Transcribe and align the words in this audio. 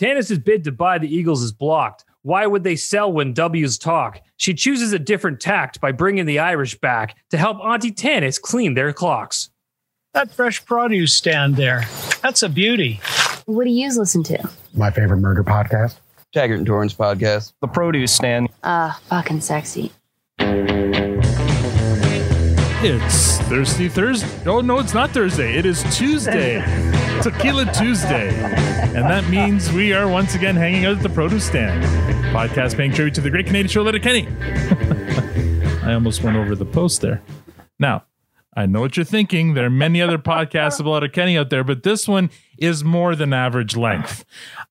Tanis's 0.00 0.38
bid 0.38 0.64
to 0.64 0.72
buy 0.72 0.96
the 0.96 1.14
Eagles 1.14 1.42
is 1.42 1.52
blocked. 1.52 2.06
Why 2.22 2.46
would 2.46 2.64
they 2.64 2.76
sell 2.76 3.12
when 3.12 3.34
W's 3.34 3.76
talk? 3.76 4.22
She 4.38 4.54
chooses 4.54 4.94
a 4.94 4.98
different 4.98 5.40
tact 5.40 5.78
by 5.78 5.92
bringing 5.92 6.24
the 6.24 6.38
Irish 6.38 6.78
back 6.78 7.16
to 7.28 7.36
help 7.36 7.58
Auntie 7.60 7.92
Tanis 7.92 8.40
clean 8.40 8.72
their 8.72 8.94
clocks. 8.94 9.50
That 10.14 10.30
fresh 10.32 10.64
produce 10.64 11.12
stand 11.12 11.56
there, 11.56 11.82
that's 12.22 12.42
a 12.42 12.48
beauty. 12.48 13.00
What 13.44 13.64
do 13.64 13.70
you 13.70 13.88
listen 13.94 14.22
to? 14.24 14.50
My 14.72 14.90
favorite 14.90 15.18
murder 15.18 15.44
podcast. 15.44 15.96
Taggart 16.32 16.58
and 16.58 16.66
Torrance 16.66 16.94
podcast. 16.94 17.52
The 17.60 17.68
produce 17.68 18.12
stand. 18.12 18.48
Uh, 18.62 18.94
fucking 19.08 19.42
sexy. 19.42 19.92
It's 22.82 23.38
Thirsty 23.42 23.90
Thursday. 23.90 24.28
Oh, 24.46 24.62
no, 24.62 24.78
it's 24.78 24.94
not 24.94 25.10
Thursday. 25.10 25.58
It 25.58 25.66
is 25.66 25.84
Tuesday. 25.94 26.64
Tequila 27.22 27.70
Tuesday. 27.72 28.30
And 28.94 29.04
that 29.04 29.28
means 29.28 29.70
we 29.72 29.92
are 29.92 30.08
once 30.08 30.34
again 30.34 30.56
hanging 30.56 30.86
out 30.86 30.96
at 30.96 31.02
the 31.02 31.08
produce 31.10 31.44
stand. 31.44 31.84
Podcast 32.34 32.76
paying 32.76 32.92
tribute 32.92 33.14
to 33.14 33.20
the 33.20 33.28
great 33.28 33.46
Canadian 33.46 33.68
show, 33.68 33.82
Letterkenny. 33.82 34.26
I 35.82 35.92
almost 35.92 36.22
went 36.22 36.36
over 36.36 36.54
the 36.54 36.64
post 36.64 37.02
there. 37.02 37.22
Now, 37.78 38.04
I 38.56 38.66
know 38.66 38.80
what 38.80 38.96
you're 38.96 39.04
thinking. 39.04 39.54
There 39.54 39.66
are 39.66 39.70
many 39.70 40.00
other 40.00 40.18
podcasts 40.18 40.80
about 40.80 40.90
Letterkenny 40.90 41.36
out 41.36 41.50
there, 41.50 41.62
but 41.62 41.82
this 41.82 42.08
one 42.08 42.30
is 42.60 42.84
more 42.84 43.16
than 43.16 43.32
average 43.32 43.76
length. 43.76 44.24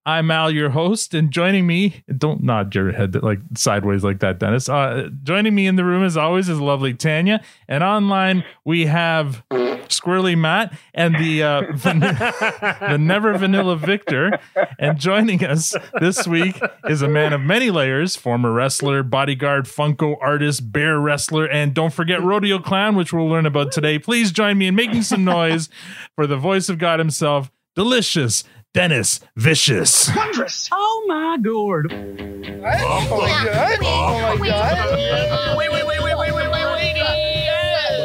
I'm 0.06 0.32
Al, 0.32 0.52
your 0.52 0.70
host, 0.70 1.14
and 1.14 1.32
joining 1.32 1.68
me, 1.68 2.04
don't 2.18 2.44
nod 2.44 2.74
your 2.74 2.92
head 2.92 3.22
like 3.22 3.40
sideways 3.56 4.04
like 4.04 4.20
that, 4.20 4.40
Dennis. 4.40 4.70
Uh, 4.70 5.10
joining 5.24 5.56
me 5.56 5.68
in 5.68 5.76
the 5.76 5.84
room 5.84 6.04
as 6.04 6.16
always 6.16 6.48
is 6.48 6.60
lovely 6.60 6.94
Tanya, 6.94 7.44
and 7.68 7.84
online 7.84 8.44
we 8.64 8.86
have 8.86 9.44
Squirrely 9.90 10.38
Matt 10.38 10.78
and 10.94 11.16
the 11.16 11.44
uh, 11.44 11.64
van- 11.74 12.00
the 12.00 12.98
never 13.00 13.38
vanilla 13.38 13.76
Victor. 13.76 14.40
And 14.78 14.98
joining 14.98 15.44
us 15.44 15.76
this 16.00 16.28
week 16.28 16.60
is 16.88 17.02
a 17.02 17.08
man 17.08 17.34
of 17.34 17.42
many 17.42 17.72
layers: 17.72 18.16
former 18.16 18.52
wrestler, 18.52 19.04
bodyguard, 19.04 19.66
Funko 19.66 20.16
artist, 20.22 20.72
bear 20.72 21.00
wrestler, 21.00 21.48
and 21.48 21.74
don't 21.74 21.94
forget 21.94 22.22
rodeo 22.24 22.59
clown, 22.59 22.96
which 22.96 23.12
we'll 23.12 23.28
learn 23.28 23.46
about 23.46 23.72
today. 23.72 24.00
Please 24.00 24.31
join 24.31 24.58
me 24.58 24.68
in 24.68 24.76
making 24.76 25.03
some 25.03 25.24
noise 25.26 25.70
for 26.16 26.28
the 26.28 26.38
voice 26.38 26.70
of 26.70 26.78
God 26.78 27.00
himself, 27.00 27.52
delicious 27.75 28.44
Dennis 28.73 29.20
Vicious. 29.36 30.09
Wondrous. 30.16 30.70
Oh 30.72 31.06
my 31.08 31.38
gourd. 31.42 31.92
Oh 31.92 31.98
my 31.98 33.45
god. 33.45 33.78
Oh 33.81 34.38
my 34.38 34.48
god. 34.48 35.58
Wait, 35.58 35.72
wait, 35.72 35.86
wait, 35.86 36.02
wait, 36.03 36.17
wait, 36.17 36.34
wait, 36.34 36.34
wait, 36.34 36.52
wait. 36.52 36.64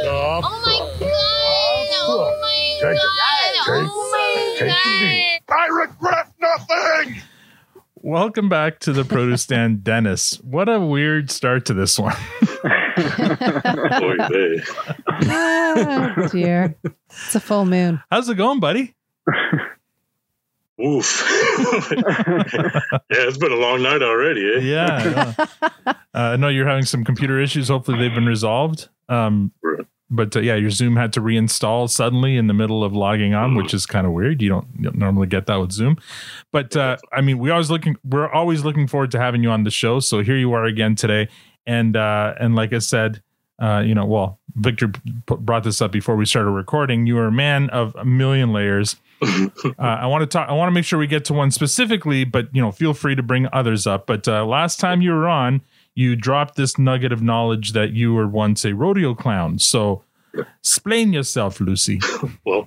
Oh 0.06 0.62
my 0.64 0.76
god. 1.00 1.10
Oh 2.06 2.38
my 2.40 2.50
Take 2.80 2.96
it. 2.96 3.02
god. 3.02 3.66
Oh 3.66 4.10
my 4.12 4.56
Take 4.58 4.68
god. 4.68 5.02
it 5.02 5.42
I 5.50 5.66
regret 5.66 6.32
nothing. 6.40 7.22
Welcome 7.96 8.48
back 8.50 8.80
to 8.80 8.92
the 8.92 9.04
produce 9.04 9.42
stand, 9.42 9.82
Dennis. 9.84 10.38
What 10.42 10.68
a 10.68 10.78
weird 10.80 11.30
start 11.30 11.64
to 11.66 11.74
this 11.74 11.98
one. 11.98 12.14
Oh 15.26 16.28
dear. 16.30 16.76
It's 17.10 17.34
a 17.34 17.40
full 17.40 17.64
moon. 17.66 18.02
How's 18.10 18.28
it 18.28 18.34
going, 18.36 18.60
buddy? 18.60 18.94
Oof. 20.84 21.22
yeah, 21.92 23.10
it's 23.10 23.38
been 23.38 23.52
a 23.52 23.56
long 23.56 23.82
night 23.82 24.02
already. 24.02 24.54
Eh? 24.56 24.58
Yeah. 24.60 25.34
yeah. 25.86 25.92
Uh, 26.16 26.30
I 26.34 26.36
know 26.36 26.46
you're 26.48 26.66
having 26.68 26.84
some 26.84 27.02
computer 27.02 27.40
issues. 27.40 27.66
Hopefully, 27.66 27.98
they've 27.98 28.14
been 28.14 28.24
resolved. 28.24 28.88
Um, 29.08 29.50
but 30.08 30.36
uh, 30.36 30.40
yeah, 30.40 30.54
your 30.54 30.70
Zoom 30.70 30.94
had 30.94 31.12
to 31.14 31.20
reinstall 31.20 31.90
suddenly 31.90 32.36
in 32.36 32.46
the 32.46 32.54
middle 32.54 32.84
of 32.84 32.92
logging 32.92 33.34
on, 33.34 33.50
Mhm. 33.52 33.56
which 33.56 33.74
is 33.74 33.84
kind 33.84 34.06
of 34.06 34.12
weird. 34.12 34.40
You 34.40 34.48
don't, 34.50 34.68
you 34.78 34.84
don't 34.84 34.96
normally 34.96 35.26
get 35.26 35.46
that 35.46 35.56
with 35.56 35.72
Zoom. 35.72 35.96
But 36.52 36.76
uh, 36.76 36.98
I 37.12 37.20
mean, 37.20 37.38
we 37.40 37.50
always 37.50 37.68
looking, 37.68 37.96
we're 38.04 38.30
always 38.30 38.64
looking 38.64 38.86
forward 38.86 39.10
to 39.10 39.18
having 39.18 39.42
you 39.42 39.50
on 39.50 39.64
the 39.64 39.72
show. 39.72 39.98
So 39.98 40.22
here 40.22 40.36
you 40.36 40.52
are 40.52 40.64
again 40.64 40.94
today, 40.94 41.28
and 41.66 41.96
uh, 41.96 42.34
and 42.38 42.54
like 42.54 42.72
I 42.72 42.78
said, 42.78 43.20
uh, 43.58 43.82
you 43.84 43.96
know, 43.96 44.04
well, 44.06 44.38
Victor 44.54 44.86
p- 44.88 45.36
brought 45.40 45.64
this 45.64 45.82
up 45.82 45.90
before 45.90 46.14
we 46.14 46.26
started 46.26 46.50
recording. 46.50 47.08
You 47.08 47.18
are 47.18 47.26
a 47.26 47.32
man 47.32 47.70
of 47.70 47.96
a 47.96 48.04
million 48.04 48.52
layers. 48.52 48.94
Uh, 49.24 49.72
I 49.78 50.06
want 50.06 50.22
to 50.22 50.26
talk. 50.26 50.48
I 50.48 50.52
want 50.52 50.68
to 50.68 50.72
make 50.72 50.84
sure 50.84 50.98
we 50.98 51.06
get 51.06 51.24
to 51.26 51.32
one 51.34 51.50
specifically, 51.50 52.24
but 52.24 52.48
you 52.54 52.60
know, 52.62 52.70
feel 52.72 52.94
free 52.94 53.14
to 53.14 53.22
bring 53.22 53.48
others 53.52 53.86
up. 53.86 54.06
But 54.06 54.26
uh, 54.28 54.44
last 54.44 54.80
time 54.80 55.00
you 55.02 55.12
were 55.12 55.28
on, 55.28 55.60
you 55.94 56.16
dropped 56.16 56.56
this 56.56 56.78
nugget 56.78 57.12
of 57.12 57.22
knowledge 57.22 57.72
that 57.72 57.92
you 57.92 58.12
were 58.14 58.26
once 58.28 58.64
a 58.64 58.74
rodeo 58.74 59.14
clown. 59.14 59.58
So, 59.58 60.02
explain 60.34 61.12
yourself, 61.12 61.60
Lucy. 61.60 62.00
Well, 62.46 62.66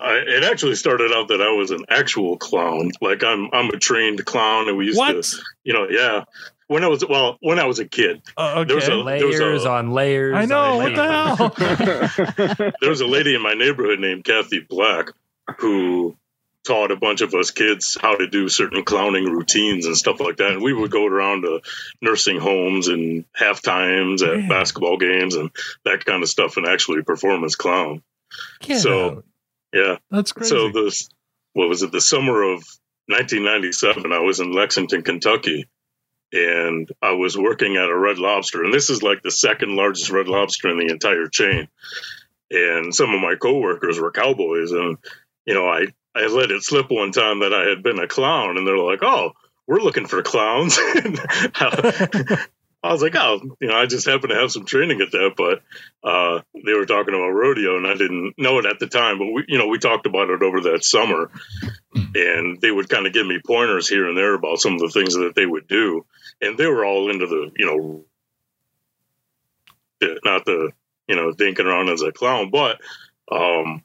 I, 0.00 0.22
it 0.26 0.44
actually 0.44 0.74
started 0.74 1.10
out 1.12 1.28
that 1.28 1.40
I 1.40 1.50
was 1.50 1.70
an 1.70 1.84
actual 1.88 2.36
clown. 2.36 2.90
Like 3.00 3.24
I'm, 3.24 3.48
I'm 3.52 3.70
a 3.70 3.78
trained 3.78 4.24
clown, 4.26 4.68
and 4.68 4.76
we 4.76 4.86
used 4.86 4.98
What? 4.98 5.22
to, 5.24 5.36
you 5.64 5.72
know, 5.72 5.86
yeah. 5.88 6.24
When 6.68 6.82
I 6.82 6.88
was 6.88 7.06
well, 7.06 7.36
when 7.40 7.58
I 7.60 7.64
was 7.64 7.78
a 7.78 7.84
kid, 7.86 8.22
Uh, 8.36 8.64
There 8.64 8.74
was 8.74 8.88
okay. 8.88 9.00
a- 9.00 9.18
There 9.18 9.26
was 9.28 9.38
Layers 9.40 9.64
a- 9.64 9.70
on 9.70 9.90
layers. 9.92 10.34
I 10.34 10.46
know. 10.46 10.78
What 10.78 10.94
the 10.96 11.06
hell? 11.06 12.72
there 12.80 12.90
was 12.90 13.00
a 13.00 13.06
lady 13.06 13.34
in 13.36 13.40
my 13.42 13.54
neighborhood 13.54 14.00
named 14.00 14.24
Kathy 14.24 14.66
Black 14.68 15.10
who 15.58 16.16
taught 16.66 16.90
a 16.90 16.96
bunch 16.96 17.20
of 17.20 17.32
us 17.34 17.52
kids 17.52 17.96
how 18.00 18.16
to 18.16 18.26
do 18.26 18.48
certain 18.48 18.82
clowning 18.84 19.24
routines 19.30 19.86
and 19.86 19.96
stuff 19.96 20.18
like 20.20 20.36
that. 20.38 20.50
And 20.52 20.62
we 20.62 20.72
would 20.72 20.90
go 20.90 21.06
around 21.06 21.42
to 21.42 21.60
nursing 22.02 22.38
homes 22.40 22.88
and 22.88 23.24
half 23.32 23.62
times 23.62 24.22
at 24.22 24.40
Yeah. 24.40 24.48
basketball 24.48 24.96
games 24.96 25.36
and 25.36 25.50
that 25.84 26.04
kind 26.04 26.22
of 26.24 26.28
stuff 26.28 26.56
and 26.56 26.66
actually 26.66 27.02
perform 27.02 27.44
as 27.44 27.54
clown. 27.54 28.02
Get 28.60 28.80
So- 28.80 29.08
out. 29.10 29.24
Yeah. 29.72 29.98
That's 30.10 30.32
crazy. 30.32 30.50
So 30.50 30.70
this, 30.70 31.08
what 31.52 31.68
was 31.68 31.82
it? 31.84 31.92
The 31.92 32.00
summer 32.00 32.42
of 32.42 32.64
1997, 33.08 34.12
I 34.12 34.18
was 34.18 34.40
in 34.40 34.52
Lexington, 34.52 35.02
Kentucky, 35.02 35.66
and 36.32 36.90
I 37.00 37.12
was 37.12 37.38
working 37.38 37.76
at 37.76 37.88
a 37.88 37.96
Red 37.96 38.18
Lobster, 38.18 38.64
and 38.64 38.74
this 38.74 38.90
is 38.90 39.02
like 39.02 39.22
the 39.22 39.30
second 39.30 39.76
largest 39.76 40.10
Red 40.10 40.26
Lobster 40.28 40.68
in 40.70 40.78
the 40.78 40.92
entire 40.92 41.28
chain. 41.28 41.68
And 42.50 42.92
some 42.94 43.14
of 43.14 43.20
my 43.20 43.36
coworkers 43.36 43.98
were 44.00 44.10
cowboys, 44.10 44.72
and 44.72 44.98
you 45.46 45.54
know, 45.54 45.66
I 45.66 45.86
I 46.14 46.26
let 46.26 46.50
it 46.50 46.62
slip 46.62 46.90
one 46.90 47.12
time 47.12 47.40
that 47.40 47.54
I 47.54 47.68
had 47.68 47.82
been 47.82 47.98
a 47.98 48.08
clown, 48.08 48.56
and 48.56 48.66
they're 48.66 48.78
like, 48.78 49.02
"Oh, 49.02 49.32
we're 49.66 49.80
looking 49.80 50.06
for 50.06 50.22
clowns." 50.22 50.78
I 52.82 52.92
was 52.92 53.02
like, 53.02 53.16
"Oh, 53.16 53.40
you 53.60 53.68
know, 53.68 53.76
I 53.76 53.86
just 53.86 54.06
happen 54.06 54.30
to 54.30 54.36
have 54.36 54.50
some 54.50 54.64
training 54.64 55.00
at 55.00 55.12
that," 55.12 55.34
but 55.36 55.62
uh, 56.08 56.40
they 56.64 56.72
were 56.72 56.86
talking 56.86 57.14
about 57.14 57.30
rodeo, 57.30 57.76
and 57.76 57.86
I 57.86 57.94
didn't 57.94 58.34
know 58.38 58.58
it 58.58 58.66
at 58.66 58.78
the 58.78 58.86
time. 58.86 59.18
But 59.18 59.26
we, 59.26 59.44
you 59.48 59.58
know, 59.58 59.66
we 59.68 59.78
talked 59.78 60.06
about 60.06 60.30
it 60.30 60.42
over 60.42 60.60
that 60.62 60.84
summer, 60.84 61.30
and 61.94 62.60
they 62.60 62.70
would 62.70 62.88
kind 62.88 63.06
of 63.06 63.12
give 63.12 63.26
me 63.26 63.40
pointers 63.44 63.88
here 63.88 64.08
and 64.08 64.16
there 64.16 64.34
about 64.34 64.58
some 64.58 64.74
of 64.74 64.80
the 64.80 64.90
things 64.90 65.14
that 65.14 65.34
they 65.34 65.46
would 65.46 65.68
do, 65.68 66.04
and 66.40 66.56
they 66.56 66.66
were 66.66 66.84
all 66.84 67.10
into 67.10 67.26
the, 67.26 67.50
you 67.56 67.66
know, 67.66 68.04
not 70.24 70.44
the, 70.44 70.70
you 71.08 71.16
know, 71.16 71.32
dinking 71.32 71.64
around 71.64 71.88
as 71.88 72.02
a 72.02 72.12
clown, 72.12 72.50
but 72.50 72.80
um, 73.30 73.82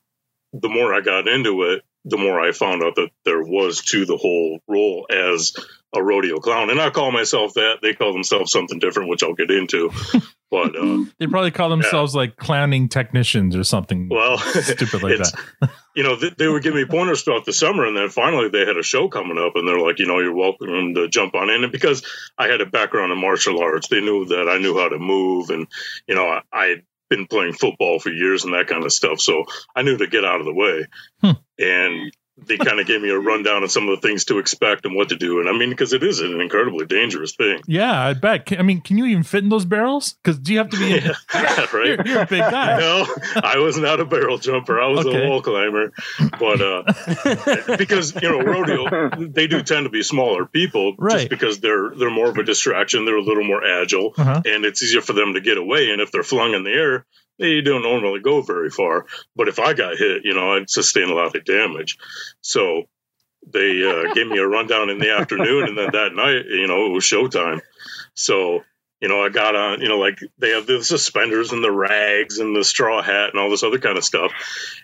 the 0.53 0.69
more 0.69 0.93
I 0.93 1.01
got 1.01 1.27
into 1.27 1.63
it, 1.63 1.83
the 2.05 2.17
more 2.17 2.39
I 2.39 2.51
found 2.51 2.83
out 2.83 2.95
that 2.95 3.09
there 3.25 3.43
was 3.43 3.81
to 3.85 4.05
the 4.05 4.17
whole 4.17 4.59
role 4.67 5.05
as 5.09 5.53
a 5.93 6.01
rodeo 6.01 6.37
clown, 6.39 6.69
and 6.69 6.81
I 6.81 6.89
call 6.89 7.11
myself 7.11 7.53
that. 7.55 7.79
They 7.81 7.93
call 7.93 8.13
themselves 8.13 8.51
something 8.51 8.79
different, 8.79 9.09
which 9.09 9.23
I'll 9.23 9.33
get 9.33 9.51
into. 9.51 9.91
But 10.51 10.75
uh, 10.75 11.05
they 11.17 11.27
probably 11.27 11.51
call 11.51 11.69
themselves 11.69 12.13
like 12.13 12.35
clowning 12.35 12.89
technicians 12.89 13.55
or 13.55 13.63
something 13.63 14.09
well, 14.09 14.37
stupid 14.37 15.01
like 15.01 15.17
that. 15.17 15.71
you 15.95 16.03
know, 16.03 16.17
th- 16.17 16.35
they 16.35 16.45
would 16.45 16.61
give 16.61 16.75
me 16.75 16.83
pointers 16.83 17.23
throughout 17.23 17.45
the 17.45 17.53
summer, 17.53 17.85
and 17.85 17.95
then 17.95 18.09
finally 18.09 18.49
they 18.49 18.65
had 18.65 18.75
a 18.75 18.83
show 18.83 19.07
coming 19.07 19.37
up, 19.37 19.53
and 19.55 19.65
they're 19.65 19.79
like, 19.79 19.99
you 19.99 20.07
know, 20.07 20.19
you're 20.19 20.35
welcome 20.35 20.93
to 20.95 21.07
jump 21.07 21.35
on 21.35 21.49
in. 21.49 21.63
And 21.63 21.71
because 21.71 22.05
I 22.37 22.47
had 22.47 22.59
a 22.59 22.65
background 22.65 23.13
in 23.13 23.17
martial 23.17 23.61
arts, 23.61 23.87
they 23.87 24.01
knew 24.01 24.25
that 24.25 24.49
I 24.49 24.57
knew 24.57 24.77
how 24.77 24.89
to 24.89 24.99
move, 24.99 25.51
and 25.51 25.67
you 26.05 26.15
know, 26.15 26.27
I, 26.27 26.41
I 26.51 26.65
had 26.65 26.83
been 27.11 27.27
playing 27.27 27.53
football 27.53 27.99
for 27.99 28.09
years 28.09 28.45
and 28.45 28.53
that 28.53 28.67
kind 28.67 28.85
of 28.85 28.93
stuff, 28.93 29.19
so 29.19 29.43
I 29.75 29.81
knew 29.83 29.97
to 29.97 30.07
get 30.07 30.23
out 30.23 30.39
of 30.39 30.45
the 30.45 30.53
way. 30.53 30.87
Hmm. 31.21 31.31
And 31.59 32.15
they 32.45 32.57
kind 32.57 32.79
of 32.79 32.87
gave 32.87 33.01
me 33.01 33.09
a 33.09 33.17
rundown 33.31 33.63
of 33.63 33.71
some 33.71 33.87
of 33.89 33.99
the 34.01 34.07
things 34.07 34.25
to 34.25 34.39
expect 34.39 34.85
and 34.85 34.95
what 34.95 35.09
to 35.09 35.15
do. 35.15 35.39
And 35.39 35.49
I 35.49 35.53
mean, 35.53 35.69
because 35.69 35.93
it 35.93 36.03
is 36.03 36.19
an 36.21 36.39
incredibly 36.41 36.85
dangerous 36.85 37.35
thing. 37.35 37.61
Yeah, 37.67 37.99
I 37.99 38.13
bet. 38.13 38.45
Can- 38.45 38.59
I 38.59 38.63
mean, 38.63 38.81
can 38.81 38.97
you 38.97 39.05
even 39.05 39.23
fit 39.23 39.43
in 39.43 39.49
those 39.49 39.65
barrels? 39.65 40.13
Because 40.13 40.39
do 40.39 40.51
you 40.53 40.57
have 40.59 40.69
to 40.69 40.77
be? 40.77 40.91
Yeah, 41.33 41.65
right. 41.73 41.85
You're, 41.97 42.07
you're 42.07 42.21
a 42.21 42.25
big 42.27 42.39
guy. 42.41 42.79
No, 42.79 43.05
I 43.43 43.57
was 43.57 43.77
not 43.77 43.99
a 43.99 44.05
barrel 44.05 44.37
jumper. 44.37 44.79
I 44.79 44.87
was 44.87 45.05
Okay. 45.05 45.25
a 45.25 45.29
wall 45.29 45.41
climber. 45.41 45.91
But 46.39 46.61
uh, 46.61 47.75
because 47.77 48.13
you 48.21 48.29
know 48.29 48.41
rodeo, 48.41 49.09
they 49.27 49.47
do 49.47 49.61
tend 49.63 49.85
to 49.85 49.89
be 49.89 50.03
smaller 50.03 50.45
people, 50.45 50.95
Right. 50.97 51.13
just 51.17 51.29
because 51.29 51.59
they're 51.59 51.91
they're 51.95 52.09
more 52.11 52.29
of 52.29 52.37
a 52.37 52.43
distraction. 52.43 53.05
They're 53.05 53.17
a 53.17 53.21
little 53.23 53.43
more 53.43 53.63
agile, 53.65 54.13
Uh-huh. 54.17 54.41
and 54.45 54.65
it's 54.65 54.83
easier 54.83 55.01
for 55.01 55.13
them 55.13 55.33
to 55.33 55.41
get 55.41 55.57
away. 55.57 55.91
And 55.91 56.01
if 56.01 56.11
they're 56.11 56.23
flung 56.23 56.53
in 56.53 56.63
the 56.63 56.71
air, 56.71 57.05
they 57.39 57.61
don't 57.61 57.83
normally 57.83 58.19
go 58.19 58.41
very 58.41 58.69
far. 58.69 59.05
But 59.35 59.47
if 59.47 59.59
I 59.59 59.73
got 59.73 59.97
hit, 59.97 60.25
you 60.25 60.33
know, 60.33 60.53
I'd 60.53 60.69
sustain 60.69 61.09
a 61.09 61.13
lot 61.13 61.35
of 61.35 61.45
damage. 61.45 61.97
So 62.41 62.83
they 63.47 63.83
uh, 63.83 64.13
gave 64.13 64.27
me 64.27 64.37
a 64.37 64.47
rundown 64.47 64.89
in 64.89 64.99
the 64.99 65.11
afternoon, 65.11 65.67
and 65.67 65.77
then 65.77 65.89
that 65.93 66.13
night, 66.13 66.45
you 66.45 66.67
know, 66.67 66.85
it 66.85 66.89
was 66.89 67.03
showtime. 67.03 67.61
So 68.13 68.61
you 69.01 69.07
know, 69.07 69.23
I 69.23 69.29
got 69.29 69.55
on, 69.55 69.81
you 69.81 69.89
know, 69.89 69.97
like 69.97 70.19
they 70.37 70.51
have 70.51 70.67
the 70.67 70.83
suspenders 70.83 71.51
and 71.51 71.63
the 71.63 71.71
rags 71.71 72.37
and 72.37 72.55
the 72.55 72.63
straw 72.63 73.01
hat 73.01 73.31
and 73.31 73.39
all 73.39 73.49
this 73.49 73.63
other 73.63 73.79
kind 73.79 73.97
of 73.97 74.05
stuff. 74.05 74.31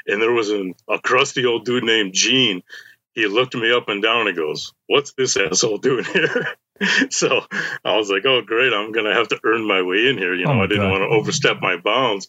And 0.08 0.20
there 0.20 0.32
was 0.34 0.50
an, 0.50 0.74
a 0.90 1.00
crusty 1.00 1.46
old 1.46 1.66
dude 1.66 1.84
named 1.84 2.14
Gene. 2.14 2.64
he 3.14 3.28
looked 3.28 3.56
me 3.56 3.72
up 3.72 3.90
and 3.90 4.02
down 4.02 4.28
and 4.28 4.36
goes, 4.36 4.74
"What's 4.88 5.14
this 5.14 5.38
asshole 5.38 5.78
doing 5.78 6.04
here?" 6.06 6.48
so 7.12 7.42
I 7.86 7.98
was 7.98 8.10
like, 8.10 8.26
"Oh, 8.26 8.42
great! 8.42 8.74
I'm 8.74 8.92
gonna 8.92 9.14
have 9.14 9.30
to 9.30 9.40
earn 9.44 9.68
my 9.68 9.82
way 9.84 10.08
in 10.10 10.18
here." 10.18 10.36
You 10.36 10.46
know, 10.48 10.54
Oh 10.54 10.62
I 10.62 10.68
didn't 10.68 10.84
God. 10.84 10.92
want 10.92 11.02
to 11.04 11.16
overstep 11.18 11.62
my 11.62 11.78
bounds, 11.78 12.28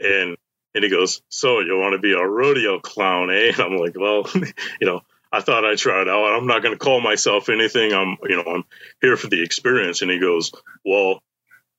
and 0.00 0.36
and 0.74 0.84
he 0.84 0.90
goes, 0.90 1.22
"So 1.28 1.60
you 1.60 1.78
want 1.78 1.94
to 1.94 1.98
be 1.98 2.12
a 2.14 2.26
rodeo 2.26 2.80
clown, 2.80 3.30
eh?" 3.30 3.52
And 3.52 3.60
I'm 3.60 3.76
like, 3.76 3.94
"Well, 3.98 4.28
you 4.80 4.86
know." 4.86 5.02
I 5.34 5.40
thought 5.40 5.64
I 5.64 5.76
tried 5.76 6.08
out. 6.08 6.36
I'm 6.36 6.46
not 6.46 6.62
going 6.62 6.74
to 6.74 6.78
call 6.78 7.00
myself 7.00 7.48
anything. 7.48 7.94
I'm, 7.94 8.18
you 8.24 8.36
know, 8.36 8.44
I'm 8.52 8.64
here 9.00 9.16
for 9.16 9.28
the 9.28 9.42
experience. 9.42 10.02
And 10.02 10.10
he 10.10 10.18
goes, 10.18 10.52
"Well, 10.84 11.22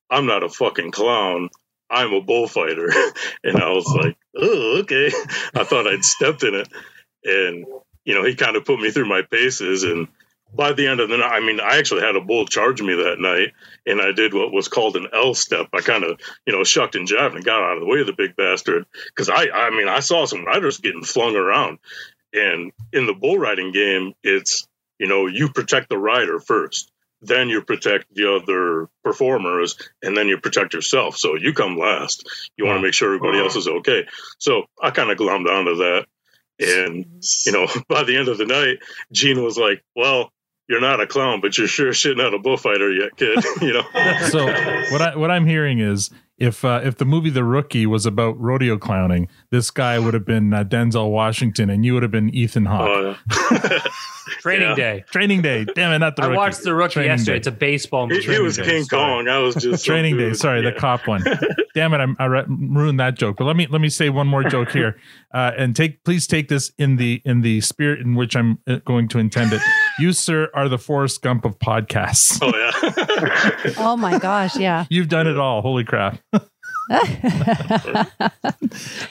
I'm 0.10 0.26
not 0.26 0.44
a 0.44 0.50
fucking 0.50 0.92
clown. 0.92 1.50
I'm 1.90 2.14
a 2.14 2.22
bullfighter." 2.22 2.90
and 3.44 3.58
I 3.58 3.70
was 3.72 3.86
like, 3.88 4.18
"Oh, 4.38 4.80
okay." 4.82 5.12
I 5.56 5.64
thought 5.66 5.88
I'd 5.88 6.06
stepped 6.06 6.44
in 6.44 6.56
it, 6.56 6.70
and 7.26 7.66
you 8.06 8.16
know, 8.16 8.26
he 8.26 8.36
kind 8.36 8.56
of 8.56 8.66
put 8.66 8.80
me 8.80 8.92
through 8.92 9.10
my 9.10 9.22
paces. 9.24 9.84
And 9.84 10.08
by 10.54 10.74
the 10.74 10.88
end 10.88 11.00
of 11.00 11.10
the 11.10 11.18
night, 11.18 11.32
I 11.32 11.40
mean, 11.40 11.60
I 11.60 11.78
actually 11.78 12.02
had 12.02 12.16
a 12.16 12.22
bull 12.22 12.46
charge 12.46 12.82
me 12.82 12.96
that 12.96 13.20
night, 13.20 13.54
and 13.86 14.02
I 14.02 14.12
did 14.12 14.34
what 14.34 14.52
was 14.52 14.68
called 14.68 14.96
an 14.96 15.08
L 15.14 15.34
step. 15.34 15.68
I 15.74 15.82
kind 15.82 16.04
of, 16.04 16.20
you 16.46 16.54
know, 16.54 16.64
shucked 16.64 16.96
and 16.96 17.08
jived 17.08 17.36
and 17.36 17.44
got 17.44 17.64
out 17.64 17.78
of 17.78 17.82
the 17.82 17.88
way 17.88 18.02
of 18.02 18.08
the 18.08 18.14
big 18.14 18.36
bastard 18.36 18.86
because 19.08 19.30
I, 19.30 19.50
I 19.50 19.70
mean, 19.72 19.88
I 19.88 20.00
saw 20.00 20.26
some 20.26 20.46
riders 20.46 20.80
getting 20.80 21.04
flung 21.04 21.36
around, 21.36 21.80
and 22.34 22.72
in 22.92 23.06
the 23.06 23.14
bull 23.14 23.38
riding 23.38 23.72
game, 23.72 24.14
it's 24.24 24.68
you 25.00 25.08
know, 25.08 25.28
you 25.28 25.50
protect 25.50 25.90
the 25.90 25.98
rider 25.98 26.40
first. 26.40 26.90
Then 27.22 27.50
you 27.50 27.62
protect 27.62 28.14
the 28.14 28.36
other 28.36 28.90
performers, 29.04 29.78
and 30.02 30.16
then 30.16 30.28
you 30.28 30.38
protect 30.38 30.74
yourself. 30.74 31.18
So 31.18 31.36
you 31.36 31.54
come 31.54 31.78
last. 31.78 32.26
You 32.58 32.66
want 32.66 32.78
to 32.78 32.82
make 32.82 32.94
sure 32.94 33.14
everybody 33.14 33.40
else 33.40 33.56
is 33.56 33.68
okay. 33.68 34.06
So 34.40 34.64
I 34.82 34.92
kind 34.92 35.10
of 35.10 35.18
glommed 35.18 35.50
onto 35.50 35.76
that. 35.76 36.06
And, 36.60 37.06
you 37.46 37.52
know, 37.52 37.68
by 37.88 38.04
the 38.04 38.18
end 38.18 38.28
of 38.28 38.38
the 38.38 38.46
night, 38.46 38.80
Gene 39.12 39.44
was 39.44 39.58
like, 39.58 39.84
Well, 39.96 40.32
you're 40.70 40.82
not 40.82 41.02
a 41.02 41.08
clown, 41.08 41.42
but 41.42 41.58
you're 41.58 41.68
sure 41.68 41.94
shit 41.94 42.18
not 42.18 42.34
a 42.34 42.40
bullfighter 42.40 42.92
yet, 42.92 43.16
kid. 43.18 43.44
you 43.62 43.74
know? 43.74 43.84
So 44.30 44.46
what 44.92 45.02
I 45.02 45.16
what 45.16 45.32
I'm 45.32 45.46
hearing 45.46 45.80
is 45.80 46.10
if 46.38 46.66
uh, 46.66 46.82
if 46.84 46.98
the 46.98 47.06
movie 47.06 47.30
The 47.30 47.44
Rookie 47.44 47.86
was 47.86 48.06
about 48.06 48.40
rodeo 48.40 48.78
clowning, 48.78 49.28
this 49.52 49.70
guy 49.72 50.00
would 50.00 50.14
have 50.14 50.26
been 50.26 50.54
uh, 50.54 50.64
Denzel 50.64 51.12
Washington, 51.12 51.70
and 51.70 51.86
you 51.86 51.94
would 51.94 52.04
have 52.04 52.12
been 52.12 52.30
Ethan 52.34 52.66
Hawke. 52.66 52.90
Oh, 52.90 53.18
yeah. 53.52 53.80
Training 54.40 54.70
Yeah. 54.70 54.76
day. 54.76 55.04
Training 55.12 55.42
Day, 55.42 55.66
damn 55.76 55.92
it, 55.92 56.00
not 56.00 56.16
the 56.16 56.24
I 56.24 56.28
rookie. 56.28 56.38
watched 56.38 56.64
the 56.64 56.74
rookie 56.74 56.94
Training 56.94 57.12
yesterday. 57.12 57.32
Day. 57.34 57.38
It's 57.38 57.48
a 57.48 57.52
baseball 57.52 58.08
he, 58.08 58.16
movie. 58.16 58.34
he 58.34 58.40
was 58.40 58.56
Sorry. 58.56 58.68
King 58.68 58.86
Kong. 58.86 59.28
I 59.28 59.38
was 59.40 59.56
just 59.56 59.86
Training 59.86 60.18
Day. 60.18 60.30
dude. 60.30 60.38
Sorry, 60.38 60.62
the 60.62 60.72
cop 60.72 61.08
one. 61.08 61.24
Damn 61.76 61.94
it, 61.94 61.98
I'm, 61.98 62.16
I 62.20 62.26
re- 62.26 62.46
ruined 62.48 63.00
that 63.00 63.16
joke. 63.16 63.38
But 63.38 63.46
let 63.46 63.56
me 63.56 63.68
let 63.68 63.82
me 63.82 63.90
say 63.90 64.10
one 64.10 64.28
more 64.28 64.44
joke 64.44 64.72
here, 64.72 64.98
uh, 65.34 65.52
and 65.58 65.76
take 65.76 66.04
please 66.04 66.26
take 66.28 66.48
this 66.48 66.72
in 66.78 66.96
the 66.98 67.22
in 67.26 67.42
the 67.42 67.62
spirit 67.62 68.00
in 68.00 68.16
which 68.16 68.36
I'm 68.36 68.60
uh, 68.68 68.78
going 68.86 69.08
to 69.10 69.20
intend 69.20 69.54
it. 69.54 69.62
You, 70.00 70.12
sir, 70.14 70.50
are 70.54 70.70
the 70.70 70.78
Forrest 70.78 71.22
Gump 71.22 71.46
of 71.46 71.60
podcasts. 71.60 72.40
Oh 72.42 72.52
yeah. 72.56 73.74
Oh 73.78 73.96
my 73.98 74.18
gosh, 74.20 74.58
yeah. 74.58 74.86
You've 74.90 75.08
done 75.10 75.28
it 75.28 75.38
all. 75.38 75.62
Holy 75.62 75.84
crap! 75.84 76.20
but 76.32 76.44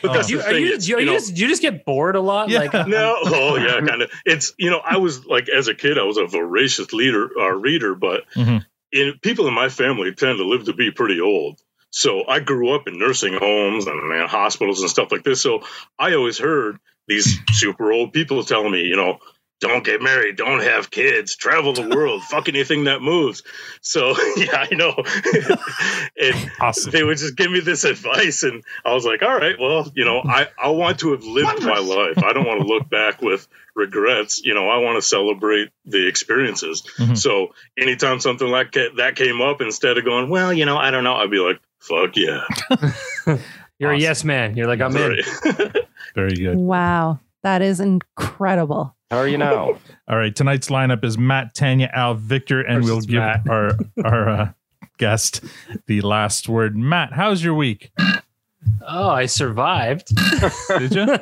that's 0.02 0.31
You, 0.31 0.40
are 0.40 0.52
you, 0.52 0.75
it's, 0.75 0.88
you, 0.88 0.96
are 0.96 1.00
you 1.00 1.11
you 1.12 1.19
just, 1.19 1.37
you 1.37 1.49
just 1.49 1.62
get 1.62 1.84
bored 1.84 2.17
a 2.17 2.20
lot? 2.20 2.49
Yeah. 2.49 2.61
Like, 2.61 2.87
no, 2.88 3.17
oh 3.25 3.56
yeah, 3.56 3.81
kind 3.87 4.02
of. 4.02 4.11
It's 4.25 4.55
you 4.58 4.70
know, 4.70 4.81
I 4.84 4.99
was 4.99 5.25
like 5.26 5.49
as 5.49 5.69
a 5.69 5.75
kid, 5.75 5.99
I 5.99 6.05
was 6.05 6.17
a 6.17 6.26
voracious 6.26 6.93
leader, 6.93 7.29
uh, 7.38 7.50
reader, 7.55 7.94
but 7.94 8.23
Mhm. 8.37 8.64
in 8.93 9.14
people 9.23 9.46
in 9.49 9.55
my 9.55 9.69
family 9.69 10.12
tend 10.14 10.38
to 10.38 10.44
live 10.44 10.64
to 10.64 10.73
be 10.73 10.90
pretty 10.90 11.20
old. 11.20 11.61
So 11.90 12.26
I 12.26 12.40
grew 12.40 12.75
up 12.75 12.88
in 12.88 12.99
nursing 12.99 13.34
homes 13.34 13.87
and 13.87 14.08
man, 14.08 14.26
hospitals 14.29 14.81
and 14.81 14.88
stuff 14.90 15.12
like 15.12 15.25
this. 15.25 15.40
So 15.43 15.62
I 15.99 16.14
always 16.14 16.38
heard 16.38 16.79
these 17.06 17.38
super 17.52 17.93
old 17.93 18.12
people 18.12 18.43
telling 18.44 18.73
me, 18.73 18.82
you 18.82 18.96
know, 18.96 19.19
don't 19.62 19.82
get 19.85 20.03
married, 20.03 20.37
don't 20.37 20.61
have 20.62 20.91
kids, 20.91 21.35
travel 21.37 21.73
the 21.73 21.88
world, 21.88 22.23
fuck 22.31 22.49
anything 22.49 22.85
that 22.85 23.00
moves. 23.00 23.43
So 23.81 24.14
yeah, 24.37 24.67
I 24.70 24.75
know. 24.75 24.94
and 26.20 26.50
Awesome. 26.61 26.91
they 26.91 27.03
would 27.03 27.17
just 27.17 27.37
give 27.37 27.50
me 27.50 27.61
this 27.61 27.85
advice 27.85 28.43
and 28.43 28.62
i 28.85 28.93
was 28.93 29.05
like 29.06 29.23
all 29.23 29.35
right 29.37 29.56
well 29.59 29.91
you 29.94 30.05
know 30.05 30.20
i, 30.25 30.47
I 30.62 30.69
want 30.69 30.99
to 31.00 31.12
have 31.12 31.25
lived 31.25 31.62
my 31.62 31.79
life 31.79 32.19
i 32.23 32.32
don't 32.32 32.47
want 32.47 32.61
to 32.61 32.67
look 32.67 32.88
back 32.91 33.23
with 33.23 33.49
regrets 33.75 34.43
you 34.44 34.55
know 34.55 34.69
i 34.69 34.79
want 34.79 34.97
to 34.97 35.03
celebrate 35.03 35.70
the 35.87 36.06
experiences 36.06 36.82
Mhm. 36.99 37.17
so 37.17 37.55
anytime 37.79 38.20
something 38.20 38.47
like 38.49 38.73
that 38.73 39.15
came 39.17 39.41
up 39.41 39.61
instead 39.62 39.97
of 39.99 40.05
going 40.05 40.29
well 40.29 40.53
you 40.53 40.67
know 40.67 40.76
i 40.76 40.91
don't 40.91 41.05
know 41.05 41.15
i'd 41.15 41.31
be 41.31 41.38
like 41.38 41.61
fuck 41.81 42.17
yeah 42.17 42.43
you're 43.79 43.93
a 43.93 43.99
yes 43.99 44.23
man. 44.23 44.56
You're 44.56 44.69
like, 44.69 44.81
I'm 44.81 44.97
in. 44.97 45.17
Very 46.15 46.35
good. 46.37 46.56
Wow. 46.56 47.19
That 47.43 47.62
is 47.62 47.81
incredible. 47.81 48.94
How 49.12 49.19
are 49.19 49.29
you 49.29 49.37
now? 49.37 49.79
All 50.09 50.17
right, 50.17 50.35
tonight's 50.35 50.69
lineup 50.69 51.05
is 51.05 51.19
Matt, 51.19 51.55
Tanya, 51.55 51.91
Al, 51.93 52.14
Victor, 52.14 52.62
and 52.62 52.82
Versus 52.82 52.91
we'll 52.91 53.00
give 53.03 53.20
Matt. 53.20 53.47
our 53.47 53.73
our 54.06 54.29
uh, 54.29 54.53
guest 54.97 55.44
the 55.87 56.00
last 56.00 56.49
word. 56.49 56.79
Matt, 56.79 57.12
how's 57.12 57.44
your 57.44 57.53
week? 57.53 57.93
Oh, 58.81 59.11
I 59.11 59.26
survived. 59.26 60.17
Did 60.79 60.94
you? 60.94 61.19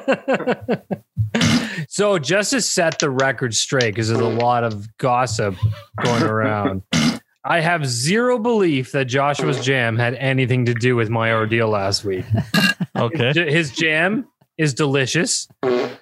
so 1.89 2.17
just 2.21 2.53
to 2.53 2.61
set 2.61 3.01
the 3.01 3.11
record 3.11 3.57
straight, 3.57 3.93
because 3.93 4.09
there's 4.09 4.21
a 4.21 4.25
lot 4.25 4.63
of 4.63 4.97
gossip 4.99 5.57
going 6.01 6.23
around. 6.23 6.83
I 7.43 7.59
have 7.59 7.85
zero 7.85 8.39
belief 8.39 8.93
that 8.93 9.07
Joshua's 9.07 9.65
jam 9.65 9.97
had 9.97 10.15
anything 10.15 10.65
to 10.67 10.75
do 10.75 10.95
with 10.95 11.11
my 11.11 11.33
ordeal 11.33 11.71
last 11.71 12.05
week. 12.05 12.25
Okay. 12.95 13.33
His 13.53 13.73
jam 13.73 14.29
is 14.59 14.75
delicious. 14.75 15.49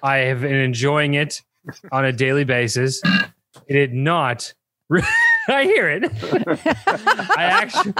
I 0.03 0.17
have 0.17 0.41
been 0.41 0.53
enjoying 0.53 1.15
it 1.15 1.41
on 1.91 2.05
a 2.05 2.11
daily 2.11 2.43
basis. 2.43 3.01
It 3.67 3.73
did 3.73 3.93
not. 3.93 4.53
I 5.49 5.63
hear 5.63 5.89
it. 5.89 6.03
I 7.37 7.43
actually, 7.43 7.93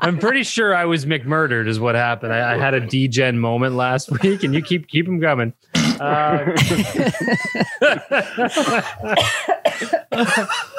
I'm 0.00 0.18
pretty 0.18 0.42
sure 0.42 0.74
I 0.74 0.84
was 0.84 1.06
McMurdered, 1.06 1.68
is 1.68 1.78
what 1.78 1.94
happened. 1.94 2.32
I, 2.32 2.54
I 2.54 2.58
had 2.58 2.74
a 2.74 2.80
degen 2.80 3.38
moment 3.38 3.74
last 3.74 4.10
week, 4.22 4.42
and 4.42 4.54
you 4.54 4.62
keep 4.62 4.88
keep 4.88 5.06
them 5.06 5.20
coming. 5.20 5.52
Uh, 6.00 6.44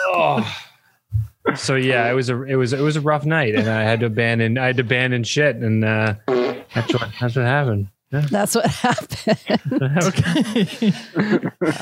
oh. 0.09 0.57
So 1.55 1.75
yeah, 1.75 2.09
it 2.09 2.13
was 2.13 2.29
a 2.29 2.43
it 2.43 2.55
was 2.55 2.73
it 2.73 2.81
was 2.81 2.97
a 2.97 3.01
rough 3.01 3.25
night, 3.25 3.55
and 3.55 3.69
I 3.69 3.83
had 3.83 4.01
to 4.01 4.07
abandon 4.07 4.57
I 4.57 4.65
had 4.65 4.75
to 4.77 4.81
abandon 4.81 5.23
shit, 5.23 5.55
and 5.55 5.85
uh, 5.85 6.15
that's 6.27 6.93
what 6.93 7.09
that's 7.21 7.37
what 7.37 7.45
happened. 7.45 7.87
That's 8.09 8.55
what 8.55 8.65
happened. 8.85 9.37
Okay. 10.03 10.93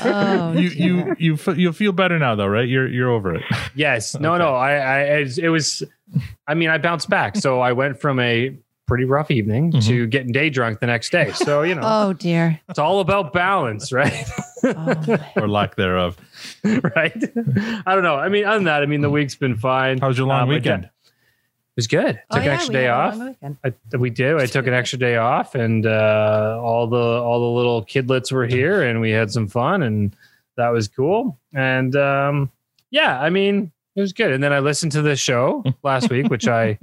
Oh, 0.04 0.52
you 0.52 0.68
you 0.70 1.16
you 1.18 1.38
you 1.54 1.72
feel 1.72 1.92
better 1.92 2.18
now 2.18 2.34
though, 2.34 2.46
right? 2.46 2.68
You're 2.68 2.88
you're 2.88 3.10
over 3.10 3.34
it. 3.34 3.42
Yes. 3.74 4.18
No, 4.18 4.36
no. 4.38 4.54
I, 4.54 4.72
I, 4.76 4.98
it, 5.20 5.38
it 5.38 5.48
was, 5.50 5.82
I 6.48 6.54
mean, 6.54 6.70
I 6.70 6.78
bounced 6.78 7.10
back. 7.10 7.36
So 7.36 7.60
I 7.60 7.72
went 7.72 8.00
from 8.00 8.18
a 8.20 8.56
pretty 8.86 9.04
rough 9.04 9.30
evening 9.30 9.70
to 9.82 10.06
getting 10.06 10.32
day 10.32 10.48
drunk 10.48 10.80
the 10.80 10.86
next 10.86 11.10
day. 11.10 11.30
So, 11.32 11.62
you 11.62 11.74
know, 11.74 11.82
oh 11.84 12.12
dear. 12.14 12.58
it's 12.70 12.78
all 12.78 13.00
about 13.00 13.32
balance, 13.34 13.92
right? 13.92 14.24
Oh, 14.64 15.18
or 15.36 15.46
lack 15.48 15.76
thereof. 15.76 16.16
right. 16.64 17.22
I 17.86 17.94
don't 17.94 18.02
know. 18.02 18.16
I 18.16 18.28
mean, 18.30 18.44
other 18.46 18.56
than 18.58 18.64
that, 18.64 18.82
I 18.82 18.86
mean, 18.86 19.02
the 19.02 19.10
week's 19.10 19.34
been 19.34 19.56
fine. 19.56 19.98
How 19.98 20.08
was 20.08 20.16
your 20.16 20.26
long 20.26 20.42
Um, 20.44 20.48
I 20.50 20.54
weekend? 20.54 20.88
It 21.76 21.80
was 21.80 21.86
good. 21.88 22.22
Oh, 22.30 22.36
Took 22.36 22.44
an 22.44 22.44
yeah, 22.44 22.54
extra 22.54 22.72
day 22.72 22.88
off. 22.88 23.20
I, 23.62 23.96
we 23.98 24.08
did. 24.08 24.36
I 24.36 24.46
took 24.46 24.66
an 24.66 24.72
extra 24.72 24.98
day 24.98 25.16
off, 25.16 25.54
and 25.54 25.84
uh, 25.84 26.58
all 26.62 26.86
the 26.86 26.96
all 26.96 27.38
the 27.38 27.56
little 27.56 27.84
kidlets 27.84 28.32
were 28.32 28.46
here, 28.46 28.82
and 28.82 28.98
we 28.98 29.10
had 29.10 29.30
some 29.30 29.46
fun, 29.46 29.82
and 29.82 30.16
that 30.56 30.70
was 30.70 30.88
cool. 30.88 31.38
And 31.52 31.94
um, 31.94 32.50
yeah, 32.90 33.20
I 33.20 33.28
mean, 33.28 33.72
it 33.94 34.00
was 34.00 34.14
good. 34.14 34.32
And 34.32 34.42
then 34.42 34.54
I 34.54 34.60
listened 34.60 34.92
to 34.92 35.02
the 35.02 35.16
show 35.16 35.64
last 35.82 36.08
week, 36.08 36.28
which 36.28 36.48
I 36.48 36.78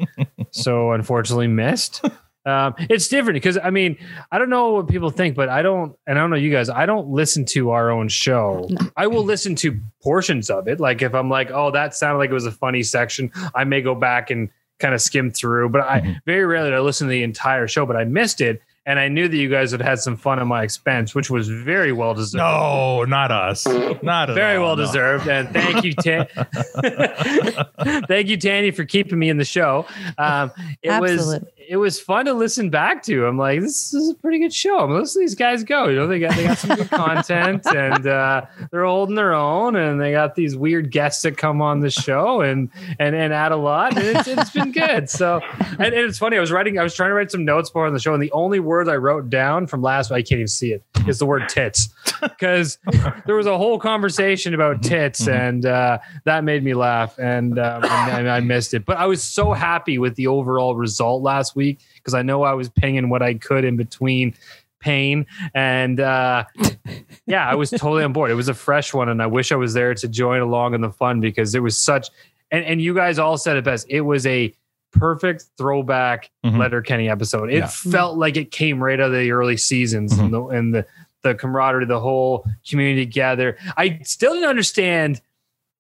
so 0.52 0.92
unfortunately 0.92 1.48
missed. 1.48 2.06
Um, 2.46 2.76
it's 2.78 3.08
different 3.08 3.36
because 3.36 3.58
I 3.58 3.70
mean, 3.70 3.98
I 4.32 4.38
don't 4.38 4.50
know 4.50 4.74
what 4.74 4.88
people 4.90 5.10
think, 5.10 5.36
but 5.36 5.50
I 5.50 5.62
don't, 5.62 5.96
and 6.06 6.20
I 6.20 6.22
don't 6.22 6.30
know 6.30 6.36
you 6.36 6.52
guys. 6.52 6.70
I 6.70 6.86
don't 6.86 7.08
listen 7.08 7.46
to 7.46 7.72
our 7.72 7.90
own 7.90 8.10
show. 8.10 8.70
I 8.98 9.08
will 9.08 9.24
listen 9.24 9.56
to 9.56 9.80
portions 10.04 10.50
of 10.50 10.68
it. 10.68 10.80
Like 10.80 11.02
if 11.02 11.16
I'm 11.16 11.30
like, 11.30 11.52
oh, 11.52 11.72
that 11.72 11.96
sounded 11.96 12.18
like 12.18 12.30
it 12.30 12.34
was 12.34 12.46
a 12.46 12.52
funny 12.52 12.84
section, 12.84 13.32
I 13.56 13.64
may 13.64 13.82
go 13.82 13.96
back 13.96 14.30
and 14.30 14.50
kind 14.84 14.94
of 14.94 15.02
skimmed 15.02 15.36
through. 15.36 15.70
But 15.70 15.82
I 15.82 16.20
very 16.25 16.46
rarely 16.46 16.74
I 16.74 16.80
listen 16.80 17.08
to 17.08 17.12
the 17.12 17.24
entire 17.24 17.68
show. 17.68 17.86
But 17.86 17.96
I 17.96 18.04
missed 18.04 18.42
it, 18.42 18.62
and 18.86 19.00
I 19.00 19.08
knew 19.08 19.28
that 19.30 19.38
you 19.38 19.50
guys 19.50 19.72
had 19.72 19.82
had 19.82 20.00
some 20.00 20.18
fun 20.18 20.40
at 20.40 20.46
my 20.46 20.62
expense, 20.62 21.16
which 21.16 21.30
was 21.30 21.48
very 21.48 21.94
well 21.94 22.13
deserved. 22.13 22.40
No, 22.40 23.06
not 23.06 23.32
us. 23.32 23.66
Not 24.04 24.30
at 24.30 24.36
Very 24.36 24.58
all, 24.58 24.66
well 24.66 24.75
no. 24.75 24.86
deserved, 24.86 25.28
and 25.28 25.50
thank 25.52 25.84
you, 25.86 25.94
Tan- 25.94 26.28
thank 28.08 28.28
you, 28.28 28.38
Tanny, 28.38 28.72
for 28.72 28.84
keeping 28.84 29.18
me 29.18 29.30
in 29.30 29.38
the 29.38 29.46
show. 29.46 29.86
Um, 30.18 30.52
it 30.82 31.00
was 31.00 31.12
Absolutely. 31.12 31.50
It 31.67 31.77
was 31.77 32.00
fun 32.00 32.25
to 32.25 32.34
listen 32.34 32.70
back 32.70 33.03
to. 33.03 33.25
I'm 33.25 33.38
like, 33.38 33.62
this 33.62 33.93
is 33.93 34.10
a 34.10 34.15
pretty 34.15 34.39
good 34.39 34.53
show. 34.53 34.79
I'm 34.79 34.91
listening 34.91 35.25
to 35.25 35.29
these 35.32 35.36
guys 35.36 35.63
go. 35.63 35.88
You 35.88 35.96
know, 35.96 36.08
they 36.08 36.20
got 36.20 36.36
they 36.36 36.43
got 36.43 36.58
some 36.58 36.75
good 36.75 36.89
content 36.91 37.65
and 37.67 38.05
uh, 38.08 38.46
they're 38.72 38.86
holding 38.86 39.15
their 39.15 39.34
own 39.34 39.75
and 39.75 40.00
they 40.00 40.12
got 40.12 40.36
these 40.36 40.55
weird 40.55 40.91
guests 40.91 41.22
that 41.24 41.38
come 41.38 41.62
on 41.62 41.79
the 41.79 41.89
show 41.89 42.41
and 42.41 42.70
and 43.00 43.15
and 43.15 43.34
add 43.34 43.51
a 43.51 43.58
lot. 43.58 43.98
And 43.98 44.17
it's, 44.17 44.27
it's 44.27 44.51
been 44.51 44.72
good. 44.72 45.10
So 45.10 45.41
and, 45.60 45.82
and 45.82 45.93
it's 45.93 46.17
funny. 46.17 46.38
I 46.38 46.39
was 46.39 46.51
writing, 46.51 46.79
I 46.79 46.84
was 46.84 46.96
trying 46.96 47.10
to 47.10 47.15
write 47.15 47.32
some 47.32 47.46
notes 47.46 47.70
for 47.70 47.86
on 47.86 47.93
the 47.93 48.00
show, 48.00 48.13
and 48.13 48.22
the 48.22 48.32
only 48.32 48.60
word 48.60 48.89
I 48.89 48.96
wrote 48.96 49.29
down 49.29 49.67
from 49.67 49.82
last 49.82 50.12
I 50.12 50.22
can't 50.22 50.34
even 50.34 50.48
see 50.48 50.74
it 50.74 50.84
is 51.08 51.20
the 51.20 51.25
word 51.25 51.50
tits. 51.50 51.89
Because 52.24 52.77
there 53.25 53.36
was 53.36 53.48
a 53.48 53.58
whole 53.58 53.77
conversation 53.77 54.53
about 54.53 54.82
tits, 54.82 55.27
and 55.27 55.65
uh, 55.65 56.00
that 56.24 56.46
made 56.46 56.63
me 56.63 56.74
laugh, 56.74 57.17
and, 57.20 57.60
um, 57.60 57.84
and 57.84 58.29
I 58.29 58.39
missed 58.39 58.74
it. 58.74 58.86
But 58.86 58.98
I 58.98 59.08
was 59.08 59.22
so 59.22 59.51
happy 59.51 59.98
with 59.98 60.15
the 60.15 60.27
overall 60.27 60.75
result 60.75 61.22
last 61.22 61.53
week 61.56 61.80
because 61.96 62.14
I 62.14 62.22
know 62.22 62.44
I 62.44 62.54
was 62.54 62.70
pinging 62.70 63.10
what 63.10 63.22
I 63.22 63.34
could 63.36 63.64
in 63.66 63.78
between 63.78 64.34
pain 64.80 65.26
and 65.56 66.02
uh 66.02 66.44
yeah 67.26 67.48
i 67.50 67.56
was 67.56 67.70
totally 67.70 68.04
on 68.04 68.12
board 68.12 68.30
it 68.30 68.34
was 68.34 68.50
a 68.50 68.54
fresh 68.54 68.94
one 68.94 69.08
and 69.08 69.22
i 69.24 69.26
wish 69.26 69.54
i 69.54 69.56
was 69.56 69.74
there 69.74 69.94
to 69.96 70.10
join 70.10 70.42
along 70.42 70.74
in 70.74 70.82
the 70.82 70.90
fun 70.92 71.22
because 71.22 71.56
it 71.56 71.62
was 71.62 71.78
such 71.78 72.10
and, 72.52 72.66
and 72.66 72.82
you 72.82 72.94
guys 72.94 73.18
all 73.18 73.38
said 73.38 73.56
it 73.56 73.64
best 73.64 73.86
it 73.90 74.02
was 74.02 74.26
a 74.28 74.54
perfect 74.92 75.46
throwback 75.58 76.30
Mhm. 76.44 76.58
Letterkenny 76.58 77.08
episode 77.10 77.50
it 77.50 77.60
Yeah. 77.60 77.68
felt 77.68 78.18
like 78.18 78.36
it 78.36 78.52
came 78.52 78.84
right 78.84 79.00
out 79.00 79.06
of 79.08 79.14
the 79.14 79.32
early 79.32 79.56
seasons 79.56 80.16
Mhm. 80.16 80.20
and, 80.26 80.34
the, 80.34 80.44
and 80.48 80.76
the 80.76 80.86
the 81.22 81.34
camaraderie 81.36 81.86
the 81.86 82.02
whole 82.02 82.46
community 82.70 83.06
together 83.06 83.58
i 83.78 84.00
still 84.04 84.34
didn't 84.34 84.50
understand 84.50 85.22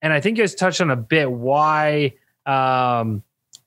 and 0.01 0.13
i 0.13 0.21
think 0.21 0.37
you 0.37 0.43
guys 0.45 0.55
touched 0.55 0.79
on 0.79 0.89
a 0.89 0.95
bit 0.95 1.29
why 1.29 2.13
um 2.45 3.21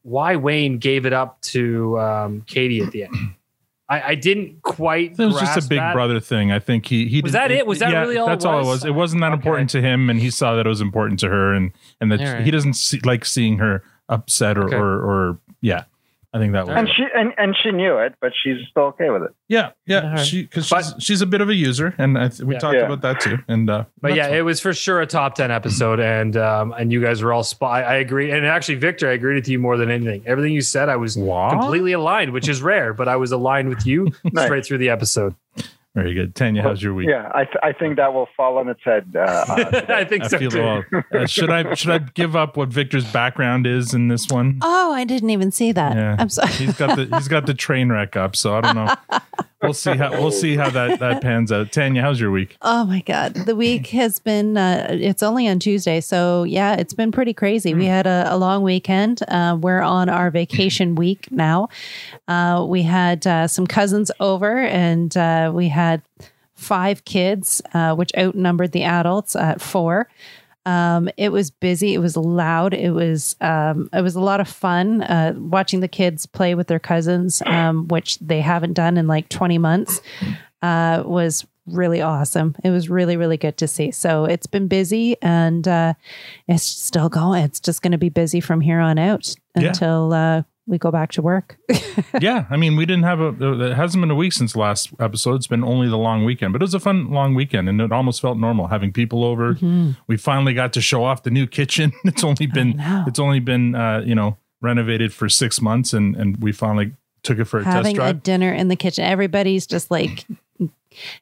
why 0.06 0.36
wayne 0.36 0.78
gave 0.78 1.04
it 1.04 1.12
up 1.12 1.40
to 1.42 1.98
um 1.98 2.42
katie 2.46 2.80
at 2.80 2.92
the 2.92 3.02
end 3.04 3.14
i, 3.88 4.02
I 4.10 4.14
didn't 4.14 4.62
quite 4.62 5.18
It 5.18 5.24
was 5.26 5.38
just 5.40 5.58
a 5.66 5.68
big 5.68 5.78
that. 5.78 5.94
brother 5.94 6.18
thing. 6.20 6.50
I 6.52 6.58
think 6.58 6.86
he 6.86 7.06
he 7.08 7.20
Was 7.22 7.32
that 7.32 7.50
it? 7.52 7.66
Was 7.66 7.78
that 7.80 7.92
yeah, 7.92 8.00
really 8.02 8.16
all 8.18 8.26
it 8.26 8.30
That's 8.30 8.44
all 8.44 8.60
it 8.60 8.64
was? 8.66 8.84
It 8.84 8.94
wasn't 8.94 9.20
that 9.22 9.32
Okay. 9.32 9.40
important 9.42 9.70
to 9.70 9.80
him, 9.80 10.10
and 10.10 10.18
he 10.20 10.30
saw 10.30 10.56
that 10.56 10.66
it 10.66 10.68
was 10.68 10.80
important 10.80 11.20
to 11.20 11.28
her, 11.28 11.54
and 11.54 11.70
and 12.00 12.10
that 12.10 12.18
right. 12.20 12.44
he 12.44 12.50
doesn't 12.50 12.74
see, 12.74 12.98
like 13.04 13.24
seeing 13.24 13.58
her 13.58 13.84
upset 14.08 14.58
or, 14.58 14.64
Okay. 14.64 14.76
or 14.76 14.92
or 15.10 15.38
yeah. 15.60 15.84
I 16.36 16.38
think 16.38 16.52
that 16.52 16.66
was 16.66 16.76
And 16.76 16.86
it. 16.88 16.94
she 16.94 17.04
and, 17.14 17.32
and 17.38 17.56
she 17.62 17.70
knew 17.70 17.96
it, 17.98 18.14
but 18.20 18.32
she's 18.42 18.58
still 18.70 18.84
okay 18.92 19.08
with 19.08 19.22
it. 19.22 19.30
yeah 19.48 19.70
yeah 19.86 20.02
All 20.02 20.10
right. 20.10 20.18
she 20.26 20.42
because 20.42 20.66
she's, 20.66 20.94
she's 20.98 21.20
a 21.22 21.26
bit 21.26 21.40
of 21.40 21.48
a 21.48 21.54
user, 21.54 21.94
and 21.96 22.18
I 22.18 22.28
th- 22.28 22.40
we 22.42 22.54
Yeah. 22.54 22.58
talked 22.60 22.76
Yeah. 22.76 22.84
about 22.86 23.00
that 23.02 23.20
too. 23.20 23.38
And 23.48 23.70
uh, 23.70 23.84
But 24.02 24.14
yeah, 24.14 24.26
fine. 24.26 24.34
it 24.36 24.42
was 24.42 24.60
for 24.60 24.74
sure 24.74 25.00
a 25.00 25.06
top 25.06 25.34
ten 25.34 25.50
episode, 25.50 25.98
and 26.00 26.36
um, 26.36 26.72
and 26.72 26.92
you 26.92 27.00
guys 27.00 27.22
were 27.22 27.32
all 27.32 27.42
spot. 27.42 27.70
I, 27.72 27.82
I 27.82 27.94
agree, 27.96 28.30
and 28.32 28.44
actually, 28.44 28.74
Victor, 28.76 29.08
I 29.08 29.12
agreed 29.12 29.36
with 29.36 29.48
you 29.48 29.58
more 29.58 29.76
than 29.78 29.90
anything. 29.90 30.22
Everything 30.26 30.52
you 30.52 30.60
said, 30.62 30.88
I 30.90 30.96
was 30.96 31.16
What? 31.16 31.52
completely 31.52 31.92
aligned, 31.92 32.32
which 32.32 32.48
is 32.48 32.60
rare, 32.60 32.92
but 32.92 33.08
I 33.08 33.16
was 33.16 33.32
aligned 33.32 33.68
with 33.70 33.86
you 33.86 34.12
Nice. 34.24 34.44
straight 34.46 34.66
through 34.66 34.78
the 34.78 34.90
episode. 34.90 35.34
Very 35.96 36.12
good. 36.12 36.34
Tanya, 36.34 36.60
how's 36.62 36.82
your 36.82 36.92
week? 36.92 37.08
Yeah, 37.08 37.32
I, 37.34 37.44
th- 37.44 37.56
I 37.62 37.72
think 37.72 37.96
that 37.96 38.12
will 38.12 38.28
fall 38.36 38.58
on 38.58 38.68
its 38.68 38.82
head. 38.84 39.16
Uh, 39.16 39.44
I 39.88 40.04
think 40.04 40.24
I 40.24 40.28
so 40.28 40.38
feel 40.38 40.50
too. 40.50 40.82
Uh, 41.10 41.26
should 41.26 41.48
I 41.48 41.72
should 41.72 41.90
I 41.90 41.98
give 42.12 42.36
up 42.36 42.58
what 42.58 42.68
Victor's 42.68 43.10
background 43.10 43.66
is 43.66 43.94
in 43.94 44.08
this 44.08 44.28
one? 44.28 44.58
Oh, 44.60 44.92
I 44.92 45.04
didn't 45.04 45.30
even 45.30 45.50
see 45.50 45.72
that. 45.72 45.96
Yeah. 45.96 46.16
I'm 46.18 46.28
sorry. 46.28 46.52
He's 46.52 46.76
got 46.76 46.96
the 46.96 47.06
he's 47.16 47.28
got 47.28 47.46
the 47.46 47.54
train 47.54 47.88
wreck 47.88 48.14
up, 48.14 48.36
so 48.36 48.54
I 48.54 48.60
don't 48.60 48.76
know. 48.76 48.94
We'll 49.66 49.74
see 49.74 49.96
how 49.96 50.10
we'll 50.12 50.30
see 50.30 50.56
how 50.56 50.70
that 50.70 51.00
that 51.00 51.22
pans 51.22 51.50
out. 51.50 51.72
Tanya, 51.72 52.02
how's 52.02 52.20
your 52.20 52.30
week? 52.30 52.56
Oh 52.62 52.84
my 52.84 53.00
God. 53.00 53.34
The 53.34 53.56
week 53.56 53.88
has 53.88 54.18
been, 54.18 54.56
uh, 54.56 54.86
it's 54.90 55.22
only 55.22 55.48
on 55.48 55.58
Tuesday. 55.58 56.00
So 56.00 56.44
yeah, 56.44 56.74
it's 56.76 56.94
been 56.94 57.12
pretty 57.12 57.34
crazy. 57.34 57.74
We 57.74 57.86
had 57.86 58.06
a, 58.06 58.26
a 58.28 58.36
long 58.36 58.62
weekend. 58.62 59.22
Uh, 59.28 59.58
we're 59.60 59.80
on 59.80 60.08
our 60.08 60.30
vacation 60.30 60.94
week 60.96 61.30
now. 61.30 61.68
Uh, 62.28 62.64
we 62.68 62.82
had 62.82 63.26
uh, 63.26 63.48
some 63.48 63.66
cousins 63.66 64.10
over 64.20 64.58
and 64.60 65.16
uh, 65.16 65.50
we 65.52 65.68
had 65.68 66.02
five 66.54 67.04
kids, 67.04 67.60
uh, 67.74 67.94
which 67.94 68.10
outnumbered 68.16 68.72
the 68.72 68.84
adults 68.84 69.36
at 69.36 69.60
four. 69.60 70.08
Um, 70.66 71.08
it 71.16 71.30
was 71.30 71.50
busy. 71.50 71.94
It 71.94 71.98
was 71.98 72.16
loud. 72.16 72.74
It 72.74 72.90
was 72.90 73.36
um, 73.40 73.88
it 73.92 74.02
was 74.02 74.16
a 74.16 74.20
lot 74.20 74.40
of 74.40 74.48
fun 74.48 75.02
uh, 75.02 75.32
watching 75.36 75.80
the 75.80 75.88
kids 75.88 76.26
play 76.26 76.54
with 76.54 76.66
their 76.66 76.78
cousins, 76.80 77.40
um, 77.46 77.88
which 77.88 78.18
they 78.18 78.40
haven't 78.40 78.74
done 78.74 78.98
in 78.98 79.06
like 79.06 79.28
twenty 79.28 79.58
months. 79.58 80.00
Uh, 80.62 81.02
was 81.06 81.46
really 81.66 82.00
awesome. 82.02 82.54
It 82.64 82.70
was 82.70 82.88
really 82.90 83.16
really 83.16 83.36
good 83.36 83.56
to 83.58 83.68
see. 83.68 83.90
So 83.92 84.24
it's 84.24 84.46
been 84.46 84.68
busy 84.68 85.16
and 85.22 85.66
uh, 85.68 85.94
it's 86.48 86.64
still 86.64 87.08
going. 87.08 87.44
It's 87.44 87.60
just 87.60 87.80
going 87.82 87.92
to 87.92 87.98
be 87.98 88.08
busy 88.08 88.40
from 88.40 88.60
here 88.60 88.80
on 88.80 88.98
out 88.98 89.34
Yeah. 89.56 89.68
until 89.68 90.12
uh, 90.12 90.42
we 90.66 90.78
go 90.78 90.90
back 90.90 91.12
to 91.12 91.22
work. 91.22 91.58
yeah, 92.20 92.46
I 92.50 92.56
mean, 92.56 92.76
we 92.76 92.86
didn't 92.86 93.04
have 93.04 93.20
a. 93.20 93.68
It 93.70 93.74
hasn't 93.74 94.02
been 94.02 94.10
a 94.10 94.14
week 94.16 94.32
since 94.32 94.56
last 94.56 94.90
episode. 94.98 95.36
It's 95.36 95.46
been 95.46 95.64
only 95.64 95.88
the 95.88 95.98
long 95.98 96.24
weekend, 96.24 96.52
but 96.52 96.62
it 96.62 96.64
was 96.64 96.74
a 96.74 96.80
fun 96.80 97.10
long 97.10 97.34
weekend, 97.34 97.68
and 97.68 97.80
it 97.80 97.92
almost 97.92 98.20
felt 98.20 98.38
normal 98.38 98.66
having 98.66 98.92
people 98.92 99.24
over. 99.24 99.54
Mm-hmm. 99.54 99.92
We 100.06 100.16
finally 100.16 100.54
got 100.54 100.72
to 100.74 100.80
show 100.80 101.04
off 101.04 101.22
the 101.22 101.30
new 101.30 101.46
kitchen. 101.46 101.92
It's 102.04 102.24
only 102.24 102.46
been 102.46 102.76
it's 103.06 103.18
only 103.18 103.40
been 103.40 103.74
uh, 103.74 104.02
you 104.04 104.14
know 104.14 104.38
renovated 104.62 105.12
for 105.12 105.28
six 105.28 105.60
months, 105.60 105.92
and 105.92 106.16
and 106.16 106.36
we 106.38 106.52
finally 106.52 106.92
took 107.22 107.38
it 107.38 107.44
for 107.44 107.58
a 107.60 107.64
test 107.64 107.72
drive. 107.72 107.96
having 107.96 108.00
a 108.00 108.14
dinner 108.14 108.52
in 108.52 108.68
the 108.68 108.76
kitchen. 108.76 109.04
Everybody's 109.04 109.66
just 109.66 109.90
like 109.90 110.24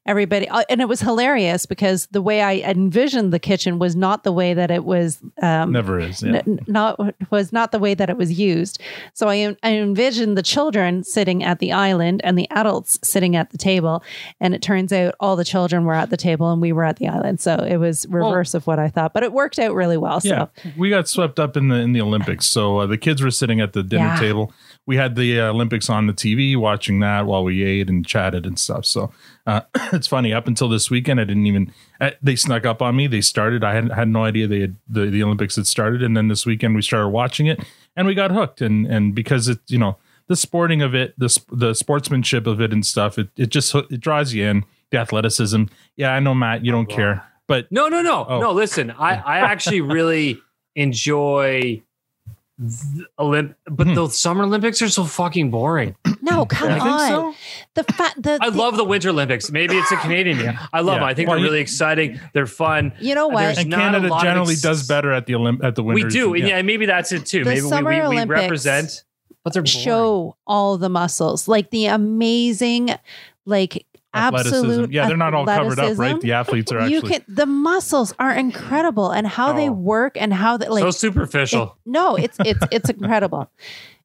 everybody, 0.06 0.48
uh, 0.48 0.62
and 0.68 0.80
it 0.80 0.88
was 0.88 1.00
hilarious 1.00 1.66
because 1.66 2.06
the 2.06 2.22
way 2.22 2.42
I 2.42 2.56
envisioned 2.56 3.32
the 3.32 3.38
kitchen 3.38 3.78
was 3.78 3.96
not 3.96 4.24
the 4.24 4.32
way 4.32 4.54
that 4.54 4.70
it 4.70 4.84
was. 4.84 5.20
Um, 5.42 5.72
Never 5.72 5.98
is. 5.98 6.22
Yeah. 6.22 6.42
n- 6.46 6.60
not 6.66 6.98
was 7.30 7.52
not 7.52 7.72
the 7.72 7.78
way 7.78 7.94
that 7.94 8.10
it 8.10 8.16
was 8.16 8.38
used. 8.38 8.80
So 9.14 9.28
I, 9.28 9.56
I 9.62 9.72
envisioned 9.74 10.36
the 10.38 10.42
children 10.42 11.04
sitting 11.04 11.42
at 11.44 11.58
the 11.58 11.72
island 11.72 12.20
and 12.24 12.38
the 12.38 12.48
adults 12.50 12.98
sitting 13.02 13.36
at 13.36 13.50
the 13.50 13.58
table, 13.58 14.02
and 14.40 14.54
it 14.54 14.62
turns 14.62 14.92
out 14.92 15.14
all 15.20 15.36
the 15.36 15.44
children 15.44 15.84
were 15.84 15.94
at 15.94 16.10
the 16.10 16.16
table 16.16 16.52
and 16.52 16.60
we 16.60 16.72
were 16.72 16.84
at 16.84 16.96
the 16.96 17.08
island. 17.08 17.40
So 17.40 17.54
it 17.56 17.76
was 17.76 18.06
reverse 18.08 18.54
of 18.54 18.66
what 18.66 18.78
I 18.78 18.88
thought, 18.88 19.12
but 19.14 19.22
it 19.22 19.32
worked 19.32 19.58
out 19.58 19.74
really 19.74 19.96
well. 19.96 20.20
Yeah, 20.22 20.46
So 20.62 20.70
we 20.76 20.90
got 20.90 21.08
swept 21.08 21.38
up 21.38 21.56
in 21.56 21.68
the 21.68 21.76
in 21.76 21.92
the 21.92 22.00
Olympics. 22.00 22.46
So 22.46 22.78
uh, 22.78 22.86
the 22.86 22.98
kids 22.98 23.22
were 23.22 23.30
sitting 23.30 23.60
at 23.60 23.72
the 23.72 23.82
dinner 23.82 24.04
Yeah. 24.06 24.20
table. 24.20 24.52
We 24.86 24.96
had 24.96 25.16
the 25.16 25.40
uh, 25.40 25.50
Olympics 25.50 25.88
on 25.88 26.06
the 26.06 26.12
TV, 26.12 26.56
watching 26.56 27.00
that 27.00 27.26
while 27.26 27.42
we 27.42 27.62
ate 27.62 27.88
and 27.88 28.06
chatted 28.06 28.44
and 28.46 28.58
stuff. 28.58 28.84
So 28.84 29.10
uh, 29.46 29.60
it's 29.92 30.06
funny. 30.06 30.32
Up 30.32 30.46
until 30.46 30.68
this 30.68 30.90
weekend, 30.90 31.20
I 31.20 31.24
didn't 31.24 31.46
even. 31.46 31.72
Uh, 32.00 32.10
they 32.22 32.36
snuck 32.36 32.64
up 32.66 32.80
on 32.82 32.96
me. 32.96 33.06
They 33.06 33.20
started. 33.20 33.62
I 33.64 33.74
had 33.74 33.90
had 33.92 34.08
no 34.08 34.24
idea 34.24 34.46
they 34.46 34.60
had 34.60 34.76
the, 34.88 35.06
the 35.06 35.22
Olympics 35.22 35.56
had 35.56 35.66
started. 35.66 36.02
And 36.02 36.16
then 36.16 36.28
this 36.28 36.46
weekend 36.46 36.74
we 36.74 36.82
started 36.82 37.08
watching 37.08 37.46
it, 37.46 37.62
and 37.96 38.06
we 38.06 38.14
got 38.14 38.30
hooked. 38.30 38.60
And 38.60 38.86
and 38.86 39.14
because 39.14 39.48
it, 39.48 39.58
you 39.68 39.78
know, 39.78 39.96
the 40.28 40.36
sporting 40.36 40.82
of 40.82 40.94
it, 40.94 41.14
the 41.18 41.36
the 41.52 41.74
sportsmanship 41.74 42.46
of 42.46 42.60
it 42.60 42.72
and 42.72 42.84
stuff, 42.86 43.18
it 43.18 43.28
it 43.36 43.50
just 43.50 43.74
it 43.74 44.00
draws 44.00 44.32
you 44.32 44.44
in. 44.46 44.64
The 44.90 44.98
athleticism. 45.00 45.64
Yeah, 45.96 46.10
I 46.14 46.20
know, 46.20 46.34
Matt. 46.34 46.64
You 46.64 46.70
don't 46.70 46.86
care, 46.88 47.24
but 47.48 47.66
No, 47.72 47.88
no, 47.88 48.00
no, 48.00 48.24
Oh. 48.28 48.40
no. 48.40 48.52
Listen, 48.52 48.92
I, 48.92 49.16
I 49.16 49.38
actually 49.38 49.80
really 49.80 50.38
enjoy 50.76 51.82
Olymp, 53.18 53.54
but 53.68 53.88
Hmm. 53.88 53.94
the 53.94 54.08
Summer 54.08 54.44
Olympics 54.44 54.80
are 54.80 54.88
so 54.88 55.04
fucking 55.04 55.50
boring. 55.50 55.96
no, 56.22 56.46
come 56.46 56.70
I 56.70 56.78
on. 56.78 57.08
so. 57.08 57.34
The 57.74 57.84
fact 57.92 58.22
the, 58.22 58.38
I 58.40 58.50
the- 58.50 58.56
love 58.56 58.76
the 58.76 58.84
Winter 58.84 59.08
Olympics. 59.10 59.50
Maybe 59.50 59.76
it's 59.76 59.90
a 59.90 59.96
Canadian 59.96 60.38
thing. 60.38 60.58
I 60.72 60.80
love 60.80 60.94
Yeah. 60.94 61.00
them. 61.00 61.08
I 61.08 61.14
think 61.14 61.28
Well, 61.28 61.36
they're 61.36 61.44
you- 61.46 61.50
really 61.50 61.60
exciting. 61.62 62.20
They're 62.32 62.46
fun. 62.46 62.92
you 63.00 63.14
know 63.14 63.26
what? 63.28 63.40
There's 63.42 63.58
and 63.58 63.70
not 63.70 63.78
Canada 63.80 64.08
generally 64.22 64.52
ex- 64.52 64.62
does 64.62 64.86
better 64.86 65.12
at 65.12 65.26
the 65.26 65.32
Olymp- 65.32 65.64
at 65.64 65.74
the 65.74 65.82
Winter. 65.82 66.06
We 66.06 66.10
do, 66.12 66.34
and 66.34 66.46
yeah, 66.46 66.62
maybe 66.62 66.86
that's 66.86 67.10
it 67.12 67.26
too. 67.26 67.42
The 67.44 67.50
maybe 67.50 67.62
we, 67.62 67.68
Summer 67.68 67.90
we, 67.90 67.96
we 67.96 68.02
Olympics 68.02 68.40
represent, 68.40 69.04
but 69.42 69.52
they're 69.52 69.62
boring. 69.62 69.84
show 69.84 70.36
all 70.46 70.78
the 70.78 70.88
muscles, 70.88 71.48
like 71.48 71.70
the 71.70 71.86
amazing, 71.86 72.90
like 73.46 73.84
athleticism. 74.14 74.56
absolute. 74.66 74.92
Yeah, 74.92 75.06
they're 75.08 75.16
not 75.16 75.34
all 75.34 75.44
covered 75.46 75.78
up, 75.78 75.98
right? 75.98 76.20
The 76.20 76.32
athletes 76.32 76.70
are 76.72 76.86
you 76.88 76.98
actually. 76.98 77.12
can 77.12 77.24
the 77.28 77.46
muscles 77.46 78.14
are 78.18 78.32
incredible 78.32 79.10
and 79.10 79.26
how 79.26 79.52
they 79.52 79.68
Oh. 79.68 79.72
work 79.72 80.16
and 80.16 80.32
how 80.32 80.56
they 80.56 80.68
like 80.68 80.82
so 80.82 80.90
superficial. 80.90 81.62
it- 81.64 81.90
no 81.90 82.16
it's 82.16 82.36
it's 82.44 82.64
it's 82.72 82.90
incredible 82.90 83.50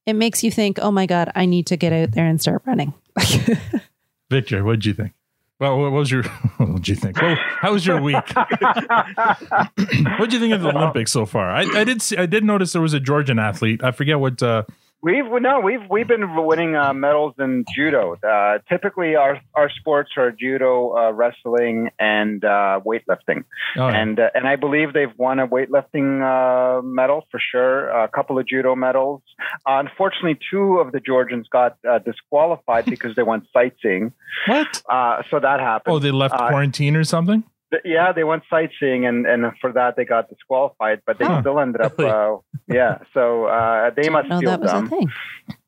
it 0.06 0.14
makes 0.14 0.44
you 0.44 0.52
think 0.52 0.80
oh 0.82 0.92
my 0.92 1.06
god 1.06 1.32
i 1.36 1.46
need 1.46 1.66
to 1.68 1.78
get 1.78 1.94
out 1.94 2.12
there 2.12 2.26
and 2.26 2.42
start 2.42 2.62
running 2.66 2.94
Victor, 4.30 4.64
what 4.64 4.74
did 4.74 4.86
you 4.86 4.94
think? 4.94 5.14
Well, 5.60 5.80
what 5.80 5.92
was 5.92 6.12
your? 6.12 6.24
What 6.58 6.76
did 6.76 6.88
you 6.88 6.96
think? 6.96 7.20
Well, 7.22 7.36
how 7.62 7.74
was 7.74 7.86
your 7.86 8.00
week? 8.00 8.16
what 8.36 10.20
did 10.20 10.34
you 10.34 10.40
think 10.40 10.54
of 10.54 10.62
the 10.62 10.72
Olympics 10.76 11.12
so 11.12 11.26
far? 11.26 11.50
I, 11.50 11.62
I 11.74 11.84
did 11.84 12.02
see, 12.02 12.16
I 12.18 12.26
did 12.26 12.44
notice 12.44 12.72
there 12.74 12.82
was 12.82 12.94
a 12.94 13.00
Georgian 13.00 13.40
athlete. 13.40 13.84
I 13.84 13.92
forget 13.92 14.20
what. 14.20 14.42
Uh, 14.42 14.64
We've 15.02 15.24
no, 15.42 15.62
we've 15.62 15.80
we've 15.90 16.08
been 16.08 16.36
winning 16.46 16.76
uh, 16.76 16.94
medals 16.94 17.34
in 17.40 17.64
judo. 17.74 18.18
Uh, 18.22 18.60
typically, 18.68 19.16
our 19.16 19.40
our 19.56 19.70
sports 19.70 20.12
are 20.18 20.32
judo, 20.32 20.98
uh, 20.98 21.12
wrestling, 21.14 21.90
and 21.98 22.44
uh, 22.44 22.82
weightlifting. 22.86 23.46
yeah. 23.78 23.88
And 23.88 24.20
uh, 24.20 24.30
and 24.34 24.46
I 24.46 24.58
believe 24.58 24.92
they've 24.92 25.18
won 25.18 25.40
a 25.40 25.48
weightlifting 25.48 26.20
uh, 26.22 26.82
medal 26.82 27.26
for 27.32 27.40
sure. 27.40 27.88
A 27.90 28.10
couple 28.10 28.38
of 28.40 28.46
judo 28.46 28.76
medals. 28.76 29.22
Uh, 29.66 29.80
unfortunately, 29.86 30.38
two 30.52 30.80
of 30.80 30.92
the 30.92 31.00
Georgians 31.00 31.48
got 31.50 31.78
uh, 31.90 32.00
disqualified 32.00 32.86
because 32.86 33.16
they 33.16 33.24
went 33.24 33.46
sightseeing. 33.54 34.12
what? 34.48 34.82
Uh, 34.90 35.24
so 35.30 35.40
that 35.40 35.62
happened. 35.62 35.96
Oh, 35.96 36.00
they 36.00 36.12
left 36.12 36.34
Uh, 36.36 36.50
quarantine 36.50 36.98
or 36.98 37.06
something. 37.06 37.44
Yeah, 37.86 38.12
they 38.12 38.24
went 38.24 38.44
sightseeing, 38.50 39.06
and, 39.06 39.28
and 39.28 39.52
for 39.62 39.72
that 39.74 39.96
they 39.96 40.06
got 40.06 40.30
disqualified, 40.30 41.02
but 41.06 41.20
they 41.20 41.26
Huh. 41.26 41.42
still 41.42 41.60
ended 41.60 41.82
up. 41.82 42.00
Uh, 42.00 42.38
yeah, 42.68 43.00
so 43.14 43.46
uh, 43.46 43.92
they 43.96 44.10
must 44.10 44.28
feel 44.28 44.58
that 44.58 44.62
dumb. 44.62 44.90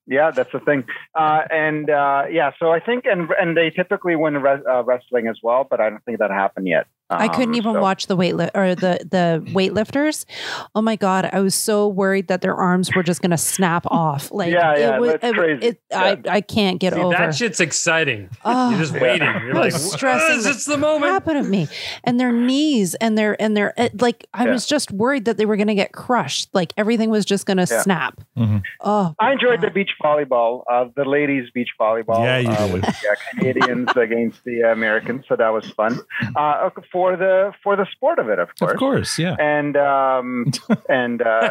Yeah, 0.08 0.32
that's 0.32 0.52
the 0.52 0.60
thing. 0.60 0.84
Uh, 1.16 1.44
and 1.52 1.90
uh, 1.90 2.24
yeah, 2.30 2.52
so 2.60 2.72
I 2.72 2.80
think, 2.80 3.06
and 3.06 3.30
and 3.40 3.56
they 3.56 3.70
typically 3.70 4.16
win 4.16 4.36
uh, 4.36 4.84
wrestling 4.84 5.28
as 5.28 5.38
well, 5.44 5.66
but 5.70 5.80
I 5.80 5.90
don't 5.90 6.04
think 6.04 6.20
that 6.20 6.32
happened 6.32 6.68
yet. 6.68 6.88
I 7.12 7.28
couldn't 7.28 7.50
Um, 7.50 7.56
even 7.56 7.74
so- 7.74 7.82
watch 7.82 8.08
the 8.08 8.16
weight 8.16 8.36
li- 8.36 8.50
or 8.56 8.76
the 8.76 9.00
the 9.10 9.44
weightlifters. 9.54 10.26
Oh 10.76 10.82
my 10.82 10.96
god, 10.96 11.30
I 11.32 11.40
was 11.42 11.56
so 11.56 11.88
worried 11.88 12.28
that 12.28 12.42
their 12.42 12.56
arms 12.56 12.90
were 12.96 13.04
just 13.04 13.22
going 13.22 13.32
to 13.32 13.38
snap 13.38 13.86
off. 13.92 14.32
Like 14.32 14.52
Yeah, 14.54 14.76
yeah, 14.78 14.96
it 14.96 15.02
was, 15.02 15.12
that's 15.22 15.34
crazy. 15.34 15.66
It, 15.68 15.82
I 15.94 16.18
I 16.30 16.42
can't 16.42 16.80
get 16.80 16.94
See, 16.94 17.00
over. 17.00 17.16
that 17.16 17.36
shit's 17.36 17.60
exciting. 17.60 18.30
Oh. 18.46 18.70
You're 18.72 18.80
just 18.80 18.94
waiting. 18.94 19.28
You're 19.46 19.54
like, 19.54 19.74
was 19.74 19.92
stressing 19.94 20.42
"Ah, 20.46 20.50
it's 20.50 20.66
the 20.66 20.78
moment. 20.78 21.12
crap 21.12 21.28
out 21.28 21.36
of 21.36 21.50
me 21.50 21.68
and 22.04 22.20
their 22.20 22.32
knees 22.32 22.96
and 22.96 23.18
their 23.18 23.40
and 23.42 23.56
their 23.58 23.74
like 24.00 24.26
I 24.34 24.46
Yeah. 24.46 24.52
was 24.52 24.66
just 24.66 24.92
worried 24.92 25.26
that 25.26 25.38
they 25.38 25.46
were 25.46 25.56
going 25.58 25.68
to 25.68 25.76
get 25.76 25.92
crushed. 25.92 26.50
Like 26.54 26.74
everything 26.78 27.10
was 27.10 27.26
just 27.26 27.46
going 27.46 27.58
to 27.58 27.68
Yeah. 27.70 27.82
snap. 27.82 28.20
Mhm. 28.38 28.62
Oh, 28.82 29.16
I 29.20 29.32
enjoyed 29.34 29.62
the 29.62 29.70
beach 29.70 29.92
volleyball, 30.04 30.64
uh, 30.72 30.86
the 30.96 31.06
ladies' 31.06 31.50
beach 31.54 31.70
volleyball. 31.80 32.24
Yeah, 32.24 32.38
you 32.40 32.50
uh, 32.50 32.66
did. 32.68 32.74
with 32.74 32.82
the 32.84 32.88
uh, 33.12 33.16
Canadians 33.32 33.90
against 33.96 34.44
the 34.44 34.62
Americans, 34.62 35.26
so 35.28 35.36
that 35.36 35.50
was 35.54 35.70
fun. 35.72 36.00
Uh, 36.36 36.70
for 36.92 37.01
the 37.18 37.52
for 37.64 37.76
the 37.76 37.86
sport 37.92 38.20
of 38.20 38.30
it, 38.30 38.40
of 38.40 38.50
course. 38.58 38.74
Of 38.74 38.80
course, 38.80 39.20
yeah. 39.20 39.36
And 39.40 39.76
um, 39.78 40.52
and 40.90 41.22
uh, 41.22 41.50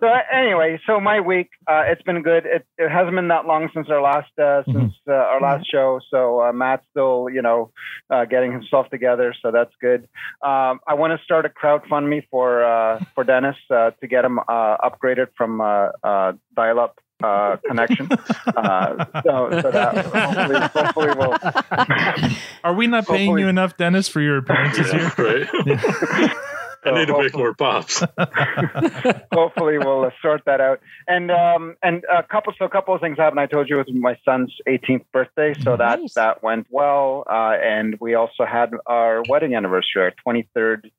so 0.00 0.08
anyway, 0.32 0.80
so 0.86 1.00
my 1.00 1.20
week 1.20 1.50
uh, 1.66 1.84
it's 1.86 2.02
been 2.02 2.22
good. 2.22 2.46
It, 2.46 2.66
it 2.78 2.90
hasn't 2.90 3.14
been 3.14 3.28
that 3.28 3.46
long 3.46 3.70
since 3.74 3.88
our 3.90 4.02
last 4.02 4.32
uh, 4.38 4.62
since 4.64 4.94
uh, 5.06 5.12
our 5.12 5.40
last 5.40 5.70
show. 5.70 6.00
So 6.10 6.42
uh, 6.42 6.52
Matt's 6.52 6.84
still 6.90 7.28
you 7.32 7.42
know 7.42 7.70
uh, 8.10 8.24
getting 8.24 8.52
himself 8.52 8.88
together. 8.90 9.34
So 9.42 9.50
that's 9.50 9.74
good. 9.80 10.08
Um, 10.42 10.80
I 10.86 10.94
want 10.94 11.18
to 11.18 11.24
start 11.24 11.46
a 11.46 11.50
crowdfundme 11.50 12.26
for 12.30 12.64
uh, 12.64 13.04
for 13.14 13.24
Dennis 13.24 13.56
uh, 13.70 13.90
to 14.00 14.06
get 14.06 14.24
him 14.24 14.38
uh, 14.38 14.76
upgraded 14.78 15.28
from 15.36 15.60
uh, 15.60 15.90
uh, 16.02 16.32
dial 16.56 16.80
up. 16.80 16.98
Uh, 17.22 17.56
connection. 17.66 18.08
Uh, 18.46 19.04
so, 19.24 19.48
so 19.60 19.70
that 19.72 20.06
hopefully, 20.06 20.60
hopefully 20.84 21.08
we'll. 21.18 22.36
Are 22.64 22.74
we 22.74 22.86
not 22.86 23.06
paying 23.08 23.36
you 23.38 23.48
enough, 23.48 23.76
Dennis, 23.76 24.06
for 24.08 24.20
your 24.20 24.38
appearances 24.38 24.92
Yeah, 24.92 25.10
here? 25.16 25.46
right. 25.66 26.30
I 26.84 26.92
need 26.92 27.06
to 27.06 27.18
make 27.18 27.36
more 27.36 27.54
pops. 27.54 28.00
hopefully 29.32 29.78
we'll 29.78 30.04
uh, 30.04 30.10
sort 30.22 30.44
that 30.46 30.60
out. 30.60 30.80
And 31.06 31.30
um, 31.30 31.76
and 31.82 32.04
a 32.12 32.22
couple 32.22 32.52
so 32.58 32.64
a 32.64 32.68
couple 32.68 32.94
of 32.94 33.00
things 33.00 33.18
happened. 33.18 33.40
I 33.40 33.46
told 33.46 33.68
you 33.68 33.80
it 33.80 33.86
was 33.86 33.94
my 33.94 34.16
son's 34.24 34.54
18th 34.68 35.04
birthday, 35.12 35.54
so 35.62 35.76
that 35.76 36.00
Nice. 36.00 36.14
that 36.14 36.42
went 36.42 36.66
well. 36.70 37.24
Uh, 37.28 37.54
and 37.62 37.96
we 38.00 38.14
also 38.14 38.44
had 38.44 38.70
our 38.86 39.22
wedding 39.28 39.54
anniversary, 39.54 40.02
our 40.02 40.12
23rd 40.26 40.90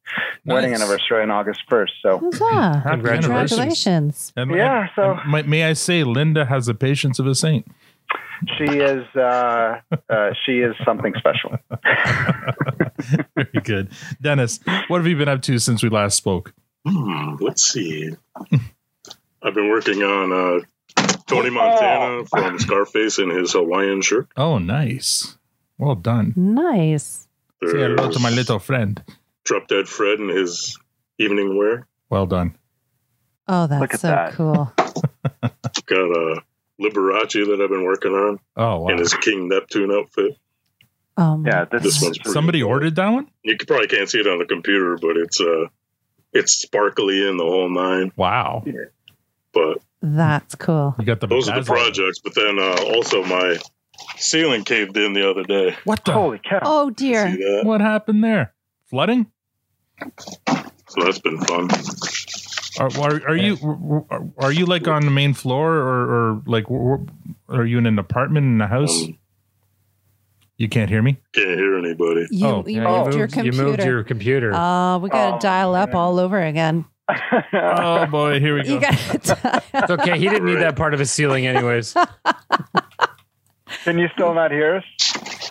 wedding 0.45 0.73
anniversary 0.73 1.21
on 1.21 1.31
August 1.31 1.61
1st. 1.69 1.89
So 2.01 2.17
Huzzah. 2.19 2.81
Congratulations. 2.85 3.25
Congratulations. 3.25 4.33
And, 4.35 4.51
Yeah, 4.51 4.81
and- 4.81 4.89
so- 4.95 5.11
and 5.21 5.31
may, 5.31 5.41
may 5.43 5.63
I 5.65 5.73
say, 5.73 6.03
Linda 6.03 6.45
has 6.45 6.65
the 6.65 6.73
patience 6.73 7.19
of 7.19 7.27
a 7.27 7.35
saint. 7.35 7.67
She 8.57 8.63
is 8.65 9.05
uh, 9.15 9.79
uh, 10.09 10.29
she 10.45 10.59
is 10.59 10.75
something 10.85 11.13
special. 11.17 11.57
Very 13.35 13.61
good, 13.63 13.89
Dennis. 14.21 14.59
What 14.87 14.97
have 14.97 15.07
you 15.07 15.17
been 15.17 15.29
up 15.29 15.41
to 15.43 15.59
since 15.59 15.83
we 15.83 15.89
last 15.89 16.17
spoke? 16.17 16.53
Hmm, 16.87 17.35
let's 17.39 17.65
see. 17.65 18.11
I've 19.41 19.53
been 19.53 19.69
working 19.69 20.01
on 20.03 20.31
uh, 20.31 21.03
Tony 21.27 21.49
Montana 21.49 22.25
from 22.25 22.59
Scarface 22.59 23.19
in 23.19 23.29
his 23.29 23.53
Hawaiian 23.53 24.01
shirt. 24.01 24.27
Oh, 24.35 24.57
nice. 24.57 25.37
Well 25.77 25.95
done. 25.95 26.33
Nice. 26.35 27.27
Say 27.63 27.77
hello 27.77 28.09
to 28.11 28.19
my 28.19 28.29
little 28.29 28.59
friend. 28.59 29.01
Drop 29.43 29.67
Dead 29.67 29.87
Fred 29.87 30.19
in 30.19 30.29
his 30.29 30.77
evening 31.17 31.57
wear. 31.57 31.87
Well 32.09 32.25
done. 32.25 32.55
Oh, 33.47 33.67
that's 33.67 33.81
Look 33.81 33.93
so 33.93 34.07
that. 34.07 34.33
cool. 34.33 34.71
Got 35.85 36.11
a 36.11 36.43
Liberace 36.79 37.45
that 37.45 37.59
I've 37.61 37.69
been 37.69 37.83
working 37.83 38.11
on 38.13 38.39
Oh, 38.55 38.79
wow. 38.81 38.87
in 38.89 38.97
his 38.97 39.13
King 39.13 39.49
Neptune 39.49 39.91
outfit. 39.91 40.37
Oh, 41.17 41.43
Yeah, 41.45 41.65
this, 41.65 41.83
This 41.83 42.01
one's 42.01 42.17
pretty 42.17 42.33
Somebody 42.33 42.59
cool. 42.61 42.69
ordered 42.69 42.95
that 42.95 43.09
one? 43.09 43.27
You 43.43 43.57
probably 43.67 43.87
can't 43.87 44.09
see 44.09 44.19
it 44.19 44.27
on 44.27 44.39
the 44.39 44.45
computer, 44.45 44.97
but 45.01 45.17
it's 45.17 45.41
uh, 45.41 45.65
it's 46.31 46.53
sparkly 46.53 47.27
in 47.27 47.37
the 47.37 47.43
whole 47.43 47.69
nine. 47.69 48.11
Wow. 48.15 48.63
But 49.51 49.79
That's 50.01 50.55
cool. 50.55 50.95
You 50.99 51.05
got 51.05 51.19
the 51.19 51.27
those 51.27 51.49
are 51.49 51.59
the 51.59 51.65
projects. 51.65 52.19
But 52.19 52.35
then 52.35 52.57
uh, 52.59 52.77
also 52.95 53.23
my 53.25 53.57
ceiling 54.15 54.63
caved 54.63 54.95
in 54.95 55.11
the 55.13 55.29
other 55.29 55.43
day. 55.43 55.75
What 55.83 56.05
the? 56.05 56.13
holy 56.13 56.39
cow! 56.39 56.59
Oh, 56.63 56.89
dear. 56.89 57.63
What 57.63 57.81
happened 57.81 58.23
there? 58.23 58.53
Flooding? 58.89 59.25
So 60.87 61.03
that's 61.03 61.19
been 61.19 61.39
fun. 61.41 61.67
Are, 62.79 62.89
are, 62.99 63.21
are 63.29 63.35
you 63.35 64.05
are, 64.09 64.23
are 64.37 64.51
you 64.51 64.65
like 64.65 64.87
on 64.87 65.03
the 65.05 65.11
main 65.11 65.33
floor 65.33 65.73
or, 65.75 66.01
or 66.33 66.41
like 66.45 66.63
w- 66.65 66.97
w- 66.97 67.07
are 67.49 67.65
you 67.65 67.77
in 67.77 67.85
an 67.85 67.99
apartment 67.99 68.45
in 68.45 68.61
a 68.61 68.67
house? 68.67 69.03
Um, 69.03 69.17
You 70.57 70.69
can't 70.69 70.89
hear 70.89 71.01
me. 71.01 71.17
can't 71.33 71.57
hear 71.59 71.77
anybody. 71.77 72.27
You, 72.31 72.47
Oh, 72.47 72.63
you 72.67 72.81
yeah, 72.81 72.97
you 72.97 73.03
moved 73.03 73.15
your 73.15 73.25
You 73.25 73.31
computer. 73.31 73.63
moved 73.63 73.83
your 73.83 74.03
computer. 74.03 74.51
Oh, 74.55 74.97
we 74.99 75.09
got 75.09 75.29
to 75.31 75.35
Oh, 75.35 75.39
dial 75.39 75.75
up 75.75 75.89
man. 75.89 75.95
all 75.97 76.19
over 76.19 76.41
again. 76.41 76.85
Oh 77.53 78.05
boy, 78.05 78.39
here 78.39 78.55
we 78.55 78.63
go. 78.63 78.73
You 78.75 78.79
it's 78.83 79.31
okay. 79.91 80.17
He 80.19 80.27
didn't 80.29 80.45
need 80.45 80.59
that 80.59 80.75
part 80.75 80.93
of 80.93 80.99
his 80.99 81.09
ceiling, 81.11 81.47
anyways. 81.47 81.93
Can 83.83 83.97
you 83.97 84.07
still 84.13 84.33
not 84.33 84.51
hear 84.51 84.77
us? 84.77 84.83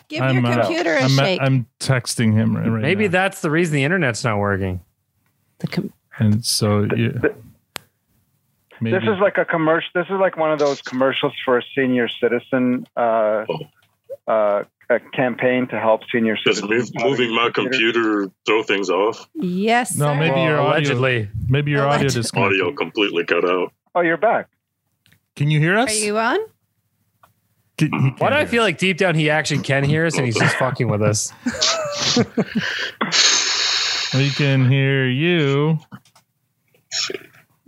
give 0.09 0.23
I'm, 0.23 0.37
your 0.45 0.47
uh, 0.53 0.63
computer 0.65 0.95
a 0.95 1.03
I'm, 1.03 1.09
shake. 1.11 1.41
I'm 1.43 1.67
texting 1.81 2.33
him 2.33 2.57
right, 2.57 2.67
right 2.69 2.83
Maybe 2.83 3.05
now. 3.05 3.13
that's 3.13 3.41
the 3.43 3.51
reason 3.51 3.75
the 3.75 3.85
internet's 3.85 4.25
not 4.25 4.39
working. 4.39 4.81
the 5.59 5.67
com- 5.69 5.93
and 6.19 6.45
so 6.45 6.83
yeah, 6.97 7.11
maybe 8.81 8.99
This 8.99 9.09
is 9.09 9.19
like 9.21 9.39
a 9.39 9.45
commercial. 9.45 9.91
This 9.95 10.07
is 10.07 10.19
like 10.21 10.37
one 10.37 10.53
of 10.53 10.59
those 10.59 10.83
commercials 10.83 11.33
for 11.45 11.59
a 11.59 11.63
senior 11.75 12.09
citizen 12.09 12.87
uh, 12.97 13.45
uh, 14.27 14.65
a 14.91 15.01
campaign 15.13 15.67
to 15.69 15.79
help 15.79 16.01
senior 16.11 16.37
citizens. 16.39 16.71
move, 16.71 16.89
moving 17.05 17.35
my 17.35 17.51
computer 17.51 18.31
throw 18.47 18.63
things 18.63 18.89
off? 18.89 19.29
yes, 19.35 19.95
No, 19.97 20.07
sir. 20.07 20.15
maybe 20.19 20.41
your 20.41 20.59
audio- 20.61 20.71
allegedly. 20.71 21.29
maybe 21.49 21.71
your 21.73 21.81
audio 21.83 22.01
Allegedly. 22.01 22.23
disconnected. 22.23 22.61
Audio 22.63 22.73
completely 22.75 23.25
cut 23.25 23.45
out. 23.45 23.73
Oh, 23.95 24.01
you're 24.01 24.17
back. 24.17 24.49
Can 25.37 25.51
you 25.51 25.61
hear 25.61 25.77
us? 25.79 25.91
Are 25.91 26.05
you 26.05 26.19
on? 26.19 26.39
Can- 27.77 27.91
Why 28.19 28.31
do 28.31 28.35
I 28.35 28.39
hear 28.41 28.47
feel 28.49 28.63
like 28.63 28.79
deep 28.79 28.97
down 28.97 29.15
he 29.15 29.29
actually 29.31 29.63
can 29.63 29.85
hear 29.85 30.07
us 30.07 30.17
and 30.17 30.25
he's 30.25 30.39
just 30.39 30.57
fucking 30.57 30.89
with 30.89 31.03
us? 31.03 31.33
us. 31.47 32.19
We 34.15 34.31
can 34.31 34.69
hear 34.71 35.07
you. 35.07 35.79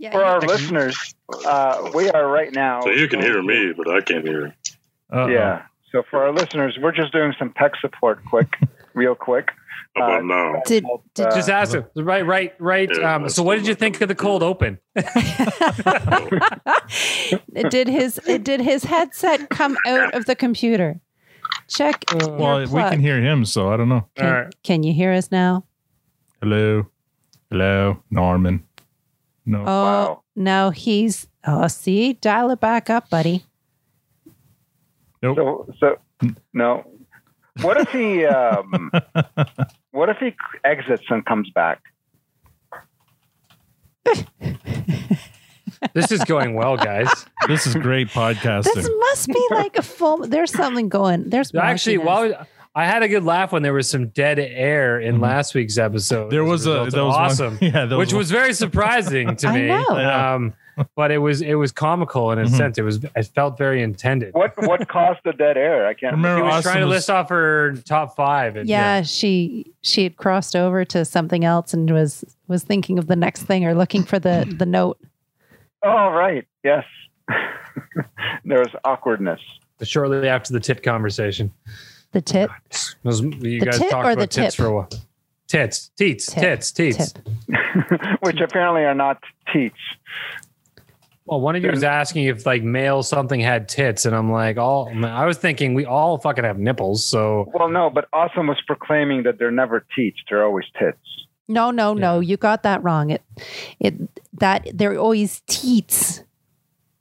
Yeah. 0.01 0.13
For 0.13 0.23
our 0.25 0.41
listeners, 0.41 0.97
uh, 1.45 1.91
we 1.93 2.09
are 2.09 2.27
right 2.27 2.51
now. 2.51 2.81
So 2.81 2.89
you 2.89 3.07
can 3.07 3.21
hear 3.21 3.43
me, 3.43 3.71
but 3.77 3.87
I 3.87 4.01
can't 4.01 4.27
hear. 4.27 4.47
Uh-oh. 5.11 5.27
Yeah. 5.27 5.61
So 5.91 6.01
for 6.09 6.23
our 6.23 6.33
listeners, 6.33 6.79
we're 6.81 6.91
just 6.91 7.13
doing 7.13 7.35
some 7.37 7.53
tech 7.53 7.73
support, 7.79 8.19
quick, 8.25 8.47
real 8.95 9.13
quick. 9.13 9.49
How 9.95 10.05
about 10.05 10.21
Uh, 10.21 10.23
now? 10.23 10.61
Did, 10.65 10.85
did 11.13 11.25
Uh, 11.27 11.35
Just 11.35 11.49
ask 11.49 11.75
him. 11.75 11.85
Right, 11.95 12.25
right, 12.25 12.55
right. 12.57 12.89
Yeah, 12.91 13.13
Um, 13.15 13.29
so 13.29 13.43
what 13.43 13.57
did 13.57 13.67
you 13.67 13.75
think 13.75 14.01
of 14.01 14.07
the 14.07 14.15
cold 14.15 14.41
open? 14.41 14.79
did 17.69 17.87
his 17.87 18.15
did 18.41 18.59
his 18.61 18.83
headset 18.83 19.49
come 19.49 19.77
out 19.85 20.15
of 20.15 20.25
the 20.25 20.35
computer? 20.35 20.99
Check. 21.67 22.03
your 22.11 22.37
Well, 22.37 22.59
we 22.61 22.81
can 22.89 22.99
hear 22.99 23.21
him, 23.21 23.45
so 23.45 23.71
I 23.71 23.77
don't 23.77 23.89
know. 23.89 24.07
Can, 24.15 24.25
All 24.25 24.33
right. 24.33 24.55
can 24.63 24.81
you 24.81 24.93
hear 24.93 25.11
us 25.13 25.29
now? 25.31 25.65
Hello, 26.41 26.87
hello, 27.51 28.01
Norman. 28.09 28.63
No, 29.45 29.61
Oh, 29.61 29.63
Wow. 29.65 30.23
no, 30.35 30.69
he's. 30.69 31.27
Oh, 31.45 31.67
see, 31.67 32.13
dial 32.13 32.51
it 32.51 32.59
back 32.59 32.89
up, 32.89 33.09
buddy. 33.09 33.45
nope. 35.23 35.35
So, 35.37 35.73
so 35.79 36.29
no. 36.53 36.85
What 37.61 37.77
if 37.81 37.89
he? 37.91 38.25
Um, 38.31 38.91
what 39.91 40.09
if 40.09 40.17
he 40.17 40.33
exits 40.63 41.03
and 41.09 41.25
comes 41.25 41.49
back? 41.49 41.81
This 45.93 46.11
is 46.11 46.23
going 46.25 46.53
well, 46.53 46.77
guys. 46.77 47.09
this 47.47 47.65
is 47.65 47.73
great 47.75 48.09
podcasting. 48.09 48.73
This 48.75 48.89
must 48.99 49.27
be 49.27 49.47
like 49.51 49.77
a 49.77 49.81
full. 49.81 50.17
There's 50.27 50.51
something 50.51 50.89
going. 50.89 51.29
There's 51.29 51.53
Actually, 51.55 51.97
while 51.97 52.23
we- 52.27 52.35
I 52.73 52.85
had 52.85 53.03
a 53.03 53.07
good 53.09 53.23
laugh 53.25 53.51
when 53.51 53.63
there 53.63 53.73
was 53.73 53.89
some 53.89 54.07
dead 54.07 54.39
air 54.39 54.97
in 54.99 55.17
Mhm. 55.17 55.21
last 55.21 55.53
week's 55.53 55.77
episode. 55.77 56.29
there 56.31 56.43
was 56.45 56.65
a 56.65 56.69
result 56.71 56.87
of 56.87 56.93
there 56.93 57.03
was 57.05 57.15
one- 57.15 57.25
awesome, 57.25 57.57
yeah, 57.61 57.85
there 57.85 57.97
which 57.97 58.13
one- 58.13 58.19
was 58.19 58.31
very 58.31 58.53
surprising 58.53 59.35
to 59.37 59.47
I 59.47 59.53
me. 59.53 59.67
know. 59.67 59.85
Um, 59.89 60.53
but 60.95 61.11
it 61.11 61.17
was 61.17 61.41
it 61.41 61.55
was 61.55 61.73
comical 61.73 62.31
in 62.31 62.39
a 62.39 62.43
Mhm. 62.45 62.49
sense. 62.49 62.77
It 62.77 62.83
was 62.83 63.03
it 63.03 63.23
felt 63.35 63.57
very 63.57 63.83
intended. 63.83 64.33
What 64.33 64.53
what 64.65 64.87
caused 64.87 65.19
the 65.25 65.33
dead 65.33 65.57
air? 65.57 65.85
I 65.85 65.93
can't 65.93 66.13
Remember 66.13 66.37
He 66.37 66.43
was 66.43 66.53
Austin 66.55 66.71
trying 66.71 66.81
to 66.83 66.87
was- 66.87 66.95
list 66.95 67.09
off 67.09 67.27
her 67.29 67.73
top 67.85 68.15
five. 68.15 68.55
And, 68.55 68.69
yeah, 68.69 69.01
she 69.01 69.65
she 69.81 70.03
had 70.03 70.15
crossed 70.15 70.55
over 70.55 70.85
to 70.85 71.03
something 71.03 71.43
else 71.43 71.73
and 71.73 71.89
was 71.91 72.23
was 72.47 72.63
thinking 72.63 72.97
of 72.97 73.07
the 73.07 73.17
next 73.17 73.43
thing 73.43 73.65
or 73.65 73.73
looking 73.75 74.03
for 74.03 74.17
the 74.17 74.47
the 74.57 74.65
note. 74.65 74.97
Oh 75.83 76.09
right, 76.11 76.45
yes. 76.63 76.85
there 78.45 78.59
was 78.59 78.69
awkwardness. 78.85 79.39
shortly 79.83 80.27
after 80.29 80.53
the 80.53 80.59
tit 80.59 80.83
conversation. 80.83 81.51
The 82.11 82.21
tit. 82.21 82.49
Those- 83.03 83.21
you 83.21 83.59
The 83.59 83.65
guys 83.65 83.79
tit 83.79 83.89
talked 83.91 84.05
or 84.07 84.11
about 84.11 84.19
the 84.21 84.27
tits 84.27 84.55
tip? 84.55 84.63
for 84.63 84.69
a 84.69 84.75
while. 84.75 84.89
Tits, 85.47 85.89
teats, 85.97 86.27
Tip. 86.27 86.41
tits, 86.43 86.71
teats. 86.71 87.13
Which 88.21 88.39
apparently 88.39 88.83
are 88.83 88.95
not 88.95 89.21
teats. 89.51 89.75
Well, 91.25 91.39
one 91.41 91.55
of 91.55 91.63
you 91.63 91.69
was 91.71 91.83
asking 91.83 92.25
if 92.25 92.45
like 92.45 92.63
male 92.63 93.03
something 93.03 93.39
had 93.39 93.69
tits, 93.69 94.05
and 94.05 94.15
I'm 94.15 94.31
like, 94.31 94.57
all 94.57 94.89
I 95.05 95.25
was 95.25 95.37
thinking 95.37 95.73
we 95.73 95.85
all 95.85 96.17
fucking 96.17 96.43
have 96.43 96.57
nipples. 96.57 97.05
So 97.05 97.49
Well, 97.53 97.69
no, 97.69 97.89
but 97.89 98.07
Awesome 98.13 98.47
was 98.47 98.61
proclaiming 98.65 99.23
that 99.23 99.39
they're 99.39 99.51
never 99.51 99.85
teats; 99.95 100.19
they're 100.29 100.43
always 100.43 100.65
tits. 100.79 100.97
No, 101.47 101.69
no, 101.71 101.93
no. 101.93 102.19
You 102.21 102.37
got 102.37 102.63
that 102.63 102.81
wrong. 102.83 103.11
It, 103.11 103.21
it 103.79 103.93
that 104.39 104.67
they're 104.73 104.97
always 104.97 105.41
teats. 105.47 106.23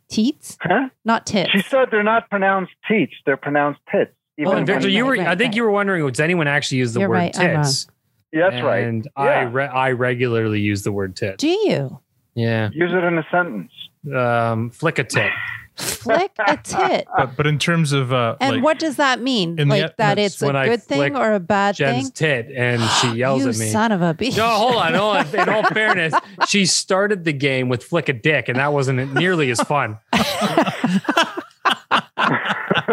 Teats, 0.08 0.58
Huh? 0.60 0.88
not 1.04 1.24
tits. 1.24 1.50
She 1.52 1.62
said 1.62 1.86
they're 1.92 2.02
not 2.02 2.28
pronounced 2.30 2.72
teats; 2.88 3.14
they're 3.26 3.36
pronounced 3.36 3.80
tits. 3.92 4.10
Oh, 4.40 4.48
Even 4.48 4.58
and 4.58 4.66
Victor, 4.66 4.88
you 4.88 5.04
were 5.04 5.12
right, 5.12 5.20
I 5.26 5.34
think 5.36 5.50
right. 5.50 5.56
you 5.56 5.62
were 5.64 5.70
wondering 5.70 6.06
does 6.06 6.20
anyone 6.20 6.48
actually 6.48 6.78
use 6.78 6.94
the 6.94 7.00
You're 7.00 7.08
word 7.10 7.14
right, 7.16 7.32
tits? 7.34 7.86
Yeah, 8.32 8.48
that's 8.50 8.62
right. 8.62 8.84
And 8.84 9.08
I 9.16 9.24
Yeah. 9.42 9.48
re- 9.52 9.66
I 9.66 9.90
regularly 9.92 10.60
use 10.60 10.82
the 10.82 10.92
word 10.92 11.16
tit. 11.16 11.38
Do 11.38 11.48
you 11.48 12.00
Yeah. 12.34 12.70
Use 12.72 12.92
it 12.92 13.04
in 13.04 13.18
a 13.18 13.26
sentence. 13.30 13.72
Um, 14.16 14.70
flick 14.70 14.98
a 14.98 15.04
tit. 15.04 15.30
flick 15.76 16.30
a 16.38 16.56
tit? 16.62 17.06
But 17.16 17.36
but 17.36 17.46
in 17.46 17.58
terms 17.58 17.92
of 17.92 18.12
uh, 18.12 18.36
And 18.40 18.56
like, 18.56 18.64
what 18.64 18.78
does 18.78 18.96
that 18.96 19.20
mean? 19.20 19.58
In 19.58 19.68
the- 19.68 19.80
Like 19.82 19.96
that 19.98 20.18
it's 20.18 20.40
a 20.40 20.46
when 20.46 20.56
I 20.56 20.68
good 20.68 20.82
thing 20.82 21.16
or 21.16 21.32
a 21.32 21.40
bad 21.40 21.76
thing. 21.76 21.86
Jen's 21.86 22.10
thing? 22.10 22.44
tit, 22.46 22.56
and 22.56 22.80
she 23.00 23.08
yells 23.18 23.42
you 23.42 23.48
at 23.50 23.56
me. 23.58 23.68
son 23.70 23.90
of 23.92 24.00
a 24.00 24.14
bitch. 24.14 24.36
No, 24.36 24.46
hold 24.46 24.76
on, 24.76 24.94
hold 24.94 25.16
on. 25.16 25.34
In 25.34 25.48
all 25.48 25.62
fairness, 25.74 26.14
she 26.48 26.64
started 26.66 27.24
the 27.24 27.32
game 27.34 27.68
with 27.68 27.82
flick 27.84 28.08
a 28.08 28.12
dick, 28.14 28.48
and 28.48 28.58
that 28.58 28.72
wasn't 28.72 29.12
nearly 29.14 29.50
as 29.50 29.60
fun. 29.60 29.98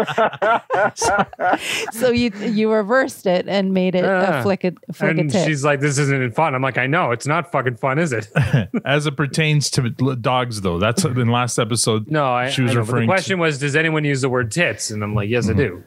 so 1.92 2.10
you 2.10 2.30
you 2.38 2.72
reversed 2.72 3.26
it 3.26 3.46
and 3.48 3.72
made 3.72 3.94
it 3.94 4.04
Yeah. 4.04 4.40
a 4.40 4.42
flick 4.42 4.64
a 4.64 4.72
flick 4.92 5.18
and 5.18 5.30
tit. 5.30 5.46
she's 5.46 5.64
like, 5.64 5.80
"This 5.80 5.98
isn't 5.98 6.34
fun." 6.34 6.54
I'm 6.54 6.62
like, 6.62 6.78
"I 6.78 6.86
know, 6.86 7.10
it's 7.10 7.26
not 7.26 7.50
fucking 7.52 7.76
fun, 7.76 7.98
is 7.98 8.12
it?" 8.12 8.28
as 8.84 9.06
it 9.06 9.16
pertains 9.16 9.70
to 9.70 9.90
dogs, 9.90 10.60
though, 10.60 10.78
that's 10.78 11.04
in 11.04 11.28
last 11.28 11.58
episode. 11.58 12.10
No, 12.10 12.26
I. 12.26 12.50
She 12.50 12.62
was 12.62 12.72
I 12.72 12.74
know, 12.74 12.80
referring 12.80 13.06
the 13.06 13.12
to- 13.12 13.16
question 13.16 13.38
was, 13.38 13.58
"Does 13.58 13.76
anyone 13.76 14.04
use 14.04 14.20
the 14.20 14.28
word 14.28 14.50
tits?" 14.50 14.90
And 14.90 15.02
I'm 15.02 15.14
like, 15.14 15.28
"Yes, 15.28 15.46
I 15.46 15.50
mm-hmm. 15.50 15.58
do." 15.60 15.84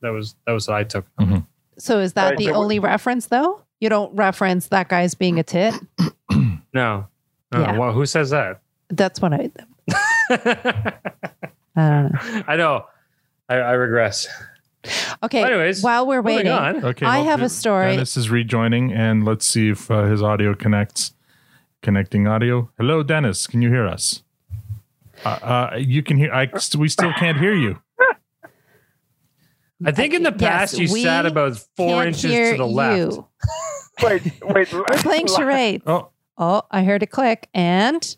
That 0.00 0.10
was 0.10 0.34
that 0.46 0.52
was 0.52 0.68
what 0.68 0.76
I 0.76 0.84
took. 0.84 1.04
Mm-hmm. 1.20 1.38
so 1.78 1.98
is 2.00 2.12
that 2.14 2.30
Right, 2.30 2.38
the 2.38 2.46
so- 2.46 2.54
only 2.54 2.78
reference 2.78 3.26
though? 3.26 3.62
You 3.80 3.88
don't 3.88 4.14
reference 4.14 4.68
that 4.68 4.88
guy's 4.88 5.14
being 5.14 5.38
a 5.38 5.42
tit? 5.42 5.74
No, 6.74 7.06
no. 7.52 7.60
Yeah. 7.60 7.76
Well, 7.76 7.92
who 7.92 8.06
says 8.06 8.30
that? 8.30 8.62
That's 8.88 9.20
what 9.20 9.34
I 9.34 9.50
I 10.30 10.94
don't 11.76 12.12
know. 12.12 12.42
I 12.48 12.56
know. 12.56 12.86
I, 13.52 13.58
I 13.58 13.72
regress. 13.72 14.26
Okay. 15.22 15.44
Anyways, 15.44 15.82
while 15.82 16.06
we're 16.06 16.22
waiting, 16.22 16.50
on. 16.50 16.84
Okay, 16.84 17.06
I 17.06 17.18
well, 17.18 17.24
have 17.26 17.42
a 17.42 17.48
story. 17.48 17.92
Dennis 17.92 18.16
is 18.16 18.30
rejoining, 18.30 18.92
and 18.92 19.24
let's 19.24 19.46
see 19.46 19.70
if 19.70 19.90
uh, 19.90 20.04
his 20.04 20.22
audio 20.22 20.54
connects. 20.54 21.14
Connecting 21.82 22.28
audio. 22.28 22.70
Hello, 22.78 23.02
Dennis. 23.02 23.46
Can 23.48 23.60
you 23.60 23.68
hear 23.68 23.86
us? 23.86 24.22
Uh, 25.24 25.28
uh, 25.28 25.76
you 25.76 26.02
can 26.02 26.16
hear. 26.16 26.32
I 26.32 26.48
we 26.78 26.88
still 26.88 27.12
can't 27.14 27.38
hear 27.38 27.54
you. 27.54 27.80
I 29.84 29.90
think 29.90 30.14
in 30.14 30.22
the 30.22 30.30
Yes, 30.30 30.40
past 30.40 30.78
you 30.78 30.86
sat 30.86 31.26
about 31.26 31.56
four 31.76 32.04
inches 32.04 32.30
hear 32.30 32.52
to 32.52 32.58
the 32.58 32.66
left. 32.66 32.98
you. 32.98 33.26
wait, 34.02 34.22
wait. 34.42 34.72
We're 34.72 34.84
playing 34.98 35.26
charades. 35.26 35.82
Oh, 35.86 36.10
Oh, 36.38 36.62
I 36.70 36.84
heard 36.84 37.02
a 37.02 37.06
click, 37.06 37.48
and 37.52 38.16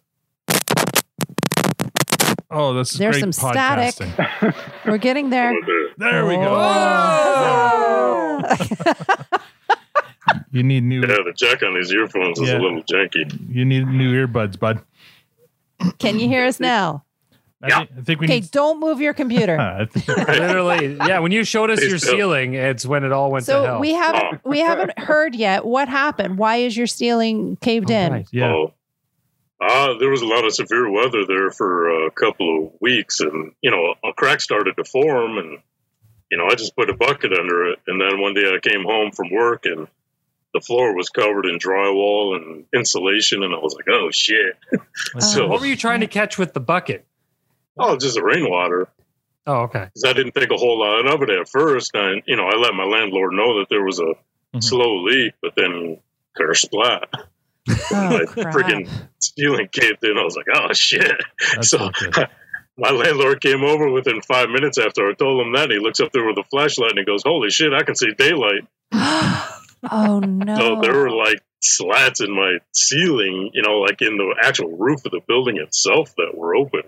oh, 2.54 2.74
this 2.74 2.92
is 2.92 2.98
There's 2.98 3.14
great 3.20 3.20
some 3.20 3.32
static. 3.32 3.94
we're 4.86 4.98
getting 4.98 5.30
there. 5.30 5.52
There 5.98 6.26
we 6.26 6.34
go. 6.36 6.56
Oh. 6.56 8.42
You 10.50 10.62
need 10.62 10.84
new. 10.84 11.00
Yeah, 11.00 11.18
the 11.24 11.32
jack 11.36 11.62
on 11.62 11.74
these 11.74 11.92
earphones 11.92 12.40
is 12.40 12.50
a 12.50 12.58
little 12.58 12.82
janky. 12.82 13.54
You 13.54 13.64
need 13.64 13.86
new 13.86 14.12
earbuds, 14.26 14.58
bud. 14.58 14.80
Can 15.98 16.18
you 16.18 16.28
hear 16.28 16.46
us 16.46 16.60
now? 16.60 17.04
I, 17.62 17.68
Yeah. 17.68 17.78
think, 17.78 17.90
I 17.98 18.02
think 18.02 18.20
we 18.20 18.26
Okay, 18.26 18.40
need. 18.40 18.50
don't 18.50 18.80
move 18.80 19.00
your 19.00 19.14
computer. 19.14 19.56
Literally, 20.08 20.96
yeah. 20.96 21.18
When 21.18 21.32
you 21.32 21.44
showed 21.44 21.70
us 21.70 21.80
Please 21.80 21.88
your 21.90 21.98
do. 21.98 22.06
ceiling, 22.06 22.54
it's 22.54 22.86
when 22.86 23.04
it 23.04 23.12
all 23.12 23.30
went 23.30 23.46
to 23.46 23.52
So 23.52 23.80
we 23.80 23.92
haven't 23.92 24.40
oh. 24.44 24.48
we 24.48 24.60
haven't 24.60 24.98
heard 24.98 25.34
yet 25.34 25.64
what 25.64 25.88
happened. 25.88 26.38
Why 26.38 26.56
is 26.56 26.76
your 26.76 26.86
ceiling 26.86 27.56
caved 27.60 27.90
oh, 27.90 27.94
in? 27.94 28.12
Right. 28.12 28.26
yeah. 28.30 28.52
Oh. 28.52 28.74
Uh, 29.60 29.96
there 29.98 30.10
was 30.10 30.22
a 30.22 30.26
lot 30.26 30.44
of 30.44 30.54
severe 30.54 30.90
weather 30.90 31.24
there 31.26 31.50
for 31.50 32.06
a 32.06 32.10
couple 32.10 32.66
of 32.66 32.72
weeks, 32.80 33.20
and 33.20 33.52
you 33.62 33.70
know, 33.70 33.94
a 34.08 34.12
crack 34.12 34.40
started 34.40 34.76
to 34.76 34.84
form, 34.84 35.38
and 35.38 35.58
you 36.30 36.38
know, 36.38 36.46
I 36.46 36.54
just 36.54 36.74
put 36.76 36.90
a 36.90 36.94
bucket 36.94 37.32
under 37.32 37.68
it, 37.70 37.78
and 37.86 38.00
then 38.00 38.20
one 38.20 38.34
day 38.34 38.52
I 38.52 38.58
came 38.58 38.84
home 38.84 39.12
from 39.12 39.30
work, 39.30 39.64
and 39.66 39.86
the 40.52 40.60
floor 40.60 40.94
was 40.94 41.08
covered 41.08 41.46
in 41.46 41.58
drywall 41.58 42.36
and 42.36 42.64
insulation, 42.74 43.42
and 43.42 43.54
I 43.54 43.58
was 43.58 43.74
like, 43.74 43.86
"Oh 43.88 44.10
shit!" 44.10 44.56
so, 45.20 45.46
What 45.48 45.60
were 45.60 45.66
you 45.66 45.76
trying 45.76 46.00
to 46.00 46.06
catch 46.08 46.36
with 46.38 46.52
the 46.52 46.60
bucket? 46.60 47.06
oh, 47.78 47.96
just 47.96 48.14
the 48.16 48.22
rainwater. 48.22 48.88
Oh, 49.46 49.62
okay. 49.62 49.84
Because 49.92 50.04
I 50.04 50.12
didn't 50.14 50.32
think 50.32 50.50
a 50.52 50.56
whole 50.56 50.78
lot 50.80 51.06
of 51.06 51.22
it 51.22 51.30
at 51.30 51.48
first, 51.48 51.92
and 51.94 52.22
you 52.26 52.36
know, 52.36 52.44
I 52.46 52.56
let 52.56 52.74
my 52.74 52.84
landlord 52.84 53.32
know 53.32 53.58
that 53.60 53.66
there 53.70 53.84
was 53.84 53.98
a 54.00 54.14
Mhm. 54.54 54.62
slow 54.62 55.02
leak, 55.02 55.34
but 55.42 55.54
then 55.56 55.98
kersplat, 56.38 57.06
Oh, 57.16 57.24
Oh, 57.68 58.18
my 58.18 58.24
crap. 58.26 58.54
freaking 58.54 58.88
ceiling 59.20 59.68
caved 59.72 60.04
in. 60.04 60.18
I 60.18 60.24
was 60.24 60.36
like, 60.36 60.46
"Oh 60.54 60.72
shit!" 60.72 61.12
That's 61.54 61.70
so 61.70 61.78
not 61.78 62.30
my 62.76 62.90
landlord 62.90 63.40
came 63.40 63.62
over 63.64 63.88
within 63.90 64.20
five 64.22 64.48
minutes 64.50 64.78
after 64.78 65.08
I 65.08 65.14
told 65.14 65.46
him 65.46 65.52
that. 65.54 65.70
He 65.70 65.78
looks 65.78 66.00
up 66.00 66.12
there 66.12 66.26
with 66.26 66.36
a 66.38 66.44
flashlight 66.50 66.90
and 66.90 66.98
he 66.98 67.04
goes, 67.04 67.22
"Holy 67.24 67.50
shit! 67.50 67.72
I 67.72 67.82
can 67.82 67.94
see 67.94 68.12
daylight." 68.18 68.66
oh 68.92 70.20
no. 70.20 70.56
So 70.56 70.80
there 70.82 70.94
were 70.94 71.10
like 71.10 71.42
slats 71.60 72.20
in 72.20 72.30
my 72.34 72.58
ceiling, 72.72 73.50
you 73.54 73.62
know, 73.62 73.78
like 73.80 74.02
in 74.02 74.16
the 74.18 74.34
actual 74.42 74.76
roof 74.76 75.04
of 75.06 75.12
the 75.12 75.20
building 75.26 75.56
itself 75.56 76.14
that 76.16 76.32
were 76.36 76.54
open, 76.54 76.82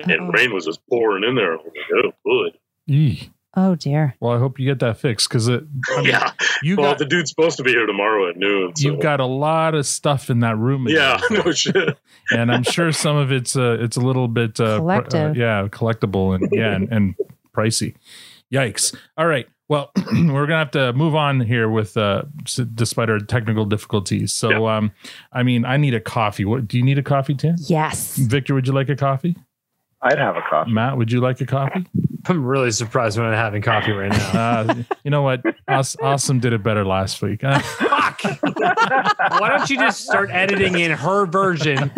and 0.00 0.12
Uh-oh. 0.12 0.30
rain 0.32 0.52
was 0.52 0.66
just 0.66 0.80
pouring 0.88 1.24
in 1.24 1.34
there. 1.34 1.52
I 1.54 1.56
was 1.56 1.64
like, 1.66 2.04
"Oh, 2.04 2.12
good." 2.24 2.58
Eee. 2.94 3.30
Oh 3.54 3.74
dear. 3.74 4.14
Well, 4.20 4.34
I 4.34 4.38
hope 4.38 4.58
you 4.58 4.66
get 4.66 4.78
that 4.80 4.98
fixed 4.98 5.28
because 5.28 5.48
it. 5.48 5.64
I 5.90 5.96
mean, 5.96 6.06
yeah. 6.06 6.32
You 6.62 6.76
well, 6.76 6.90
got 6.90 6.98
the 6.98 7.06
dude's 7.06 7.30
supposed 7.30 7.56
to 7.58 7.62
be 7.62 7.70
here 7.70 7.86
tomorrow 7.86 8.28
at 8.28 8.36
noon. 8.36 8.74
So. 8.76 8.88
you've 8.88 9.00
got 9.00 9.20
a 9.20 9.26
lot 9.26 9.74
of 9.74 9.86
stuff 9.86 10.30
in 10.30 10.40
that 10.40 10.56
room. 10.56 10.86
yeah, 10.88 11.20
no 11.30 11.52
shit. 11.52 11.98
and 12.30 12.52
I'm 12.52 12.62
sure 12.62 12.92
some 12.92 13.16
of 13.16 13.32
it's 13.32 13.56
uh, 13.56 13.78
it's 13.80 13.96
a 13.96 14.00
little 14.00 14.28
bit 14.28 14.60
uh, 14.60 14.80
pr- 14.80 15.16
uh, 15.16 15.32
yeah, 15.32 15.68
collectible 15.68 16.34
and 16.34 16.48
yeah, 16.52 16.74
and, 16.74 16.92
and 16.92 17.14
pricey. 17.54 17.94
Yikes! 18.52 18.94
All 19.16 19.26
right, 19.26 19.46
well, 19.70 19.92
we're 20.12 20.46
gonna 20.46 20.58
have 20.58 20.72
to 20.72 20.92
move 20.94 21.14
on 21.14 21.40
here 21.40 21.70
with 21.70 21.96
uh, 21.96 22.22
despite 22.74 23.08
our 23.08 23.20
technical 23.20 23.64
difficulties. 23.64 24.32
So, 24.32 24.66
um, 24.66 24.90
I 25.32 25.44
mean, 25.44 25.64
I 25.64 25.76
need 25.76 25.94
a 25.94 26.00
coffee. 26.00 26.44
What 26.44 26.66
do 26.66 26.76
you 26.76 26.82
need 26.84 26.98
a 26.98 27.04
coffee, 27.04 27.36
Tim? 27.36 27.54
Yes. 27.56 28.16
Victor, 28.16 28.52
would 28.54 28.66
you 28.66 28.72
like 28.72 28.88
a 28.88 28.96
coffee? 28.96 29.36
I'd 30.02 30.18
have 30.18 30.36
a 30.36 30.42
coffee. 30.42 30.72
Matt, 30.72 30.96
would 30.96 31.12
you 31.12 31.20
like 31.20 31.40
a 31.40 31.46
coffee? 31.46 31.86
I'm 32.26 32.44
really 32.44 32.70
surprised 32.70 33.18
when 33.18 33.26
I'm 33.26 33.34
having 33.34 33.62
coffee 33.62 33.92
right 33.92 34.10
now. 34.10 34.30
Uh, 34.40 34.74
you 35.04 35.10
know 35.10 35.22
what? 35.22 35.42
Awesome 36.02 36.40
did 36.40 36.52
it 36.52 36.62
better 36.62 36.84
last 36.84 37.22
week. 37.22 37.42
Uh, 37.44 37.60
Fuck! 38.18 39.40
Why 39.40 39.48
don't 39.56 39.68
you 39.70 39.76
just 39.76 40.04
start 40.04 40.30
editing 40.32 40.78
in 40.78 40.90
her 40.92 41.26
version 41.26 41.90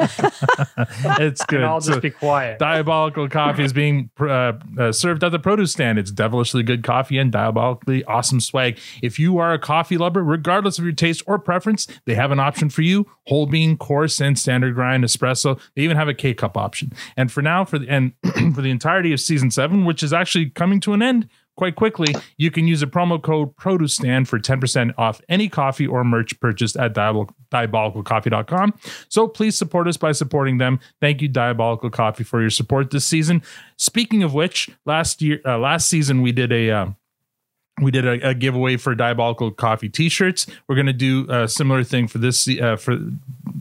it's 1.19 1.45
good. 1.47 1.61
and 1.61 1.67
I'll 1.67 1.81
just 1.81 1.95
So- 1.95 2.01
be 2.01 2.11
quiet? 2.11 2.59
Diabolical 2.59 3.29
coffee 3.29 3.65
is 3.65 3.73
being 3.73 4.11
uh, 4.21 4.53
uh, 4.79 4.93
served 4.93 5.25
at 5.25 5.31
the 5.33 5.39
produce 5.39 5.73
stand. 5.73 5.99
It's 5.99 6.11
devilishly 6.11 6.63
good 6.63 6.83
coffee 6.83 7.19
and 7.19 7.31
diabolically 7.33 8.05
awesome 8.05 8.41
swag. 8.41 8.79
If 9.03 9.19
you 9.19 9.39
are 9.39 9.53
a 9.53 9.59
coffee 9.59 9.97
lover, 9.99 10.23
regardless 10.23 10.79
of 10.79 10.85
your 10.85 10.93
taste 10.95 11.23
or 11.27 11.39
preference, 11.39 11.87
they 12.07 12.15
have 12.15 12.31
an 12.31 12.41
option 12.41 12.69
for 12.71 12.83
you: 12.83 13.07
whole 13.27 13.47
bean, 13.47 13.77
coarse, 13.77 14.21
and 14.21 14.39
standard 14.39 14.75
grind 14.75 15.05
espresso. 15.05 15.61
They 15.75 15.83
even 15.83 15.97
have 15.97 16.09
a 16.09 16.15
K 16.15 16.35
cup 16.35 16.57
option. 16.57 16.93
And 17.17 17.31
for 17.31 17.43
now, 17.43 17.65
for 17.65 17.79
the 17.79 17.89
and 17.89 18.13
for 18.55 18.63
the 18.63 18.71
entirety 18.71 19.13
of 19.13 19.21
season 19.21 19.51
seven, 19.51 19.85
which 19.85 20.03
is 20.03 20.13
actually 20.13 20.51
coming 20.51 20.81
to 20.81 20.93
an 20.93 21.03
end 21.03 21.29
quite 21.57 21.77
quickly, 21.77 22.15
you 22.37 22.51
can 22.51 22.67
use 22.67 22.83
a 22.83 22.87
promo 22.87 23.23
code 23.23 23.57
Produce 23.57 23.97
Stand 23.97 24.29
for 24.29 24.39
10% 24.39 24.93
off 24.99 25.21
any 25.29 25.49
coffee 25.49 25.87
or 25.87 26.05
merch 26.05 26.39
purchased 26.41 26.77
at 26.77 26.95
diabol- 26.95 27.31
diabolicalcoffee.com. 27.51 28.75
So 29.09 29.29
please 29.29 29.57
support 29.57 29.89
us 29.89 29.97
by 29.97 30.13
supporting 30.13 30.59
them. 30.59 30.81
Thank 31.01 31.23
you, 31.23 31.29
Diabolical 31.29 31.91
Coffee, 31.91 32.25
for 32.25 32.41
your 32.41 32.51
support 32.51 32.91
this 32.91 33.07
season. 33.07 33.43
Speaking 33.77 34.23
of 34.23 34.35
which, 34.35 34.71
last 34.87 35.23
year, 35.23 35.41
uh, 35.45 35.59
last 35.59 35.89
season 35.89 36.23
we 36.23 36.33
did 36.33 36.53
a. 36.53 36.71
Uh, 36.71 36.87
we 37.83 37.91
did 37.91 38.07
a, 38.07 38.31
a 38.31 38.35
giveaway 38.35 38.77
for 38.77 38.95
diabolical 38.95 39.51
coffee 39.51 39.89
t-shirts. 39.89 40.47
We're 40.69 40.75
going 40.75 40.87
to 40.87 40.93
do 40.93 41.27
a 41.29 41.49
similar 41.49 41.85
thing 41.85 42.09
for 42.09 42.19
this 42.19 42.49
uh, 42.49 42.77
for 42.77 42.99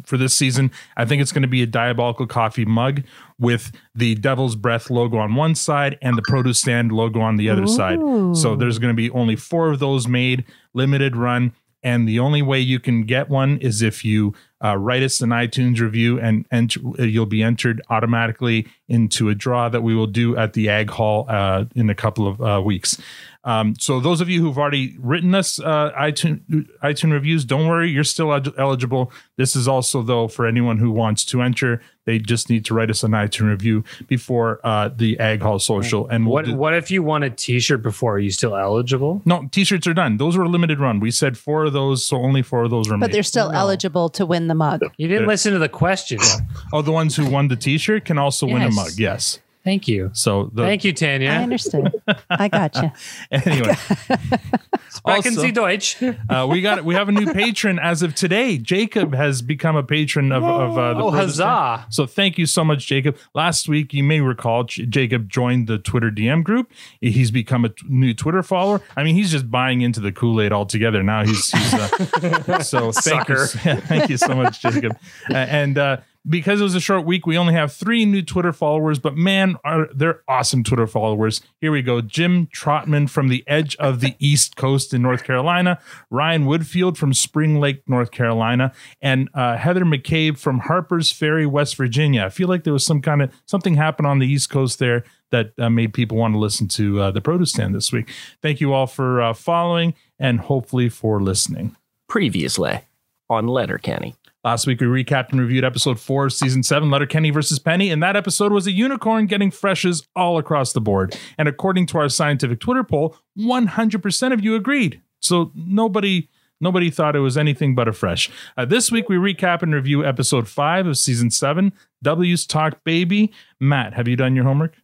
for 0.05 0.17
this 0.17 0.35
season. 0.35 0.71
I 0.97 1.05
think 1.05 1.21
it's 1.21 1.31
going 1.31 1.43
to 1.43 1.47
be 1.47 1.61
a 1.61 1.67
diabolical 1.67 2.27
coffee 2.27 2.65
mug 2.65 3.03
with 3.39 3.71
the 3.95 4.15
devil's 4.15 4.55
breath 4.55 4.89
logo 4.89 5.17
on 5.17 5.35
one 5.35 5.55
side 5.55 5.97
and 6.01 6.17
the 6.17 6.21
produce 6.21 6.59
stand 6.59 6.91
logo 6.91 7.21
on 7.21 7.37
the 7.37 7.49
other 7.49 7.67
side. 7.67 7.99
So 8.35 8.55
there's 8.55 8.79
going 8.79 8.95
to 8.95 8.97
be 8.97 9.09
only 9.11 9.35
four 9.35 9.71
of 9.71 9.79
those 9.79 10.07
made 10.07 10.45
limited 10.73 11.15
run 11.15 11.53
and 11.83 12.07
the 12.07 12.19
only 12.19 12.41
way 12.41 12.59
you 12.59 12.79
can 12.79 13.03
get 13.03 13.29
one 13.29 13.57
is 13.57 13.81
if 13.81 14.05
you 14.05 14.33
uh, 14.63 14.77
write 14.77 15.01
us 15.01 15.21
an 15.21 15.29
iTunes 15.29 15.79
review, 15.79 16.19
and 16.19 16.45
enter, 16.51 16.79
you'll 16.99 17.25
be 17.25 17.41
entered 17.41 17.81
automatically 17.89 18.67
into 18.87 19.29
a 19.29 19.35
draw 19.35 19.67
that 19.69 19.81
we 19.81 19.95
will 19.95 20.07
do 20.07 20.37
at 20.37 20.53
the 20.53 20.69
Ag 20.69 20.91
Hall 20.91 21.25
uh, 21.27 21.65
in 21.75 21.89
a 21.89 21.95
couple 21.95 22.27
of 22.27 22.41
uh, 22.41 22.61
weeks. 22.63 23.01
Um, 23.43 23.73
so 23.79 23.99
those 23.99 24.21
of 24.21 24.29
you 24.29 24.39
who've 24.39 24.57
already 24.57 24.95
written 24.99 25.33
us 25.33 25.59
uh, 25.59 25.91
iTunes 25.99 26.41
iTunes 26.83 27.11
reviews, 27.11 27.43
don't 27.43 27.67
worry, 27.67 27.89
you're 27.89 28.03
still 28.03 28.27
elig- 28.27 28.53
eligible. 28.57 29.11
This 29.37 29.55
is 29.55 29.67
also 29.67 30.03
though 30.03 30.27
for 30.27 30.45
anyone 30.45 30.77
who 30.77 30.91
wants 30.91 31.25
to 31.25 31.41
enter, 31.41 31.81
they 32.05 32.19
just 32.19 32.49
need 32.51 32.65
to 32.65 32.75
write 32.75 32.91
us 32.91 33.01
an 33.03 33.11
iTunes 33.11 33.49
review 33.49 33.83
before 34.07 34.59
uh, 34.63 34.89
the 34.95 35.19
Ag 35.19 35.41
Hall 35.41 35.57
social. 35.57 36.07
And 36.07 36.25
we'll 36.25 36.33
What 36.33 36.45
do- 36.45 36.55
what 36.55 36.73
if 36.75 36.91
you 36.91 37.01
won 37.01 37.23
a 37.23 37.29
T-shirt 37.31 37.81
before? 37.81 38.15
Are 38.15 38.19
you 38.19 38.31
still 38.31 38.55
eligible? 38.55 39.21
no, 39.25 39.47
t-shirts 39.51 39.87
are 39.87 39.93
done. 39.95 40.17
Those 40.17 40.37
were 40.37 40.43
a 40.43 40.49
limited 40.49 40.79
run. 40.79 40.99
We 40.99 41.09
said 41.11 41.35
four 41.35 41.65
of 41.65 41.73
those, 41.73 42.05
so 42.05 42.17
only 42.17 42.43
four 42.43 42.63
of 42.63 42.69
those 42.71 42.89
remain. 42.89 43.01
But 43.01 43.11
they're 43.11 43.23
still 43.23 43.51
eligible 43.51 44.09
to 44.09 44.25
win 44.25 44.47
the 44.49 44.55
mug. 44.55 44.81
You 44.97 45.07
didn't 45.07 45.27
listen 45.27 45.51
to 45.53 45.59
the 45.59 45.69
question. 45.69 46.19
oh, 46.73 46.81
the 46.83 46.91
ones 46.91 47.15
who 47.15 47.27
won 47.29 47.47
the 47.49 47.55
t-shirt 47.55 48.05
can 48.05 48.17
also 48.19 48.45
win 48.45 48.61
a 48.61 48.71
mug. 48.71 48.91
Yes. 48.97 49.39
Thank 49.63 49.87
you. 49.87 50.09
So 50.13 50.49
the, 50.53 50.63
Thank 50.63 50.83
you, 50.83 50.91
Tanya. 50.93 51.27
I 51.27 51.31
Tanya. 51.33 51.43
understand. 51.43 51.91
I 52.29 52.47
got 52.47 52.75
you. 52.75 52.91
anyway. 53.31 53.75
Sprechen 54.89 55.33
Also- 55.33 55.41
Sie 55.41 55.51
Deutsch. 55.51 56.01
Uh, 56.29 56.47
we 56.49 56.61
got 56.61 56.83
we 56.83 56.95
have 56.95 57.07
a 57.09 57.11
new 57.11 57.31
patron 57.31 57.79
as 57.79 58.01
of 58.01 58.13
today. 58.15 58.57
Jacob 58.57 59.13
has 59.13 59.41
become 59.41 59.75
a 59.75 59.83
patron 59.83 60.31
of, 60.31 60.43
of 60.43 60.77
uh, 60.77 60.93
the 60.95 61.03
Oh, 61.03 61.11
huzzah. 61.11 61.85
So 61.89 62.05
thank 62.05 62.37
you 62.37 62.45
so 62.45 62.63
much, 62.63 62.85
Jacob. 62.87 63.17
Last 63.33 63.69
week, 63.69 63.93
you 63.93 64.03
may 64.03 64.19
recall, 64.21 64.63
J- 64.65 64.85
Jacob 64.85 65.29
joined 65.29 65.67
the 65.67 65.77
Twitter 65.77 66.11
DM 66.11 66.43
group. 66.43 66.71
He's 66.99 67.31
become 67.31 67.63
a 67.65 67.69
t- 67.69 67.85
new 67.87 68.13
Twitter 68.13 68.43
follower. 68.43 68.81
I 68.97 69.03
mean, 69.03 69.15
he's 69.15 69.31
just 69.31 69.49
buying 69.49 69.81
into 69.81 69.99
the 69.99 70.11
Kool 70.11 70.41
Aid 70.41 70.51
altogether 70.51 71.03
now. 71.03 71.23
He's, 71.23 71.51
he's 71.51 71.73
uh, 71.73 72.59
so 72.63 72.91
thank 72.91 73.29
you, 73.29 73.45
Sucker. 73.45 73.75
thank 73.81 74.09
you 74.09 74.17
so 74.17 74.35
much, 74.35 74.61
Jacob. 74.61 74.97
Uh, 75.29 75.35
and 75.35 75.77
uh, 75.77 75.97
because 76.27 76.61
it 76.61 76.63
was 76.63 76.75
a 76.75 76.79
short 76.79 77.05
week, 77.05 77.25
we 77.25 77.37
only 77.37 77.53
have 77.53 77.73
three 77.73 78.05
new 78.05 78.21
Twitter 78.21 78.53
followers, 78.53 78.99
but 78.99 79.17
man, 79.17 79.55
are 79.63 79.87
they're 79.93 80.21
awesome 80.27 80.63
Twitter 80.63 80.85
followers. 80.85 81.41
Here 81.59 81.71
we 81.71 81.81
go: 81.81 82.01
Jim 82.01 82.47
Trotman 82.47 83.09
from 83.09 83.29
the 83.29 83.43
edge 83.47 83.75
of 83.77 84.01
the 84.01 84.15
East 84.19 84.55
Coast 84.55 84.93
in 84.93 85.01
North 85.01 85.23
Carolina, 85.23 85.79
Ryan 86.09 86.45
Woodfield 86.45 86.97
from 86.97 87.13
Spring 87.13 87.59
Lake, 87.59 87.81
North 87.87 88.11
Carolina, 88.11 88.71
and 89.01 89.29
uh, 89.33 89.57
Heather 89.57 89.83
McCabe 89.83 90.37
from 90.37 90.59
Harper's 90.59 91.11
Ferry, 91.11 91.45
West 91.45 91.75
Virginia. 91.75 92.23
I 92.23 92.29
feel 92.29 92.47
like 92.47 92.63
there 92.63 92.73
was 92.73 92.85
some 92.85 93.01
kind 93.01 93.23
of 93.23 93.33
something 93.45 93.75
happened 93.75 94.07
on 94.07 94.19
the 94.19 94.27
East 94.27 94.49
Coast 94.49 94.79
there 94.79 95.03
that 95.31 95.53
uh, 95.57 95.69
made 95.69 95.93
people 95.93 96.17
want 96.17 96.33
to 96.33 96.39
listen 96.39 96.67
to 96.67 97.01
uh, 97.01 97.11
the 97.11 97.21
Produce 97.21 97.51
Stand 97.51 97.73
this 97.73 97.91
week. 97.91 98.09
Thank 98.41 98.61
you 98.61 98.73
all 98.73 98.85
for 98.85 99.21
uh, 99.21 99.33
following 99.33 99.95
and 100.19 100.39
hopefully 100.41 100.89
for 100.89 101.21
listening. 101.21 101.75
Previously 102.07 102.81
on 103.29 103.47
Letterkenny. 103.47 104.15
Last 104.43 104.65
week, 104.65 104.81
we 104.81 104.87
recapped 104.87 105.29
and 105.31 105.39
reviewed 105.39 105.63
episode 105.63 105.99
four 105.99 106.25
of 106.25 106.33
season 106.33 106.63
seven, 106.63 106.89
Letterkenny 106.89 107.29
versus 107.29 107.59
Penny, 107.59 107.91
and 107.91 108.01
that 108.01 108.15
episode 108.15 108.51
was 108.51 108.65
a 108.65 108.71
unicorn 108.71 109.27
getting 109.27 109.51
freshes 109.51 110.07
all 110.15 110.39
across 110.39 110.73
the 110.73 110.81
board. 110.81 111.15
And 111.37 111.47
according 111.47 111.85
to 111.87 111.99
our 111.99 112.09
scientific 112.09 112.59
Twitter 112.59 112.83
poll, 112.83 113.15
100% 113.37 114.33
of 114.33 114.43
you 114.43 114.55
agreed. 114.55 115.01
So 115.19 115.51
nobody. 115.55 116.29
Nobody 116.63 116.91
thought 116.91 117.15
it 117.15 117.21
was 117.21 117.39
anything 117.39 117.73
but 117.73 117.87
a 117.87 117.91
fresh. 117.91 118.29
Uh, 118.55 118.65
this 118.65 118.91
week, 118.91 119.09
we 119.09 119.15
recap 119.15 119.63
and 119.63 119.73
review 119.73 120.05
episode 120.05 120.47
five 120.47 120.85
of 120.85 120.95
season 120.95 121.31
seven, 121.31 121.73
W's 122.03 122.45
Talk 122.45 122.83
Baby. 122.83 123.33
Matt, 123.59 123.95
have 123.95 124.07
you 124.07 124.15
done 124.15 124.35
your 124.35 124.45
homework? 124.45 124.75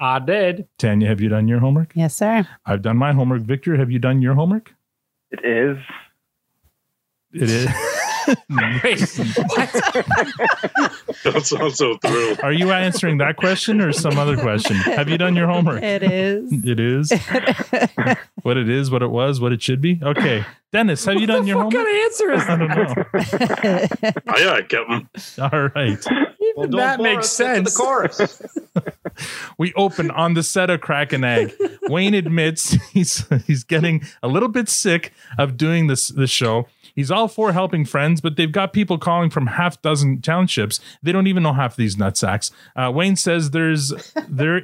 I 0.00 0.18
did. 0.18 0.66
Tanya, 0.76 1.06
have 1.06 1.20
you 1.20 1.28
done 1.28 1.46
your 1.46 1.60
homework? 1.60 1.92
Yes, 1.94 2.16
sir. 2.16 2.48
I've 2.66 2.82
done 2.82 2.96
my 2.96 3.12
homework. 3.12 3.42
Victor, 3.42 3.76
have 3.76 3.92
you 3.92 4.00
done 4.00 4.20
your 4.20 4.34
homework? 4.34 4.74
It 5.30 5.44
is. 5.44 5.78
It 7.32 7.48
is. 7.48 7.70
Wait, 8.82 9.00
what? 9.48 10.92
Don't 11.24 11.46
sound 11.46 11.74
so 11.74 11.96
thrilled. 11.98 12.40
Are 12.42 12.52
you 12.52 12.70
answering 12.72 13.18
that 13.18 13.36
question 13.36 13.80
or 13.80 13.92
some 13.92 14.18
other 14.18 14.36
question? 14.36 14.76
Have 14.76 15.08
you 15.08 15.18
done 15.18 15.36
your 15.36 15.48
homework? 15.48 15.82
It 15.82 16.02
is. 16.02 16.52
It 16.64 16.80
is 16.80 17.12
what 18.42 18.56
it 18.56 18.68
is, 18.68 18.90
what 18.90 19.02
it 19.02 19.10
was, 19.10 19.40
what 19.40 19.52
it 19.52 19.62
should 19.62 19.80
be. 19.80 20.00
Okay, 20.02 20.44
Dennis, 20.72 21.04
have 21.04 21.16
you 21.20 21.26
done 21.26 21.46
your 21.46 21.62
homework? 21.62 21.74
what 21.74 21.86
kind 21.86 22.30
homework? 22.30 22.30
of 22.30 22.30
answer 22.30 22.32
is 22.32 22.46
that? 22.46 22.60
I 22.60 24.04
don't 24.04 24.24
know. 24.24 24.32
Oh, 24.34 24.38
yeah, 24.38 24.60
Captain. 24.62 25.08
All 25.52 25.68
right, 25.74 26.06
Even 26.58 26.70
that 26.72 27.00
makes 27.00 27.28
sense. 27.28 27.74
The 27.74 27.82
chorus. 27.82 28.42
we 29.58 29.72
open 29.74 30.10
on 30.10 30.34
the 30.34 30.42
set 30.42 30.70
of 30.70 30.80
Crack 30.80 31.12
and 31.12 31.24
Egg. 31.24 31.54
Wayne 31.88 32.14
admits 32.14 32.72
he's 32.92 33.26
he's 33.46 33.64
getting 33.64 34.02
a 34.22 34.28
little 34.28 34.48
bit 34.48 34.68
sick 34.68 35.12
of 35.38 35.56
doing 35.56 35.86
this 35.86 36.08
this 36.08 36.30
show. 36.30 36.66
He's 37.00 37.10
all 37.10 37.28
for 37.28 37.52
helping 37.54 37.86
friends, 37.86 38.20
but 38.20 38.36
they've 38.36 38.52
got 38.52 38.74
people 38.74 38.98
calling 38.98 39.30
from 39.30 39.46
half 39.46 39.80
dozen 39.80 40.20
townships. 40.20 40.80
They 41.02 41.12
don't 41.12 41.26
even 41.28 41.42
know 41.42 41.54
half 41.54 41.74
these 41.74 41.96
nutsacks. 41.96 42.50
Uh, 42.76 42.92
Wayne 42.94 43.16
says 43.16 43.52
there's 43.52 43.94
there 44.28 44.60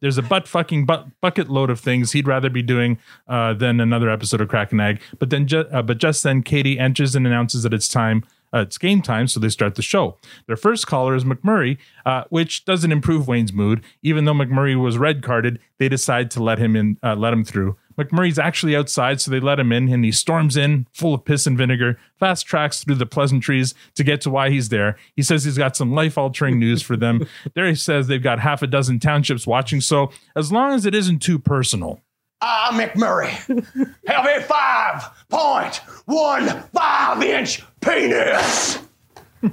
there's 0.00 0.18
a 0.18 0.22
butt 0.22 0.46
fucking 0.46 0.84
bucket 0.84 1.48
load 1.48 1.70
of 1.70 1.80
things 1.80 2.12
he'd 2.12 2.26
rather 2.26 2.50
be 2.50 2.60
doing 2.60 2.98
uh, 3.26 3.54
than 3.54 3.80
another 3.80 4.10
episode 4.10 4.42
of 4.42 4.48
Crack 4.48 4.70
and 4.70 4.82
Egg. 4.82 5.00
But 5.18 5.30
then, 5.30 5.46
ju- 5.46 5.64
uh, 5.72 5.80
but 5.80 5.96
just 5.96 6.22
then, 6.22 6.42
Katie 6.42 6.78
enters 6.78 7.14
and 7.14 7.26
announces 7.26 7.62
that 7.62 7.72
it's 7.72 7.88
time. 7.88 8.22
Uh, 8.52 8.58
it's 8.58 8.76
game 8.76 9.00
time, 9.00 9.26
so 9.26 9.40
they 9.40 9.48
start 9.48 9.76
the 9.76 9.82
show. 9.82 10.18
Their 10.46 10.58
first 10.58 10.86
caller 10.86 11.14
is 11.14 11.24
McMurray, 11.24 11.78
uh, 12.04 12.24
which 12.28 12.66
doesn't 12.66 12.92
improve 12.92 13.26
Wayne's 13.26 13.54
mood. 13.54 13.82
Even 14.02 14.26
though 14.26 14.34
McMurray 14.34 14.78
was 14.78 14.98
red 14.98 15.22
carded, 15.22 15.58
they 15.78 15.88
decide 15.88 16.30
to 16.32 16.42
let 16.42 16.58
him 16.58 16.76
in, 16.76 16.98
uh, 17.02 17.16
let 17.16 17.32
him 17.32 17.46
through. 17.46 17.78
McMurray's 17.98 18.38
actually 18.38 18.76
outside, 18.76 19.20
so 19.20 19.30
they 19.30 19.40
let 19.40 19.58
him 19.58 19.72
in, 19.72 19.88
and 19.88 20.04
he 20.04 20.12
storms 20.12 20.56
in, 20.56 20.86
full 20.92 21.14
of 21.14 21.24
piss 21.24 21.46
and 21.46 21.56
vinegar, 21.56 21.98
fast 22.18 22.46
tracks 22.46 22.84
through 22.84 22.96
the 22.96 23.06
pleasantries 23.06 23.74
to 23.94 24.04
get 24.04 24.20
to 24.22 24.30
why 24.30 24.50
he's 24.50 24.68
there. 24.68 24.96
He 25.14 25.22
says 25.22 25.44
he's 25.44 25.58
got 25.58 25.76
some 25.76 25.92
life 25.92 26.18
altering 26.18 26.58
news 26.58 26.82
for 26.82 26.96
them. 26.96 27.26
there 27.54 27.66
he 27.66 27.74
says 27.74 28.06
they've 28.06 28.22
got 28.22 28.40
half 28.40 28.62
a 28.62 28.66
dozen 28.66 28.98
townships 29.00 29.46
watching, 29.46 29.80
so 29.80 30.10
as 30.34 30.52
long 30.52 30.72
as 30.74 30.84
it 30.86 30.94
isn't 30.94 31.20
too 31.20 31.38
personal. 31.38 32.00
Ah, 32.42 32.68
McMurray. 32.72 33.30
Have 34.06 34.26
a 34.26 34.42
five 34.42 35.04
point 35.30 35.76
one 36.04 36.62
five 36.74 37.22
inch 37.22 37.62
penis. 37.80 38.78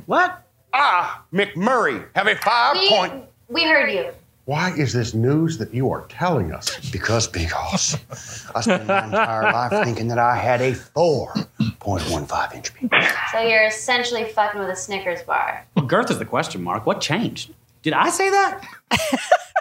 What? 0.06 0.46
Ah, 0.74 1.24
McMurray. 1.34 2.06
Have 2.14 2.28
a 2.28 2.36
five 2.36 2.76
We, 2.78 2.90
point. 2.90 3.24
we 3.48 3.64
heard 3.64 3.90
you. 3.90 4.08
Why 4.46 4.72
is 4.76 4.92
this 4.92 5.14
news 5.14 5.58
that 5.60 5.74
you 5.74 5.90
are 5.92 6.06
telling 6.10 6.52
us? 6.52 6.90
Because, 6.92 7.28
because 7.28 7.98
I 8.54 8.60
spent 8.62 8.88
my 8.88 9.06
entire 9.06 9.44
life 9.44 9.86
thinking 9.86 10.10
that 10.10 10.20
I 10.20 10.36
had 10.36 10.62
a 10.62 10.74
4.15 10.74 12.56
inch 12.56 12.74
penis. 12.74 13.08
So 13.32 13.40
you're 13.40 13.66
essentially 13.66 14.26
fucking 14.26 14.60
with 14.60 14.70
a 14.70 14.76
Snickers 14.76 15.22
bar. 15.24 15.66
Well, 15.78 15.86
girth 15.86 16.12
is 16.12 16.20
the 16.20 16.26
question 16.26 16.62
mark. 16.62 16.86
What 16.86 17.00
changed? 17.00 17.54
Did 17.84 17.94
I 17.94 18.10
say 18.10 18.30
that? 18.30 18.68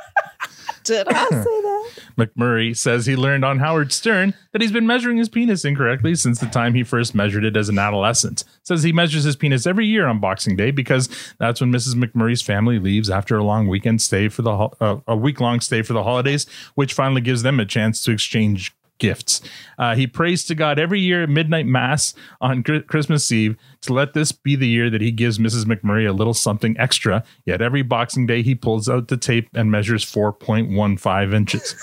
Did 0.85 1.09
I 1.09 1.29
say 1.29 1.37
that? 1.43 1.91
McMurray 2.17 2.77
says 2.77 3.07
he 3.07 3.17
learned 3.17 3.45
on 3.45 3.59
Howard 3.59 3.93
Stern 3.93 4.35
that 4.53 4.61
he's 4.63 4.73
been 4.73 4.87
measuring 4.87 5.17
his 5.17 5.29
penis 5.29 5.65
incorrectly 5.65 6.15
since 6.15 6.39
the 6.39 6.47
time 6.47 6.75
he 6.75 6.83
first 6.83 7.15
measured 7.15 7.45
it 7.45 7.57
as 7.57 7.69
an 7.69 7.79
adolescent. 7.79 8.45
Says 8.63 8.83
he 8.83 8.93
measures 8.93 9.25
his 9.25 9.37
penis 9.37 9.67
every 9.67 9.87
year 9.87 10.07
on 10.07 10.21
Boxing 10.21 10.57
Day 10.57 10.71
because 10.71 11.09
that's 11.39 11.61
when 11.61 11.73
Mrs. 11.73 11.95
McMurray's 11.95 12.43
family 12.43 12.79
leaves 12.79 13.11
after 13.11 13.37
a 13.37 13.45
long 13.45 13.69
weekend 13.69 14.03
stay 14.03 14.29
for 14.29 14.43
the 14.43 14.57
ho- 14.57 14.73
uh, 14.81 14.97
a 15.07 15.17
week 15.17 15.41
long 15.41 15.61
stay 15.61 15.83
for 15.83 15.93
the 15.93 16.03
holidays, 16.03 16.47
which 16.75 16.93
finally 16.93 17.21
gives 17.21 17.43
them 17.43 17.59
a 17.61 17.65
chance 17.67 18.03
to 18.03 18.13
exchange 18.13 18.75
gifts. 18.99 19.41
Uh, 19.79 19.95
he 19.95 20.07
prays 20.07 20.45
to 20.45 20.55
God 20.55 20.79
every 20.79 21.01
year 21.01 21.25
at 21.25 21.29
midnight 21.29 21.67
mass 21.67 22.15
on 22.41 22.63
Chri- 22.63 22.87
Christmas 22.87 23.31
Eve 23.33 23.57
to 23.83 23.93
let 23.93 24.15
this 24.15 24.33
be 24.33 24.55
the 24.55 24.69
year 24.69 24.89
that 24.91 25.01
he 25.01 25.11
gives 25.11 25.39
Mrs. 25.39 25.65
McMurray 25.65 26.09
a 26.09 26.13
little 26.13 26.35
something 26.35 26.77
extra. 26.79 27.25
Yet 27.45 27.61
every 27.61 27.83
Boxing 27.83 28.27
Day 28.27 28.43
he 28.43 28.55
pulls 28.55 28.89
out 28.89 29.09
the 29.09 29.17
tape 29.17 29.49
and 29.55 29.71
measures 29.71 30.05
4.15 30.05 31.35
inches. 31.35 31.75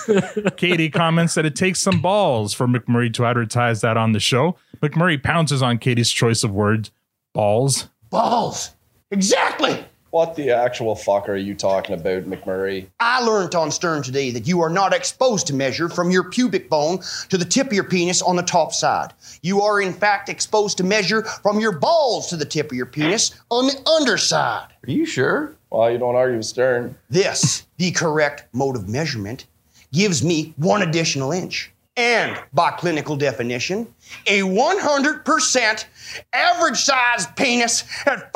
Katie 0.57 0.89
comments 0.89 1.33
that 1.33 1.45
it 1.45 1.55
takes 1.55 1.81
some 1.81 2.01
balls 2.01 2.53
for 2.53 2.67
McMurray 2.67 3.13
to 3.15 3.25
advertise 3.25 3.81
that 3.81 3.97
on 3.97 4.13
the 4.13 4.19
show. 4.19 4.55
McMurray 4.81 5.21
pounces 5.21 5.61
on 5.61 5.77
Katie's 5.77 6.11
choice 6.11 6.43
of 6.43 6.51
words, 6.51 6.91
balls. 7.33 7.89
Balls. 8.09 8.71
Exactly. 9.11 9.85
What 10.11 10.35
the 10.35 10.49
actual 10.49 10.95
fuck 10.95 11.29
are 11.29 11.35
you 11.35 11.53
talking 11.53 11.93
about, 11.93 12.23
McMurray? 12.23 12.87
I 12.99 13.21
learned 13.21 13.53
on 13.53 13.69
Stern 13.69 14.01
today 14.01 14.31
that 14.31 14.47
you 14.47 14.59
are 14.61 14.69
not 14.69 14.91
exposed 14.91 15.45
to 15.47 15.53
measure 15.53 15.87
from 15.87 16.09
your 16.09 16.29
pubic 16.31 16.67
bone 16.67 16.99
to 17.29 17.37
the 17.37 17.45
tip 17.45 17.67
of 17.67 17.73
your 17.73 17.83
penis 17.83 18.21
on 18.23 18.35
the 18.35 18.41
top 18.41 18.73
side. 18.73 19.13
You 19.43 19.61
are, 19.61 19.79
in 19.79 19.93
fact, 19.93 20.27
exposed 20.27 20.77
to 20.79 20.83
measure 20.83 21.23
from 21.23 21.59
your 21.59 21.73
balls 21.73 22.27
to 22.29 22.37
the 22.37 22.45
tip 22.45 22.71
of 22.71 22.77
your 22.77 22.87
penis 22.87 23.39
on 23.51 23.67
the 23.67 23.87
underside. 23.87 24.69
Are 24.87 24.91
you 24.91 25.05
sure? 25.05 25.55
Well, 25.69 25.91
you 25.91 25.99
don't 25.99 26.15
argue 26.15 26.37
with 26.37 26.47
Stern. 26.47 26.97
This, 27.11 27.67
the 27.77 27.91
correct 27.91 28.45
mode 28.51 28.77
of 28.77 28.89
measurement, 28.89 29.45
gives 29.93 30.23
me 30.23 30.55
one 30.57 30.81
additional 30.81 31.31
inch. 31.31 31.71
And 31.95 32.41
by 32.53 32.71
clinical 32.71 33.15
definition, 33.15 33.93
a 34.25 34.39
100% 34.39 35.85
average 36.33 36.77
sized 36.77 37.35
penis 37.35 37.83
at 38.07 38.31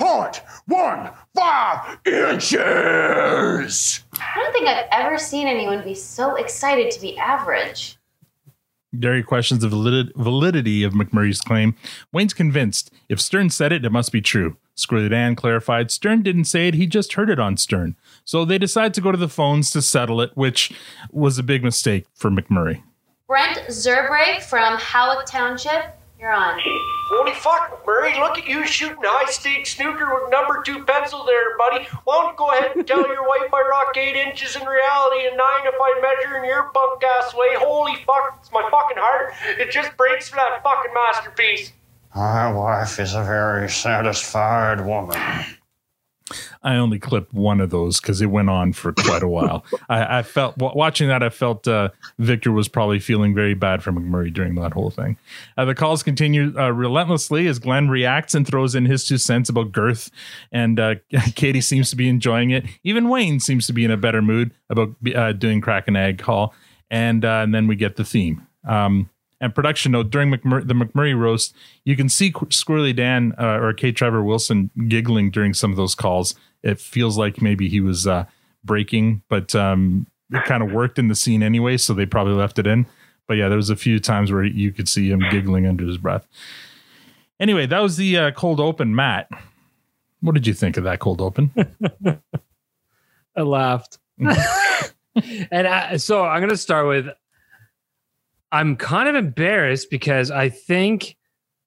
5.15 0.00 2.32
inches. 2.32 4.02
I 4.14 4.34
don't 4.36 4.52
think 4.52 4.66
I've 4.68 4.86
ever 4.92 5.18
seen 5.18 5.46
anyone 5.46 5.82
be 5.84 5.94
so 5.94 6.36
excited 6.36 6.90
to 6.92 7.00
be 7.00 7.16
average. 7.18 7.98
Gary 8.98 9.22
questions 9.22 9.62
the 9.62 9.68
valid- 9.68 10.12
validity 10.16 10.82
of 10.82 10.92
McMurray's 10.92 11.40
claim. 11.40 11.74
Wayne's 12.12 12.34
convinced 12.34 12.92
if 13.08 13.18
Stern 13.20 13.48
said 13.50 13.72
it, 13.72 13.84
it 13.86 13.90
must 13.92 14.12
be 14.12 14.20
true. 14.20 14.56
Squirrely 14.76 15.08
Dan 15.10 15.34
clarified 15.34 15.90
Stern 15.90 16.22
didn't 16.22 16.44
say 16.44 16.68
it, 16.68 16.74
he 16.74 16.86
just 16.86 17.14
heard 17.14 17.30
it 17.30 17.38
on 17.38 17.56
Stern. 17.56 17.96
So 18.24 18.44
they 18.44 18.58
decide 18.58 18.92
to 18.94 19.00
go 19.00 19.10
to 19.12 19.18
the 19.18 19.28
phones 19.28 19.70
to 19.70 19.80
settle 19.82 20.20
it, 20.20 20.30
which 20.34 20.72
was 21.10 21.38
a 21.38 21.42
big 21.42 21.62
mistake 21.64 22.06
for 22.14 22.30
McMurray. 22.30 22.82
Brent 23.26 23.58
Zerbrake 23.68 24.42
from 24.42 24.76
Howick 24.78 25.24
Township, 25.26 25.96
you're 26.22 26.32
on. 26.32 26.58
Holy 27.10 27.32
fuck, 27.32 27.82
Murray, 27.84 28.14
look 28.14 28.38
at 28.38 28.46
you 28.46 28.64
shooting 28.64 29.02
high 29.02 29.30
stakes 29.30 29.76
snooker 29.76 30.14
with 30.14 30.30
number 30.30 30.62
two 30.64 30.84
pencil 30.84 31.26
there, 31.26 31.58
buddy. 31.58 31.84
Why 32.04 32.22
don't 32.22 32.32
you 32.32 32.38
go 32.38 32.50
ahead 32.52 32.76
and 32.76 32.86
tell 32.86 33.06
your 33.06 33.26
wife 33.28 33.52
I 33.52 33.68
rock 33.68 33.96
eight 33.96 34.14
inches 34.16 34.54
in 34.54 34.62
reality 34.62 35.26
and 35.26 35.36
nine 35.36 35.66
if 35.66 35.74
I 35.74 36.00
measure 36.00 36.38
in 36.38 36.44
your 36.44 36.70
punk 36.72 37.02
ass 37.02 37.34
way? 37.34 37.48
Holy 37.56 37.96
fuck, 38.06 38.38
it's 38.40 38.52
my 38.52 38.62
fucking 38.70 38.96
heart. 38.98 39.34
It 39.58 39.72
just 39.72 39.96
breaks 39.96 40.28
for 40.28 40.36
that 40.36 40.62
fucking 40.62 40.94
masterpiece. 40.94 41.72
My 42.14 42.52
wife 42.52 43.00
is 43.00 43.14
a 43.14 43.24
very 43.24 43.68
satisfied 43.68 44.86
woman. 44.86 45.18
I 46.62 46.76
only 46.76 46.98
clipped 46.98 47.32
one 47.32 47.60
of 47.60 47.70
those 47.70 48.00
because 48.00 48.20
it 48.20 48.26
went 48.26 48.50
on 48.50 48.72
for 48.72 48.92
quite 48.92 49.22
a 49.22 49.28
while. 49.28 49.64
I, 49.88 50.18
I 50.18 50.22
felt 50.22 50.56
watching 50.58 51.08
that. 51.08 51.22
I 51.22 51.28
felt 51.28 51.66
uh, 51.68 51.90
Victor 52.18 52.52
was 52.52 52.68
probably 52.68 52.98
feeling 52.98 53.34
very 53.34 53.54
bad 53.54 53.82
for 53.82 53.92
McMurray 53.92 54.32
during 54.32 54.54
that 54.56 54.72
whole 54.72 54.90
thing. 54.90 55.16
Uh, 55.56 55.64
the 55.64 55.74
calls 55.74 56.02
continue 56.02 56.56
uh, 56.58 56.70
relentlessly 56.70 57.46
as 57.46 57.58
Glen 57.58 57.88
reacts 57.88 58.34
and 58.34 58.46
throws 58.46 58.74
in 58.74 58.86
his 58.86 59.04
two 59.04 59.18
cents 59.18 59.48
about 59.48 59.72
girth, 59.72 60.10
and 60.50 60.78
uh, 60.78 60.94
Katie 61.34 61.60
seems 61.60 61.90
to 61.90 61.96
be 61.96 62.08
enjoying 62.08 62.50
it. 62.50 62.64
Even 62.84 63.08
Wayne 63.08 63.40
seems 63.40 63.66
to 63.66 63.72
be 63.72 63.84
in 63.84 63.90
a 63.90 63.96
better 63.96 64.22
mood 64.22 64.52
about 64.70 64.94
uh, 65.14 65.32
doing 65.32 65.60
crack 65.60 65.88
and 65.88 65.96
egg 65.96 66.18
call, 66.18 66.54
and 66.90 67.24
uh, 67.24 67.40
and 67.42 67.54
then 67.54 67.66
we 67.66 67.76
get 67.76 67.96
the 67.96 68.04
theme. 68.04 68.46
Um, 68.66 69.10
and 69.42 69.52
production 69.52 69.92
note 69.92 70.10
during 70.10 70.30
McMur- 70.30 70.66
the 70.66 70.72
McMurray 70.72 71.18
roast, 71.18 71.54
you 71.84 71.96
can 71.96 72.08
see 72.08 72.30
Qu- 72.30 72.46
Squirrely 72.46 72.94
Dan 72.94 73.34
uh, 73.38 73.58
or 73.58 73.72
K. 73.74 73.90
Trevor 73.90 74.22
Wilson 74.22 74.70
giggling 74.86 75.32
during 75.32 75.52
some 75.52 75.72
of 75.72 75.76
those 75.76 75.96
calls. 75.96 76.36
It 76.62 76.78
feels 76.80 77.18
like 77.18 77.42
maybe 77.42 77.68
he 77.68 77.80
was 77.80 78.06
uh, 78.06 78.24
breaking, 78.64 79.22
but 79.28 79.52
um, 79.56 80.06
it 80.30 80.44
kind 80.44 80.62
of 80.62 80.70
worked 80.70 80.96
in 80.96 81.08
the 81.08 81.16
scene 81.16 81.42
anyway, 81.42 81.76
so 81.76 81.92
they 81.92 82.06
probably 82.06 82.34
left 82.34 82.60
it 82.60 82.68
in. 82.68 82.86
But 83.26 83.34
yeah, 83.34 83.48
there 83.48 83.56
was 83.56 83.68
a 83.68 83.76
few 83.76 83.98
times 83.98 84.30
where 84.30 84.44
you 84.44 84.70
could 84.70 84.88
see 84.88 85.10
him 85.10 85.22
giggling 85.30 85.66
under 85.66 85.84
his 85.84 85.98
breath. 85.98 86.26
Anyway, 87.40 87.66
that 87.66 87.80
was 87.80 87.96
the 87.96 88.16
uh, 88.16 88.30
cold 88.30 88.60
open. 88.60 88.94
Matt, 88.94 89.28
what 90.20 90.34
did 90.34 90.46
you 90.46 90.54
think 90.54 90.76
of 90.76 90.84
that 90.84 91.00
cold 91.00 91.20
open? 91.20 91.50
I 93.36 93.40
laughed. 93.42 93.98
and 95.50 95.66
I, 95.66 95.96
so 95.96 96.24
I'm 96.24 96.40
going 96.40 96.50
to 96.50 96.56
start 96.56 96.86
with 96.86 97.08
I'm 98.52 98.76
kind 98.76 99.08
of 99.08 99.16
embarrassed 99.16 99.88
because 99.90 100.30
I 100.30 100.50
think 100.50 101.16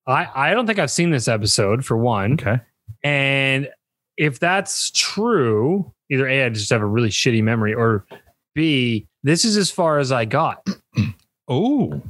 I 0.07 0.27
I 0.33 0.53
don't 0.53 0.67
think 0.67 0.79
I've 0.79 0.91
seen 0.91 1.09
this 1.09 1.27
episode 1.27 1.83
for 1.83 1.97
one. 1.97 2.33
Okay. 2.33 2.61
And 3.03 3.69
if 4.17 4.39
that's 4.39 4.91
true, 4.91 5.91
either 6.09 6.27
A, 6.27 6.45
I 6.45 6.49
just 6.49 6.69
have 6.69 6.81
a 6.81 6.85
really 6.85 7.09
shitty 7.09 7.43
memory, 7.43 7.73
or 7.73 8.05
B, 8.53 9.07
this 9.23 9.43
is 9.43 9.57
as 9.57 9.71
far 9.71 9.99
as 9.99 10.11
I 10.11 10.25
got. 10.25 10.65
oh. 11.47 12.01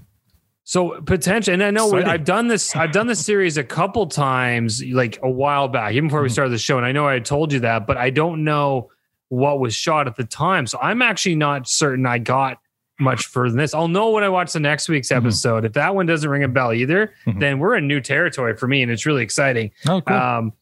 So 0.68 1.00
potential, 1.02 1.54
and 1.54 1.64
I 1.64 1.70
know 1.70 1.86
Exciting. 1.88 2.10
I've 2.10 2.24
done 2.24 2.48
this. 2.48 2.76
I've 2.76 2.92
done 2.92 3.08
this 3.08 3.24
series 3.24 3.58
a 3.58 3.64
couple 3.64 4.08
times, 4.08 4.84
like 4.84 5.20
a 5.22 5.30
while 5.30 5.68
back, 5.68 5.94
even 5.94 6.08
before 6.08 6.22
we 6.22 6.28
hmm. 6.28 6.34
started 6.34 6.52
the 6.52 6.58
show. 6.58 6.78
And 6.78 6.86
I 6.86 6.92
know 6.92 7.08
I 7.08 7.14
had 7.14 7.26
told 7.26 7.54
you 7.54 7.60
that, 7.62 7.86
but 7.86 7.98
I 7.98 8.10
don't 8.10 8.44
know 8.44 8.90
what 9.30 9.60
was 9.60 9.76
shot 9.76 10.08
at 10.08 10.16
the 10.16 10.24
time. 10.24 10.66
So 10.68 10.80
I'm 10.82 11.02
actually 11.02 11.36
not 11.36 11.68
certain 11.68 12.06
I 12.06 12.18
got 12.18 12.58
much 13.00 13.26
further 13.28 13.50
than 13.50 13.58
this. 13.58 13.74
I'll 13.74 13.88
know 13.88 14.12
when 14.12 14.24
I 14.24 14.30
watch 14.30 14.54
the 14.54 14.60
next 14.60 14.88
week's 14.90 15.12
episode. 15.12 15.66
If 15.66 15.74
that 15.74 15.96
one 15.96 16.06
doesn't 16.06 16.30
ring 16.30 16.44
a 16.44 16.48
bell 16.48 16.74
either, 16.74 17.14
then 17.40 17.60
we're 17.60 17.76
in 17.76 17.88
new 17.88 18.00
territory 18.02 18.56
for 18.56 18.68
me, 18.68 18.82
and 18.84 18.92
it's 18.92 19.06
really 19.06 19.24
exciting. 19.24 19.72
Oh, 19.88 20.02
cool. 20.02 20.16
Um, 20.16 20.54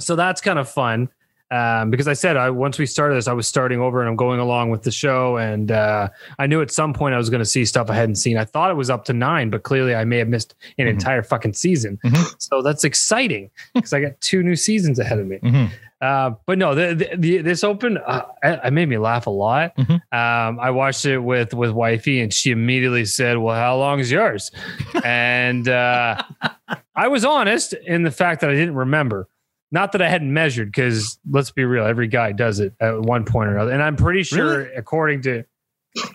so 0.00 0.16
that's 0.16 0.40
kind 0.40 0.58
of 0.58 0.68
fun 0.68 1.08
um, 1.50 1.90
because 1.90 2.08
I 2.08 2.14
said 2.14 2.36
I 2.36 2.50
once 2.50 2.78
we 2.78 2.86
started 2.86 3.16
this, 3.16 3.28
I 3.28 3.32
was 3.32 3.46
starting 3.46 3.80
over 3.80 4.00
and 4.00 4.08
I'm 4.08 4.16
going 4.16 4.40
along 4.40 4.70
with 4.70 4.82
the 4.82 4.90
show, 4.90 5.36
and 5.36 5.70
uh, 5.70 6.08
I 6.38 6.46
knew 6.46 6.60
at 6.62 6.70
some 6.70 6.92
point 6.92 7.14
I 7.14 7.18
was 7.18 7.30
going 7.30 7.40
to 7.40 7.44
see 7.44 7.64
stuff 7.64 7.90
I 7.90 7.94
hadn't 7.94 8.16
seen. 8.16 8.38
I 8.38 8.44
thought 8.44 8.70
it 8.70 8.74
was 8.74 8.90
up 8.90 9.04
to 9.06 9.12
nine, 9.12 9.50
but 9.50 9.62
clearly 9.62 9.94
I 9.94 10.04
may 10.04 10.18
have 10.18 10.28
missed 10.28 10.54
an 10.78 10.86
entire 10.88 11.22
fucking 11.22 11.52
season. 11.54 11.98
So 12.38 12.62
that's 12.62 12.84
exciting 12.84 13.50
because 13.74 13.92
I 13.92 14.00
got 14.00 14.20
two 14.20 14.42
new 14.42 14.56
seasons 14.56 14.98
ahead 14.98 15.18
of 15.18 15.26
me. 15.26 15.38
Uh, 16.00 16.32
but 16.44 16.58
no, 16.58 16.74
the, 16.74 16.94
the, 16.94 17.16
the, 17.16 17.38
this 17.38 17.64
open, 17.64 17.96
uh, 17.98 18.26
I, 18.42 18.56
I 18.64 18.70
made 18.70 18.88
me 18.88 18.98
laugh 18.98 19.26
a 19.26 19.30
lot. 19.30 19.72
Um, 20.12 20.60
I 20.60 20.70
watched 20.70 21.06
it 21.06 21.18
with 21.18 21.54
with 21.54 21.70
wifey, 21.70 22.20
and 22.20 22.32
she 22.32 22.50
immediately 22.50 23.04
said, 23.06 23.38
"Well, 23.38 23.54
how 23.54 23.76
long 23.78 24.00
is 24.00 24.10
yours?" 24.10 24.50
and 25.04 25.66
uh, 25.68 26.20
I 26.94 27.08
was 27.08 27.24
honest 27.24 27.72
in 27.72 28.02
the 28.02 28.10
fact 28.10 28.40
that 28.42 28.50
I 28.50 28.54
didn't 28.54 28.74
remember. 28.74 29.28
Not 29.74 29.90
that 29.90 30.00
I 30.00 30.08
hadn't 30.08 30.32
measured, 30.32 30.68
because 30.68 31.18
let's 31.28 31.50
be 31.50 31.64
real, 31.64 31.84
every 31.84 32.06
guy 32.06 32.30
does 32.30 32.60
it 32.60 32.74
at 32.78 33.00
one 33.00 33.24
point 33.24 33.48
or 33.48 33.56
another. 33.56 33.72
And 33.72 33.82
I'm 33.82 33.96
pretty 33.96 34.22
sure, 34.22 34.68
according 34.76 35.22
to, 35.22 35.42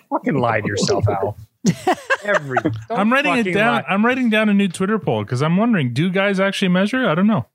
fucking 0.10 0.36
lie 0.36 0.62
to 0.62 0.68
yourself, 0.68 1.06
Al. 1.10 1.38
Every, 2.24 2.58
I'm 2.90 3.12
writing 3.12 3.36
it 3.36 3.54
down. 3.54 3.84
lie. 3.84 3.86
I'm 3.90 4.06
writing 4.06 4.30
down 4.30 4.48
a 4.48 4.54
new 4.54 4.70
Twitter 4.70 4.98
poll 4.98 5.26
because 5.26 5.42
I'm 5.42 5.58
wondering, 5.58 5.94
do 5.94 6.10
guys 6.10 6.40
actually 6.40 6.70
measure? 6.70 7.06
I 7.06 7.16
don't 7.16 7.28
know. 7.28 7.48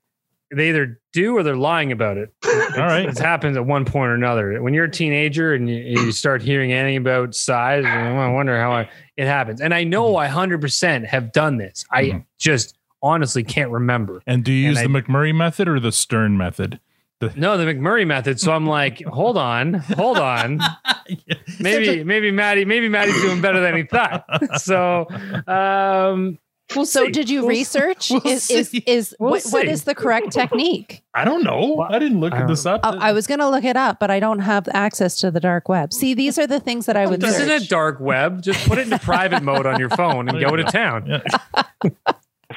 they 0.55 0.69
either 0.69 1.01
do 1.11 1.35
or 1.35 1.41
they're 1.41 1.55
lying 1.55 1.91
about 1.91 2.17
it. 2.17 2.31
All 2.45 2.85
right. 2.85 3.09
It 3.09 3.17
happens 3.17 3.57
at 3.57 3.65
one 3.65 3.83
point 3.83 4.11
or 4.11 4.13
another. 4.13 4.61
When 4.61 4.75
you're 4.75 4.85
a 4.85 4.91
teenager 4.91 5.55
and 5.55 5.67
you, 5.67 5.77
you 5.77 6.11
start 6.11 6.43
hearing 6.43 6.71
anything 6.71 6.97
about 6.97 7.33
size, 7.33 7.83
I 7.83 8.29
wonder 8.29 8.61
how 8.61 8.73
I, 8.73 8.89
it 9.17 9.25
happens. 9.25 9.59
And 9.59 9.73
I 9.73 9.83
know 9.83 10.17
I 10.17 10.27
100% 10.27 11.07
have 11.07 11.31
done 11.31 11.57
this. 11.57 11.83
I 11.89 12.03
mm-hmm. 12.03 12.19
just 12.37 12.77
honestly 13.01 13.43
can't 13.43 13.71
remember. 13.71 14.21
And 14.25 14.43
do 14.43 14.51
you 14.51 14.69
use 14.69 14.79
And 14.79 14.93
the 14.93 15.01
McMurray 15.01 15.35
method 15.35 15.67
or 15.67 15.79
the 15.79 15.91
Stern 15.91 16.37
method? 16.37 16.79
The- 17.19 17.31
No, 17.35 17.57
the 17.57 17.65
McMurray 17.65 18.05
method. 18.05 18.39
So 18.39 18.51
I'm 18.51 18.65
like, 18.65 19.01
hold 19.05 19.37
on, 19.37 19.73
hold 19.75 20.17
on. 20.17 20.59
Maybe, 21.59 22.03
maybe 22.03 22.31
Maddie, 22.31 22.65
maybe 22.65 22.89
Maddie's 22.89 23.21
doing 23.21 23.39
better 23.39 23.59
than 23.61 23.75
he 23.77 23.83
thought. 23.83 24.25
So, 24.59 25.07
um, 25.47 26.39
Well, 26.75 26.85
so 26.85 27.07
did 27.07 27.29
you 27.29 27.47
research? 27.47 28.11
is 28.25 28.49
is, 28.49 28.73
is 28.87 29.15
We'll 29.19 29.29
what, 29.31 29.43
what 29.51 29.61
see. 29.65 29.69
is 29.69 29.83
the 29.83 29.93
correct 29.93 30.31
technique? 30.31 31.03
I 31.13 31.23
don't 31.23 31.43
know. 31.43 31.79
I 31.87 31.99
didn't 31.99 32.19
look 32.19 32.33
I 32.33 32.45
this 32.47 32.65
up. 32.65 32.81
I, 32.83 33.09
I 33.09 33.11
was 33.11 33.27
going 33.27 33.39
to 33.39 33.47
look 33.47 33.63
it 33.63 33.77
up, 33.77 33.99
but 33.99 34.09
I 34.09 34.19
don't 34.19 34.39
have 34.39 34.67
access 34.73 35.15
to 35.17 35.29
the 35.29 35.39
dark 35.39 35.69
web. 35.69 35.93
See, 35.93 36.15
these 36.15 36.39
are 36.39 36.47
the 36.47 36.59
things 36.59 36.87
that 36.87 36.97
I 36.97 37.05
would 37.05 37.21
this 37.21 37.37
search. 37.37 37.47
isn't 37.49 37.65
a 37.65 37.67
dark 37.67 37.99
web. 37.99 38.41
Just 38.41 38.67
put 38.67 38.79
it 38.79 38.91
in 38.91 38.97
private 38.99 39.43
mode 39.43 39.67
on 39.67 39.79
your 39.79 39.89
phone 39.91 40.27
and 40.27 40.39
go 40.41 40.55
to 40.55 40.63
town. 40.63 41.21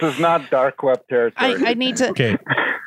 This 0.01 0.15
is 0.15 0.21
not 0.21 0.51
dark 0.51 0.83
web 0.83 1.07
territory. 1.09 1.55
I, 1.65 1.71
I 1.71 1.75
need 1.75 1.97
to. 1.97 2.11
Okay. 2.11 2.37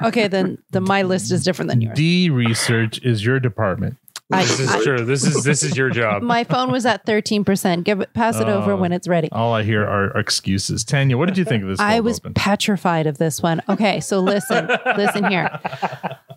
Okay, 0.03 0.27
then 0.27 0.57
the 0.71 0.81
my 0.81 1.03
list 1.03 1.31
is 1.31 1.43
different 1.43 1.69
than 1.69 1.81
yours. 1.81 1.95
D 1.95 2.29
research 2.29 2.99
is 3.03 3.23
your 3.23 3.39
department. 3.39 3.97
I- 4.33 4.43
This 4.43 4.59
is 4.61 4.69
I- 4.71 4.83
true. 4.83 5.03
This 5.05 5.23
is 5.25 5.43
this 5.43 5.61
is 5.61 5.75
your 5.77 5.89
job. 5.89 6.23
My 6.23 6.43
phone 6.45 6.71
was 6.71 6.85
at 6.85 7.05
thirteen 7.05 7.43
percent. 7.43 7.83
Give 7.83 7.99
it, 8.01 8.13
pass 8.13 8.39
it 8.39 8.47
over 8.47 8.71
Oh. 8.71 8.77
when 8.77 8.93
it's 8.93 9.07
ready. 9.07 9.29
All 9.31 9.53
I 9.53 9.63
hear 9.63 9.83
are 9.85 10.17
excuses. 10.17 10.83
Tanya, 10.85 11.17
what 11.17 11.27
did 11.27 11.37
you 11.37 11.43
think 11.45 11.63
of 11.63 11.69
this? 11.69 11.79
I 11.79 11.99
was 11.99 12.19
open? 12.19 12.33
petrified 12.33 13.07
of 13.07 13.17
this 13.17 13.41
one. 13.41 13.61
Okay, 13.67 13.99
so 13.99 14.19
listen, 14.21 14.67
listen 14.97 15.25
here. 15.25 15.49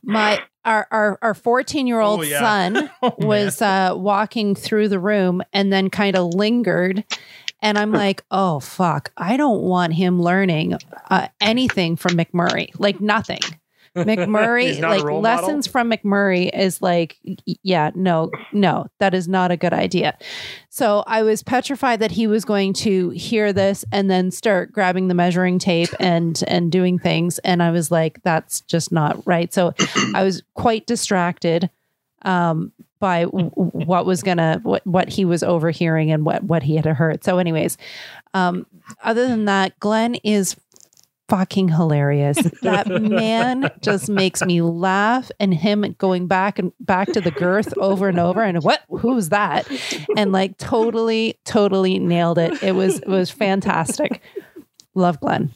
My 0.02 0.42
our 0.64 0.86
our 0.90 1.18
our 1.22 1.34
14 1.34 1.86
year 1.86 2.00
old 2.00 2.20
Oh, 2.20 2.22
yeah. 2.24 2.40
son 2.40 2.90
was 3.18 3.62
uh, 3.62 3.92
walking 3.96 4.54
through 4.54 4.88
the 4.88 4.98
room 4.98 5.42
and 5.52 5.72
then 5.72 5.88
kind 5.88 6.16
of 6.16 6.34
lingered. 6.34 7.04
And 7.64 7.78
I'm 7.78 7.92
like, 7.92 8.22
oh, 8.30 8.60
fuck. 8.60 9.10
I 9.16 9.38
don't 9.38 9.62
want 9.62 9.94
him 9.94 10.20
learning 10.20 10.76
uh, 11.08 11.28
anything 11.40 11.96
from 11.96 12.12
McMurray, 12.12 12.78
like 12.78 13.00
nothing. 13.00 13.40
McMurray, 13.96 14.80
like 14.82 15.02
role 15.02 15.22
model? 15.22 15.46
lessons 15.46 15.66
from 15.66 15.90
McMurray 15.90 16.50
is 16.52 16.82
like, 16.82 17.16
yeah, 17.62 17.90
no, 17.94 18.30
no, 18.52 18.86
that 18.98 19.14
is 19.14 19.28
not 19.28 19.50
a 19.50 19.56
good 19.56 19.72
idea. 19.72 20.18
So 20.68 21.04
I 21.06 21.22
was 21.22 21.42
petrified 21.42 22.00
that 22.00 22.10
he 22.10 22.26
was 22.26 22.44
going 22.44 22.74
to 22.74 23.10
hear 23.10 23.50
this 23.52 23.82
and 23.90 24.10
then 24.10 24.30
start 24.30 24.70
grabbing 24.70 25.08
the 25.08 25.14
measuring 25.14 25.58
tape 25.58 25.90
and 25.98 26.42
and 26.46 26.70
doing 26.70 26.98
things. 26.98 27.38
And 27.38 27.62
I 27.62 27.70
was 27.70 27.90
like, 27.90 28.20
that's 28.24 28.60
just 28.62 28.92
not 28.92 29.26
right. 29.26 29.54
So 29.54 29.72
I 30.12 30.22
was 30.22 30.42
quite 30.54 30.86
distracted 30.86 31.70
um, 32.24 32.72
by 33.04 33.24
what 33.24 34.06
was 34.06 34.22
gonna 34.22 34.60
what 34.62 34.86
what 34.86 35.10
he 35.10 35.26
was 35.26 35.42
overhearing 35.42 36.10
and 36.10 36.24
what 36.24 36.42
what 36.42 36.62
he 36.62 36.74
had 36.76 36.86
heard. 36.86 37.22
So, 37.22 37.36
anyways, 37.36 37.76
um, 38.32 38.64
other 39.02 39.28
than 39.28 39.44
that, 39.44 39.78
Glen 39.78 40.14
is 40.24 40.56
fucking 41.28 41.68
hilarious. 41.68 42.38
That 42.62 42.88
man 42.88 43.70
just 43.82 44.08
makes 44.08 44.42
me 44.42 44.62
laugh, 44.62 45.30
and 45.38 45.52
him 45.52 45.94
going 45.98 46.28
back 46.28 46.58
and 46.58 46.72
back 46.80 47.12
to 47.12 47.20
the 47.20 47.30
girth 47.30 47.76
over 47.76 48.08
and 48.08 48.18
over. 48.18 48.42
And 48.42 48.62
what? 48.62 48.80
Who's 48.88 49.28
that? 49.28 49.68
And 50.16 50.32
like 50.32 50.56
totally, 50.56 51.38
totally 51.44 51.98
nailed 51.98 52.38
it. 52.38 52.62
It 52.62 52.72
was 52.72 53.00
it 53.00 53.08
was 53.08 53.30
fantastic. 53.30 54.22
Love 54.94 55.20
Glen. 55.20 55.52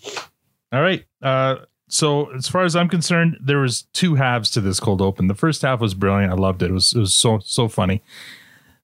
All 0.71 0.83
right. 0.83 1.03
Uh, 1.23 1.57
so 1.89 2.31
as 2.33 2.49
far 2.49 2.65
as 2.65 2.77
I'm 2.77 2.89
concerned, 2.89 3.39
there 3.41 3.59
was 3.59 3.83
two 3.93 4.15
halves 4.17 4.51
to 4.53 4.61
this 4.61 4.79
cold 4.81 5.01
open. 5.03 5.27
The 5.27 5.35
first 5.35 5.63
half 5.63 5.81
was 5.81 5.95
brilliant. 5.95 6.33
I 6.33 6.37
loved 6.37 6.63
it. 6.63 6.71
It 6.71 6.75
was 6.75 6.93
it 6.95 7.01
was 7.01 7.15
so 7.15 7.39
so 7.41 7.69
funny. 7.69 8.03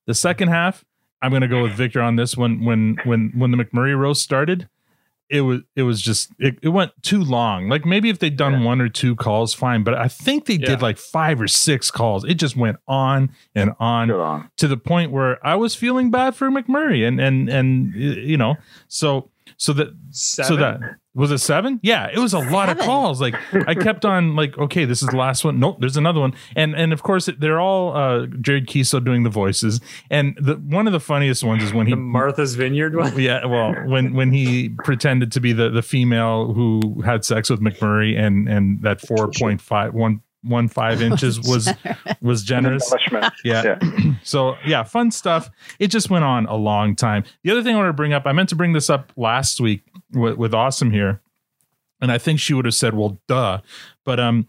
The 0.07 0.15
second 0.15 0.49
half, 0.49 0.85
I'm 1.23 1.31
going 1.31 1.43
to 1.43 1.49
go 1.49 1.63
with 1.63 1.73
Victor 1.73 2.01
on 2.03 2.17
this 2.17 2.37
one. 2.37 2.65
When 2.65 2.97
when 3.05 3.33
when 3.37 3.51
the 3.51 3.57
McMurray 3.57 3.97
roast 3.99 4.23
started, 4.23 4.69
it 5.31 5.41
was 5.41 5.61
it 5.75 5.83
was 5.85 6.03
just 6.03 6.31
it, 6.39 6.59
it 6.63 6.69
went 6.69 6.93
too 7.03 7.23
long. 7.25 7.69
Like 7.71 7.87
maybe 7.87 8.11
if 8.11 8.19
they'd 8.19 8.37
done 8.37 8.65
one 8.65 8.81
or 8.83 8.91
two 8.91 9.17
calls, 9.17 9.55
fine. 9.55 9.83
But 9.83 9.95
I 9.95 10.09
think 10.09 10.45
they 10.45 10.55
Yeah. 10.55 10.67
did 10.67 10.83
like 10.83 10.99
five 10.99 11.41
or 11.41 11.49
six 11.49 11.91
calls. 11.91 12.25
It 12.25 12.35
just 12.35 12.57
went 12.57 12.77
on 12.87 13.31
and 13.55 13.73
on 13.81 14.09
to 14.59 14.69
the 14.69 14.77
point 14.77 15.11
where 15.13 15.45
I 15.47 15.55
was 15.55 15.75
feeling 15.75 16.11
bad 16.11 16.37
for 16.37 16.51
McMurray, 16.51 17.07
and 17.09 17.19
and 17.21 17.49
and 17.49 17.95
you 17.95 18.37
know, 18.37 18.57
so 18.89 19.31
so 19.57 19.73
that 19.73 19.89
so 20.11 20.57
that 20.57 20.81
was 21.15 21.31
it 21.31 21.39
seven? 21.39 21.79
Yeah, 21.83 22.09
it 22.13 22.19
was 22.19 22.35
a 22.35 22.41
lot 22.41 22.69
of 22.69 22.79
calls. 22.79 23.21
Like 23.21 23.37
I 23.69 23.75
kept 23.75 24.05
on 24.05 24.35
like, 24.35 24.59
okay, 24.59 24.85
this 24.85 25.01
is 25.01 25.09
the 25.09 25.17
last 25.17 25.45
one. 25.45 25.61
Nope, 25.61 25.77
there's 25.79 25.97
another 25.97 26.19
one, 26.19 26.35
and 26.57 26.75
and 26.75 26.93
of 26.93 27.05
course 27.05 27.29
they're 27.39 27.61
all 27.61 27.97
uh, 27.97 28.27
Jared 28.41 28.67
Keeso 28.67 29.03
doing 29.03 29.23
the 29.23 29.31
voices, 29.31 29.81
and 30.11 30.37
the 30.41 30.55
one 30.55 30.89
of 30.89 30.93
the 30.93 31.01
funniest 31.01 31.45
ones 31.45 31.63
is 31.63 31.73
when 31.73 31.87
he 31.87 31.95
Martha's 31.95 32.57
Vineyard 32.57 32.97
one. 32.97 33.19
yeah, 33.21 33.45
well, 33.47 33.75
when 33.87 34.15
when 34.15 34.33
he 34.33 34.71
pretended 34.83 35.31
to 35.33 35.41
be 35.41 35.53
the 35.53 35.71
the 35.71 35.83
female 35.83 36.53
who 36.53 37.03
had 37.03 37.25
sex 37.25 37.49
with 37.49 37.61
McMurray, 37.61 38.19
and 38.19 38.49
and 38.49 38.83
that 38.83 39.01
four 39.01 39.31
point 39.31 39.61
five 39.61 39.95
one 39.95 40.21
one 40.45 40.69
five 40.69 41.01
inches 41.11 41.41
was 41.41 41.73
was 42.21 42.43
generous. 42.43 42.93
Embellishment. 42.93 43.35
Yeah. 43.45 43.79
so 44.23 44.57
yeah, 44.67 44.83
fun 44.83 45.11
stuff. 45.11 45.51
It 45.79 45.89
just 45.89 46.11
went 46.11 46.25
on 46.25 46.47
a 46.47 46.57
long 46.57 46.95
time. 46.95 47.25
The 47.43 47.51
other 47.51 47.63
thing 47.63 47.75
I 47.75 47.79
want 47.79 47.89
to 47.89 47.93
bring 47.95 48.13
up, 48.13 48.27
I 48.27 48.33
meant 48.33 48.49
to 48.51 48.57
bring 48.57 48.73
this 48.73 48.91
up 48.91 49.13
last 49.17 49.61
week 49.61 49.83
with, 50.13 50.37
with 50.37 50.55
Awesome 50.55 50.91
here, 50.91 51.21
and 52.01 52.13
I 52.13 52.19
think 52.19 52.41
she 52.41 52.55
would 52.55 52.65
have 52.65 52.75
said, 52.75 52.95
"Well, 52.95 53.21
duh," 53.27 53.61
but 54.05 54.21
um, 54.21 54.49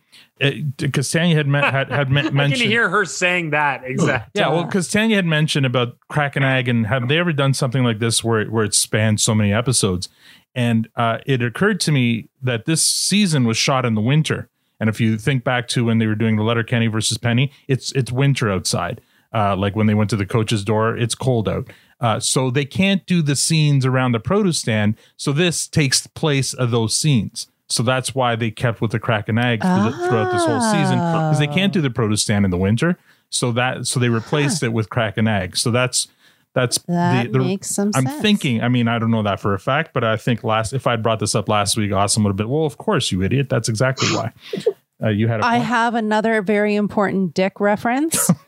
because 0.78 1.10
Tanya 1.12 1.36
had 1.36 1.48
met, 1.48 1.64
had 1.72 1.90
had 1.90 2.12
me- 2.12 2.22
I 2.22 2.24
can 2.26 2.36
mentioned. 2.36 2.70
hear 2.70 2.90
her 2.90 3.06
saying 3.06 3.52
that 3.52 3.84
exactly. 3.86 4.42
Yeah, 4.42 4.50
well, 4.50 4.66
because 4.66 4.92
Tanya 4.92 5.16
had 5.16 5.26
mentioned 5.26 5.66
about 5.66 5.98
Crack 6.10 6.36
and 6.36 6.44
Egg, 6.44 6.68
and 6.68 6.88
have 6.88 7.08
they 7.08 7.18
ever 7.18 7.32
done 7.32 7.54
something 7.54 7.84
like 7.84 8.00
this 8.00 8.24
where 8.24 8.42
it, 8.42 8.52
where 8.52 8.66
it 8.66 8.74
spanned 8.74 9.22
so 9.22 9.34
many 9.34 9.54
episodes? 9.54 10.10
And 10.54 10.88
uh, 10.96 11.18
it 11.26 11.42
occurred 11.42 11.80
to 11.82 11.92
me 11.92 12.30
that 12.42 12.66
this 12.66 12.82
season 12.82 13.44
was 13.44 13.58
shot 13.58 13.86
in 13.86 13.94
the 13.94 14.02
winter. 14.02 14.50
And 14.80 14.90
if 14.90 15.00
you 15.00 15.18
think 15.18 15.44
back 15.44 15.68
to 15.70 15.86
when 15.86 16.00
they 16.00 16.08
were 16.08 16.16
doing 16.16 16.36
the 16.36 16.44
Letterkenny 16.44 16.88
versus 16.88 17.18
Penny, 17.18 17.52
it's 17.68 17.92
it's 17.94 18.12
winter 18.12 18.52
outside. 18.52 19.02
Uh, 19.34 19.56
like 19.56 19.76
when 19.76 19.88
they 19.88 19.94
went 19.94 20.10
to 20.10 20.16
the 20.16 20.26
coach's 20.26 20.64
door, 20.64 20.96
it's 20.96 21.16
cold 21.16 21.50
out. 21.50 21.70
Uh, 22.00 22.20
so 22.20 22.50
they 22.50 22.66
can't 22.66 23.06
do 23.06 23.22
the 23.22 23.36
scenes 23.36 23.86
around 23.86 24.12
the 24.12 24.20
produce 24.20 24.60
stand. 24.60 24.96
So 25.18 25.32
this 25.32 25.68
takes 25.68 26.08
place 26.08 26.54
of 26.54 26.72
those 26.72 26.96
scenes. 26.96 27.48
So 27.68 27.84
that's 27.84 28.14
why 28.14 28.36
they 28.36 28.52
kept 28.52 28.80
with 28.80 28.92
the 28.92 29.00
crack 29.00 29.28
and 29.28 29.40
egg 29.40 29.62
the- 29.62 29.68
throughout 30.08 30.32
this 30.32 30.46
whole 30.46 30.62
season 30.62 31.00
because 31.00 31.40
they 31.40 31.48
can't 31.48 31.74
do 31.74 31.82
the 31.82 31.90
produce 31.90 32.22
stand 32.22 32.46
in 32.46 32.52
the 32.52 32.58
winter. 32.58 32.98
So 33.30 33.52
that 33.54 33.88
so 33.88 34.00
they 34.00 34.10
replaced 34.10 34.62
it 34.64 34.72
with 34.72 34.90
crack 34.90 35.18
and 35.18 35.28
egg. 35.28 35.58
So 35.58 35.72
that's 35.72 36.08
that's 36.56 36.80
That 36.88 37.32
makes 37.32 37.68
some 37.70 37.92
sense. 37.92 37.98
I'm 37.98 38.10
sense. 38.10 38.22
thinking. 38.22 38.62
I 38.62 38.70
mean, 38.70 38.88
I 38.88 38.98
don't 38.98 39.12
know 39.12 39.24
that 39.24 39.40
for 39.40 39.54
a 39.54 39.60
fact, 39.60 39.92
but 39.94 40.04
I 40.04 40.18
think 40.18 40.44
last 40.44 40.74
if 40.74 40.88
I'd 40.88 41.04
brought 41.04 41.20
this 41.20 41.36
up 41.36 41.50
last 41.50 41.78
week, 41.78 41.92
awesome 41.92 42.24
would 42.24 42.30
have 42.30 42.38
been. 42.38 42.50
Well, 42.50 42.66
of 42.66 42.78
course, 42.78 43.12
you 43.12 43.22
idiot. 43.22 43.50
That's 43.50 43.70
exactly 43.70 44.08
why. 44.10 44.32
Uh, 45.04 45.10
you 45.10 45.28
had 45.28 45.42
a 45.42 45.46
I 45.46 45.58
have 45.58 45.94
another 45.94 46.42
very 46.42 46.74
important 46.74 47.34
dick 47.34 47.60
reference. 47.60 48.32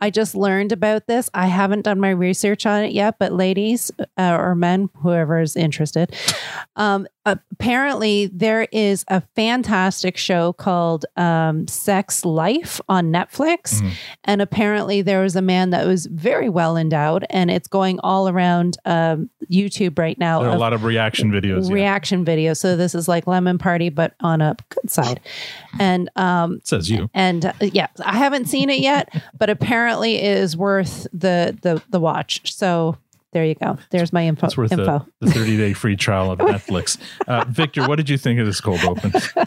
I 0.00 0.10
just 0.10 0.34
learned 0.34 0.72
about 0.72 1.06
this. 1.06 1.30
I 1.34 1.46
haven't 1.46 1.82
done 1.82 2.00
my 2.00 2.10
research 2.10 2.66
on 2.66 2.84
it 2.84 2.92
yet, 2.92 3.18
but 3.18 3.32
ladies 3.32 3.90
uh, 4.16 4.36
or 4.38 4.54
men, 4.54 4.90
whoever 4.96 5.40
is 5.40 5.56
interested, 5.56 6.14
um, 6.76 7.06
apparently 7.26 8.26
there 8.26 8.68
is 8.70 9.04
a 9.08 9.22
fantastic 9.34 10.16
show 10.16 10.52
called 10.52 11.06
um, 11.16 11.66
Sex 11.68 12.24
Life 12.24 12.80
on 12.88 13.10
Netflix. 13.10 13.76
Mm-hmm. 13.76 13.88
And 14.24 14.42
apparently 14.42 15.02
there 15.02 15.22
was 15.22 15.36
a 15.36 15.42
man 15.42 15.70
that 15.70 15.86
was 15.86 16.06
very 16.06 16.48
well 16.48 16.76
endowed, 16.76 17.24
and 17.30 17.50
it's 17.50 17.68
going 17.68 17.98
all 18.00 18.28
around 18.28 18.76
um, 18.84 19.30
YouTube 19.50 19.98
right 19.98 20.18
now. 20.18 20.40
there 20.40 20.50
are 20.50 20.56
a 20.56 20.58
lot 20.58 20.72
of 20.72 20.84
reaction 20.84 21.30
videos. 21.30 21.68
yeah. 21.68 21.74
reaction 21.74 22.24
videos. 22.24 22.58
So 22.58 22.76
this 22.76 22.94
is 22.94 23.08
like 23.08 23.26
Lemon 23.26 23.58
Party, 23.58 23.88
but 23.88 24.14
on 24.20 24.40
a 24.40 24.56
good 24.68 24.90
side. 24.90 25.20
And 25.78 26.10
um, 26.16 26.60
Says 26.64 26.90
you. 26.90 27.10
and 27.14 27.46
uh, 27.46 27.52
yeah, 27.60 27.88
I 28.04 28.16
haven't 28.16 28.46
seen 28.46 28.70
it 28.70 28.80
yet, 28.80 29.10
but 29.38 29.43
but 29.44 29.50
apparently 29.50 30.22
is 30.22 30.56
worth 30.56 31.06
the 31.12 31.54
the 31.60 31.82
the 31.90 32.00
watch. 32.00 32.50
So 32.50 32.96
there 33.34 33.44
you 33.44 33.54
go. 33.54 33.76
There's 33.90 34.10
my 34.10 34.26
info. 34.26 34.46
It's 34.46 34.56
worth 34.56 34.72
info. 34.72 35.06
The, 35.20 35.26
the 35.26 35.32
30 35.32 35.56
day 35.58 35.72
free 35.74 35.96
trial 35.96 36.30
of 36.30 36.38
Netflix. 36.38 36.96
Uh, 37.28 37.44
Victor, 37.46 37.86
what 37.86 37.96
did 37.96 38.08
you 38.08 38.16
think 38.16 38.40
of 38.40 38.46
this 38.46 38.62
cold 38.62 38.82
open? 38.84 39.12
uh, 39.14 39.44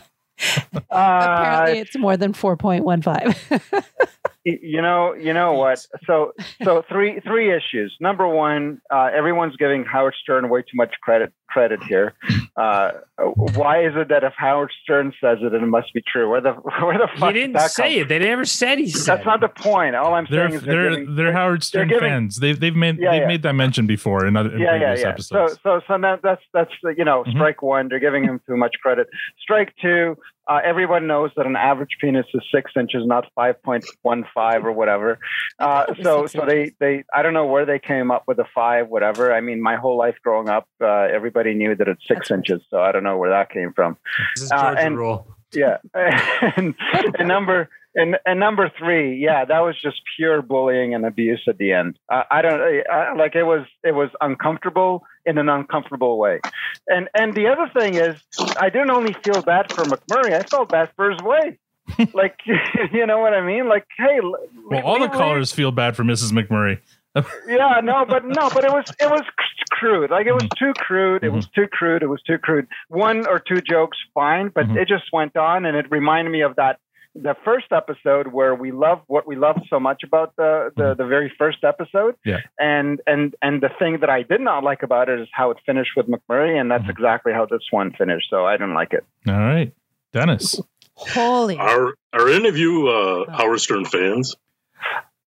apparently, 0.92 1.80
it's 1.80 1.98
more 1.98 2.16
than 2.16 2.34
4.15. 2.34 3.84
you 4.62 4.82
know 4.82 5.14
you 5.14 5.34
know 5.34 5.54
what 5.54 5.78
so 6.06 6.32
so 6.64 6.84
three 6.88 7.20
three 7.22 7.54
issues 7.54 7.96
number 8.00 8.28
one 8.28 8.80
uh, 8.94 9.10
everyone's 9.14 9.56
giving 9.58 9.84
howard 9.84 10.16
stern 10.22 10.48
way 10.50 10.62
too 10.62 10.76
much 10.76 10.94
credit 11.02 11.34
credit 11.50 11.82
here 11.84 12.14
uh, 12.58 12.92
why 13.36 13.84
is 13.84 13.94
it 13.96 14.08
that 14.10 14.24
if 14.24 14.34
howard 14.38 14.72
stern 14.84 15.12
says 15.22 15.38
it 15.42 15.54
it 15.54 15.62
must 15.62 15.94
be 15.94 16.02
true 16.12 16.30
where 16.30 16.42
the 16.42 16.52
where 16.82 16.98
the 16.98 17.08
fuck 17.18 17.30
He 17.30 17.34
did 17.34 17.40
didn't 17.42 17.54
that 17.54 17.72
say 17.72 17.94
come 17.96 18.02
it. 18.04 18.08
They 18.10 18.20
never 18.20 18.46
said 18.46 18.78
he 18.80 18.90
said. 18.90 19.18
that's 19.18 19.26
not 19.26 19.40
the 19.42 19.50
point 19.50 19.96
all 19.96 20.14
i'm 20.14 20.28
They're 20.30 20.48
saying 20.50 20.62
is 20.62 20.66
they're 20.66 20.90
giving, 20.92 21.16
they're 21.16 21.34
Howard 21.34 21.64
Stern 21.64 21.88
giving- 21.90 22.02
fans. 22.10 22.38
They've 22.38 22.60
they've 22.60 22.76
made 22.76 23.00
Yeah, 23.00 23.12
they've 23.12 23.22
yeah. 23.22 23.28
made 23.28 23.42
that 23.44 23.54
mention 23.54 23.88
before 23.88 24.26
in 24.26 24.36
other 24.38 24.52
in 24.54 24.60
yeah, 24.60 24.74
yeah, 24.74 24.78
previous 24.80 25.02
yeah. 25.02 25.10
episodes. 25.10 25.54
So, 25.64 25.80
so, 25.80 25.82
so 25.88 25.98
that, 26.02 26.20
that's 26.24 26.42
that's 26.54 26.72
you 26.98 27.04
know, 27.06 27.24
Mm-hmm. 27.24 27.32
strike 27.38 27.62
one. 27.62 27.88
They're 27.90 28.00
giving 28.00 28.24
him 28.24 28.40
too 28.48 28.56
much 28.58 28.76
credit. 28.82 29.08
Strike 29.42 29.74
two. 29.82 30.16
Uh, 30.50 30.60
everyone 30.64 31.08
knows 31.08 31.30
that 31.36 31.46
an 31.46 31.56
average 31.56 31.98
penis 32.00 32.26
is 32.34 32.42
six 32.54 32.72
inches, 32.80 33.06
not 33.06 33.26
five 33.36 33.62
point 33.64 33.86
one 34.02 34.24
five 34.34 34.66
or 34.66 34.72
whatever. 34.72 35.20
Uh, 35.60 35.88
so, 36.04 36.28
so 36.28 36.46
they, 36.46 36.72
they, 36.80 37.04
I 37.16 37.24
don't 37.24 37.34
know 37.34 37.48
where 37.48 37.66
they 37.66 37.80
came 37.80 38.12
up 38.12 38.24
with 38.28 38.38
a 38.38 38.46
five, 38.54 38.90
whatever. 38.90 39.34
I 39.34 39.42
mean, 39.42 39.60
my 39.60 39.76
whole 39.76 39.98
life 39.98 40.14
growing 40.24 40.50
up, 40.50 40.68
uh, 40.80 40.86
everybody 40.88 41.56
knew 41.56 41.76
that 41.76 41.88
it's 41.88 42.08
six 42.08 42.30
inches. 42.30 42.62
So 42.70 42.80
I 42.80 42.92
don't 42.92 43.04
know 43.04 43.18
where 43.18 43.32
that 43.32 43.50
came 43.50 43.74
from. 43.74 43.98
This 44.36 44.44
is 44.44 44.52
Uh, 44.52 44.62
Georgia 44.62 44.80
and- 44.82 44.98
rule. 44.98 45.28
Yeah, 45.54 45.78
and, 45.96 46.76
and 47.18 47.28
number 47.28 47.70
and, 47.98 48.16
and 48.28 48.40
number 48.40 48.72
three, 48.78 49.18
yeah, 49.18 49.44
that 49.44 49.60
was 49.62 49.76
just 49.82 50.02
pure 50.16 50.44
bullying 50.44 50.94
and 50.94 51.04
abuse 51.04 51.42
at 51.48 51.58
the 51.58 51.72
end. 51.72 51.98
Uh, 52.12 52.22
I 52.30 52.44
don't 52.44 52.62
I, 52.62 53.14
like 53.16 53.34
it 53.36 53.44
was 53.44 53.66
it 53.84 53.96
was 53.96 54.10
uncomfortable 54.22 55.04
in 55.26 55.40
an 55.40 55.50
uncomfortable 55.50 56.20
way. 56.20 56.40
And 56.88 57.10
and 57.16 57.34
the 57.34 57.48
other 57.48 57.68
thing 57.78 57.96
is, 57.96 58.22
I 58.60 58.70
didn't 58.70 58.92
only 58.92 59.14
feel 59.14 59.42
bad 59.42 59.74
for 59.74 59.84
McMurray, 59.84 60.34
I 60.34 60.44
felt 60.44 60.70
bad 60.70 60.92
for 60.96 61.10
his 61.10 61.20
wife. 61.24 61.58
like 62.14 62.38
you 62.94 63.08
know 63.08 63.18
what 63.18 63.34
I 63.34 63.42
mean? 63.42 63.68
Like, 63.68 63.88
hey, 63.98 64.20
l- 64.24 64.38
well, 64.70 64.84
all 64.84 65.00
the 65.00 65.10
callers 65.10 65.52
feel 65.52 65.72
bad 65.72 65.96
for 65.96 66.04
Mrs. 66.04 66.32
McMurray. 66.32 66.80
yeah, 67.48 67.82
no, 67.84 68.06
but 68.08 68.26
no, 68.26 68.48
but 68.54 68.64
it 68.64 68.72
was 68.72 68.86
it 69.00 69.10
was 69.10 69.24
crude. 69.72 70.12
Like 70.12 70.28
it 70.28 70.34
was 70.34 70.48
too 70.56 70.74
crude. 70.76 71.24
It 71.24 71.30
was 71.30 71.48
too 71.56 71.66
crude. 71.72 72.04
It 72.04 72.08
was 72.08 72.22
too 72.22 72.38
crude. 72.38 72.68
One 72.90 73.26
or 73.26 73.40
two 73.40 73.60
jokes, 73.62 73.98
fine, 74.14 74.52
but 74.54 74.70
it 74.70 74.88
just 74.88 75.06
went 75.12 75.36
on, 75.36 75.66
and 75.66 75.76
it 75.76 75.90
reminded 75.90 76.30
me 76.30 76.42
of 76.42 76.58
that 76.58 76.80
the 77.22 77.36
first 77.44 77.68
episode 77.72 78.28
where 78.28 78.54
we 78.54 78.72
love 78.72 79.02
what 79.08 79.28
we 79.28 79.36
loved 79.36 79.62
so 79.70 79.80
much 79.80 80.04
about 80.04 80.36
the 80.36 80.72
the, 80.76 80.96
the 80.96 81.06
very 81.06 81.32
first 81.38 81.64
episode. 81.64 82.16
Yeah. 82.24 82.42
And 82.60 83.02
and 83.08 83.36
and 83.42 83.62
the 83.62 83.70
thing 83.80 84.00
that 84.02 84.10
I 84.10 84.24
did 84.24 84.42
not 84.42 84.64
like 84.64 84.84
about 84.84 85.10
it 85.10 85.20
is 85.20 85.28
how 85.32 85.52
it 85.52 85.58
finished 85.66 85.92
with 85.96 86.08
McMurray, 86.08 86.60
and 86.60 86.70
that's 86.70 86.88
exactly 86.90 87.34
how 87.34 87.46
this 87.46 87.64
one 87.72 87.92
finished. 87.98 88.28
So 88.30 88.46
I 88.46 88.54
didn't 88.54 88.74
like 88.74 88.94
it. 88.94 89.04
All 89.28 89.34
right, 89.34 89.74
Dennis. 90.14 90.62
Holy. 90.96 91.58
Are 91.58 91.94
are 92.14 92.30
any 92.30 92.50
of 92.50 92.58
you 92.58 92.88
uh, 92.88 93.32
Howard 93.32 93.60
Stern 93.60 93.86
fans? 93.86 94.36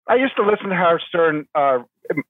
I 0.07 0.17
used 0.17 0.35
to 0.37 0.43
listen 0.43 0.71
to 0.71 0.75
Howard 0.75 1.03
Stern 1.09 1.47
uh, 1.55 1.79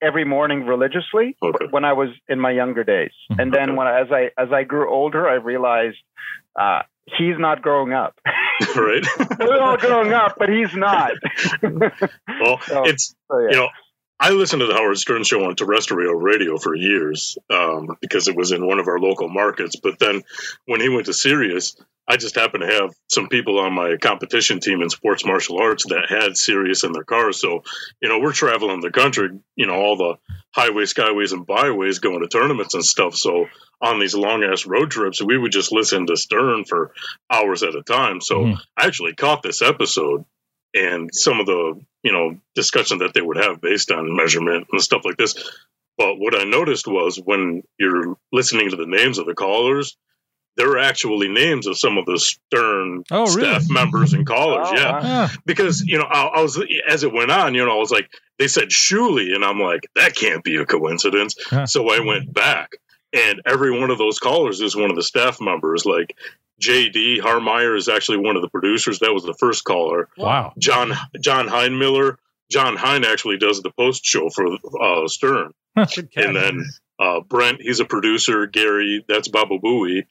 every 0.02 0.24
morning 0.24 0.66
religiously 0.66 1.36
when 1.70 1.84
I 1.84 1.94
was 1.94 2.10
in 2.28 2.38
my 2.38 2.50
younger 2.50 2.84
days, 2.84 3.12
and 3.30 3.52
then 3.52 3.76
when 3.76 3.86
I, 3.86 4.00
as 4.00 4.08
I 4.10 4.30
as 4.40 4.52
I 4.52 4.64
grew 4.64 4.90
older, 4.90 5.28
I 5.28 5.34
realized 5.34 5.96
uh, 6.56 6.82
he's 7.06 7.38
not 7.38 7.62
growing 7.62 7.92
up. 7.92 8.18
right? 8.76 9.06
We're 9.38 9.60
all 9.60 9.76
growing 9.76 10.12
up, 10.12 10.36
but 10.38 10.48
he's 10.48 10.74
not. 10.74 11.12
Well, 11.62 12.60
it's 12.86 13.14
you 13.30 13.50
know, 13.52 13.68
I 14.22 14.30
listened 14.30 14.60
to 14.60 14.66
the 14.66 14.74
Howard 14.74 14.98
Stern 14.98 15.24
show 15.24 15.44
on 15.46 15.56
terrestrial 15.56 16.14
radio 16.14 16.58
for 16.58 16.74
years 16.74 17.38
um, 17.48 17.96
because 18.02 18.28
it 18.28 18.36
was 18.36 18.52
in 18.52 18.66
one 18.66 18.78
of 18.78 18.86
our 18.86 18.98
local 18.98 19.30
markets. 19.30 19.76
But 19.76 19.98
then 19.98 20.22
when 20.66 20.82
he 20.82 20.90
went 20.90 21.06
to 21.06 21.14
Sirius, 21.14 21.74
I 22.06 22.18
just 22.18 22.34
happened 22.34 22.64
to 22.68 22.74
have 22.74 22.90
some 23.08 23.28
people 23.28 23.58
on 23.58 23.72
my 23.72 23.96
competition 23.96 24.60
team 24.60 24.82
in 24.82 24.90
sports 24.90 25.24
martial 25.24 25.58
arts 25.62 25.84
that 25.86 26.06
had 26.08 26.36
Sirius 26.36 26.84
in 26.84 26.92
their 26.92 27.04
cars. 27.04 27.40
So, 27.40 27.62
you 28.02 28.10
know, 28.10 28.18
we're 28.18 28.32
traveling 28.32 28.80
the 28.80 28.90
country, 28.90 29.30
you 29.56 29.66
know, 29.66 29.76
all 29.76 29.96
the 29.96 30.16
highways, 30.54 30.92
skyways, 30.92 31.32
and 31.32 31.46
byways 31.46 32.00
going 32.00 32.20
to 32.20 32.28
tournaments 32.28 32.74
and 32.74 32.84
stuff. 32.84 33.14
So 33.14 33.46
on 33.80 34.00
these 34.00 34.14
long 34.14 34.44
ass 34.44 34.66
road 34.66 34.90
trips, 34.90 35.22
we 35.22 35.38
would 35.38 35.52
just 35.52 35.72
listen 35.72 36.06
to 36.06 36.16
Stern 36.16 36.64
for 36.64 36.92
hours 37.30 37.62
at 37.62 37.74
a 37.74 37.82
time. 37.82 38.20
So 38.20 38.44
I 38.76 38.86
actually 38.86 39.14
caught 39.14 39.42
this 39.42 39.62
episode 39.62 40.26
and 40.74 41.10
some 41.12 41.40
of 41.40 41.46
the 41.46 41.80
you 42.02 42.12
know 42.12 42.36
discussion 42.54 42.98
that 42.98 43.14
they 43.14 43.20
would 43.20 43.36
have 43.36 43.60
based 43.60 43.90
on 43.90 44.14
measurement 44.16 44.66
and 44.72 44.80
stuff 44.82 45.02
like 45.04 45.16
this. 45.16 45.34
But 45.98 46.18
what 46.18 46.34
I 46.38 46.44
noticed 46.44 46.86
was 46.86 47.16
when 47.22 47.62
you're 47.78 48.16
listening 48.32 48.70
to 48.70 48.76
the 48.76 48.86
names 48.86 49.18
of 49.18 49.26
the 49.26 49.34
callers, 49.34 49.96
there 50.56 50.70
are 50.70 50.78
actually 50.78 51.28
names 51.28 51.66
of 51.66 51.78
some 51.78 51.98
of 51.98 52.06
the 52.06 52.18
Stern 52.18 53.04
Oh, 53.10 53.26
really? 53.34 53.42
staff 53.42 53.64
members 53.68 54.14
and 54.14 54.26
callers. 54.26 54.68
Oh, 54.70 54.74
yeah. 54.76 54.92
wow. 54.92 55.00
Ah, 55.02 55.34
Because, 55.44 55.82
you 55.82 55.98
know, 55.98 56.04
I, 56.04 56.22
I 56.38 56.42
was, 56.42 56.58
as 56.88 57.02
it 57.04 57.12
went 57.12 57.30
on, 57.30 57.54
you 57.54 57.64
know, 57.66 57.72
I 57.76 57.78
was 57.78 57.90
like, 57.90 58.10
they 58.38 58.48
said 58.48 58.70
Shuli, 58.70 59.34
and 59.34 59.44
I'm 59.44 59.60
like, 59.60 59.82
that 59.94 60.16
can't 60.16 60.42
be 60.42 60.56
a 60.56 60.64
coincidence. 60.64 61.34
Huh. 61.50 61.66
So 61.66 61.90
I 61.90 62.00
went 62.00 62.32
back, 62.32 62.70
and 63.12 63.42
every 63.44 63.78
one 63.78 63.90
of 63.90 63.98
those 63.98 64.18
callers 64.18 64.62
is 64.62 64.74
one 64.74 64.88
of 64.88 64.96
the 64.96 65.02
staff 65.02 65.38
members. 65.38 65.84
Like 65.84 66.16
JD 66.60 67.20
Harmeyer 67.20 67.76
is 67.76 67.88
actually 67.88 68.18
one 68.18 68.36
of 68.36 68.42
the 68.42 68.48
producers. 68.48 68.98
That 69.00 69.12
was 69.12 69.24
the 69.24 69.34
first 69.38 69.64
caller. 69.64 70.08
wow. 70.16 70.52
John 70.58 70.92
John 71.20 71.48
Heinmiller. 71.48 72.16
John 72.50 72.76
Hein 72.76 73.04
actually 73.04 73.38
does 73.38 73.62
the 73.62 73.70
post 73.70 74.04
show 74.04 74.28
for 74.28 74.46
uh, 74.82 75.06
Stern, 75.06 75.52
and 75.76 76.36
then 76.36 76.64
uh, 76.98 77.20
Brent, 77.20 77.62
he's 77.62 77.78
a 77.80 77.84
producer. 77.84 78.46
Gary, 78.46 79.04
that's 79.08 79.28
Baba 79.28 79.58
Booey. 79.58 80.02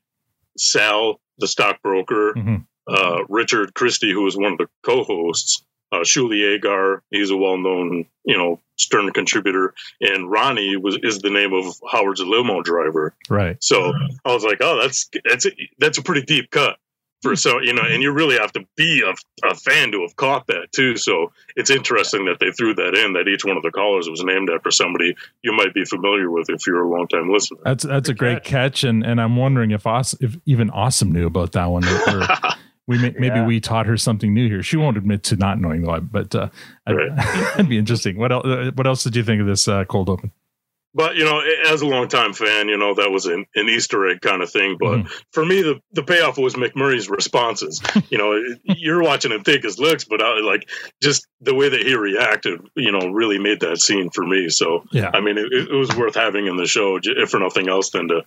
Sal, 0.57 1.19
the 1.37 1.47
stockbroker. 1.47 2.33
Mhm. 2.35 2.65
Uh, 2.87 3.23
Richard 3.29 3.73
Christie, 3.75 4.11
who 4.11 4.25
is 4.25 4.35
one 4.35 4.53
of 4.53 4.57
the 4.57 4.67
co-hosts. 4.83 5.63
Uh, 5.91 5.99
Shuli 5.99 6.59
Egar, 6.59 7.01
he's 7.09 7.31
a 7.31 7.37
well-known, 7.37 8.05
you 8.23 8.37
know, 8.37 8.59
Stern 8.77 9.11
contributor, 9.11 9.73
and 9.99 10.31
Ronnie 10.31 10.77
was 10.77 10.97
is 11.03 11.19
the 11.19 11.29
name 11.29 11.53
of 11.53 11.65
Howard's 11.91 12.21
limo 12.21 12.61
driver. 12.61 13.13
Right. 13.29 13.61
So 13.61 13.91
I 14.23 14.33
was 14.33 14.43
like, 14.43 14.59
oh, 14.61 14.79
that's 14.81 15.09
that's 15.27 15.45
a, 15.45 15.51
that's 15.79 15.97
a 15.97 16.01
pretty 16.01 16.21
deep 16.21 16.49
cut 16.49 16.77
for 17.21 17.35
so 17.35 17.59
you 17.61 17.73
know, 17.73 17.81
and 17.85 18.01
you 18.01 18.11
really 18.11 18.37
have 18.37 18.51
to 18.53 18.65
be 18.75 19.03
a, 19.05 19.47
a 19.47 19.55
fan 19.55 19.91
to 19.91 20.01
have 20.01 20.15
caught 20.15 20.47
that 20.47 20.71
too. 20.71 20.95
So 20.97 21.31
it's 21.55 21.69
interesting 21.69 22.25
that 22.25 22.39
they 22.39 22.51
threw 22.51 22.73
that 22.75 22.95
in. 22.95 23.13
That 23.13 23.27
each 23.27 23.43
one 23.43 23.57
of 23.57 23.63
the 23.63 23.71
callers 23.71 24.09
was 24.09 24.23
named 24.23 24.49
after 24.49 24.71
somebody 24.71 25.15
you 25.41 25.51
might 25.53 25.73
be 25.73 25.85
familiar 25.85 26.29
with 26.31 26.49
if 26.49 26.65
you're 26.65 26.81
a 26.81 26.89
long 26.89 27.07
time 27.07 27.31
listener. 27.31 27.59
That's 27.63 27.83
that's 27.83 28.09
a 28.09 28.13
great 28.13 28.43
catch, 28.43 28.83
and 28.83 29.05
and 29.05 29.19
I'm 29.19 29.35
wondering 29.35 29.71
if 29.71 29.83
Aws- 29.83 30.21
if 30.21 30.37
even 30.45 30.69
Awesome 30.69 31.11
knew 31.11 31.27
about 31.27 31.51
that 31.53 31.65
one. 31.65 31.83
We 32.89 32.97
may, 32.97 33.11
maybe 33.11 33.35
Yeah. 33.35 33.45
we 33.45 33.59
taught 33.59 33.85
her 33.85 33.97
something 33.97 34.33
new 34.33 34.49
here. 34.49 34.63
She 34.63 34.75
won't 34.75 34.97
admit 34.97 35.21
to 35.25 35.35
not 35.35 35.61
knowing 35.61 35.83
though. 35.83 35.99
But 36.01 36.33
uh, 36.33 36.49
I'd- 36.87 36.97
that'd 37.15 37.69
be 37.69 37.77
interesting. 37.77 38.17
What 38.17 38.31
else? 38.31 38.45
Uh, 38.45 38.71
what 38.73 38.87
else 38.87 39.03
did 39.03 39.15
you 39.15 39.23
think 39.23 39.39
of 39.41 39.47
this 39.47 39.67
uh, 39.67 39.85
cold 39.85 40.09
open? 40.09 40.31
But 40.95 41.15
you 41.17 41.23
know, 41.23 41.39
as 41.67 41.83
a 41.83 41.85
longtime 41.85 42.33
fan, 42.33 42.67
you 42.67 42.75
know 42.75 42.95
that 42.95 43.11
was 43.11 43.27
an, 43.27 43.45
an 43.53 43.69
Easter 43.69 44.07
egg 44.09 44.21
kind 44.21 44.41
of 44.41 44.49
thing. 44.49 44.75
But 44.79 45.07
for 45.33 45.45
me, 45.45 45.61
the 45.61 45.79
the 45.91 46.01
payoff 46.01 46.39
was 46.39 46.55
McMurray's 46.55 47.07
responses. 47.07 47.79
you 48.09 48.17
know, 48.17 48.33
you're 48.63 49.03
watching 49.03 49.31
him 49.31 49.43
take 49.43 49.61
his 49.61 49.77
looks, 49.77 50.05
but 50.05 50.23
I, 50.23 50.39
like 50.39 50.67
just 50.99 51.27
the 51.41 51.53
way 51.53 51.69
that 51.69 51.79
he 51.85 51.93
reacted, 51.93 52.61
you 52.75 52.91
know, 52.91 53.09
really 53.09 53.37
made 53.37 53.59
that 53.59 53.77
scene 53.79 54.09
for 54.09 54.25
me. 54.25 54.49
So 54.49 54.83
Yeah. 54.91 55.11
I 55.13 55.21
mean, 55.21 55.37
it, 55.37 55.53
it 55.53 55.71
was 55.71 55.95
worth 55.95 56.15
having 56.15 56.47
in 56.47 56.57
the 56.57 56.65
show, 56.65 56.97
if 57.03 57.29
for 57.29 57.39
nothing 57.39 57.69
else, 57.69 57.91
than 57.91 58.07
to 58.07 58.23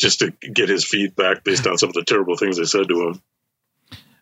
just 0.00 0.20
to 0.20 0.30
get 0.30 0.70
his 0.70 0.86
feedback 0.86 1.44
based 1.44 1.66
on 1.66 1.76
some 1.76 1.90
of 1.90 1.94
the 1.94 2.04
terrible 2.04 2.38
things 2.38 2.56
they 2.56 2.64
said 2.64 2.88
to 2.88 3.08
him. 3.08 3.22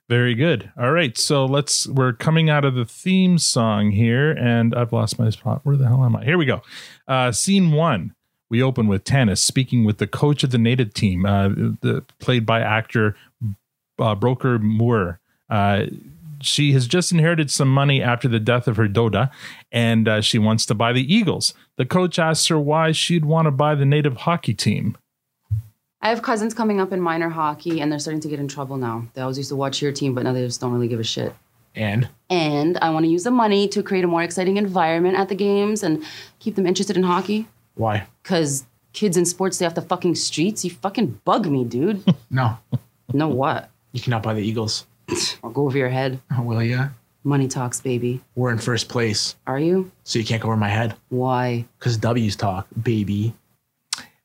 Very 0.09 0.35
good. 0.35 0.71
All 0.79 0.93
right, 0.93 1.17
so 1.17 1.47
let's. 1.47 1.87
We're 1.87 2.13
coming 2.13 2.51
out 2.51 2.65
of 2.65 2.75
the 2.75 2.85
theme 2.85 3.39
song 3.39 3.91
here, 3.91 4.33
and 4.33 4.75
I've 4.75 4.93
lost 4.93 5.19
my 5.19 5.31
spot. 5.31 5.61
Where 5.65 5.77
the 5.77 5.89
hell 5.89 6.05
am 6.05 6.15
I? 6.15 6.25
Here 6.25 6.37
we 6.37 6.45
go. 6.45 6.61
Uh, 7.09 7.33
scene 7.33 7.73
one. 7.73 8.15
We 8.51 8.63
open 8.63 8.87
with 8.87 9.05
Tanis 9.05 9.39
speaking 9.39 9.85
with 9.85 9.97
the 9.97 10.07
coach 10.07 10.45
of 10.45 10.51
the 10.51 10.59
native 10.59 10.93
team, 10.93 11.25
uh, 11.25 11.49
the, 11.49 12.05
played 12.19 12.45
by 12.45 12.61
actor 12.61 13.17
uh, 13.99 14.15
Broker 14.15 14.59
Moore. 14.59 15.21
Uh, 15.49 15.87
she 16.41 16.73
has 16.73 16.87
just 16.87 17.11
inherited 17.11 17.51
some 17.51 17.69
money 17.69 18.03
after 18.03 18.29
the 18.29 18.39
death 18.39 18.69
of 18.69 18.77
her 18.77 18.87
Doda, 18.87 19.31
and 19.73 20.07
uh, 20.07 20.21
she 20.21 20.39
wants 20.39 20.67
to 20.67 20.75
buy 20.75 20.93
the 20.93 21.15
Eagles. 21.15 21.55
The 21.77 21.87
coach 21.87 22.19
asks 22.19 22.49
her 22.49 22.59
why 22.59 22.93
she'd 22.93 23.25
want 23.25 23.47
to 23.47 23.51
buy 23.51 23.75
the 23.75 23.87
native 23.87 24.19
hockey 24.19 24.53
team. 24.53 24.99
I 26.05 26.09
have 26.11 26.21
cousins 26.21 26.53
coming 26.53 26.83
up 26.83 26.93
in 26.93 27.01
minor 27.01 27.31
hockey, 27.31 27.81
and 27.81 27.91
they're 27.91 27.99
starting 27.99 28.21
to 28.21 28.29
get 28.29 28.39
in 28.39 28.47
trouble 28.47 28.77
now. 28.77 29.07
They 29.15 29.23
always 29.23 29.39
used 29.39 29.49
to 29.49 29.57
watch 29.57 29.81
your 29.81 29.91
team, 29.91 30.15
but 30.15 30.25
now 30.25 30.35
they 30.35 30.45
just 30.45 30.61
don't 30.61 30.71
really 30.71 30.87
give 30.87 31.01
a 31.01 31.05
shit. 31.05 31.35
And 31.75 32.11
And 32.29 32.77
I 32.83 32.91
want 32.91 33.05
to 33.07 33.11
use 33.11 33.25
the 33.25 33.31
money 33.31 33.67
to 33.69 33.83
create 33.83 34.05
a 34.05 34.07
more 34.07 34.23
exciting 34.23 34.59
environment 34.59 35.17
at 35.17 35.31
the 35.31 35.35
games 35.35 35.83
and 35.83 36.05
keep 36.41 36.57
them 36.57 36.67
interested 36.67 36.97
in 36.99 37.05
hockey. 37.05 37.49
why? 37.75 38.07
Cause 38.23 38.67
kids 38.93 39.17
in 39.17 39.25
sports 39.25 39.57
stay 39.57 39.65
off 39.67 39.75
the 39.75 39.81
fucking 39.83 40.15
streets. 40.15 40.63
You 40.65 40.71
fucking 40.73 41.21
bug 41.25 41.47
me, 41.47 41.65
dude. 41.65 42.05
No, 42.31 42.59
no 43.13 43.29
what? 43.29 43.71
you 43.93 44.01
cannot 44.01 44.23
buy 44.23 44.35
the 44.35 44.43
Eagles. 44.43 44.87
I'll 45.43 45.51
go 45.51 45.65
over 45.67 45.79
your 45.79 45.89
head. 45.89 46.21
Oh, 46.37 46.43
will 46.43 46.63
ya? 46.63 46.89
Money 47.23 47.49
talks, 47.49 47.81
baby. 47.81 48.21
We're 48.35 48.51
in 48.51 48.59
first 48.59 48.89
place, 48.91 49.37
Are 49.47 49.59
you? 49.59 49.91
so 50.03 50.19
you 50.19 50.25
can't 50.25 50.43
go 50.43 50.49
over 50.49 50.57
my 50.57 50.69
head. 50.69 50.95
Why? 51.09 51.65
Because 51.79 51.97
W's 51.97 52.37
talk, 52.37 52.67
baby. 52.83 53.33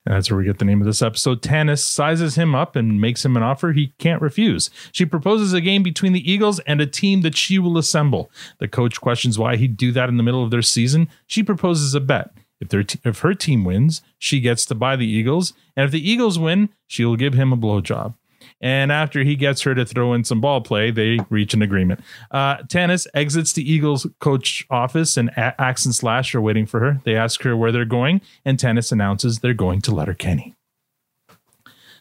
That's 0.09 0.31
where 0.31 0.39
we 0.39 0.45
get 0.45 0.57
the 0.57 0.65
name 0.65 0.81
of 0.81 0.87
this 0.87 1.03
episode. 1.03 1.43
Tanis 1.43 1.83
sizes 1.83 2.33
him 2.33 2.55
up 2.55 2.75
and 2.75 2.99
makes 2.99 3.23
him 3.23 3.37
an 3.37 3.43
offer 3.43 3.73
he 3.73 3.93
can't 3.99 4.23
refuse. 4.23 4.71
She 4.91 5.05
proposes 5.05 5.53
a 5.53 5.61
game 5.61 5.83
between 5.83 6.13
the 6.13 6.31
Eagles 6.31 6.59
and 6.61 6.81
a 6.81 6.87
team 6.87 7.21
that 7.21 7.37
she 7.37 7.59
will 7.59 7.77
assemble. 7.77 8.31
The 8.57 8.67
coach 8.67 8.99
questions 8.99 9.37
why 9.37 9.55
he'd 9.55 9.77
do 9.77 9.91
that 9.91 10.09
in 10.09 10.17
the 10.17 10.23
middle 10.23 10.43
of 10.43 10.49
their 10.49 10.63
season. 10.63 11.09
She 11.27 11.43
proposes 11.43 11.93
a 11.93 11.99
bet. 11.99 12.31
If 12.59 12.69
their 12.69 12.81
t- 12.81 12.99
if 13.05 13.19
her 13.19 13.35
team 13.35 13.63
wins, 13.63 14.01
she 14.17 14.39
gets 14.39 14.65
to 14.65 14.75
buy 14.75 14.95
the 14.95 15.07
Eagles, 15.07 15.53
and 15.77 15.85
if 15.85 15.91
the 15.91 16.09
Eagles 16.09 16.39
win, 16.39 16.69
she 16.87 17.05
will 17.05 17.15
give 17.15 17.35
him 17.35 17.53
a 17.53 17.57
blowjob. 17.57 18.15
And 18.61 18.91
after 18.91 19.23
he 19.23 19.35
gets 19.35 19.61
her 19.61 19.73
to 19.73 19.85
throw 19.85 20.13
in 20.13 20.23
some 20.23 20.41
ball 20.41 20.61
play, 20.61 20.91
they 20.91 21.19
reach 21.29 21.53
an 21.53 21.61
agreement. 21.61 22.01
Uh, 22.29 22.57
Tanis 22.57 23.07
exits 23.13 23.53
the 23.53 23.69
Eagles 23.69 24.05
coach 24.19 24.65
office, 24.69 25.15
and 25.15 25.29
A- 25.29 25.59
Axe 25.61 25.85
and 25.85 25.95
Slash 25.95 26.35
are 26.35 26.41
waiting 26.41 26.65
for 26.65 26.79
her. 26.79 27.01
They 27.05 27.15
ask 27.15 27.41
her 27.43 27.55
where 27.55 27.71
they're 27.71 27.85
going, 27.85 28.21
and 28.43 28.57
Tanis 28.57 28.91
announces 28.91 29.39
they're 29.39 29.53
going 29.53 29.81
to 29.81 29.95
Letterkenny. 29.95 30.55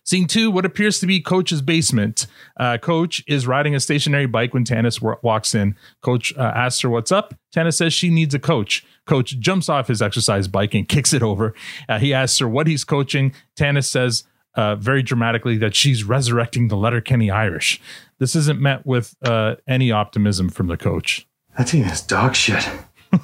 Scene 0.05 0.27
two, 0.27 0.51
what 0.51 0.65
appears 0.65 1.01
to 1.01 1.07
be 1.07 1.21
Coach's 1.21 1.61
basement. 1.61 2.27
Uh, 2.59 2.79
Coach 2.79 3.23
is 3.29 3.47
riding 3.47 3.75
a 3.75 3.81
stationary 3.81 4.25
bike 4.25 4.55
when 4.55 4.65
Tanis 4.65 5.03
wa- 5.03 5.17
walks 5.21 5.55
in. 5.55 5.77
Coach 6.01 6.33
uh, 6.39 6.51
asks 6.55 6.81
her 6.81 6.89
what's 6.89 7.13
up. 7.13 7.35
Tanis 7.55 7.75
says 7.75 7.93
she 7.93 8.09
needs 8.09 8.35
a 8.35 8.39
coach. 8.39 8.87
Coach 9.07 9.39
jumps 9.39 9.69
off 9.69 9.89
his 9.89 10.01
exercise 10.01 10.49
bike 10.49 10.73
and 10.73 10.89
kicks 10.89 11.13
it 11.13 11.23
over. 11.23 11.53
Uh, 11.91 11.99
he 11.99 12.15
asks 12.15 12.39
her 12.39 12.49
what 12.49 12.67
he's 12.67 12.85
coaching. 12.85 13.35
Tannis 13.55 13.91
says 13.91 14.25
uh, 14.55 14.77
very 14.77 15.03
dramatically 15.03 15.57
that 15.59 15.75
she's 15.75 16.05
resurrecting 16.05 16.69
the 16.69 16.77
Letterkenny 16.77 17.31
Irish. 17.31 17.81
This 18.19 18.35
isn't 18.35 18.61
met 18.61 18.85
with 18.85 19.15
uh, 19.23 19.57
any 19.67 19.93
optimism 19.93 20.49
from 20.49 20.67
the 20.67 20.77
coach. 20.77 21.27
That 21.57 21.69
team 21.69 21.85
is 21.85 22.01
dog 22.01 22.35
shit. 22.35 22.69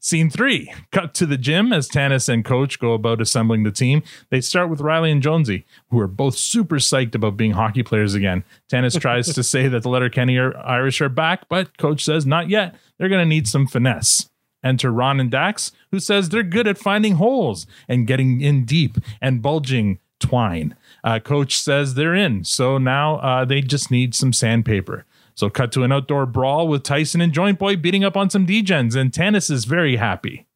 Scene 0.00 0.30
three, 0.30 0.72
cut 0.90 1.14
to 1.14 1.26
the 1.26 1.36
gym 1.36 1.72
as 1.72 1.88
Tanis 1.88 2.28
and 2.28 2.44
Coach 2.44 2.80
go 2.80 2.92
about 2.92 3.20
assembling 3.20 3.62
the 3.62 3.70
team. 3.70 4.02
They 4.30 4.40
start 4.40 4.68
with 4.68 4.80
Riley 4.80 5.12
and 5.12 5.22
Jonesy, 5.22 5.64
who 5.90 6.00
are 6.00 6.08
both 6.08 6.36
super 6.36 6.76
psyched 6.76 7.14
about 7.14 7.36
being 7.36 7.52
hockey 7.52 7.84
players 7.84 8.14
again. 8.14 8.44
Tanis 8.68 9.00
tries 9.00 9.32
to 9.32 9.42
say 9.42 9.68
that 9.68 9.82
the 9.82 9.88
Letterkenny 9.88 10.36
are, 10.38 10.56
Irish 10.58 11.00
are 11.00 11.08
back, 11.08 11.48
but 11.48 11.78
Coach 11.78 12.04
says 12.04 12.26
not 12.26 12.48
yet. 12.48 12.74
They're 12.98 13.08
going 13.08 13.22
to 13.22 13.26
need 13.26 13.46
some 13.46 13.66
finesse. 13.66 14.28
Enter 14.64 14.92
Ron 14.92 15.18
and 15.18 15.30
Dax, 15.30 15.72
who 15.90 15.98
says 15.98 16.28
they're 16.28 16.42
good 16.42 16.68
at 16.68 16.78
finding 16.78 17.16
holes 17.16 17.66
and 17.88 18.06
getting 18.06 18.40
in 18.40 18.64
deep 18.64 18.96
and 19.20 19.42
bulging 19.42 19.98
twine. 20.22 20.74
Uh, 21.04 21.18
Coach 21.18 21.58
says 21.60 21.94
they're 21.94 22.14
in, 22.14 22.44
so 22.44 22.78
now 22.78 23.16
uh, 23.16 23.44
they 23.44 23.60
just 23.60 23.90
need 23.90 24.14
some 24.14 24.32
sandpaper. 24.32 25.04
So 25.34 25.50
cut 25.50 25.72
to 25.72 25.82
an 25.82 25.92
outdoor 25.92 26.26
brawl 26.26 26.68
with 26.68 26.82
Tyson 26.82 27.20
and 27.20 27.32
Joint 27.32 27.58
Boy 27.58 27.76
beating 27.76 28.04
up 28.04 28.16
on 28.16 28.30
some 28.30 28.46
D-gens, 28.46 28.94
and 28.94 29.12
Tanis 29.12 29.50
is 29.50 29.64
very 29.64 29.96
happy. 29.96 30.46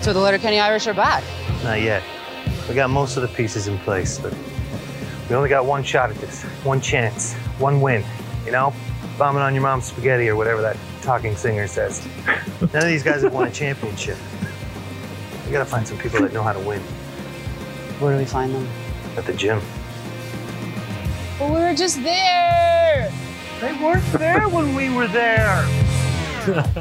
So 0.00 0.12
the 0.12 0.20
Letterkenny 0.20 0.58
Irish 0.58 0.86
are 0.86 0.94
back. 0.94 1.22
Not 1.62 1.80
yet. 1.80 2.02
We 2.68 2.74
got 2.74 2.90
most 2.90 3.16
of 3.16 3.22
the 3.22 3.28
pieces 3.28 3.68
in 3.68 3.78
place, 3.78 4.18
but 4.18 4.34
we 5.28 5.36
only 5.36 5.48
got 5.48 5.64
one 5.64 5.84
shot 5.84 6.10
at 6.10 6.16
this, 6.16 6.42
one 6.64 6.80
chance, 6.80 7.34
one 7.58 7.80
win. 7.80 8.04
You 8.44 8.52
know, 8.52 8.74
bombing 9.18 9.42
on 9.42 9.54
your 9.54 9.62
mom's 9.62 9.84
spaghetti 9.86 10.28
or 10.28 10.36
whatever 10.36 10.60
that 10.62 10.76
talking 11.02 11.36
singer 11.36 11.66
says. 11.66 12.06
None 12.60 12.82
of 12.82 12.84
these 12.84 13.02
guys 13.02 13.22
have 13.22 13.32
won 13.32 13.46
a 13.46 13.50
championship. 13.50 14.18
We 15.46 15.52
gotta 15.52 15.64
find 15.64 15.86
some 15.86 15.98
people 15.98 16.20
that 16.20 16.32
know 16.32 16.42
how 16.42 16.52
to 16.52 16.60
win. 16.60 16.82
Where 18.02 18.14
do 18.14 18.18
we 18.18 18.24
find 18.24 18.52
them? 18.52 18.66
At 19.16 19.26
the 19.26 19.32
gym. 19.32 19.60
But 21.38 21.50
we 21.50 21.60
were 21.60 21.72
just 21.72 22.02
there. 22.02 23.12
They 23.60 23.72
weren't 23.74 24.04
there 24.14 24.48
when 24.48 24.74
we 24.74 24.90
were 24.90 25.06
there. 25.06 25.64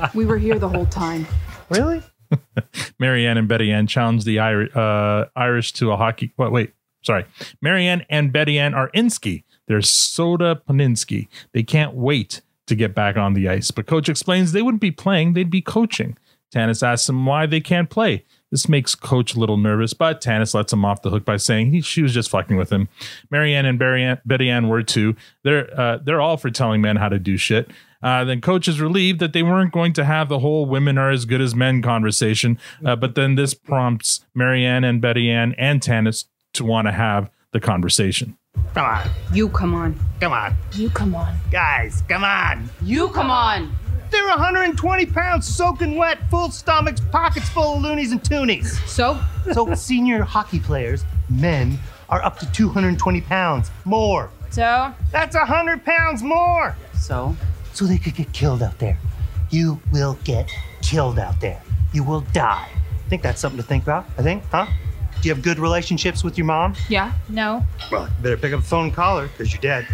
we 0.16 0.26
were 0.26 0.40
here 0.40 0.58
the 0.58 0.68
whole 0.68 0.88
time. 0.88 1.28
Really? 1.70 2.02
Marianne 3.00 3.38
and 3.38 3.48
Betty 3.48 3.72
Ann 3.72 3.86
challenge 3.86 4.24
the 4.24 4.40
Irish, 4.40 4.76
uh, 4.76 5.26
Irish 5.36 5.74
to 5.74 5.92
a 5.92 5.96
hockey. 5.96 6.34
Wait, 6.38 6.52
wait, 6.52 6.74
sorry. 7.04 7.26
Marianne 7.62 8.04
and 8.10 8.34
Betty 8.34 8.58
Ann 8.58 8.74
are 8.74 8.90
Insky. 8.96 9.44
They're 9.68 9.84
Soda 9.84 10.60
Paninsky. 10.68 11.28
They 11.54 11.62
can't 11.62 11.94
wait 11.94 12.42
to 12.66 12.74
get 12.74 12.96
back 12.96 13.16
on 13.16 13.34
the 13.34 13.48
ice. 13.48 13.70
But 13.70 13.86
coach 13.86 14.10
explains 14.10 14.54
they 14.54 14.64
wouldn't 14.64 14.82
be 14.82 14.90
playing, 14.90 15.34
they'd 15.34 15.52
be 15.52 15.62
coaching. 15.62 16.18
Tanis 16.52 16.82
asks 16.82 17.06
them 17.06 17.28
why 17.28 17.46
they 17.46 17.62
can't 17.62 17.92
play. 17.92 18.26
This 18.52 18.68
makes 18.68 18.96
coach 18.96 19.34
a 19.34 19.40
little 19.40 19.58
nervous, 19.58 19.94
but 19.94 20.22
Tanis 20.22 20.54
lets 20.54 20.74
him 20.74 20.84
off 20.84 21.02
the 21.02 21.10
hook 21.10 21.24
by 21.24 21.38
saying 21.38 21.72
he, 21.72 21.82
she 21.82 22.02
was 22.02 22.14
just 22.14 22.30
fucking 22.30 22.58
with 22.58 22.70
him. 22.70 22.90
Marianne 23.30 23.66
and 23.66 23.80
Barry 23.80 24.04
Ann, 24.04 24.20
Betty 24.26 24.50
Ann 24.50 24.68
were 24.68 24.84
too. 24.84 25.16
They're 25.44 25.80
uh, 25.80 26.00
they're 26.04 26.22
all 26.22 26.38
for 26.38 26.50
telling 26.50 26.82
men 26.82 26.98
how 26.98 27.10
to 27.10 27.18
do 27.18 27.38
shit. 27.38 27.72
Uh, 28.04 28.24
then 28.24 28.42
coach 28.42 28.68
is 28.68 28.82
relieved 28.82 29.20
that 29.20 29.32
they 29.32 29.44
weren't 29.44 29.72
going 29.72 29.94
to 29.94 30.04
have 30.04 30.28
the 30.28 30.40
whole 30.40 30.66
women 30.66 30.98
are 30.98 31.12
as 31.12 31.26
good 31.26 31.40
as 31.40 31.54
men 31.56 31.82
conversation. 31.82 32.58
Uh, 32.84 32.96
but 32.96 33.16
then 33.16 33.36
this 33.36 33.54
prompts 33.54 34.26
Marianne 34.34 34.84
and 34.84 35.00
Betty 35.02 35.30
Ann 35.30 35.54
and 35.58 35.82
Tanis 35.82 36.26
to 36.54 36.66
want 36.66 36.88
to 36.88 36.92
have 36.92 37.30
the 37.52 37.60
conversation. 37.60 38.38
Come 38.74 38.86
on. 38.86 39.10
You 39.34 39.50
come 39.50 39.74
on. 39.74 40.00
Come 40.20 40.34
on. 40.34 40.56
You 40.74 40.90
come 40.90 41.16
on. 41.16 41.38
Guys, 41.52 42.04
come 42.08 42.24
on. 42.24 42.70
You 42.82 43.10
come 43.10 43.30
on. 43.30 43.74
They're 44.12 44.28
120 44.28 45.06
pounds 45.08 45.48
soaking 45.48 45.96
wet, 45.96 46.20
full 46.30 46.52
stomachs, 46.52 47.00
pockets 47.12 47.48
full 47.50 47.76
of 47.78 47.82
loonies 47.82 48.12
and 48.12 48.22
toonies. 48.22 48.68
So? 48.88 49.20
So 49.54 49.74
senior 49.74 50.22
hockey 50.22 50.60
players, 50.60 51.04
men, 51.28 51.80
are 52.10 52.22
up 52.24 52.38
to 52.40 52.52
220 52.52 53.22
pounds 53.22 53.72
more. 53.86 54.30
So? 54.52 54.94
That's 55.12 55.36
100 55.36 55.84
pounds 55.84 56.22
more. 56.22 56.76
So? 56.96 57.36
So 57.74 57.86
they 57.86 57.98
could 57.98 58.14
get 58.16 58.32
killed 58.34 58.62
out 58.62 58.78
there. 58.78 59.00
You 59.50 59.80
will 59.92 60.20
get 60.26 60.48
killed 60.84 61.18
out 61.18 61.42
there. 61.42 61.60
You 61.92 62.04
will 62.04 62.22
die. 62.34 62.68
I 62.70 63.10
think 63.10 63.24
that's 63.24 63.42
something 63.42 63.58
to 63.58 63.64
think 63.68 63.84
about, 63.84 64.06
I 64.18 64.22
think, 64.22 64.44
huh? 64.52 64.68
Do 65.22 65.28
you 65.28 65.34
have 65.34 65.44
good 65.44 65.58
relationships 65.58 66.24
with 66.24 66.38
your 66.38 66.46
mom? 66.46 66.76
Yeah. 66.88 67.14
No. 67.30 67.64
Well, 67.92 68.04
you 68.04 68.24
better 68.24 68.38
pick 68.38 68.54
up 68.54 68.62
the 68.62 68.68
phone 68.68 68.86
and 68.86 68.94
call 68.94 69.20
her 69.20 69.28
because 69.28 69.52
you're 69.54 69.62
dead. 69.62 69.88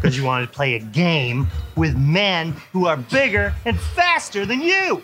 Because 0.00 0.16
you 0.16 0.24
wanted 0.24 0.46
to 0.46 0.52
play 0.52 0.74
a 0.74 0.80
game 0.80 1.46
with 1.76 1.96
men 1.96 2.52
who 2.72 2.86
are 2.86 2.96
bigger 2.96 3.54
and 3.64 3.78
faster 3.78 4.46
than 4.46 4.62
you. 4.62 5.02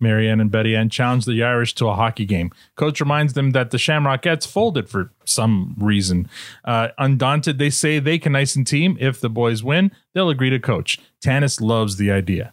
Marianne 0.00 0.40
and 0.40 0.50
Betty 0.50 0.76
Ann 0.76 0.90
challenge 0.90 1.24
the 1.24 1.42
Irish 1.42 1.74
to 1.76 1.88
a 1.88 1.94
hockey 1.94 2.26
game. 2.26 2.50
Coach 2.76 3.00
reminds 3.00 3.32
them 3.32 3.52
that 3.52 3.70
the 3.70 3.78
Shamrockettes 3.78 4.46
folded 4.46 4.88
for 4.88 5.10
some 5.24 5.74
reason. 5.78 6.28
Uh, 6.64 6.88
undaunted, 6.98 7.58
they 7.58 7.70
say 7.70 7.98
they 7.98 8.18
can 8.18 8.36
ice 8.36 8.54
and 8.54 8.66
team. 8.66 8.96
If 9.00 9.20
the 9.20 9.30
boys 9.30 9.64
win, 9.64 9.92
they'll 10.12 10.30
agree 10.30 10.50
to 10.50 10.58
coach. 10.58 11.00
Tanis 11.24 11.60
loves 11.60 11.96
the 11.96 12.10
idea. 12.10 12.52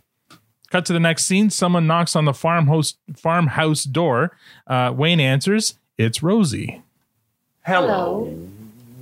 Cut 0.69 0.85
to 0.85 0.93
the 0.93 0.99
next 0.99 1.25
scene. 1.25 1.49
Someone 1.49 1.85
knocks 1.85 2.15
on 2.15 2.25
the 2.25 2.33
farmhouse 2.33 2.95
farmhouse 3.15 3.83
door. 3.83 4.37
Uh, 4.65 4.93
Wayne 4.95 5.19
answers. 5.19 5.75
It's 5.97 6.23
Rosie. 6.23 6.81
Hello. 7.65 8.33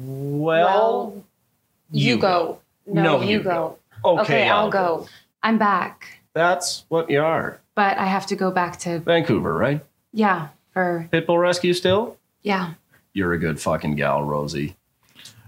Well, 0.02 1.24
You 1.92 2.18
go. 2.18 2.60
No, 2.86 3.04
No, 3.04 3.22
you 3.22 3.38
you 3.38 3.44
go. 3.44 3.78
Okay, 4.04 4.22
okay 4.22 4.50
I'll 4.50 4.66
I'll 4.66 4.70
go. 4.70 5.08
I'm 5.44 5.58
back, 5.58 6.20
that's 6.34 6.86
what 6.90 7.10
you 7.10 7.22
are. 7.22 7.60
but 7.76 7.98
I 7.98 8.06
have 8.06 8.26
to 8.28 8.36
go 8.36 8.52
back 8.52 8.78
to 8.80 9.00
Vancouver, 9.00 9.54
right? 9.54 9.84
yeah 10.12 10.48
for 10.74 11.08
Pitbull 11.12 11.40
rescue 11.40 11.74
still? 11.74 12.18
yeah. 12.42 12.74
You're 13.14 13.34
a 13.34 13.40
good 13.40 13.60
fucking 13.60 13.96
gal, 13.96 14.24
Rosie. 14.24 14.76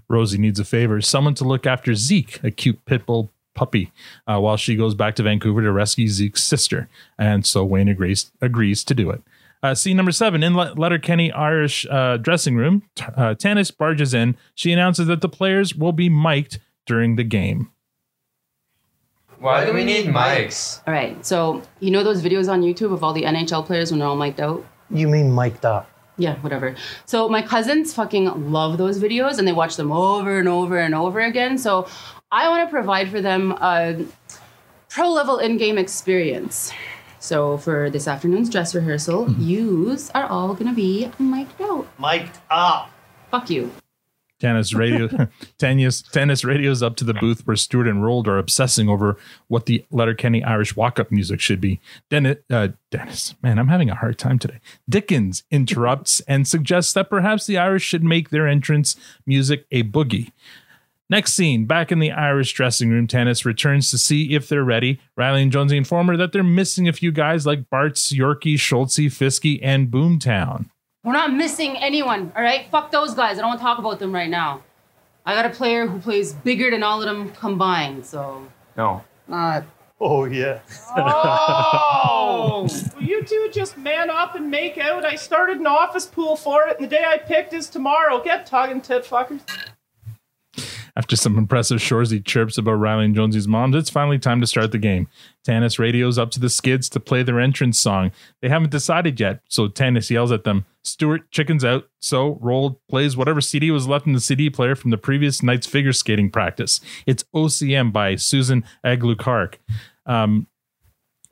Rosie 0.08 0.36
needs 0.38 0.58
a 0.60 0.64
favor 0.64 1.00
someone 1.00 1.34
to 1.34 1.44
look 1.44 1.64
after 1.66 1.94
Zeke, 1.94 2.42
a 2.42 2.50
cute 2.50 2.84
pit 2.84 3.06
bull 3.06 3.30
puppy, 3.54 3.92
uh, 4.26 4.40
while 4.40 4.56
she 4.56 4.74
goes 4.76 4.94
back 4.94 5.14
to 5.16 5.22
Vancouver 5.22 5.62
to 5.62 5.70
rescue 5.72 6.08
Zeke's 6.08 6.42
sister. 6.42 6.88
And 7.18 7.46
so 7.46 7.64
Wayne 7.64 7.88
agrees, 7.88 8.32
agrees 8.40 8.82
to 8.84 8.94
do 8.94 9.10
it. 9.10 9.22
Uh, 9.62 9.74
scene 9.74 9.96
number 9.96 10.10
seven 10.10 10.42
in 10.42 10.56
Le- 10.56 10.74
Letterkenny 10.76 11.30
Irish 11.30 11.86
uh, 11.88 12.16
dressing 12.16 12.56
room, 12.56 12.82
t- 12.96 13.04
uh, 13.16 13.34
Tanis 13.34 13.76
barges 13.76 14.12
in. 14.12 14.36
She 14.54 14.72
announces 14.72 15.06
that 15.06 15.20
the 15.20 15.28
players 15.28 15.74
will 15.74 15.92
be 15.92 16.08
mic'd 16.08 16.58
during 16.84 17.14
the 17.14 17.22
game. 17.24 17.70
Why 19.38 19.64
do 19.64 19.72
we 19.72 19.84
need 19.84 20.06
mics? 20.06 20.80
All 20.86 20.92
right. 20.94 21.24
So 21.24 21.62
you 21.80 21.90
know 21.90 22.02
those 22.04 22.22
videos 22.22 22.48
on 22.48 22.62
YouTube 22.62 22.92
of 22.92 23.02
all 23.04 23.12
the 23.12 23.22
NHL 23.22 23.64
players 23.64 23.90
when 23.90 23.98
they're 24.00 24.08
all 24.08 24.16
mic'd 24.16 24.40
out? 24.40 24.64
You 24.90 25.08
mean 25.08 25.32
mic'd 25.34 25.64
up? 25.64 25.88
Yeah, 26.16 26.36
whatever. 26.36 26.76
So 27.06 27.28
my 27.28 27.42
cousins 27.42 27.94
fucking 27.94 28.52
love 28.52 28.78
those 28.78 29.00
videos 29.00 29.38
and 29.38 29.48
they 29.48 29.52
watch 29.52 29.76
them 29.76 29.90
over 29.90 30.38
and 30.38 30.48
over 30.48 30.78
and 30.78 30.94
over 30.94 31.20
again. 31.20 31.56
So 31.58 31.88
I 32.30 32.48
want 32.48 32.68
to 32.68 32.70
provide 32.70 33.10
for 33.10 33.20
them 33.20 33.52
a 33.52 34.04
pro 34.88 35.10
level 35.10 35.38
in 35.38 35.56
game 35.56 35.78
experience. 35.78 36.70
So 37.22 37.56
for 37.56 37.88
this 37.88 38.08
afternoon's 38.08 38.50
dress 38.50 38.74
rehearsal, 38.74 39.30
yous 39.34 40.10
are 40.10 40.26
all 40.26 40.54
gonna 40.54 40.74
be 40.74 41.08
mic'd 41.20 41.62
out. 41.62 41.86
Mic'd 41.96 42.36
up. 42.50 42.90
Fuck 43.30 43.48
you. 43.48 43.70
Tanis 44.40 44.74
radio, 44.74 45.06
Tanis, 45.58 46.02
Tanis 46.10 46.44
radios 46.44 46.82
up 46.82 46.96
to 46.96 47.04
the 47.04 47.14
booth 47.14 47.46
where 47.46 47.54
Stewart 47.54 47.86
and 47.86 48.02
Roald 48.02 48.26
are 48.26 48.38
obsessing 48.38 48.88
over 48.88 49.16
what 49.46 49.66
the 49.66 49.84
Letterkenny 49.92 50.42
Irish 50.42 50.74
walk-up 50.74 51.12
music 51.12 51.38
should 51.38 51.60
be. 51.60 51.80
Dennis, 52.10 52.38
uh, 52.50 52.68
Dennis, 52.90 53.36
man, 53.40 53.60
I'm 53.60 53.68
having 53.68 53.88
a 53.88 53.94
hard 53.94 54.18
time 54.18 54.40
today. 54.40 54.58
Dickens 54.88 55.44
interrupts 55.52 56.18
and 56.26 56.48
suggests 56.48 56.92
that 56.94 57.08
perhaps 57.08 57.46
the 57.46 57.56
Irish 57.56 57.84
should 57.84 58.02
make 58.02 58.30
their 58.30 58.48
entrance 58.48 58.96
music 59.26 59.64
a 59.70 59.84
boogie. 59.84 60.32
Next 61.12 61.34
scene, 61.34 61.66
back 61.66 61.92
in 61.92 61.98
the 61.98 62.10
Irish 62.10 62.54
dressing 62.54 62.88
room, 62.88 63.06
Tanis 63.06 63.44
returns 63.44 63.90
to 63.90 63.98
see 63.98 64.34
if 64.34 64.48
they're 64.48 64.64
ready. 64.64 64.98
Riley 65.14 65.42
and 65.42 65.52
Jonesy 65.52 65.76
inform 65.76 66.06
her 66.06 66.16
that 66.16 66.32
they're 66.32 66.42
missing 66.42 66.88
a 66.88 66.92
few 66.94 67.12
guys 67.12 67.44
like 67.44 67.68
Bart's, 67.68 68.14
Yorkie, 68.14 68.54
Schultzy, 68.54 69.08
Fisky, 69.08 69.60
and 69.62 69.88
Boomtown. 69.88 70.70
We're 71.04 71.12
not 71.12 71.34
missing 71.34 71.76
anyone, 71.76 72.32
all 72.34 72.42
right? 72.42 72.64
Fuck 72.70 72.92
those 72.92 73.12
guys. 73.12 73.36
I 73.36 73.42
don't 73.42 73.50
want 73.50 73.60
to 73.60 73.62
talk 73.62 73.78
about 73.78 73.98
them 73.98 74.10
right 74.10 74.30
now. 74.30 74.62
I 75.26 75.34
got 75.34 75.44
a 75.44 75.50
player 75.50 75.86
who 75.86 75.98
plays 75.98 76.32
bigger 76.32 76.70
than 76.70 76.82
all 76.82 77.02
of 77.02 77.04
them 77.06 77.28
combined, 77.32 78.06
so. 78.06 78.48
No. 78.78 79.04
Uh, 79.30 79.60
Oh, 80.00 80.24
yeah. 80.24 80.60
Oh! 80.96 82.66
Will 82.96 83.02
you 83.02 83.22
two 83.22 83.50
just 83.52 83.76
man 83.76 84.08
up 84.08 84.34
and 84.34 84.50
make 84.50 84.78
out? 84.78 85.04
I 85.04 85.16
started 85.16 85.58
an 85.58 85.66
office 85.66 86.06
pool 86.06 86.36
for 86.36 86.68
it, 86.68 86.78
and 86.78 86.86
the 86.86 86.96
day 86.96 87.04
I 87.06 87.18
picked 87.18 87.52
is 87.52 87.68
tomorrow. 87.68 88.24
Get 88.24 88.46
tugging, 88.46 88.80
tit 88.80 89.04
fuckers. 89.04 89.42
After 90.94 91.16
some 91.16 91.38
impressive 91.38 91.78
Shoresy 91.78 92.22
chirps 92.22 92.58
about 92.58 92.74
Riley 92.74 93.06
and 93.06 93.16
Jonesy's 93.16 93.48
moms, 93.48 93.74
it's 93.74 93.88
finally 93.88 94.18
time 94.18 94.42
to 94.42 94.46
start 94.46 94.72
the 94.72 94.78
game. 94.78 95.08
Tanis 95.46 95.78
radios 95.78 96.18
up 96.18 96.30
to 96.32 96.40
the 96.40 96.50
skids 96.50 96.90
to 96.90 97.00
play 97.00 97.22
their 97.22 97.40
entrance 97.40 97.78
song. 97.78 98.12
They 98.42 98.50
haven't 98.50 98.70
decided 98.70 99.18
yet, 99.18 99.40
so 99.48 99.68
Tanis 99.68 100.10
yells 100.10 100.32
at 100.32 100.44
them, 100.44 100.66
Stewart, 100.84 101.30
chickens 101.30 101.64
out. 101.64 101.88
So 102.00 102.34
Roald 102.42 102.76
plays 102.88 103.16
whatever 103.16 103.40
CD 103.40 103.70
was 103.70 103.86
left 103.86 104.06
in 104.06 104.12
the 104.12 104.20
CD 104.20 104.50
player 104.50 104.74
from 104.74 104.90
the 104.90 104.98
previous 104.98 105.42
night's 105.42 105.66
figure 105.66 105.92
skating 105.92 106.30
practice. 106.30 106.80
It's 107.06 107.24
O 107.32 107.48
Siem 107.48 107.90
by 107.92 108.16
Susan 108.16 108.64
Aglukark. 108.84 109.54
Um, 110.06 110.48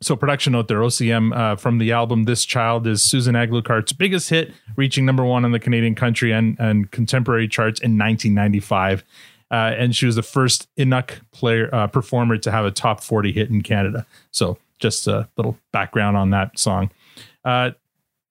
so 0.03 0.17
production 0.17 0.55
note 0.55 0.69
there, 0.69 0.83
O 0.83 0.89
Siem 0.89 1.33
uh, 1.33 1.57
from 1.57 1.79
the 1.79 1.93
album 1.93 2.25
This 2.25 2.45
Child 2.47 2.87
is 2.87 3.03
Susan 3.03 3.35
Aglukark's 3.35 3.93
biggest 3.93 4.31
hit, 4.31 4.53
reaching 4.77 5.05
number 5.05 5.25
one 5.25 5.45
on 5.45 5.53
the 5.53 5.59
Canadian 5.59 5.95
country 5.95 6.33
and, 6.33 6.57
and 6.59 6.91
contemporary 6.91 7.49
charts 7.49 7.81
in 7.81 7.99
1995. 7.99 9.05
Uh, 9.51 9.75
and 9.77 9.97
she 9.97 10.07
was 10.07 10.17
the 10.17 10.23
first 10.23 10.69
Inuk 10.77 11.21
player 11.33 11.69
uh, 11.75 11.87
performer 11.87 12.37
to 12.39 12.51
have 12.51 12.65
a 12.65 12.71
top 12.71 13.03
40 13.03 13.33
hit 13.33 13.51
in 13.51 13.63
Canada. 13.63 14.07
So 14.31 14.59
just 14.79 15.07
a 15.07 15.29
little 15.37 15.59
background 15.73 16.17
on 16.17 16.31
that 16.31 16.59
song. 16.59 16.91
Uh, 17.45 17.73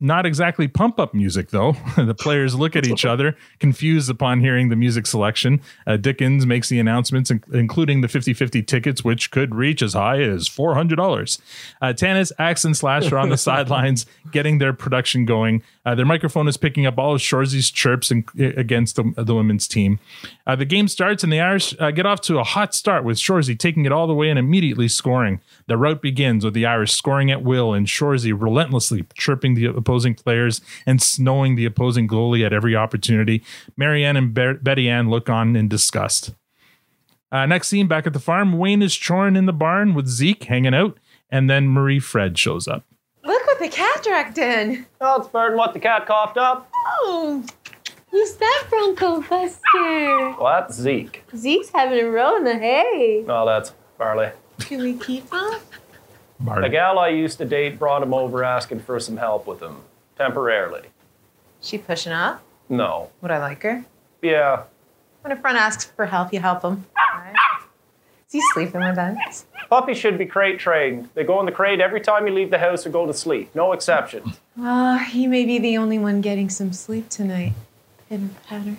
not 0.01 0.25
exactly 0.25 0.67
pump 0.67 0.99
up 0.99 1.13
music, 1.13 1.49
though. 1.49 1.75
the 1.97 2.15
players 2.15 2.55
look 2.55 2.75
at 2.75 2.85
each 2.85 3.03
other, 3.03 3.35
confused 3.59 4.09
upon 4.09 4.39
hearing 4.39 4.69
the 4.69 4.75
music 4.75 5.05
selection. 5.05 5.59
Uh, 5.85 5.97
Dickens 5.97 6.45
makes 6.45 6.69
the 6.69 6.79
announcements, 6.79 7.29
in- 7.29 7.43
including 7.51 8.01
the 8.01 8.07
50 8.07 8.33
50 8.33 8.63
tickets, 8.63 9.03
which 9.03 9.29
could 9.31 9.53
reach 9.53 9.81
as 9.81 9.93
high 9.93 10.21
as 10.21 10.47
$400. 10.47 11.39
Uh, 11.81 11.87
Tanis, 11.87 12.31
Axe, 12.39 12.63
and 12.63 12.77
Slash 12.77 13.11
are 13.11 13.17
on 13.17 13.29
the 13.29 13.37
sidelines 13.49 14.05
getting 14.31 14.59
their 14.59 14.73
production 14.73 15.25
going. 15.25 15.63
Uh, 15.85 15.95
their 15.95 16.05
microphone 16.05 16.47
is 16.47 16.55
picking 16.55 16.85
up 16.85 16.97
all 16.97 17.15
of 17.15 17.21
Shoresy's 17.21 17.69
chirps 17.69 18.11
in, 18.11 18.23
against 18.37 18.95
the, 18.95 19.13
the 19.17 19.35
women's 19.35 19.67
team. 19.67 19.99
Uh, 20.47 20.55
the 20.55 20.65
game 20.65 20.87
starts, 20.87 21.23
and 21.23 21.33
the 21.33 21.39
Irish 21.39 21.75
uh, 21.79 21.91
get 21.91 22.05
off 22.05 22.21
to 22.21 22.39
a 22.39 22.43
hot 22.43 22.73
start 22.73 23.03
with 23.03 23.17
Shoresy 23.17 23.57
taking 23.57 23.85
it 23.85 23.91
all 23.91 24.07
the 24.07 24.13
way 24.13 24.29
and 24.29 24.39
immediately 24.39 24.87
scoring. 24.87 25.41
The 25.67 25.77
rout 25.77 26.01
begins 26.01 26.45
with 26.45 26.53
the 26.53 26.65
Irish 26.65 26.93
scoring 26.93 27.31
at 27.31 27.43
will 27.43 27.73
and 27.73 27.85
Shoresy 27.85 28.39
relentlessly 28.39 29.05
chirping 29.15 29.55
the 29.55 29.67
opposing 29.89 30.13
players 30.13 30.61
and 30.85 31.01
snowing 31.01 31.55
the 31.55 31.65
opposing 31.65 32.07
goalie 32.07 32.45
at 32.45 32.53
every 32.53 32.75
opportunity. 32.75 33.43
Marianne 33.75 34.15
and 34.15 34.35
Be- 34.35 34.53
Betty 34.61 34.87
Ann 34.87 35.09
look 35.09 35.29
on 35.29 35.55
in 35.55 35.67
disgust. 35.67 36.35
Uh, 37.31 37.47
next 37.47 37.69
scene 37.69 37.87
back 37.87 38.05
at 38.05 38.13
the 38.13 38.19
farm, 38.19 38.57
Wayne 38.59 38.83
is 38.83 38.95
choring 38.95 39.35
in 39.35 39.47
the 39.47 39.53
barn 39.53 39.95
with 39.95 40.07
Zeke 40.07 40.43
hanging 40.43 40.75
out, 40.75 40.99
and 41.31 41.49
then 41.49 41.67
Marie 41.67 41.99
Fred 41.99 42.37
shows 42.37 42.67
up. 42.67 42.85
Look 43.23 43.45
what 43.47 43.59
the 43.59 43.67
cat 43.67 44.03
dragged 44.03 44.37
in. 44.37 44.85
Oh, 45.01 45.21
it's 45.21 45.29
better 45.29 45.49
than 45.49 45.57
what 45.57 45.73
the 45.73 45.79
cat 45.79 46.05
coughed 46.05 46.37
up. 46.37 46.69
Oh, 46.75 47.43
who's 48.11 48.35
that 48.35 48.65
Bronco 48.69 49.21
Buster? 49.21 50.35
Well, 50.39 50.61
that's 50.61 50.75
Zeke. 50.75 51.23
Zeke's 51.35 51.69
having 51.69 51.99
a 51.99 52.09
row 52.09 52.37
in 52.37 52.43
the 52.43 52.57
hay. 52.57 53.25
Oh, 53.27 53.45
that's 53.47 53.73
Barley. 53.97 54.29
Can 54.59 54.81
we 54.81 54.93
keep 54.93 55.31
him? 55.31 55.59
The 56.39 56.69
gal 56.69 56.99
I 56.99 57.09
used 57.09 57.37
to 57.39 57.45
date 57.45 57.77
brought 57.77 58.01
him 58.01 58.13
over 58.13 58.43
asking 58.43 58.79
for 58.79 58.99
some 58.99 59.17
help 59.17 59.45
with 59.45 59.61
him, 59.61 59.77
temporarily. 60.17 60.83
She 61.61 61.77
pushing 61.77 62.13
up? 62.13 62.41
No. 62.69 63.09
Would 63.21 63.31
I 63.31 63.39
like 63.39 63.61
her? 63.63 63.83
Yeah. 64.21 64.63
When 65.21 65.31
a 65.33 65.35
friend 65.35 65.57
asks 65.57 65.85
for 65.85 66.05
help, 66.05 66.33
you 66.33 66.39
help 66.39 66.63
him. 66.63 66.85
Right? 66.95 67.35
Is 68.27 68.33
he 68.33 68.41
sleeping 68.53 68.81
with 68.81 68.97
us? 68.97 69.45
Puppies 69.69 69.97
should 69.97 70.17
be 70.17 70.25
crate 70.25 70.59
trained. 70.59 71.09
They 71.13 71.23
go 71.23 71.39
in 71.39 71.45
the 71.45 71.51
crate 71.51 71.81
every 71.81 71.99
time 71.99 72.25
you 72.25 72.33
leave 72.33 72.51
the 72.51 72.57
house 72.57 72.85
or 72.85 72.89
go 72.89 73.05
to 73.05 73.13
sleep. 73.13 73.53
No 73.53 73.73
exceptions. 73.73 74.39
Well, 74.55 74.67
ah, 74.67 74.97
he 74.97 75.27
may 75.27 75.45
be 75.45 75.59
the 75.59 75.77
only 75.77 75.99
one 75.99 76.21
getting 76.21 76.49
some 76.49 76.71
sleep 76.71 77.09
tonight. 77.09 77.53
Pitter 78.07 78.29
patter. 78.47 78.77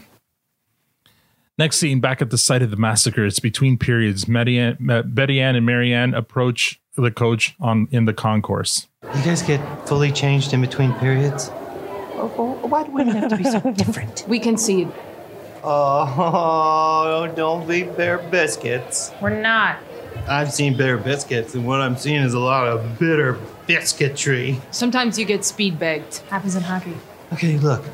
Next 1.58 1.76
scene, 1.76 2.00
back 2.00 2.22
at 2.22 2.30
the 2.30 2.38
site 2.38 2.62
of 2.62 2.70
the 2.70 2.76
massacre. 2.76 3.26
It's 3.26 3.38
between 3.38 3.76
periods. 3.76 4.24
Betty 4.24 4.72
Betty 4.80 5.40
Ann 5.40 5.56
and 5.56 5.66
Marianne 5.66 6.14
approach 6.14 6.79
the 6.96 7.10
coach 7.10 7.54
on 7.60 7.88
in 7.90 8.04
the 8.04 8.12
concourse. 8.14 8.86
You 9.02 9.22
guys 9.22 9.42
get 9.42 9.60
fully 9.88 10.12
changed 10.12 10.52
in 10.52 10.60
between 10.60 10.92
periods? 10.94 11.50
Oh, 11.52 12.32
oh, 12.36 12.66
why 12.66 12.84
do 12.84 12.90
women 12.90 13.16
have 13.16 13.30
to 13.30 13.36
be 13.36 13.44
so 13.44 13.60
different? 13.76 14.24
We 14.28 14.38
can 14.38 14.54
concede. 14.54 14.92
Oh, 15.62 17.30
don't 17.36 17.66
be 17.68 17.82
Bear 17.82 18.18
Biscuits. 18.18 19.12
We're 19.20 19.40
not. 19.40 19.78
I've 20.28 20.52
seen 20.52 20.76
Bear 20.76 20.96
Biscuits, 20.96 21.54
and 21.54 21.66
what 21.66 21.80
I'm 21.80 21.96
seeing 21.96 22.22
is 22.22 22.34
a 22.34 22.38
lot 22.38 22.66
of 22.66 22.98
bitter 22.98 23.38
biscuitry. 23.66 24.60
Sometimes 24.70 25.18
you 25.18 25.24
get 25.24 25.44
speed 25.44 25.78
begged. 25.78 26.18
Happens 26.28 26.56
in 26.56 26.62
hockey. 26.62 26.96
Okay, 27.32 27.58
look. 27.58 27.84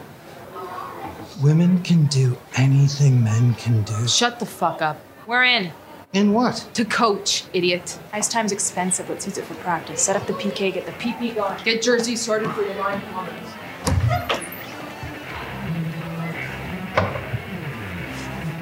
Women 1.43 1.83
can 1.83 2.07
do 2.07 2.37
anything 2.57 3.23
men 3.23 3.55
can 3.55 3.83
do. 3.83 4.09
Shut 4.09 4.39
the 4.41 4.47
fuck 4.47 4.81
up. 4.81 4.99
We're 5.27 5.45
in. 5.45 5.71
In 6.13 6.33
what? 6.33 6.69
To 6.75 6.85
coach, 6.85 7.45
idiot. 7.53 7.99
Ice 8.13 8.29
time's 8.29 8.53
expensive. 8.53 9.09
Let's 9.09 9.27
use 9.27 9.39
it 9.39 9.45
for 9.45 9.55
practice. 9.57 10.01
Set 10.01 10.17
up 10.17 10.27
the 10.27 10.33
PK, 10.33 10.73
get 10.73 10.87
the 10.87 10.93
PP 10.93 11.35
going. 11.35 11.63
Get 11.65 11.83
jerseys 11.83 12.21
sorted 12.23 12.51
for 12.53 12.63
your 12.63 12.75
line 12.77 13.03
comments. 13.13 13.51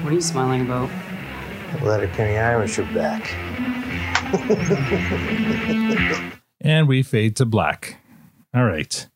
What 0.03 0.11
are 0.11 0.15
you 0.15 0.21
smiling 0.21 0.61
about? 0.61 0.89
Letterkenny 1.81 2.37
Irish 2.37 2.77
are 2.79 2.93
back. 2.93 3.31
And 6.65 6.87
we 6.87 7.03
fade 7.03 7.35
to 7.35 7.45
black. 7.45 7.99
All 8.51 8.65
right. 8.65 9.07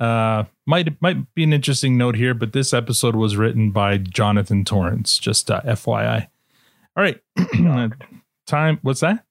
Uh, 0.00 0.44
might 0.66 1.00
might 1.00 1.32
be 1.36 1.44
an 1.44 1.52
interesting 1.52 1.96
note 1.96 2.16
here, 2.16 2.34
but 2.34 2.52
this 2.52 2.74
episode 2.74 3.14
was 3.14 3.36
written 3.36 3.70
by 3.70 3.96
Jonathan 3.96 4.64
Torrens. 4.64 5.20
Just 5.20 5.52
uh, 5.52 5.60
FYI. 5.60 6.26
All 6.96 7.02
right. 7.02 7.20
Time. 8.46 8.78
What's 8.82 9.00
that? 9.00 9.24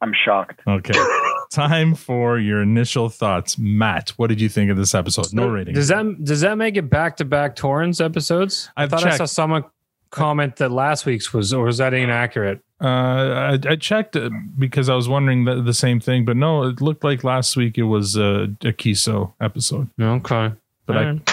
I'm 0.00 0.12
shocked. 0.24 0.60
Okay. 0.66 0.94
Time 1.50 1.94
for 1.94 2.38
your 2.38 2.62
initial 2.62 3.08
thoughts, 3.08 3.56
Matt. 3.58 4.10
What 4.10 4.26
did 4.28 4.40
you 4.40 4.48
think 4.48 4.70
of 4.70 4.76
this 4.76 4.94
episode? 4.94 5.32
No 5.32 5.48
rating. 5.48 5.74
Does 5.74 5.88
that 5.88 6.24
does 6.24 6.42
that 6.42 6.58
make 6.58 6.76
it 6.76 6.90
back 6.90 7.16
to 7.18 7.24
back 7.24 7.56
Torrens 7.56 8.00
episodes? 8.00 8.70
I 8.76 8.84
I've 8.84 8.90
thought 8.90 9.04
I 9.04 9.16
saw 9.16 9.24
someone 9.24 9.64
comment 10.10 10.56
that 10.56 10.70
last 10.70 11.06
week's 11.06 11.32
was, 11.32 11.52
or 11.52 11.64
was 11.64 11.78
that 11.78 11.94
inaccurate? 11.94 12.60
Uh, 12.80 12.86
I, 12.86 13.58
I 13.68 13.76
checked 13.76 14.14
uh, 14.14 14.30
because 14.58 14.88
I 14.88 14.94
was 14.94 15.08
wondering 15.08 15.44
the, 15.44 15.62
the 15.62 15.74
same 15.74 16.00
thing, 16.00 16.24
but 16.24 16.36
no, 16.36 16.64
it 16.64 16.80
looked 16.80 17.02
like 17.02 17.24
last 17.24 17.56
week 17.56 17.76
it 17.78 17.84
was 17.84 18.16
uh, 18.16 18.46
a 18.62 18.72
Keeso 18.72 19.32
episode. 19.40 19.88
Okay, 20.00 20.52
but 20.86 20.96
All 20.96 21.02
I 21.02 21.06
right. 21.06 21.30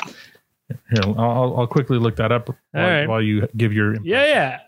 here 0.70 1.04
I'll, 1.18 1.60
I'll 1.60 1.68
quickly 1.68 2.00
look 2.00 2.16
that 2.16 2.32
up 2.32 2.48
while, 2.48 2.58
right. 2.74 3.08
while 3.08 3.22
you 3.22 3.48
give 3.56 3.74
your 3.74 3.96
Yeah, 4.02 4.26
yeah. 4.26 4.60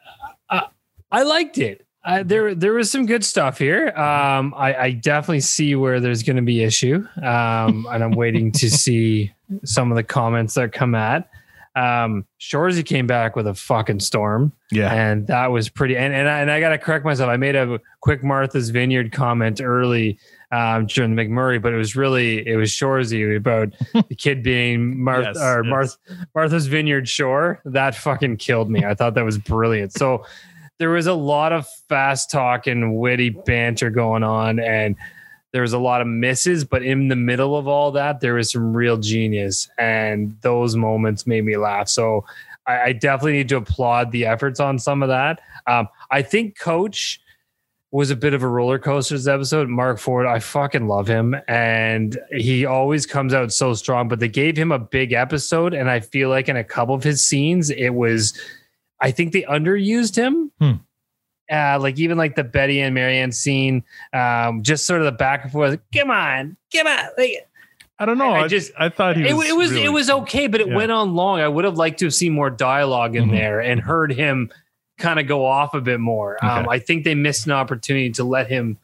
I 1.11 1.23
liked 1.23 1.57
it. 1.57 1.85
Uh, 2.03 2.23
there, 2.23 2.55
there 2.55 2.73
was 2.73 2.89
some 2.89 3.05
good 3.05 3.25
stuff 3.25 3.57
here. 3.57 3.89
Um, 3.89 4.53
I, 4.55 4.75
I 4.75 4.91
definitely 4.91 5.41
see 5.41 5.75
where 5.75 5.99
there's 5.99 6.23
going 6.23 6.37
to 6.37 6.41
be 6.41 6.63
issue, 6.63 7.05
um, 7.17 7.85
and 7.91 8.03
I'm 8.03 8.11
waiting 8.11 8.51
to 8.53 8.69
see 8.71 9.33
some 9.65 9.91
of 9.91 9.97
the 9.97 10.03
comments 10.03 10.53
that 10.53 10.71
come 10.71 10.95
at. 10.95 11.29
Um, 11.75 12.25
Shoresy 12.39 12.83
came 12.83 13.05
back 13.05 13.35
with 13.35 13.45
a 13.45 13.53
fucking 13.53 13.99
storm. 13.99 14.51
Yeah. 14.71 14.91
and 14.91 15.27
that 15.27 15.51
was 15.51 15.69
pretty. 15.69 15.95
And 15.95 16.13
and 16.13 16.27
I, 16.27 16.39
and 16.39 16.49
I 16.49 16.59
got 16.59 16.69
to 16.69 16.77
correct 16.79 17.05
myself. 17.05 17.29
I 17.29 17.37
made 17.37 17.55
a 17.55 17.79
quick 18.01 18.23
Martha's 18.23 18.69
Vineyard 18.71 19.11
comment 19.11 19.61
early 19.61 20.17
um, 20.51 20.87
during 20.87 21.15
the 21.15 21.21
McMurray, 21.21 21.61
but 21.61 21.73
it 21.73 21.77
was 21.77 21.95
really 21.95 22.45
it 22.47 22.55
was 22.55 22.71
Shoresy 22.71 23.35
about 23.35 23.73
the 23.93 24.15
kid 24.17 24.41
being 24.43 24.99
Martha 25.03 25.33
Yes, 25.35 25.37
or 25.37 25.63
yes. 25.63 25.71
Marth, 25.73 26.27
Martha's 26.33 26.67
Vineyard 26.67 27.07
Shore. 27.07 27.61
That 27.65 27.93
fucking 27.95 28.37
killed 28.37 28.71
me. 28.71 28.83
I 28.83 28.95
thought 28.95 29.13
that 29.13 29.25
was 29.25 29.37
brilliant. 29.37 29.93
So 29.93 30.25
there 30.79 30.89
was 30.89 31.07
a 31.07 31.13
lot 31.13 31.51
of 31.51 31.67
fast 31.89 32.29
talk 32.31 32.67
and 32.67 32.97
witty 32.97 33.29
banter 33.29 33.89
going 33.89 34.23
on, 34.23 34.59
and 34.59 34.95
there 35.51 35.61
was 35.61 35.73
a 35.73 35.79
lot 35.79 36.01
of 36.01 36.07
misses. 36.07 36.63
But 36.63 36.83
in 36.83 37.07
the 37.07 37.15
middle 37.15 37.57
of 37.57 37.67
all 37.67 37.91
that, 37.93 38.19
there 38.19 38.35
was 38.35 38.51
some 38.51 38.75
real 38.75 38.97
genius, 38.97 39.69
and 39.77 40.37
those 40.41 40.75
moments 40.75 41.25
made 41.25 41.45
me 41.45 41.57
laugh. 41.57 41.89
So 41.89 42.25
I, 42.67 42.81
I 42.81 42.93
definitely 42.93 43.33
need 43.33 43.49
to 43.49 43.57
applaud 43.57 44.11
the 44.11 44.25
efforts 44.25 44.59
on 44.59 44.77
some 44.77 45.01
of 45.01 45.09
that. 45.09 45.41
Um, 45.65 45.87
I 46.11 46.21
think 46.21 46.59
Coach 46.59 47.21
was 47.89 48.11
a 48.11 48.15
bit 48.15 48.33
of 48.33 48.43
a 48.43 48.47
roller 48.47 48.77
coaster 48.77 49.15
this 49.15 49.27
episode. 49.27 49.69
Mark 49.69 49.97
Forward, 49.97 50.27
I 50.27 50.39
fucking 50.39 50.87
love 50.87 51.07
him, 51.07 51.35
and 51.47 52.19
he 52.31 52.65
always 52.65 53.05
comes 53.05 53.33
out 53.33 53.51
so 53.53 53.73
strong. 53.73 54.09
But 54.09 54.19
they 54.19 54.27
gave 54.27 54.57
him 54.57 54.71
a 54.71 54.79
big 54.79 55.13
episode, 55.13 55.73
and 55.73 55.89
I 55.89 56.01
feel 56.01 56.29
like 56.29 56.49
in 56.49 56.57
a 56.57 56.63
couple 56.63 56.93
of 56.93 57.03
his 57.03 57.25
scenes, 57.25 57.69
it 57.69 57.91
was, 57.91 58.37
I 58.99 59.11
think 59.11 59.31
they 59.33 59.43
underused 59.43 60.15
him. 60.15 60.51
Hmm. 60.59 60.71
Uh, 61.51 61.79
like 61.79 61.97
even 61.97 62.17
like 62.17 62.35
the 62.35 62.43
Betty 62.43 62.81
and 62.81 62.93
Marianne 62.93 63.31
scene, 63.31 63.83
um, 64.11 64.63
just 64.63 64.85
sort 64.85 64.99
of 64.99 65.05
the 65.05 65.11
back 65.13 65.43
and 65.43 65.51
forth. 65.51 65.79
Come 65.95 66.11
on, 66.11 66.57
come 66.75 66.87
on. 66.87 67.05
Like, 67.17 67.47
I 67.99 68.05
don't 68.05 68.17
know. 68.17 68.31
I, 68.31 68.41
I, 68.43 68.47
just 68.49 68.71
I 68.77 68.89
thought 68.89 69.15
he 69.15 69.27
it, 69.27 69.33
was 69.33 69.47
it 69.47 69.55
was 69.55 69.71
really- 69.71 69.85
it 69.85 69.89
was 69.89 70.09
okay, 70.09 70.47
but 70.47 70.59
it 70.59 70.67
Yeah. 70.67 70.75
went 70.75 70.91
on 70.91 71.15
long. 71.15 71.39
I 71.39 71.47
would 71.47 71.63
have 71.63 71.77
liked 71.77 71.99
to 71.99 72.05
have 72.05 72.13
seen 72.13 72.33
more 72.33 72.49
dialogue 72.49 73.15
in 73.15 73.29
Mhm. 73.29 73.31
there 73.31 73.61
and 73.61 73.79
heard 73.79 74.11
him 74.11 74.51
kind 74.97 75.19
of 75.19 75.27
go 75.27 75.45
off 75.45 75.73
a 75.73 75.79
bit 75.79 75.99
more. 76.01 76.43
Um, 76.43 76.67
I 76.67 76.79
think 76.79 77.05
they 77.05 77.15
missed 77.15 77.45
an 77.45 77.53
opportunity 77.53 78.09
to 78.11 78.23
let 78.25 78.47
him 78.49 78.77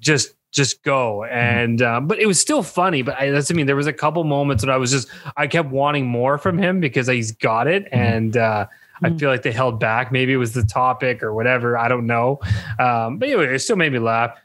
just 0.00 0.34
just 0.52 0.82
go 0.82 1.22
and 1.24 1.80
um, 1.80 2.08
but 2.08 2.18
it 2.18 2.26
was 2.26 2.40
still 2.40 2.62
funny 2.64 3.02
but 3.02 3.16
I, 3.16 3.30
that's 3.30 3.52
i 3.52 3.54
mean 3.54 3.66
there 3.66 3.76
was 3.76 3.86
a 3.86 3.92
couple 3.92 4.24
moments 4.24 4.64
that 4.64 4.70
i 4.70 4.76
was 4.76 4.90
just 4.90 5.06
i 5.36 5.46
kept 5.46 5.68
wanting 5.70 6.06
more 6.06 6.38
from 6.38 6.58
him 6.58 6.80
because 6.80 7.06
he's 7.06 7.30
got 7.30 7.68
it 7.68 7.86
and 7.92 8.36
uh 8.36 8.66
i 9.02 9.10
feel 9.10 9.30
like 9.30 9.42
they 9.42 9.52
held 9.52 9.80
back. 9.80 10.12
Maybe 10.12 10.32
it 10.32 10.36
was 10.36 10.52
the 10.52 10.64
topic 10.64 11.22
or 11.22 11.34
whatever. 11.34 11.76
I 11.76 11.88
don't 11.88 12.06
know. 12.06 12.40
Um 12.78 13.18
but 13.18 13.28
anyway 13.28 13.54
it 13.54 13.58
still 13.60 13.76
made 13.76 13.92
me 13.92 13.98
laugh. 13.98 14.38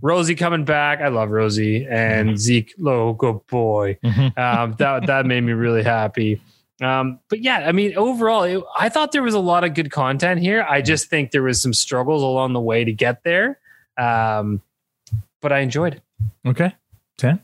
Rosie 0.00 0.34
coming 0.34 0.64
back. 0.64 1.00
I 1.00 1.08
love 1.08 1.30
rosie 1.30 1.86
and 1.88 2.38
zeke. 2.38 2.74
Logo 2.78 3.44
boy. 3.48 3.98
Um 4.36 4.74
that 4.78 5.06
that 5.06 5.26
made 5.26 5.42
me 5.42 5.52
really 5.52 5.82
happy. 5.82 6.40
Um, 6.80 7.20
but 7.28 7.40
yeah, 7.40 7.58
I 7.58 7.72
mean, 7.72 7.96
overall, 7.96 8.42
it, 8.42 8.62
I 8.76 8.88
thought 8.88 9.12
there 9.12 9.22
was 9.22 9.34
a 9.34 9.38
lot 9.38 9.62
of 9.62 9.74
good 9.74 9.92
content 9.92 10.40
here. 10.40 10.66
I 10.68 10.82
just 10.82 11.08
think 11.08 11.30
there 11.30 11.44
was 11.44 11.62
some 11.62 11.72
struggles 11.72 12.22
along 12.22 12.54
the 12.54 12.60
way 12.60 12.84
to 12.84 12.92
get 12.92 13.22
there. 13.22 13.60
Um, 13.96 14.60
but 15.40 15.52
I 15.52 15.60
enjoyed 15.60 15.94
it. 15.94 16.02
Okay. 16.46 16.74
10. 17.18 17.40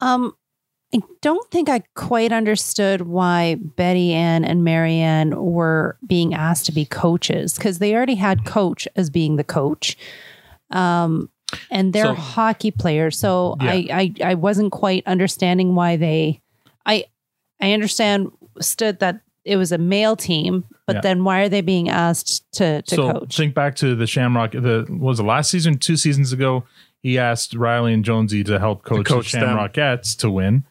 Um, 0.00 0.34
I 0.94 1.00
don't 1.20 1.50
think 1.50 1.68
I 1.68 1.82
quite 1.94 2.32
understood 2.32 3.02
why 3.02 3.56
Betty 3.56 4.14
Ann 4.14 4.44
and 4.44 4.64
Marianne 4.64 5.34
were 5.36 5.98
being 6.06 6.32
asked 6.32 6.64
to 6.66 6.72
be 6.72 6.86
coaches 6.86 7.54
because 7.54 7.78
they 7.78 7.94
already 7.94 8.14
had 8.14 8.44
coach 8.46 8.88
as 8.96 9.10
being 9.10 9.36
the 9.36 9.44
coach. 9.44 9.96
Um, 10.70 11.30
and 11.70 11.92
they're 11.92 12.04
So- 12.06 12.14
hockey 12.14 12.70
players. 12.70 13.18
So 13.18 13.56
Yeah. 13.60 13.70
I, 13.70 13.86
I 13.90 14.14
I 14.30 14.34
wasn't 14.34 14.72
quite 14.72 15.02
understanding 15.06 15.74
why 15.74 15.96
they 15.96 16.40
I 16.86 17.04
I 17.60 17.72
understand 17.72 18.30
stood 18.60 18.98
that 19.00 19.20
it 19.44 19.56
was 19.56 19.72
a 19.72 19.78
male 19.78 20.14
team, 20.16 20.64
but 20.86 20.96
Yeah. 20.96 21.00
then 21.02 21.24
why 21.24 21.40
are 21.40 21.48
they 21.48 21.60
being 21.62 21.88
asked 21.88 22.50
to 22.52 22.82
to 22.82 22.94
so 22.94 23.12
coach? 23.12 23.36
think 23.36 23.54
back 23.54 23.76
to 23.76 23.94
the 23.94 24.06
Shamrock. 24.06 24.52
The 24.52 24.86
was 24.88 25.18
the 25.18 25.24
last 25.24 25.50
season, 25.50 25.78
two 25.78 25.96
seasons 25.96 26.32
ago. 26.32 26.64
He 27.02 27.18
asked 27.18 27.54
Riley 27.54 27.94
and 27.94 28.04
Jonesy 28.04 28.42
to 28.44 28.58
help 28.58 28.82
coach, 28.84 29.06
coach 29.06 29.32
the 29.32 29.38
them. 29.40 29.56
Shamrockettes 29.56 30.16
to 30.18 30.30
win. 30.30 30.64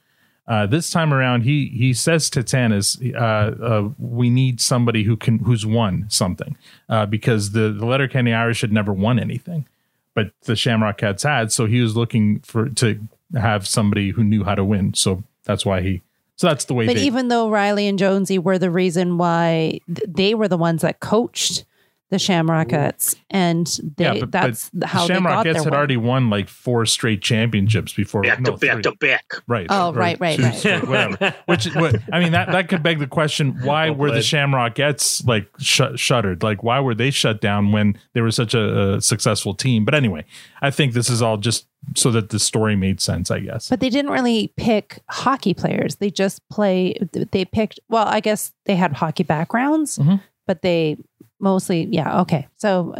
Uh, 0.47 0.65
this 0.65 0.89
time 0.89 1.13
around, 1.13 1.41
he 1.41 1.67
he 1.67 1.93
says 1.93 2.29
to 2.29 2.41
Tanis, 2.41 2.97
uh, 3.13 3.17
uh, 3.63 3.89
"We 3.99 4.29
need 4.29 4.61
somebody 4.61 5.03
who 5.03 5.17
can 5.17 5.39
who's 5.39 5.65
won 5.65 6.05
something 6.09 6.55
uh, 6.87 7.05
because 7.05 7.51
the 7.51 7.69
the 7.69 7.85
Letterkenny 7.85 8.33
Irish 8.33 8.61
had 8.61 8.71
never 8.71 8.93
won 8.93 9.19
anything, 9.19 9.67
but 10.13 10.31
the 10.43 10.53
Shamrockettes 10.53 11.23
had. 11.23 11.51
So 11.51 11.65
he 11.65 11.81
was 11.81 11.97
looking 11.97 12.39
for 12.39 12.69
to 12.69 12.97
have 13.35 13.67
somebody 13.67 14.11
who 14.11 14.23
knew 14.23 14.45
how 14.45 14.55
to 14.55 14.63
win. 14.63 14.93
So 14.93 15.23
that's 15.43 15.65
why 15.65 15.81
he. 15.81 16.01
So 16.37 16.47
that's 16.47 16.65
the 16.65 16.73
way. 16.73 16.85
But 16.85 16.95
they, 16.95 17.03
even 17.03 17.27
though 17.27 17.49
Riley 17.49 17.87
and 17.87 17.99
Jonesy 17.99 18.39
were 18.39 18.57
the 18.57 18.71
reason 18.71 19.17
why 19.17 19.81
th- 19.87 20.07
they 20.07 20.33
were 20.33 20.47
the 20.47 20.57
ones 20.57 20.81
that 20.81 21.01
coached 21.01 21.65
the 22.09 22.15
Shamrockettes, 22.17 23.15
and 23.29 23.67
they 23.97 24.21
that's 24.29 24.71
how 24.85 25.05
the 25.07 25.13
they 25.13 25.19
got 25.19 25.43
Shamrockettes 25.43 25.43
their 25.43 25.53
had 25.55 25.65
win. 25.65 25.73
already 25.73 25.97
won 25.97 26.29
like 26.29 26.47
four 26.47 26.85
straight 26.85 27.21
championships 27.21 27.91
before. 27.93 28.21
Back 28.23 28.39
no, 28.39 28.51
to 28.51 28.57
back 28.57 28.73
three. 28.75 28.81
to 28.83 28.91
back. 28.95 29.25
Right. 29.47 29.67
Oh, 29.69 29.89
or 29.89 29.93
right, 29.93 30.17
right, 30.19 30.37
two 30.37 30.43
right. 30.43 30.55
straight, 30.55 30.87
whatever. 30.87 31.35
Which, 31.47 31.65
what, 31.75 31.97
I 32.13 32.19
mean, 32.21 32.31
that 32.31 32.51
that 32.51 32.69
could 32.69 32.81
beg 32.81 32.99
the 32.99 33.07
question: 33.07 33.59
Why 33.63 33.89
were 33.89 34.09
the 34.11 34.19
Shamrockettes 34.19 35.27
like 35.27 35.49
sh- 35.59 35.81
shuttered? 35.95 36.43
Like, 36.43 36.63
why 36.63 36.79
were 36.79 36.95
they 36.95 37.11
shut 37.11 37.41
down 37.41 37.71
when 37.73 37.97
they 38.13 38.21
were 38.21 38.31
such 38.31 38.53
a, 38.53 38.93
a 38.95 39.01
successful 39.01 39.53
team? 39.53 39.83
But 39.83 39.93
anyway, 39.93 40.23
I 40.61 40.71
think 40.71 40.93
this 40.93 41.09
is 41.09 41.21
all 41.21 41.37
just 41.37 41.67
so 41.95 42.09
that 42.11 42.29
the 42.29 42.39
story 42.39 42.75
made 42.77 43.01
sense. 43.01 43.29
I 43.31 43.39
guess. 43.41 43.67
But 43.69 43.81
they 43.81 43.89
didn't 43.89 44.11
really 44.11 44.53
pick 44.55 44.99
hockey 45.09 45.53
players. 45.53 45.95
They 45.97 46.09
just 46.09 46.47
play. 46.49 46.97
They 47.31 47.43
picked. 47.43 47.81
Well, 47.89 48.07
I 48.07 48.21
guess 48.21 48.53
they 48.65 48.75
had 48.77 48.93
hockey 48.93 49.23
backgrounds, 49.23 49.97
Mm-hmm. 49.97 50.15
but 50.45 50.61
they 50.61 50.97
mostly. 51.39 51.87
Yeah. 51.91 52.21
Okay. 52.21 52.47
So 52.57 52.95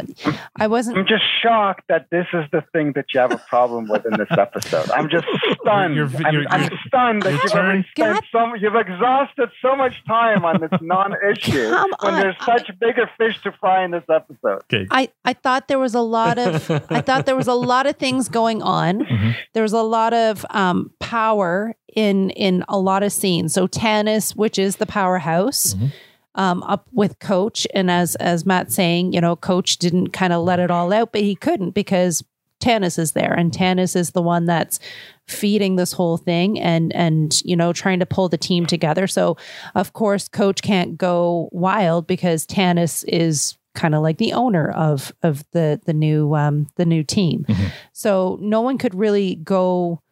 I 0.56 0.66
wasn't. 0.66 0.98
I'm 0.98 1.06
just 1.06 1.24
shocked 1.42 1.84
that 1.88 2.06
this 2.10 2.26
is 2.32 2.44
the 2.52 2.62
thing 2.72 2.92
that 2.94 3.06
you 3.12 3.20
have 3.20 3.32
a 3.32 3.38
problem 3.48 3.88
with 3.88 4.04
in 4.06 4.12
this 4.18 4.28
episode. 4.30 4.90
I'm 4.90 5.08
just 5.08 5.26
stunned. 5.60 5.94
You're- 5.96 6.10
I'm, 6.24 6.32
you're- 6.34 6.46
I'm 6.50 6.62
you're- 6.62 6.78
stunned 6.86 7.22
that 7.22 7.32
your 7.32 7.42
you've 7.42 7.52
already 7.52 7.86
spent 7.90 8.24
so 8.32 8.54
you've 8.54 8.74
exhausted 8.74 9.50
so 9.62 9.74
much 9.76 9.94
time 10.06 10.44
on 10.44 10.60
this 10.60 10.70
non-issue 10.80 11.70
Come 11.70 11.90
when 12.02 12.14
on. 12.14 12.20
there's 12.20 12.36
such 12.44 12.70
bigger 12.80 13.10
fish 13.18 13.40
to 13.42 13.52
fry 13.52 13.84
in 13.84 13.90
this 13.90 14.04
episode. 14.08 14.62
Okay. 14.72 14.86
I, 14.90 15.10
I 15.24 15.32
thought 15.32 15.68
there 15.68 15.78
was 15.78 15.94
a 15.94 16.00
lot 16.00 16.38
of 16.38 16.70
I 16.90 17.00
thought 17.00 17.26
there 17.26 17.36
was 17.36 17.48
a 17.48 17.54
lot 17.54 17.86
of 17.86 17.96
things 17.96 18.28
going 18.28 18.62
on. 18.62 19.00
Mm-hmm. 19.04 19.30
There 19.54 19.62
was 19.62 19.72
a 19.72 19.82
lot 19.82 20.14
of 20.14 20.46
um, 20.50 20.92
power 21.00 21.74
in 21.96 22.30
in 22.30 22.64
a 22.68 22.78
lot 22.78 23.02
of 23.02 23.12
scenes. 23.12 23.52
So 23.54 23.66
Tanis, 23.66 24.36
which 24.36 24.58
is 24.58 24.76
the 24.76 24.86
powerhouse, 24.86 25.74
Mm-hmm. 25.74 25.86
Um, 26.34 26.62
up 26.62 26.86
with 26.92 27.18
Coach, 27.18 27.66
and 27.74 27.90
as 27.90 28.14
as 28.16 28.46
Matt's 28.46 28.74
saying, 28.74 29.12
you 29.12 29.20
know, 29.20 29.36
Coach 29.36 29.78
didn't 29.78 30.08
kind 30.10 30.32
of 30.32 30.44
let 30.44 30.60
it 30.60 30.70
all 30.70 30.92
out, 30.92 31.12
but 31.12 31.22
he 31.22 31.34
couldn't 31.34 31.70
because 31.70 32.22
Tanis 32.60 32.98
is 32.98 33.12
there, 33.12 33.32
and 33.32 33.52
Tanis 33.52 33.96
is 33.96 34.10
the 34.10 34.22
one 34.22 34.46
that's 34.46 34.78
feeding 35.26 35.76
this 35.76 35.92
whole 35.92 36.16
thing 36.16 36.58
and 36.58 36.90
and 36.94 37.42
you 37.44 37.54
know 37.54 37.70
trying 37.72 37.98
to 38.00 38.06
pull 38.06 38.28
the 38.28 38.38
team 38.38 38.66
together. 38.66 39.06
So 39.06 39.36
of 39.74 39.92
course, 39.92 40.28
Coach 40.28 40.62
can't 40.62 40.96
go 40.96 41.48
wild 41.52 42.06
because 42.06 42.46
Tanis 42.46 43.04
is 43.06 43.56
kind 43.74 43.94
of 43.94 44.02
like 44.02 44.18
the 44.18 44.32
owner 44.32 44.70
of 44.70 45.12
of 45.22 45.44
the 45.52 45.80
the 45.84 45.92
new 45.92 46.34
um 46.34 46.66
the 46.76 46.86
new 46.86 47.04
team. 47.04 47.46
So 47.92 48.38
no 48.40 48.60
one 48.60 48.78
could 48.78 48.94
really 48.94 49.36
go 49.36 50.02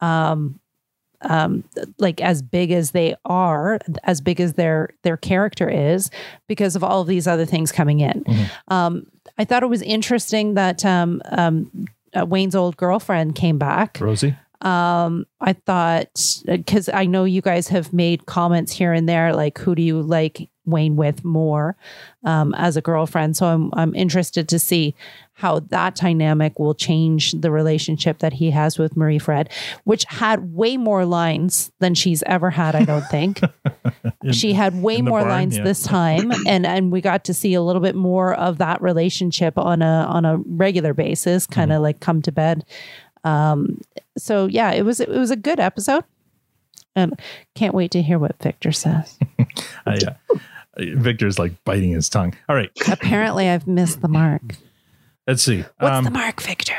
um 0.00 0.60
um 1.24 1.64
like 1.98 2.20
as 2.20 2.42
big 2.42 2.70
as 2.70 2.90
they 2.92 3.14
are 3.24 3.78
as 4.04 4.20
big 4.20 4.40
as 4.40 4.54
their 4.54 4.90
their 5.02 5.16
character 5.16 5.68
is 5.68 6.10
because 6.48 6.76
of 6.76 6.82
all 6.84 7.00
of 7.00 7.06
these 7.06 7.26
other 7.26 7.46
things 7.46 7.72
coming 7.72 8.00
in. 8.00 8.24
Um 8.68 9.06
i 9.38 9.44
thought 9.44 9.62
it 9.62 9.68
was 9.68 9.82
interesting 9.82 10.54
that 10.54 10.84
um 10.84 11.22
um 11.30 11.70
uh, 12.14 12.26
wayne's 12.26 12.54
old 12.54 12.76
girlfriend 12.76 13.34
came 13.34 13.56
back. 13.58 13.98
Rosie. 14.00 14.36
um 14.60 15.24
i 15.40 15.52
thought 15.52 16.08
because 16.46 16.88
i 16.92 17.04
know 17.06 17.24
you 17.24 17.40
guys 17.42 17.68
have 17.68 17.92
made 17.92 18.26
comments 18.26 18.72
here 18.72 18.92
and 18.92 19.08
there 19.08 19.34
like 19.34 19.58
who 19.58 19.74
do 19.74 19.82
you 19.82 20.00
like 20.02 20.48
wayne 20.64 20.96
with 20.96 21.24
more 21.24 21.76
um 22.24 22.54
as 22.54 22.76
a 22.76 22.80
girlfriend 22.80 23.36
so 23.36 23.46
i'm 23.46 23.70
i'm 23.74 23.94
interested 23.94 24.48
to 24.48 24.58
see 24.58 24.94
how 25.34 25.58
that 25.58 25.96
dynamic 25.96 26.58
will 26.58 26.74
change 26.74 27.32
the 27.32 27.50
relationship 27.50 28.18
that 28.18 28.34
he 28.34 28.50
has 28.50 28.78
with 28.78 28.96
marie 28.96 29.18
fred 29.18 29.50
which 29.84 30.04
had 30.04 30.54
way 30.54 30.76
more 30.76 31.04
lines 31.04 31.72
than 31.80 31.94
she's 31.94 32.22
ever 32.26 32.50
had 32.50 32.76
i 32.76 32.84
don't 32.84 33.06
think 33.08 33.40
she 34.30 34.52
had 34.52 34.80
way 34.82 35.02
more 35.02 35.20
barn, 35.20 35.30
lines 35.30 35.56
yeah. 35.56 35.64
this 35.64 35.82
time 35.82 36.30
and 36.46 36.64
and 36.64 36.92
we 36.92 37.00
got 37.00 37.24
to 37.24 37.34
see 37.34 37.54
a 37.54 37.62
little 37.62 37.82
bit 37.82 37.96
more 37.96 38.34
of 38.34 38.58
that 38.58 38.80
relationship 38.80 39.58
on 39.58 39.82
a 39.82 40.06
on 40.08 40.24
a 40.24 40.36
regular 40.46 40.94
basis 40.94 41.46
kind 41.46 41.72
of 41.72 41.76
Mm-hmm. 41.76 41.82
like 41.82 42.00
come 42.00 42.22
to 42.22 42.30
bed 42.30 42.64
um 43.24 43.80
so 44.16 44.46
yeah 44.46 44.70
it 44.72 44.82
was 44.84 45.00
it 45.00 45.08
was 45.08 45.30
a 45.30 45.36
good 45.36 45.58
episode 45.58 46.04
and 46.94 47.18
can't 47.54 47.74
wait 47.74 47.90
to 47.92 48.02
hear 48.02 48.18
what 48.18 48.40
victor 48.42 48.70
says 48.70 49.18
Uh, 49.86 49.96
yeah. 50.00 50.14
Victor's 50.78 51.38
like 51.38 51.52
biting 51.64 51.90
his 51.90 52.08
tongue. 52.08 52.34
All 52.48 52.56
right. 52.56 52.70
apparently 52.88 53.48
i've 53.48 53.66
missed 53.66 54.00
the 54.00 54.08
mark 54.08 54.42
Let's 55.26 55.42
see. 55.42 55.64
what's 55.78 55.96
Um, 55.98 56.04
the 56.04 56.10
mark 56.10 56.40
victor 56.42 56.74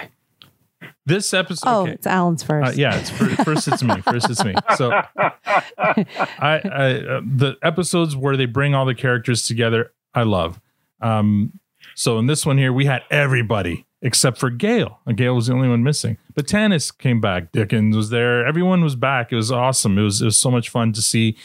This 1.06 1.34
episode. 1.34 1.68
oh 1.70 1.82
okay. 1.84 1.92
it's 1.94 2.08
alan's 2.08 2.44
first 2.44 2.74
Uh, 2.74 2.76
yeah, 2.76 2.96
it's 2.98 3.10
fir- 3.10 3.36
first. 3.44 3.68
It's 3.68 3.84
me. 3.84 4.02
First, 4.02 4.30
it's 4.30 4.44
me. 4.44 4.54
So, 4.78 4.92
I, 5.18 6.06
I 6.40 6.56
uh, 6.60 7.22
the 7.26 7.56
episodes 7.62 8.16
where 8.16 8.36
they 8.38 8.46
bring 8.46 8.74
all 8.76 8.86
the 8.86 8.96
characters 8.96 9.44
together, 9.44 9.92
I 10.14 10.24
love. 10.24 10.60
Um, 11.02 11.60
so 11.96 12.18
in 12.20 12.28
this 12.28 12.46
one 12.46 12.58
here, 12.58 12.72
we 12.74 12.86
had 12.86 13.04
everybody 13.12 13.86
except 14.02 14.38
for 14.38 14.50
Gail. 14.50 15.00
And 15.06 15.16
Gail 15.18 15.36
was 15.36 15.48
the 15.48 15.54
only 15.54 15.70
one 15.70 15.84
missing. 15.84 16.18
But 16.36 16.46
Tanis 16.48 16.96
came 16.98 17.22
back. 17.22 17.52
Dickens 17.52 17.96
was 17.96 18.10
there. 18.10 18.46
Everyone 18.46 18.84
was 18.84 18.96
back. 18.96 19.32
It 19.32 19.36
was 19.36 19.52
awesome. 19.52 19.98
It 19.98 20.02
was 20.04 20.22
it 20.22 20.26
was 20.26 20.38
so 20.38 20.50
much 20.52 20.70
fun 20.70 20.94
to 20.94 21.02
see. 21.02 21.38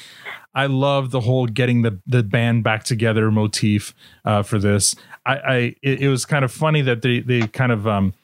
I 0.55 0.67
love 0.67 1.11
the 1.11 1.21
whole 1.21 1.47
getting 1.47 1.83
the 1.83 2.01
the 2.07 2.23
band 2.23 2.65
back 2.65 2.85
together 2.85 3.31
motif 3.31 3.95
uh, 4.25 4.43
for 4.43 4.59
this. 4.59 4.97
I, 5.27 5.37
I 5.37 5.57
it, 5.83 6.03
it 6.03 6.09
was 6.09 6.25
kind 6.25 6.45
of 6.45 6.53
funny 6.53 6.83
that 6.83 7.03
they 7.03 7.21
they 7.21 7.47
kind 7.47 7.71
of 7.73 7.87
um, 7.87 8.15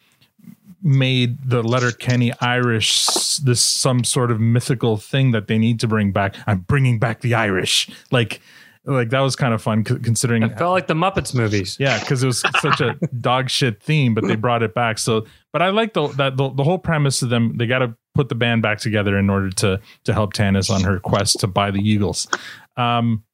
made 0.82 1.48
the 1.48 1.62
Letterkenny 1.62 2.32
Irish 2.40 3.06
this 3.38 3.60
some 3.60 4.04
sort 4.04 4.30
of 4.30 4.40
mythical 4.40 4.96
thing 4.96 5.30
that 5.32 5.48
they 5.48 5.58
need 5.58 5.80
to 5.80 5.88
bring 5.88 6.12
back. 6.12 6.34
I'm 6.46 6.60
bringing 6.60 6.98
back 6.98 7.20
the 7.20 7.34
Irish. 7.34 7.88
Like 8.10 8.40
like 8.84 9.10
that 9.10 9.20
was 9.20 9.34
kind 9.34 9.54
of 9.54 9.62
fun 9.62 9.82
considering 9.82 10.42
It 10.42 10.58
felt 10.58 10.72
like 10.72 10.88
the 10.88 10.94
Muppets 10.94 11.34
movies. 11.34 11.76
yeah, 11.80 11.98
because 11.98 12.22
it 12.22 12.26
was 12.26 12.42
such 12.60 12.80
a 12.80 12.94
dog 13.20 13.48
shit 13.48 13.82
theme, 13.82 14.14
but 14.14 14.24
they 14.26 14.36
brought 14.36 14.62
it 14.62 14.74
back. 14.74 14.98
So, 14.98 15.24
but 15.52 15.62
I 15.62 15.70
like 15.70 15.94
the 15.94 16.08
that 16.08 16.36
the, 16.36 16.50
the 16.50 16.64
whole 16.64 16.78
premise 16.78 17.22
of 17.22 17.30
them. 17.30 17.56
They 17.56 17.66
got 17.66 17.78
to 17.78 17.96
put 18.14 18.28
the 18.28 18.34
band 18.34 18.62
back 18.62 18.78
together 18.78 19.18
in 19.18 19.28
order 19.28 19.50
to 19.50 19.80
to 20.04 20.14
help 20.14 20.32
Tanis 20.32 20.70
on 20.70 20.82
her 20.82 20.98
quest 20.98 21.40
to 21.40 21.46
buy 21.46 21.70
the 21.70 21.80
Eagles. 21.80 22.28
Um, 22.76 23.24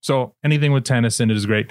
so 0.00 0.34
anything 0.44 0.72
with 0.72 0.84
Tanis 0.84 1.20
in 1.20 1.30
it 1.30 1.36
is 1.36 1.46
great. 1.46 1.70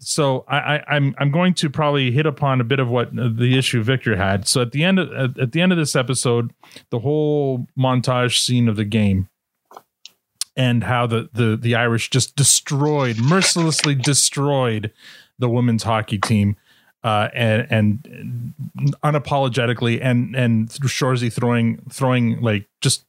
So 0.00 0.44
I, 0.48 0.56
I, 0.56 0.84
I'm 0.88 1.14
I'm 1.18 1.30
going 1.30 1.54
to 1.54 1.70
probably 1.70 2.10
hit 2.10 2.26
upon 2.26 2.60
a 2.60 2.64
bit 2.64 2.80
of 2.80 2.88
what 2.88 3.14
the 3.14 3.56
issue 3.56 3.82
Victor 3.82 4.16
had. 4.16 4.46
So 4.46 4.60
at 4.60 4.72
the 4.72 4.84
end 4.84 4.98
of 4.98 5.38
at 5.38 5.52
the 5.52 5.60
end 5.60 5.72
of 5.72 5.78
this 5.78 5.96
episode, 5.96 6.52
the 6.90 6.98
whole 6.98 7.66
montage 7.78 8.44
scene 8.44 8.68
of 8.68 8.76
the 8.76 8.84
game 8.84 9.28
and 10.56 10.84
how 10.84 11.06
the 11.06 11.28
the 11.32 11.56
the 11.56 11.74
Irish 11.74 12.10
just 12.10 12.36
destroyed, 12.36 13.18
mercilessly 13.18 13.94
destroyed 13.94 14.92
the 15.38 15.48
women's 15.48 15.82
hockey 15.82 16.18
team, 16.18 16.56
uh, 17.04 17.28
and 17.34 17.66
and 17.70 18.54
unapologetically, 19.04 20.00
and 20.02 20.34
and 20.34 20.68
Shoresy 20.68 21.32
throwing 21.32 21.78
throwing 21.90 22.40
like 22.40 22.66
just 22.80 23.04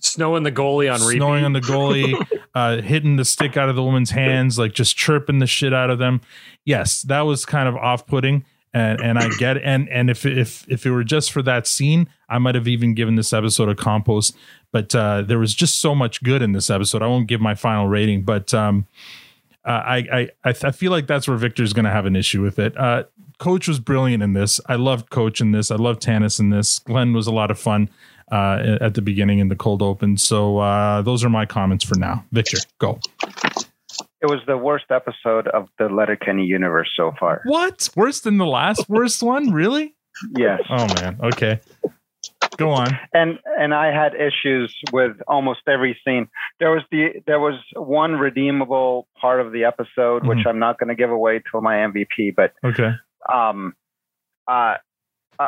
Snowing 0.00 0.44
the 0.44 0.52
goalie 0.52 0.92
on 0.92 1.00
repeat. 1.00 1.16
snowing 1.16 1.44
on 1.44 1.54
the 1.54 1.60
goalie, 1.60 2.14
uh, 2.54 2.80
hitting 2.82 3.16
the 3.16 3.24
stick 3.24 3.56
out 3.56 3.68
of 3.68 3.74
the 3.74 3.82
woman's 3.82 4.10
hands, 4.10 4.58
like 4.58 4.72
just 4.72 4.96
chirping 4.96 5.38
the 5.38 5.46
shit 5.46 5.72
out 5.72 5.90
of 5.90 5.98
them. 5.98 6.20
Yes, 6.64 7.02
that 7.02 7.22
was 7.22 7.44
kind 7.44 7.68
of 7.68 7.76
off 7.76 8.06
putting. 8.06 8.44
And, 8.74 9.00
and 9.00 9.18
I 9.18 9.30
get 9.38 9.56
it. 9.56 9.62
and 9.64 9.88
and 9.88 10.10
if 10.10 10.26
if 10.26 10.66
if 10.68 10.84
it 10.84 10.90
were 10.90 11.02
just 11.02 11.32
for 11.32 11.42
that 11.42 11.66
scene, 11.66 12.08
I 12.28 12.38
might 12.38 12.54
have 12.54 12.68
even 12.68 12.94
given 12.94 13.14
this 13.16 13.32
episode 13.32 13.68
a 13.68 13.74
compost. 13.74 14.36
But 14.70 14.94
uh, 14.94 15.22
there 15.22 15.38
was 15.38 15.54
just 15.54 15.80
so 15.80 15.94
much 15.94 16.22
good 16.22 16.42
in 16.42 16.52
this 16.52 16.68
episode. 16.68 17.02
I 17.02 17.06
won't 17.06 17.26
give 17.26 17.40
my 17.40 17.54
final 17.54 17.88
rating, 17.88 18.22
but 18.22 18.52
um, 18.52 18.86
uh, 19.64 19.70
I 19.70 19.96
I 19.96 20.28
I, 20.44 20.54
I 20.64 20.70
feel 20.70 20.90
like 20.90 21.06
that's 21.06 21.28
where 21.28 21.36
Victor's 21.36 21.72
going 21.72 21.84
to 21.84 21.90
have 21.90 22.06
an 22.06 22.16
issue 22.16 22.42
with 22.42 22.58
it. 22.58 22.76
Uh, 22.76 23.04
Coach 23.38 23.68
was 23.68 23.78
brilliant 23.78 24.22
in 24.22 24.32
this. 24.32 24.60
I 24.66 24.74
loved 24.74 25.10
Coach 25.10 25.40
in 25.40 25.52
this. 25.52 25.70
I 25.70 25.76
loved 25.76 26.02
Tanis 26.02 26.40
in 26.40 26.50
this. 26.50 26.80
Glen 26.80 27.12
was 27.12 27.26
a 27.26 27.32
lot 27.32 27.50
of 27.50 27.58
fun 27.58 27.88
uh, 28.32 28.78
at 28.80 28.94
the 28.94 29.02
beginning 29.02 29.38
in 29.38 29.48
the 29.48 29.56
cold 29.56 29.80
open. 29.80 30.16
So 30.16 30.58
uh, 30.58 31.02
those 31.02 31.24
are 31.24 31.28
my 31.28 31.46
comments 31.46 31.84
for 31.84 31.96
now. 31.96 32.24
Victor, 32.32 32.58
go. 32.78 32.98
It 34.20 34.26
was 34.26 34.40
the 34.48 34.56
worst 34.56 34.86
episode 34.90 35.46
of 35.48 35.68
the 35.78 35.88
Letterkenny 35.88 36.44
universe 36.44 36.90
so 36.96 37.12
far. 37.20 37.42
What? 37.44 37.88
Worse 37.94 38.20
than 38.20 38.38
the 38.38 38.46
last 38.46 38.88
worst 38.88 39.22
one? 39.22 39.52
Really? 39.52 39.94
Yes. 40.36 40.60
Oh 40.68 40.86
man. 40.94 41.18
Okay. 41.22 41.60
Go 42.56 42.70
on. 42.70 42.88
and 43.12 43.38
and 43.58 43.72
I 43.72 43.92
had 43.92 44.14
issues 44.14 44.74
with 44.92 45.16
almost 45.28 45.60
every 45.68 45.96
scene. 46.04 46.28
There 46.58 46.70
was 46.70 46.82
the 46.90 47.22
there 47.26 47.38
was 47.38 47.54
one 47.76 48.12
redeemable 48.16 49.06
part 49.20 49.40
of 49.40 49.52
the 49.52 49.64
episode 49.64 50.26
which 50.26 50.44
I'm 50.46 50.58
not 50.58 50.78
going 50.78 50.88
to 50.88 50.94
give 50.96 51.10
away 51.10 51.40
till 51.50 51.60
my 51.60 51.76
MVP, 51.76 52.34
but 52.34 52.52
Okay. 52.64 52.92
um, 53.32 53.74
uh, 54.48 54.74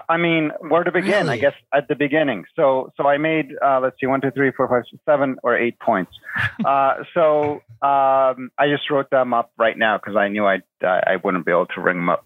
I- 0.09 0.19
mean, 0.19 0.53
where 0.61 0.85
to 0.85 0.93
begin? 0.93 1.29
I 1.29 1.37
guess 1.37 1.55
at 1.75 1.89
the 1.89 1.97
beginning. 1.97 2.45
So, 2.55 2.93
so 2.97 3.09
I 3.09 3.19
made 3.19 3.47
uh, 3.61 3.81
let's 3.81 3.97
see, 3.99 4.07
one, 4.07 4.21
two, 4.21 4.31
three, 4.31 4.53
four, 4.57 4.69
five, 4.69 4.85
six, 4.89 5.03
seven, 5.05 5.37
or 5.43 5.57
eight 5.57 5.79
points. 5.81 6.13
Uh, 6.65 7.03
so 7.15 7.55
um, 7.83 8.51
I 8.59 8.69
just 8.69 8.89
wrote 8.91 9.11
them 9.11 9.33
up 9.35 9.51
right 9.59 9.77
now 9.77 9.97
because 9.99 10.15
I 10.15 10.29
knew 10.29 10.47
I 10.47 10.59
I 10.85 11.17
wouldn't 11.25 11.45
be 11.47 11.51
able 11.53 11.67
to 11.75 11.81
ring 11.81 11.97
them 11.97 12.09
up. 12.11 12.25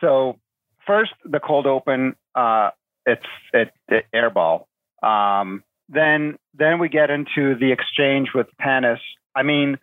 So 0.00 0.38
first, 0.86 1.12
the 1.24 1.40
cold 1.40 1.66
open. 1.66 2.14
Uh, 2.34 2.70
it's 3.06 3.26
it, 3.52 3.70
it 3.88 4.04
airball. 4.14 4.64
Um, 5.02 5.62
then 5.88 6.36
then 6.54 6.78
we 6.78 6.88
get 6.88 7.10
into 7.10 7.54
the 7.58 7.72
exchange 7.72 8.30
with 8.34 8.46
Tanis. 8.60 9.00
I 9.34 9.42
mean, 9.42 9.78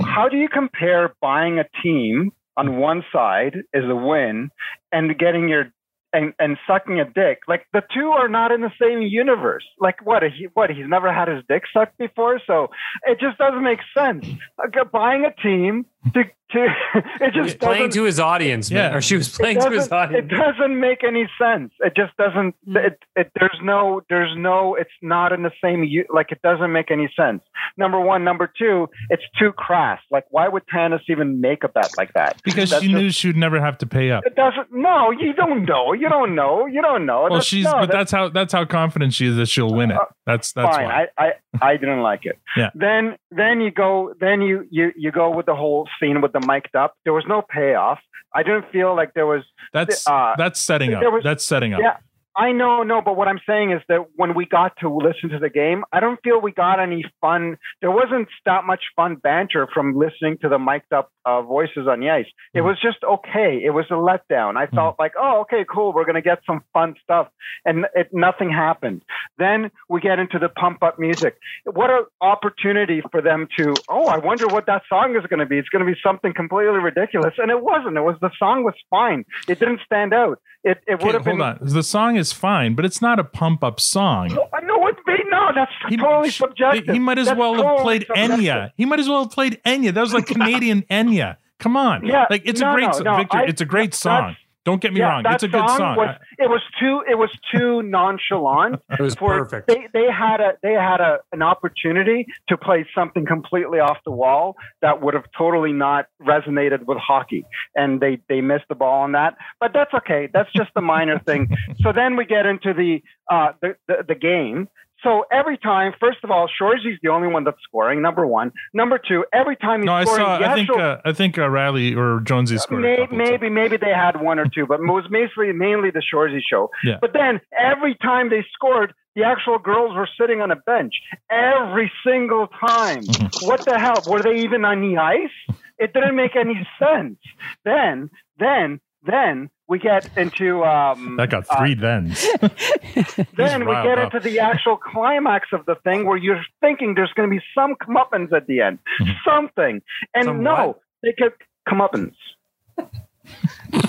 how 0.00 0.28
do 0.28 0.36
you 0.36 0.48
compare 0.48 1.14
buying 1.20 1.58
a 1.58 1.64
team 1.82 2.32
on 2.56 2.76
one 2.76 3.02
side 3.12 3.56
is 3.72 3.84
a 3.88 3.94
win 3.94 4.50
and 4.90 5.18
getting 5.18 5.48
your 5.48 5.72
and, 6.14 6.34
and 6.38 6.58
sucking 6.66 7.00
a 7.00 7.06
dick 7.06 7.38
like 7.48 7.64
the 7.72 7.82
two 7.94 8.08
are 8.08 8.28
not 8.28 8.52
in 8.52 8.60
the 8.60 8.70
same 8.80 9.00
universe 9.00 9.64
like 9.80 10.04
what 10.04 10.22
he 10.22 10.48
what 10.52 10.68
he's 10.68 10.86
never 10.86 11.10
had 11.10 11.28
his 11.28 11.42
dick 11.48 11.62
sucked 11.72 11.96
before 11.96 12.38
so 12.46 12.68
it 13.06 13.18
just 13.18 13.38
doesn't 13.38 13.62
make 13.62 13.78
sense 13.96 14.26
like, 14.58 14.92
buying 14.92 15.24
a 15.24 15.32
team 15.42 15.86
to 16.14 16.24
to 16.52 16.66
it 17.22 17.32
just 17.32 17.58
playing 17.60 17.86
doesn't- 17.86 17.92
to 17.92 18.04
his 18.04 18.20
audience, 18.20 18.70
man. 18.70 18.90
Yeah. 18.92 18.96
Or 18.98 19.00
she 19.00 19.16
was 19.16 19.28
playing 19.30 19.58
to 19.60 19.70
his 19.70 19.90
audience. 19.90 20.30
It 20.30 20.36
doesn't 20.36 20.78
make 20.78 21.02
any 21.02 21.26
sense. 21.40 21.72
It 21.80 21.94
just 21.96 22.14
doesn't. 22.18 22.54
Hmm. 22.66 22.76
It, 22.76 22.98
it 23.16 23.30
there's 23.40 23.58
no 23.62 24.02
there's 24.10 24.36
no. 24.36 24.74
It's 24.74 24.90
not 25.00 25.32
in 25.32 25.42
the 25.44 25.50
same. 25.64 25.82
Like 26.12 26.30
it 26.30 26.42
doesn't 26.42 26.70
make 26.70 26.90
any 26.90 27.10
sense. 27.16 27.42
Number 27.78 27.98
one. 28.00 28.22
Number 28.24 28.52
two. 28.58 28.88
It's 29.08 29.22
too 29.38 29.52
crass. 29.52 30.00
Like 30.10 30.24
why 30.30 30.46
would 30.48 30.64
Tanis 30.66 31.00
even 31.08 31.40
make 31.40 31.64
a 31.64 31.68
bet 31.68 31.90
like 31.96 32.12
that? 32.14 32.40
Because 32.44 32.68
That's 32.70 32.82
she 32.82 32.88
just- 32.88 33.00
knew 33.00 33.10
she 33.10 33.28
would 33.28 33.36
never 33.36 33.58
have 33.60 33.78
to 33.78 33.86
pay 33.86 34.10
up. 34.10 34.26
It 34.26 34.34
doesn't. 34.34 34.68
No, 34.72 35.10
you 35.10 35.32
don't 35.32 35.64
know. 35.64 35.94
You 35.94 36.08
don't 36.10 36.34
know. 36.34 36.66
You 36.66 36.82
don't 36.82 37.06
know. 37.06 37.20
Well, 37.22 37.28
That's- 37.30 37.46
she's 37.46 37.64
no, 37.64 37.72
but 37.80 37.90
that's 37.90 38.12
how 38.12 38.28
that's 38.28 38.52
how 38.52 38.66
confident 38.66 39.14
she 39.14 39.26
is 39.26 39.36
that 39.36 39.46
she'll 39.46 39.72
win 39.72 39.90
it. 39.90 39.96
Uh, 39.96 40.04
that's 40.26 40.52
that's 40.52 40.76
fine. 40.76 40.84
why. 40.84 41.06
I, 41.16 41.24
I 41.24 41.32
I 41.62 41.76
didn't 41.78 42.02
like 42.02 42.26
it. 42.26 42.38
Yeah. 42.58 42.68
Then 42.74 43.16
then 43.30 43.62
you 43.62 43.70
go 43.70 44.12
then 44.20 44.42
you 44.42 44.66
you 44.70 44.92
you 44.96 45.10
go 45.10 45.30
with 45.34 45.46
the 45.46 45.54
whole 45.54 45.88
scene 46.00 46.20
with 46.20 46.32
the 46.32 46.40
mic'd 46.40 46.74
up. 46.76 46.94
There 47.04 47.12
was 47.12 47.24
no 47.28 47.42
payoff. 47.42 47.98
I 48.34 48.42
didn't 48.42 48.70
feel 48.72 48.94
like 48.96 49.14
there 49.14 49.26
was. 49.26 49.42
That's 49.72 50.06
uh, 50.08 50.34
that's 50.38 50.58
setting 50.60 50.94
up. 50.94 51.02
was- 51.12 51.22
that's 51.24 51.44
setting 51.44 51.74
up. 51.74 51.80
Yeah. 51.82 51.96
I 52.36 52.52
know, 52.52 52.82
no, 52.82 53.02
but 53.02 53.16
what 53.16 53.28
I'm 53.28 53.40
saying 53.46 53.72
is 53.72 53.82
that 53.88 54.06
when 54.16 54.34
we 54.34 54.46
got 54.46 54.72
to 54.80 54.88
listen 54.88 55.30
to 55.30 55.38
the 55.38 55.50
game, 55.50 55.84
I 55.92 56.00
don't 56.00 56.18
feel 56.22 56.40
we 56.40 56.52
got 56.52 56.80
any 56.80 57.04
fun. 57.20 57.58
There 57.80 57.90
wasn't 57.90 58.28
that 58.46 58.64
much 58.64 58.80
fun 58.96 59.16
banter 59.16 59.68
from 59.72 59.94
listening 59.96 60.38
to 60.42 60.48
the 60.48 60.58
mic'd 60.58 60.92
up 60.92 61.12
uh, 61.24 61.42
voices 61.42 61.86
on 61.88 62.00
the 62.00 62.10
ice. 62.10 62.26
It 62.54 62.62
was 62.62 62.76
just 62.82 62.98
okay. 63.04 63.60
It 63.64 63.70
was 63.70 63.86
a 63.90 63.94
letdown. 63.94 64.56
I 64.56 64.66
felt 64.66 64.96
like, 64.98 65.12
oh, 65.18 65.42
okay, 65.42 65.64
cool. 65.70 65.92
We're 65.92 66.04
gonna 66.04 66.22
get 66.22 66.40
some 66.46 66.62
fun 66.72 66.94
stuff, 67.02 67.28
and 67.64 67.86
it, 67.94 68.08
nothing 68.12 68.50
happened. 68.50 69.02
Then 69.38 69.70
we 69.88 70.00
get 70.00 70.18
into 70.18 70.38
the 70.38 70.48
pump 70.48 70.82
up 70.82 70.98
music. 70.98 71.36
What 71.64 71.90
an 71.90 72.04
opportunity 72.20 73.02
for 73.10 73.20
them 73.20 73.48
to. 73.58 73.74
Oh, 73.88 74.06
I 74.06 74.18
wonder 74.18 74.46
what 74.48 74.66
that 74.66 74.82
song 74.88 75.16
is 75.16 75.26
going 75.26 75.40
to 75.40 75.46
be. 75.46 75.58
It's 75.58 75.68
going 75.68 75.84
to 75.84 75.90
be 75.90 75.98
something 76.04 76.32
completely 76.32 76.78
ridiculous, 76.78 77.34
and 77.38 77.50
it 77.50 77.62
wasn't. 77.62 77.96
It 77.96 78.02
was 78.02 78.16
the 78.20 78.30
song 78.38 78.64
was 78.64 78.74
fine. 78.90 79.24
It 79.48 79.58
didn't 79.58 79.80
stand 79.84 80.12
out. 80.12 80.40
It 80.64 80.78
it 80.86 81.02
would 81.02 81.14
have 81.14 81.24
hold 81.24 81.38
been. 81.38 81.46
on. 81.46 81.58
The 81.60 81.82
song 81.82 82.16
is 82.16 82.21
fine, 82.30 82.74
but 82.74 82.84
it's 82.84 83.00
not 83.00 83.18
a 83.18 83.24
pump 83.24 83.64
up 83.64 83.80
song. 83.80 84.30
I 84.52 84.60
know 84.64 84.86
it's 84.86 85.00
be 85.06 85.14
no. 85.30 85.48
That's 85.54 85.72
totally 86.00 86.30
subjective. 86.30 86.92
He 86.94 86.98
might 87.00 87.18
as 87.18 87.26
That's 87.28 87.38
well 87.38 87.54
have 87.54 87.82
played 87.82 88.06
subjective. 88.06 88.38
Enya. 88.38 88.70
He 88.76 88.84
might 88.84 89.00
as 89.00 89.08
well 89.08 89.22
have 89.24 89.32
played 89.32 89.60
Enya. 89.64 89.94
That 89.94 90.02
was 90.02 90.12
like 90.12 90.26
Canadian 90.36 90.82
Enya. 90.82 91.38
Come 91.58 91.76
on. 91.76 92.04
Yeah, 92.04 92.26
like 92.28 92.42
it's 92.44 92.60
a 92.60 92.70
great 92.72 92.90
no, 92.92 92.98
no, 92.98 93.16
Victor, 93.16 93.38
I- 93.38 93.44
it's 93.46 93.60
a 93.60 93.64
great 93.64 93.94
song. 93.94 94.36
Don't 94.64 94.80
get 94.80 94.92
me 94.92 95.00
yeah, 95.00 95.08
wrong. 95.08 95.22
that 95.24 95.34
It's 95.34 95.42
a 95.42 95.48
good 95.48 95.68
song. 95.70 95.96
Was, 95.96 96.16
it 96.38 96.48
was 96.48 96.62
too. 96.78 97.02
It 97.10 97.16
was 97.16 97.30
too 97.52 97.82
nonchalant. 97.98 98.80
It 98.90 99.00
was 99.00 99.14
for- 99.16 99.38
perfect. 99.38 99.66
They 99.66 99.88
they 99.92 100.06
had 100.06 100.40
a 100.40 100.52
they 100.62 100.74
had 100.74 101.00
a 101.00 101.18
an 101.32 101.42
opportunity 101.42 102.26
to 102.48 102.56
play 102.56 102.86
something 102.94 103.26
completely 103.26 103.80
off 103.80 103.98
the 104.04 104.12
wall 104.12 104.56
that 104.80 105.02
would 105.02 105.14
have 105.14 105.24
totally 105.36 105.72
not 105.72 106.06
resonated 106.20 106.86
with 106.86 106.98
hockey, 106.98 107.44
and 107.74 108.00
they 108.00 108.20
they 108.28 108.40
missed 108.40 108.66
the 108.68 108.76
ball 108.76 109.02
on 109.02 109.12
that. 109.12 109.36
But 109.58 109.72
that's 109.72 109.92
okay. 109.94 110.28
That's 110.32 110.52
just 110.52 110.70
the 110.74 110.82
minor 110.82 111.18
thing. 111.18 111.48
So 111.82 111.90
then 111.92 112.16
we 112.16 112.24
get 112.24 112.46
into 112.46 112.72
the 112.74 113.02
uh 113.30 113.52
the 113.60 113.76
the, 113.88 114.04
the 114.08 114.14
game. 114.14 114.68
So 115.02 115.24
every 115.32 115.58
time, 115.58 115.92
first 115.98 116.18
of 116.22 116.30
all, 116.30 116.48
Shoresy's 116.48 116.98
the 117.02 117.08
only 117.08 117.28
one 117.28 117.44
that's 117.44 117.60
scoring. 117.62 118.02
Number 118.02 118.26
one. 118.26 118.52
Number 118.72 118.98
two, 118.98 119.24
every 119.32 119.56
time 119.56 119.80
he's 119.80 119.86
no, 119.86 119.94
I 119.94 120.04
scoring, 120.04 120.24
saw. 120.24 120.38
the 120.38 120.48
I 120.48 120.54
think. 120.54 120.70
Uh, 120.70 120.96
I 121.04 121.12
think 121.12 121.38
uh, 121.38 121.48
Riley 121.48 121.94
or 121.94 122.20
Jonesy 122.20 122.58
scored. 122.58 122.84
a 122.84 122.88
Maybe, 122.88 123.16
maybe, 123.16 123.48
maybe 123.50 123.76
they 123.76 123.92
had 123.92 124.20
one 124.20 124.38
or 124.38 124.46
two, 124.46 124.66
but 124.66 124.80
it 124.80 124.86
was 124.86 125.04
mainly 125.10 125.52
mainly 125.52 125.90
the 125.90 126.02
Shoresy 126.02 126.40
show. 126.48 126.70
Yeah. 126.84 126.98
But 127.00 127.12
then 127.12 127.40
every 127.58 127.96
time 127.96 128.30
they 128.30 128.44
scored, 128.52 128.94
the 129.14 129.24
actual 129.24 129.58
girls 129.58 129.94
were 129.94 130.08
sitting 130.18 130.40
on 130.40 130.50
a 130.50 130.56
bench 130.56 130.94
every 131.30 131.90
single 132.06 132.46
time. 132.46 133.02
Mm-hmm. 133.02 133.46
what 133.46 133.64
the 133.64 133.78
hell? 133.78 134.02
Were 134.06 134.22
they 134.22 134.42
even 134.42 134.64
on 134.64 134.80
the 134.80 134.98
ice? 134.98 135.56
It 135.78 135.92
didn't 135.92 136.16
make 136.16 136.36
any 136.36 136.66
sense. 136.78 137.18
Then, 137.64 138.10
then, 138.38 138.80
then 139.04 139.50
we 139.72 139.78
get 139.78 140.06
into 140.18 140.62
um, 140.64 141.16
That 141.16 141.30
got 141.30 141.46
uh, 141.48 141.56
three 141.56 141.74
thens. 141.74 142.28
then 143.38 143.64
we 143.66 143.72
get 143.72 143.98
up. 143.98 144.12
into 144.12 144.20
the 144.20 144.38
actual 144.38 144.76
climax 144.76 145.48
of 145.54 145.64
the 145.64 145.76
thing 145.76 146.04
where 146.04 146.18
you're 146.18 146.42
thinking 146.60 146.94
there's 146.94 147.12
going 147.14 147.26
to 147.30 147.34
be 147.34 147.42
some 147.54 147.74
comeuppance 147.76 148.34
at 148.34 148.46
the 148.46 148.60
end, 148.60 148.80
something, 149.24 149.80
and 150.14 150.24
Some 150.26 150.42
no, 150.42 150.66
what? 150.66 150.80
they 151.02 151.12
get 151.16 151.32
comeuppance. 151.66 152.12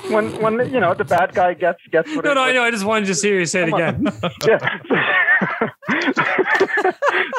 when 0.10 0.26
when 0.42 0.54
you 0.74 0.80
know 0.80 0.94
the 0.94 1.04
bad 1.04 1.34
guy 1.34 1.54
gets 1.54 1.80
gets 1.92 2.16
what 2.16 2.24
No, 2.24 2.32
it- 2.32 2.36
no, 2.36 2.42
I 2.44 2.54
know. 2.54 2.64
I 2.64 2.72
just 2.72 2.86
wanted 2.86 3.14
to 3.14 3.28
hear 3.28 3.40
you 3.40 3.46
say 3.46 3.64
it 3.64 3.74
again. 3.74 4.08
Yeah. 4.48 4.60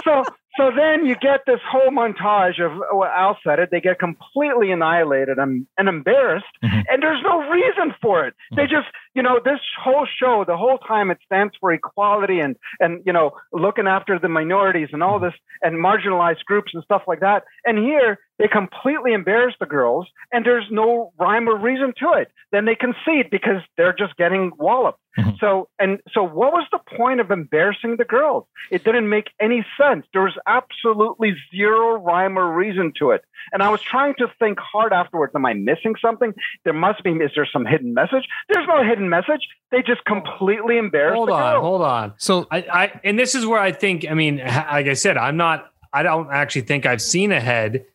so 0.04 0.24
so 0.56 0.70
then 0.74 1.04
you 1.04 1.16
get 1.16 1.40
this 1.46 1.60
whole 1.68 1.90
montage 1.90 2.64
of 2.64 2.78
well, 2.92 3.10
Al 3.10 3.36
said 3.42 3.58
it. 3.58 3.70
They 3.72 3.80
get 3.80 3.98
completely 3.98 4.70
annihilated 4.70 5.38
and, 5.38 5.66
and 5.76 5.88
embarrassed, 5.88 6.46
mm-hmm. 6.62 6.80
and 6.88 7.02
there's 7.02 7.22
no 7.24 7.40
reason 7.50 7.94
for 8.00 8.26
it. 8.26 8.34
They 8.54 8.62
mm-hmm. 8.62 8.74
just 8.74 8.86
you 9.14 9.22
know 9.22 9.40
this 9.44 9.60
whole 9.82 10.06
show 10.06 10.44
the 10.46 10.56
whole 10.56 10.78
time 10.78 11.10
it 11.10 11.18
stands 11.24 11.54
for 11.60 11.72
equality 11.72 12.38
and 12.38 12.56
and 12.78 13.02
you 13.04 13.12
know 13.12 13.32
looking 13.52 13.86
after 13.86 14.18
the 14.18 14.28
minorities 14.28 14.88
and 14.92 15.02
all 15.02 15.18
this 15.18 15.34
and 15.62 15.76
marginalized 15.76 16.44
groups 16.44 16.72
and 16.74 16.84
stuff 16.84 17.02
like 17.08 17.20
that. 17.20 17.44
And 17.64 17.78
here 17.78 18.18
they 18.38 18.48
completely 18.48 19.12
embarrass 19.12 19.54
the 19.58 19.66
girls, 19.66 20.08
and 20.32 20.44
there's 20.44 20.66
no 20.70 21.12
rhyme 21.18 21.48
or 21.48 21.56
reason 21.56 21.94
to 21.98 22.12
it. 22.20 22.28
Then 22.52 22.64
they 22.64 22.76
concede 22.76 23.30
because 23.30 23.62
they're 23.76 23.94
just 23.96 24.16
getting 24.16 24.52
walloped. 24.58 24.98
Mm-hmm. 25.18 25.36
So 25.40 25.68
and 25.78 26.00
so, 26.12 26.22
what 26.24 26.52
was 26.52 26.66
the 26.72 26.80
point 26.96 27.20
of 27.20 27.30
embarrassing 27.30 27.96
the 27.98 28.04
girls? 28.04 28.46
It 28.70 28.84
didn't 28.84 29.08
make 29.08 29.30
any 29.40 29.64
sense. 29.80 30.06
There 30.12 30.22
was 30.22 30.36
absolutely 30.46 31.36
zero 31.54 32.00
rhyme 32.00 32.36
or 32.38 32.52
reason 32.52 32.92
to 32.98 33.10
it. 33.12 33.24
And 33.52 33.62
I 33.62 33.68
was 33.68 33.80
trying 33.80 34.14
to 34.18 34.26
think 34.38 34.58
hard 34.58 34.92
afterwards. 34.92 35.32
Am 35.36 35.46
I 35.46 35.52
missing 35.52 35.94
something? 36.00 36.34
There 36.64 36.72
must 36.72 37.04
be. 37.04 37.12
Is 37.12 37.30
there 37.36 37.46
some 37.50 37.64
hidden 37.64 37.94
message? 37.94 38.26
There's 38.48 38.66
no 38.66 38.82
hidden 38.82 39.08
message. 39.08 39.46
They 39.70 39.82
just 39.82 40.04
completely 40.04 40.78
embarrassed. 40.78 41.16
hold 41.16 41.28
the 41.28 41.34
on, 41.34 41.52
girls. 41.52 41.62
hold 41.62 41.82
on. 41.82 42.14
So 42.16 42.46
I, 42.50 42.58
I, 42.72 43.00
and 43.04 43.18
this 43.18 43.34
is 43.34 43.46
where 43.46 43.60
I 43.60 43.70
think. 43.72 44.06
I 44.10 44.14
mean, 44.14 44.38
like 44.38 44.86
I 44.86 44.94
said, 44.94 45.16
I'm 45.16 45.36
not. 45.36 45.70
I 45.92 46.02
don't 46.02 46.28
actually 46.32 46.62
think 46.62 46.86
I've 46.86 47.02
seen 47.02 47.30
ahead. 47.30 47.86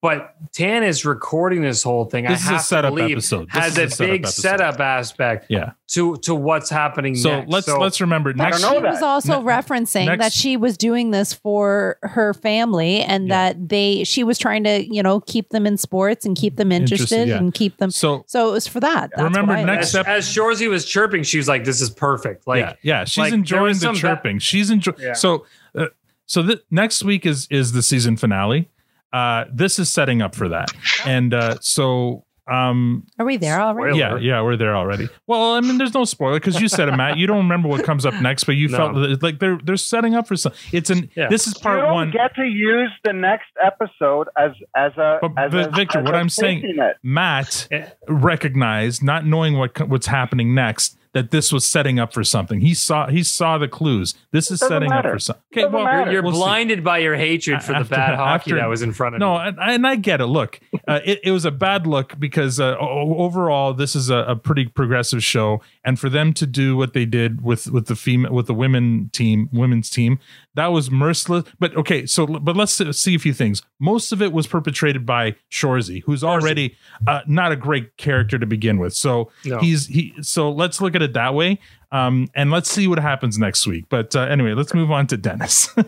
But 0.00 0.32
Tan 0.52 0.84
is 0.84 1.04
recording 1.04 1.62
this 1.62 1.82
whole 1.82 2.04
thing. 2.04 2.24
This 2.24 2.30
I 2.30 2.34
is 2.34 2.46
a 2.46 2.50
have 2.50 2.60
to 2.60 2.64
setup 2.66 2.98
episode. 2.98 3.48
This 3.52 3.54
Has 3.64 3.72
is 3.72 3.78
a 3.78 3.82
a, 3.82 3.90
setup 3.90 4.10
big 4.12 4.22
episode. 4.22 4.40
setup 4.42 4.80
aspect. 4.80 5.46
Yeah. 5.48 5.72
To 5.88 6.16
to 6.18 6.36
what's 6.36 6.70
happening. 6.70 7.16
So 7.16 7.30
next. 7.40 7.50
let's 7.50 7.66
So- 7.66 7.80
let's 7.80 8.00
remember 8.00 8.32
next. 8.32 8.60
she 8.64 8.78
was 8.78 9.02
also 9.02 9.42
referencing 9.42 10.06
next- 10.06 10.20
that 10.22 10.32
she 10.32 10.56
was 10.56 10.76
doing 10.76 11.10
this 11.10 11.32
for 11.32 11.98
her 12.04 12.32
family 12.32 13.00
and 13.00 13.28
that 13.32 13.68
they 13.68 14.04
she 14.04 14.22
was 14.22 14.38
trying 14.38 14.62
to 14.64 14.86
you 14.88 15.02
know 15.02 15.18
keep 15.22 15.48
them 15.48 15.66
in 15.66 15.76
sports 15.76 16.24
and 16.24 16.36
keep 16.36 16.54
them 16.54 16.70
interested, 16.70 17.12
Interested, 17.14 17.28
yeah. 17.30 17.38
and 17.38 17.52
keep 17.52 17.78
them 17.78 17.90
so 17.90 18.22
so 18.28 18.50
it 18.50 18.52
was 18.52 18.68
for 18.68 18.78
that 18.78 19.10
That's 19.16 19.22
Remember 19.22 19.56
next 19.66 19.96
as, 19.96 20.06
as 20.06 20.28
Shoresy 20.28 20.70
was 20.70 20.84
chirping, 20.84 21.24
she 21.24 21.38
was 21.38 21.48
like, 21.48 21.64
"This 21.64 21.80
is 21.80 21.90
perfect." 21.90 22.46
Like, 22.46 22.60
yeah, 22.60 22.74
yeah, 22.82 23.04
she's 23.04 23.18
like, 23.18 23.32
enjoying 23.32 23.64
was 23.64 23.80
the 23.80 23.86
some 23.86 23.94
ba- 23.96 24.00
chirping. 24.00 24.38
she's 24.38 24.70
enjoying. 24.70 24.98
Yeah. 25.00 25.14
So, 25.14 25.44
uh, 25.74 25.86
so 26.26 26.42
the 26.42 26.62
next 26.70 27.02
week 27.02 27.26
is 27.26 27.48
is 27.50 27.72
the 27.72 27.82
season 27.82 28.16
finale. 28.16 28.68
Uh, 29.12 29.44
this 29.52 29.78
is 29.78 29.90
setting 29.90 30.20
up 30.22 30.34
for 30.34 30.48
that, 30.50 30.68
and 31.06 31.32
uh, 31.32 31.56
so 31.60 32.24
um, 32.50 33.06
are 33.18 33.26
we 33.26 33.36
there 33.36 33.60
already 33.60 33.98
yeah, 33.98 34.16
yeah, 34.18 34.40
we're 34.42 34.56
there 34.56 34.74
already. 34.74 35.08
Well, 35.26 35.54
I 35.54 35.60
mean, 35.60 35.76
there's 35.78 35.92
no 35.94 36.04
spoiler 36.04 36.40
because 36.40 36.60
you 36.60 36.68
said 36.68 36.88
it, 36.88 36.92
Matt. 36.96 37.16
You 37.18 37.26
don't 37.26 37.36
remember 37.38 37.68
what 37.68 37.84
comes 37.84 38.06
up 38.06 38.14
next, 38.22 38.44
but 38.44 38.52
you 38.56 38.68
No. 38.68 38.76
felt 38.76 39.22
like 39.22 39.38
they're 39.38 39.58
they're 39.62 39.76
setting 39.76 40.14
up 40.14 40.26
for 40.26 40.36
something 40.36 40.58
It's 40.72 40.88
an 40.90 41.10
this 41.14 41.46
is 41.46 41.54
you 41.54 41.60
part 41.60 41.80
don't 41.80 41.92
one. 41.92 42.10
get 42.10 42.34
to 42.36 42.44
use 42.44 42.90
the 43.04 43.12
next 43.12 43.48
episode 43.64 44.28
as 44.38 44.52
as 44.74 44.92
a 44.96 45.18
But, 45.22 45.30
as 45.38 45.52
but 45.52 45.68
a, 45.68 45.70
Victor, 45.76 45.98
as 46.00 46.04
what 46.04 46.14
a 46.14 46.18
I'm 46.18 46.28
saying, 46.30 46.60
safety 46.60 46.76
net. 46.76 46.96
Matt 47.02 47.68
recognized, 48.08 49.02
not 49.02 49.26
knowing 49.26 49.56
what 49.56 49.88
what's 49.88 50.06
happening 50.06 50.54
next, 50.54 50.97
that 51.12 51.30
this 51.30 51.52
was 51.52 51.64
setting 51.64 51.98
up 51.98 52.12
for 52.12 52.22
something. 52.24 52.60
He 52.60 52.74
saw 52.74 53.08
he 53.08 53.22
saw 53.22 53.58
the 53.58 53.68
clues. 53.68 54.14
This 54.30 54.50
is 54.50 54.60
setting 54.60 54.90
matter. 54.90 55.08
up 55.08 55.14
for 55.14 55.18
something. 55.18 55.42
Doesn't 55.52 55.72
matter. 55.72 56.12
You're 56.12 56.22
we'll 56.22 56.32
see. 56.32 56.38
blinded 56.38 56.84
by 56.84 56.98
your 56.98 57.16
hatred 57.16 57.62
for 57.62 57.72
the 57.72 57.84
bad 57.84 58.16
hockey 58.16 58.50
after- 58.50 58.56
that 58.56 58.68
was 58.68 58.82
in 58.82 58.92
front 58.92 59.14
of 59.14 59.20
no, 59.20 59.34
you. 59.34 59.48
and, 59.48 59.58
and 59.58 59.86
I 59.86 59.96
get 59.96 60.20
it. 60.20 60.26
Look, 60.26 60.60
uh, 60.86 61.00
it, 61.04 61.20
it 61.24 61.30
was 61.30 61.44
a 61.44 61.50
bad 61.50 61.86
look 61.86 62.18
because 62.18 62.60
uh, 62.60 62.76
overall, 62.78 63.74
this 63.74 63.96
is 63.96 64.10
a, 64.10 64.18
a 64.18 64.36
pretty 64.36 64.66
progressive 64.66 65.24
show, 65.24 65.62
and 65.88 65.98
for 65.98 66.10
them 66.10 66.34
to 66.34 66.44
do 66.44 66.76
what 66.76 66.92
they 66.92 67.06
did 67.06 67.40
with 67.40 67.66
with 67.70 67.86
the 67.86 67.96
female 67.96 68.30
with 68.30 68.46
the 68.46 68.52
women 68.52 69.08
team, 69.14 69.48
women's 69.54 69.88
team, 69.88 70.18
that 70.54 70.66
was 70.66 70.90
merciless. 70.90 71.44
But 71.58 71.74
okay, 71.78 72.04
so 72.04 72.26
but 72.26 72.56
let's 72.56 72.74
see 72.98 73.14
a 73.14 73.18
few 73.18 73.32
things. 73.32 73.62
Most 73.80 74.12
of 74.12 74.20
it 74.20 74.34
was 74.34 74.46
perpetrated 74.46 75.06
by 75.06 75.34
Shoresy, 75.50 76.02
who's 76.02 76.22
already 76.22 76.76
uh, 77.06 77.22
not 77.26 77.52
a 77.52 77.56
great 77.56 77.96
character 77.96 78.38
to 78.38 78.44
begin 78.44 78.78
with. 78.78 78.92
So 78.92 79.30
No. 79.46 79.60
he's 79.60 79.86
he. 79.86 80.12
So 80.20 80.50
let's 80.50 80.82
look 80.82 80.94
at 80.94 81.00
it 81.00 81.14
that 81.14 81.32
way. 81.32 81.58
Um, 81.90 82.28
and 82.34 82.50
let's 82.50 82.70
see 82.70 82.86
what 82.86 82.98
happens 82.98 83.38
next 83.38 83.66
week. 83.66 83.86
But 83.88 84.14
uh, 84.14 84.20
anyway, 84.20 84.52
let's 84.52 84.74
move 84.74 84.90
on 84.90 85.06
to 85.06 85.16
Dennis. 85.16 85.68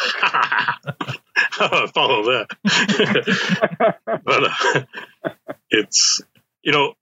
follow 1.92 2.22
that. 2.24 2.46
but 4.24 4.44
uh, 5.26 5.34
it's 5.68 6.22
you 6.62 6.72
know, 6.72 6.94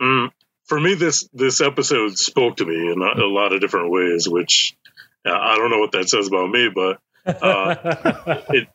mm, 0.00 0.30
for 0.70 0.78
me 0.80 0.94
this 0.94 1.28
this 1.34 1.60
episode 1.60 2.16
spoke 2.16 2.56
to 2.58 2.64
me 2.64 2.76
in 2.92 3.02
a, 3.02 3.26
a 3.26 3.28
lot 3.28 3.52
of 3.52 3.60
different 3.60 3.90
ways, 3.90 4.28
which 4.28 4.76
uh, 5.26 5.32
I 5.32 5.56
don't 5.56 5.68
know 5.70 5.80
what 5.80 5.90
that 5.92 6.08
says 6.08 6.28
about 6.28 6.48
me, 6.48 6.70
but 6.72 7.00
uh, 7.26 7.74
it 8.50 8.68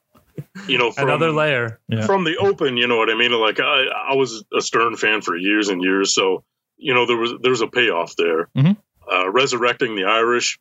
you 0.68 0.78
know 0.78 0.92
from, 0.92 1.08
Another 1.08 1.32
layer. 1.32 1.80
from 2.06 2.26
the 2.26 2.36
open. 2.38 2.76
You 2.76 2.88
know 2.88 2.98
what 2.98 3.10
I 3.10 3.16
mean? 3.16 3.32
Like 3.32 3.62
I 3.62 3.86
I 4.12 4.16
was 4.16 4.44
a 4.56 4.60
Stern 4.62 4.98
fan 4.98 5.22
for 5.22 5.38
years 5.38 5.70
and 5.70 5.82
years, 5.82 6.14
so 6.14 6.44
you 6.76 6.94
know 6.94 7.06
there 7.06 7.18
was 7.18 7.32
there's 7.42 7.62
a 7.62 7.68
payoff 7.68 8.16
there. 8.18 8.50
Mhm. 8.58 8.76
Uh, 9.12 9.32
resurrecting 9.32 9.96
the 9.96 10.04
Irish. 10.04 10.60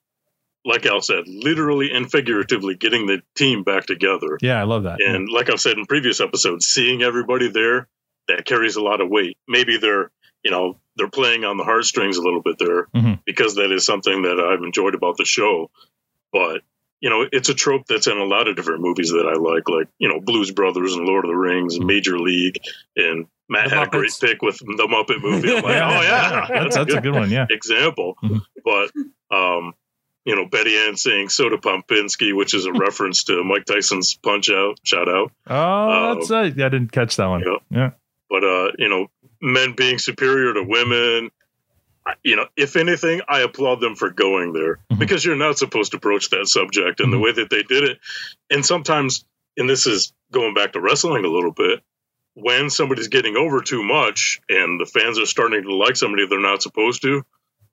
Like 0.66 0.86
Al 0.86 1.02
said, 1.02 1.24
literally 1.26 1.90
and 1.92 2.10
figuratively 2.10 2.74
getting 2.74 3.06
the 3.06 3.20
team 3.34 3.64
back 3.64 3.84
together. 3.84 4.38
yeah, 4.40 4.58
I 4.58 4.62
love 4.62 4.84
that. 4.84 4.98
And 5.02 5.28
like 5.28 5.50
I've 5.50 5.60
said 5.60 5.76
in 5.76 5.84
previous 5.84 6.22
episodes, 6.22 6.68
seeing 6.68 7.02
everybody 7.02 7.48
there, 7.50 7.86
that 8.28 8.44
carries 8.44 8.76
a 8.76 8.82
lot 8.82 9.00
of 9.00 9.08
weight. 9.08 9.36
Maybe 9.48 9.76
they're, 9.78 10.10
you 10.42 10.50
know, 10.50 10.76
they're 10.96 11.08
playing 11.10 11.44
on 11.44 11.56
the 11.56 11.64
heartstrings 11.64 12.16
a 12.16 12.22
little 12.22 12.42
bit 12.42 12.56
there 12.58 12.86
Mhm. 12.94 13.20
because 13.24 13.56
that 13.56 13.72
is 13.72 13.84
something 13.84 14.22
that 14.22 14.38
I've 14.40 14.62
enjoyed 14.62 14.94
about 14.94 15.16
the 15.16 15.24
show. 15.24 15.70
But, 16.32 16.62
you 17.00 17.10
know, 17.10 17.26
it's 17.32 17.48
a 17.48 17.54
trope 17.54 17.86
that's 17.86 18.06
in 18.06 18.16
a 18.18 18.24
lot 18.24 18.48
of 18.48 18.56
different 18.56 18.80
movies 18.80 19.10
that 19.10 19.26
I 19.26 19.34
like, 19.38 19.68
like, 19.68 19.88
you 19.98 20.08
know, 20.08 20.20
Blues 20.20 20.50
Brothers 20.50 20.94
and 20.94 21.06
Lord 21.06 21.24
of 21.24 21.30
the 21.30 21.36
Rings 21.36 21.76
and 21.76 21.86
Major 21.86 22.18
League. 22.18 22.58
And 22.96 23.26
Matt 23.48 23.70
The 23.70 23.76
had 23.76 23.88
a 23.88 23.90
great 23.90 24.12
pick 24.20 24.40
with 24.42 24.58
the 24.58 24.88
Muppet 24.90 25.20
movie. 25.20 25.50
I'm 25.54 25.62
like, 25.62 25.64
Yeah. 25.74 25.98
oh, 25.98 26.02
yeah. 26.02 26.46
That's- 26.48 26.74
that's 26.76 26.94
a 26.94 27.00
good 27.00 27.14
one, 27.14 27.30
yeah. 27.30 27.46
Example. 27.50 28.16
But, 28.64 28.90
Um, 29.30 29.74
you 30.24 30.34
know, 30.36 30.46
Betty 30.46 30.74
Ann 30.76 30.96
saying 30.96 31.28
Soda 31.28 31.56
Popinski, 31.58 32.34
which 32.34 32.54
is 32.54 32.64
a 32.66 32.72
reference 32.86 33.24
to 33.24 33.42
Mike 33.44 33.64
Tyson's 33.66 34.14
Punch 34.14 34.48
Out. 34.48 34.78
Shout 34.84 35.08
out. 35.08 35.32
Oh, 35.48 36.14
that's 36.14 36.30
right. 36.30 36.56
Yeah, 36.56 36.66
I 36.66 36.68
didn't 36.70 36.92
catch 36.92 37.16
that 37.16 37.26
one. 37.26 37.42
Yeah. 37.70 37.90
But 38.34 38.42
uh, 38.42 38.72
you 38.80 38.88
know, 38.88 39.06
men 39.40 39.74
being 39.76 39.98
superior 39.98 40.54
to 40.54 40.64
women, 40.64 41.30
you 42.24 42.34
know, 42.34 42.46
if 42.56 42.74
anything, 42.74 43.20
I 43.28 43.42
applaud 43.42 43.80
them 43.80 43.94
for 43.94 44.10
going 44.10 44.52
there 44.52 44.80
because 44.98 45.24
you're 45.24 45.36
not 45.36 45.56
supposed 45.56 45.92
to 45.92 46.00
broach 46.00 46.30
that 46.30 46.48
subject 46.48 46.98
and 46.98 47.12
the 47.12 47.18
way 47.20 47.30
that 47.30 47.48
they 47.48 47.62
did 47.62 47.84
it. 47.84 47.98
And 48.50 48.66
sometimes, 48.66 49.24
and 49.56 49.70
this 49.70 49.86
is 49.86 50.12
going 50.32 50.52
back 50.52 50.72
to 50.72 50.80
wrestling 50.80 51.24
a 51.24 51.28
little 51.28 51.52
bit, 51.52 51.84
when 52.34 52.70
somebody's 52.70 53.06
getting 53.06 53.36
over 53.36 53.60
too 53.60 53.84
much 53.84 54.40
and 54.48 54.80
the 54.80 54.86
fans 54.86 55.16
are 55.20 55.26
starting 55.26 55.62
to 55.62 55.72
like 55.72 55.94
somebody 55.94 56.26
they're 56.26 56.40
not 56.40 56.60
supposed 56.60 57.02
to, 57.02 57.24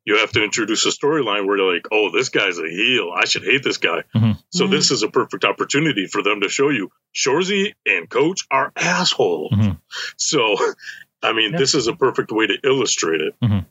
you 0.06 0.18
have 0.18 0.32
to 0.32 0.43
introduce 0.43 0.86
a 0.86 0.89
storyline 0.89 1.45
where 1.45 1.58
they're 1.58 1.74
like, 1.74 1.88
oh, 1.91 2.10
this 2.12 2.30
guy's 2.30 2.58
a 2.58 2.68
heel. 2.70 3.12
I 3.16 3.26
should 3.26 3.43
hate 3.43 3.64
this 3.64 3.78
guy. 3.78 4.04
So 4.49 4.64
Mm-hmm. 4.66 4.72
this 4.72 4.91
is 4.91 5.04
a 5.04 5.10
perfect 5.10 5.45
opportunity 5.45 6.08
for 6.08 6.24
them 6.24 6.41
to 6.41 6.49
show 6.49 6.70
you 6.70 6.91
Shoresy 7.16 7.74
and 7.86 8.10
Coach 8.10 8.45
are 8.49 8.72
assholes. 8.76 9.52
Mm-hmm. 9.54 9.72
So, 10.18 10.56
I 11.24 11.34
mean, 11.34 11.52
this 11.56 11.76
is 11.76 11.88
a 11.88 11.93
perfect 11.95 12.32
way 12.32 12.47
to 12.47 12.58
illustrate 12.64 13.22
it. 13.22 13.36
Mhm. 13.43 13.66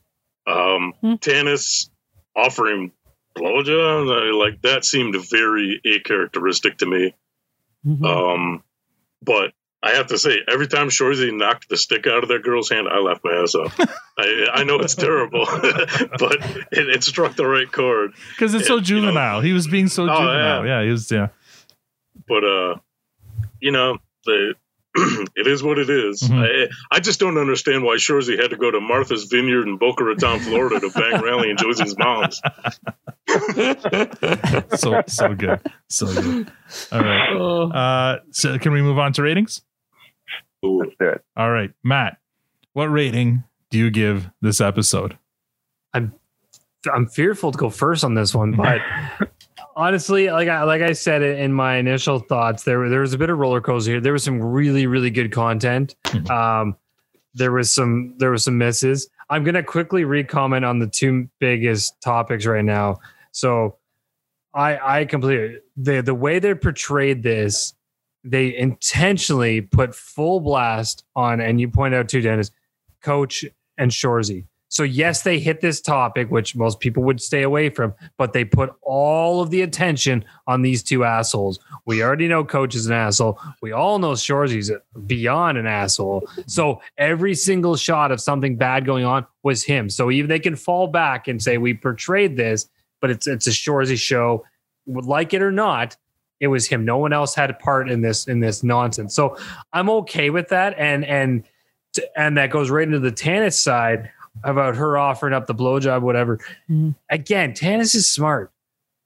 Um, 0.47 0.93
Tanis 1.19 1.89
offering 2.35 2.91
blowjob, 3.37 4.31
uh, 4.31 4.35
like 4.37 4.61
that 4.61 4.85
seemed 4.85 5.15
very 5.29 5.81
a 5.85 5.99
characteristic 5.99 6.77
to 6.79 6.85
me. 6.85 7.13
Um, 8.05 8.63
but 9.21 9.51
I 9.83 9.91
have 9.91 10.07
to 10.07 10.17
say, 10.19 10.37
every 10.47 10.67
time 10.67 10.89
Shoresy 10.89 11.35
knocked 11.35 11.67
the 11.69 11.77
stick 11.77 12.05
out 12.07 12.21
of 12.23 12.29
that 12.29 12.43
girl's 12.43 12.69
hand, 12.69 12.87
I 12.87 12.99
laughed 12.99 13.21
my 13.23 13.33
ass 13.33 13.55
off. 13.55 13.79
I, 14.17 14.47
I 14.53 14.63
know 14.63 14.77
it's 14.79 14.93
terrible, 14.95 15.45
but 15.51 16.35
it, 16.71 16.89
it 16.89 17.03
struck 17.03 17.35
the 17.35 17.47
right 17.47 17.71
chord. 17.71 18.13
Because 18.31 18.53
it's 18.53 18.67
so 18.67 18.77
And, 18.77 18.87
you 18.89 18.95
know, 18.97 19.01
juvenile. 19.07 19.41
he 19.41 19.53
was 19.53 19.67
being 19.67 19.87
so 19.87 20.03
Oh, 20.03 20.07
juvenile. 20.07 20.65
Yeah. 20.67 20.83
he 20.83 20.89
was. 20.91 21.11
Yeah. 21.11 21.29
but 22.27 22.43
uh 22.43 22.75
you 23.59 23.71
know 23.71 23.97
the 24.25 24.53
it 25.35 25.47
is 25.47 25.63
what 25.63 25.79
it 25.79 25.89
is. 25.89 26.29
I, 26.29 26.67
I 26.91 26.99
just 26.99 27.19
don't 27.19 27.37
understand 27.37 27.83
why 27.83 27.95
Shoresy 27.95 28.37
had 28.39 28.49
to 28.49 28.57
go 28.57 28.69
to 28.69 28.81
Martha's 28.81 29.23
Vineyard 29.23 29.65
in 29.67 29.77
Boca 29.77 30.03
Raton, 30.03 30.41
Florida 30.41 30.81
to 30.81 30.89
bang 30.89 31.21
Rally 31.21 31.49
and 31.49 31.57
Josie's 31.57 31.95
mom's. 31.97 32.41
so 34.79 35.01
so 35.07 35.33
good, 35.33 35.59
so 35.87 36.05
good. 36.13 36.51
All 36.91 36.99
right. 37.01 37.35
Uh, 37.73 38.19
so 38.31 38.57
can 38.59 38.73
we 38.73 38.81
move 38.81 38.97
on 38.99 39.13
to 39.13 39.21
ratings? 39.23 39.61
Let's 40.63 40.91
do 40.99 41.09
it. 41.09 41.23
All 41.37 41.51
right, 41.51 41.71
Matt. 41.83 42.17
What 42.73 42.85
rating 42.85 43.43
do 43.69 43.77
you 43.77 43.89
give 43.89 44.29
this 44.41 44.61
episode? 44.61 45.17
I'm 45.93 46.13
I'm 46.91 47.07
fearful 47.07 47.51
to 47.51 47.57
go 47.57 47.69
first 47.69 48.03
on 48.03 48.13
this 48.13 48.33
one, 48.33 48.53
but 48.53 48.81
honestly, 49.75 50.29
like 50.29 50.47
I 50.47 50.63
like 50.63 50.81
I 50.81 50.93
said 50.93 51.21
in 51.21 51.53
my 51.53 51.75
initial 51.77 52.19
thoughts, 52.19 52.63
there 52.63 52.89
there 52.89 53.01
was 53.01 53.13
a 53.13 53.17
bit 53.17 53.29
of 53.29 53.37
roller 53.37 53.61
coaster 53.61 53.91
here. 53.91 54.01
There 54.01 54.13
was 54.13 54.23
some 54.23 54.41
really 54.41 54.87
really 54.87 55.09
good 55.09 55.31
content. 55.31 55.95
Um, 56.29 56.75
there 57.33 57.51
was 57.51 57.71
some 57.71 58.15
there 58.17 58.31
was 58.31 58.43
some 58.43 58.57
misses. 58.57 59.09
I'm 59.29 59.43
gonna 59.43 59.63
quickly 59.63 60.03
re-comment 60.03 60.65
on 60.65 60.79
the 60.79 60.87
two 60.87 61.29
biggest 61.39 61.99
topics 62.01 62.45
right 62.45 62.65
now. 62.65 62.97
So, 63.31 63.77
I 64.53 64.99
I 64.99 65.05
completely 65.05 65.59
the 65.77 66.01
the 66.01 66.15
way 66.15 66.39
they 66.39 66.53
portrayed 66.53 67.23
this, 67.23 67.73
they 68.23 68.55
intentionally 68.55 69.61
put 69.61 69.95
full 69.95 70.39
blast 70.39 71.03
on, 71.15 71.41
and 71.41 71.59
you 71.59 71.69
point 71.69 71.93
out 71.93 72.09
too, 72.09 72.21
Dennis, 72.21 72.51
Coach 73.01 73.45
and 73.77 73.91
Shoresy. 73.91 74.45
So 74.71 74.83
yes, 74.83 75.23
they 75.23 75.37
hit 75.37 75.59
this 75.59 75.81
topic, 75.81 76.31
which 76.31 76.55
most 76.55 76.79
people 76.79 77.03
would 77.03 77.21
stay 77.21 77.41
away 77.41 77.69
from, 77.69 77.93
but 78.17 78.31
they 78.31 78.45
put 78.45 78.73
all 78.81 79.41
of 79.41 79.49
the 79.49 79.63
attention 79.63 80.23
on 80.47 80.61
these 80.61 80.81
two 80.81 81.03
assholes. 81.03 81.59
We 81.85 82.01
already 82.01 82.29
know 82.29 82.45
Coach 82.45 82.73
is 82.75 82.85
an 82.85 82.93
asshole. 82.93 83.37
We 83.61 83.73
all 83.73 83.99
know 83.99 84.13
Shoresy's 84.13 84.71
beyond 85.05 85.57
an 85.57 85.67
asshole. 85.67 86.25
So 86.47 86.81
every 86.97 87.35
single 87.35 87.75
shot 87.75 88.13
of 88.13 88.21
something 88.21 88.55
bad 88.55 88.85
going 88.85 89.03
on 89.03 89.25
was 89.43 89.61
him. 89.61 89.89
So 89.89 90.09
even 90.09 90.29
they 90.29 90.39
can 90.39 90.55
fall 90.55 90.87
back 90.87 91.27
and 91.27 91.43
say 91.43 91.57
we 91.57 91.73
portrayed 91.73 92.37
this, 92.37 92.69
but 93.01 93.09
it's 93.09 93.27
it's 93.27 93.47
a 93.47 93.51
Shoresy 93.51 93.97
show. 93.97 94.45
Would 94.85 95.05
like 95.05 95.33
it 95.33 95.41
or 95.41 95.51
not, 95.51 95.97
it 96.41 96.47
was 96.47 96.67
him. 96.67 96.83
No 96.83 96.97
one 96.97 97.13
else 97.13 97.33
had 97.33 97.49
a 97.49 97.53
part 97.53 97.89
in 97.89 98.01
this 98.01 98.27
in 98.27 98.41
this 98.41 98.63
nonsense. 98.63 99.15
So 99.15 99.37
I'm 99.71 99.89
okay 99.91 100.29
with 100.29 100.49
that. 100.49 100.77
And 100.77 101.05
and 101.05 101.43
and 102.17 102.35
that 102.37 102.49
goes 102.49 102.69
right 102.69 102.85
into 102.85 102.99
the 102.99 103.11
Tanis 103.11 103.53
side 103.53 104.09
about 104.43 104.75
her 104.75 104.97
offering 104.97 105.33
up 105.33 105.45
the 105.45 105.55
blowjob, 105.55 106.01
whatever. 106.01 106.37
Mm-hmm. 106.69 106.91
Again, 107.09 107.53
Tanis 107.53 107.95
is 107.95 108.09
smart. 108.09 108.51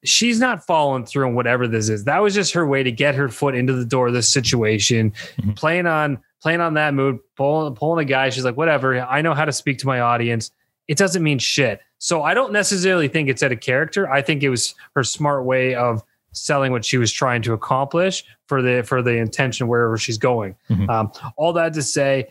She's 0.04 0.40
not 0.40 0.66
following 0.66 1.06
through 1.06 1.26
on 1.28 1.36
whatever 1.36 1.68
this 1.68 1.90
is. 1.90 2.04
That 2.06 2.22
was 2.22 2.34
just 2.34 2.54
her 2.54 2.66
way 2.66 2.84
to 2.84 2.92
get 2.92 3.16
her 3.16 3.28
foot 3.28 3.56
into 3.56 3.74
the 3.74 3.86
door 3.86 4.08
of 4.08 4.14
this 4.14 4.32
situation, 4.32 5.12
mm-hmm. 5.12 5.52
playing 5.52 5.88
on 5.88 6.20
playing 6.42 6.62
on 6.62 6.76
that 6.76 6.94
mood, 6.94 7.20
pulling 7.36 7.76
pulling 7.76 8.06
a 8.06 8.08
guy. 8.08 8.30
She's 8.30 8.46
like, 8.46 8.56
whatever. 8.56 9.02
I 9.02 9.22
know 9.22 9.34
how 9.34 9.46
to 9.46 9.52
speak 9.52 9.80
to 9.80 9.88
my 9.88 10.00
audience. 10.00 10.52
It 10.88 10.98
doesn't 10.98 11.24
mean 11.24 11.40
shit. 11.40 11.82
So 11.98 12.24
I 12.24 12.34
don't 12.34 12.54
necessarily 12.54 13.08
think 13.08 13.28
it's 13.28 13.42
out 13.44 13.52
of 13.52 13.60
character. 13.60 14.10
I 14.10 14.22
think 14.22 14.44
it 14.44 14.50
was 14.50 14.76
her 14.96 15.04
smart 15.04 15.44
way 15.44 15.76
of 15.76 16.04
selling 16.36 16.72
what 16.72 16.86
she 16.86 16.98
was 16.98 17.12
trying 17.12 17.42
to 17.42 17.54
accomplish 17.54 18.24
for 18.48 18.62
the 18.62 18.84
for 18.84 19.02
the 19.02 19.18
intention 19.18 19.68
wherever 19.68 19.98
she's 19.98 20.18
going. 20.18 20.56
Um, 20.90 21.12
all 21.38 21.54
that 21.54 21.74
to 21.74 21.82
say, 21.82 22.28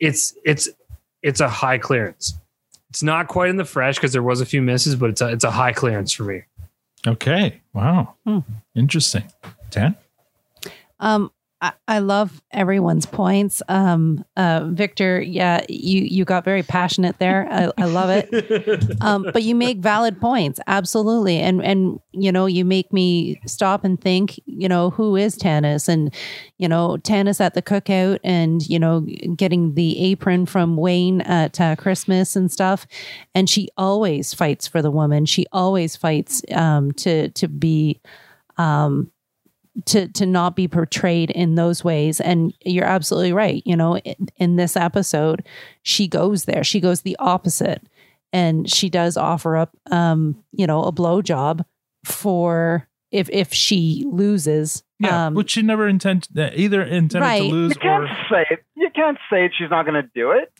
it's 0.00 0.34
it's 0.44 0.68
it's 1.22 1.40
a 1.40 1.48
high 1.48 1.78
clearance. 1.78 2.38
It's 2.90 3.02
not 3.02 3.28
quite 3.28 3.50
in 3.50 3.56
the 3.56 3.64
fresh 3.64 3.96
because 3.96 4.12
there 4.12 4.22
was 4.22 4.40
a 4.40 4.46
few 4.46 4.62
misses, 4.62 4.96
but 4.96 5.10
it's 5.10 5.20
a 5.20 5.28
it's 5.28 5.44
a 5.44 5.50
high 5.50 5.72
clearance 5.72 6.12
for 6.12 6.24
me. 6.24 6.42
Okay. 7.06 7.60
Wow. 7.74 8.14
Interesting. 8.74 9.24
Tan. 9.70 9.96
Um, 11.00 11.30
I, 11.60 11.72
I 11.88 11.98
love 11.98 12.40
everyone's 12.52 13.04
points. 13.04 13.62
Um, 13.68 14.24
uh, 14.36 14.66
Victor, 14.70 15.20
yeah, 15.20 15.64
you 15.68 16.02
you 16.02 16.24
got 16.24 16.44
very 16.44 16.62
passionate 16.62 17.18
there. 17.18 17.48
I, 17.50 17.70
I 17.76 17.84
love 17.86 18.10
it. 18.10 18.28
Um, 19.00 19.22
but 19.32 19.42
you 19.42 19.54
make 19.54 19.78
valid 19.78 20.20
points, 20.20 20.60
absolutely, 20.66 21.38
and 21.38 21.62
and 21.62 22.00
you 22.12 22.32
know 22.32 22.46
you 22.46 22.64
make 22.64 22.92
me 22.92 23.40
stop 23.46 23.84
and 23.84 24.00
think. 24.00 24.40
You 24.44 24.68
know 24.68 24.90
who 24.90 25.16
is 25.16 25.36
Tanis, 25.36 25.88
and 25.88 26.12
you 26.58 26.68
know 26.68 26.96
Tanis 26.98 27.40
at 27.40 27.54
the 27.54 27.62
cookout, 27.62 28.18
and 28.24 28.66
you 28.68 28.78
know 28.78 29.06
getting 29.36 29.74
the 29.74 29.98
apron 30.00 30.46
from 30.46 30.76
Wayne 30.76 31.20
at 31.22 31.60
uh, 31.60 31.76
Christmas 31.76 32.36
and 32.36 32.50
stuff. 32.50 32.86
And 33.34 33.48
she 33.48 33.68
always 33.76 34.34
fights 34.34 34.66
for 34.66 34.82
the 34.82 34.90
woman. 34.90 35.26
She 35.26 35.46
always 35.52 35.96
fights 35.96 36.42
um, 36.52 36.92
to 36.92 37.28
to 37.30 37.48
be. 37.48 38.00
Um, 38.56 39.12
to 39.86 40.08
to 40.08 40.26
not 40.26 40.56
be 40.56 40.66
portrayed 40.68 41.30
in 41.30 41.54
those 41.54 41.84
ways 41.84 42.20
and 42.20 42.52
you're 42.64 42.84
absolutely 42.84 43.32
right 43.32 43.62
you 43.64 43.76
know 43.76 43.96
in, 43.98 44.28
in 44.36 44.56
this 44.56 44.76
episode 44.76 45.46
she 45.82 46.08
goes 46.08 46.44
there 46.46 46.64
she 46.64 46.80
goes 46.80 47.02
the 47.02 47.16
opposite 47.18 47.82
and 48.32 48.70
she 48.70 48.88
does 48.90 49.16
offer 49.16 49.56
up 49.56 49.76
um 49.90 50.42
you 50.52 50.66
know 50.66 50.82
a 50.82 50.92
blowjob 50.92 51.64
for 52.04 52.88
if 53.10 53.28
if 53.30 53.52
she 53.54 54.04
loses 54.10 54.82
Yeah, 54.98 55.26
um 55.26 55.34
which 55.34 55.52
she 55.52 55.62
never 55.62 55.86
intend 55.88 56.28
uh, 56.36 56.50
either 56.54 56.82
intended 56.82 57.26
Right. 57.26 57.38
to 57.42 57.44
lose 57.48 57.74
You 57.74 57.80
can't 57.80 58.04
or 58.04 58.08
say 58.30 58.46
it. 58.50 58.64
You 58.76 58.90
can't 58.94 59.18
say 59.30 59.44
it. 59.46 59.52
She's 59.58 59.70
not 59.70 59.84
going 59.86 60.02
to 60.02 60.08
do 60.14 60.30
it. 60.32 60.52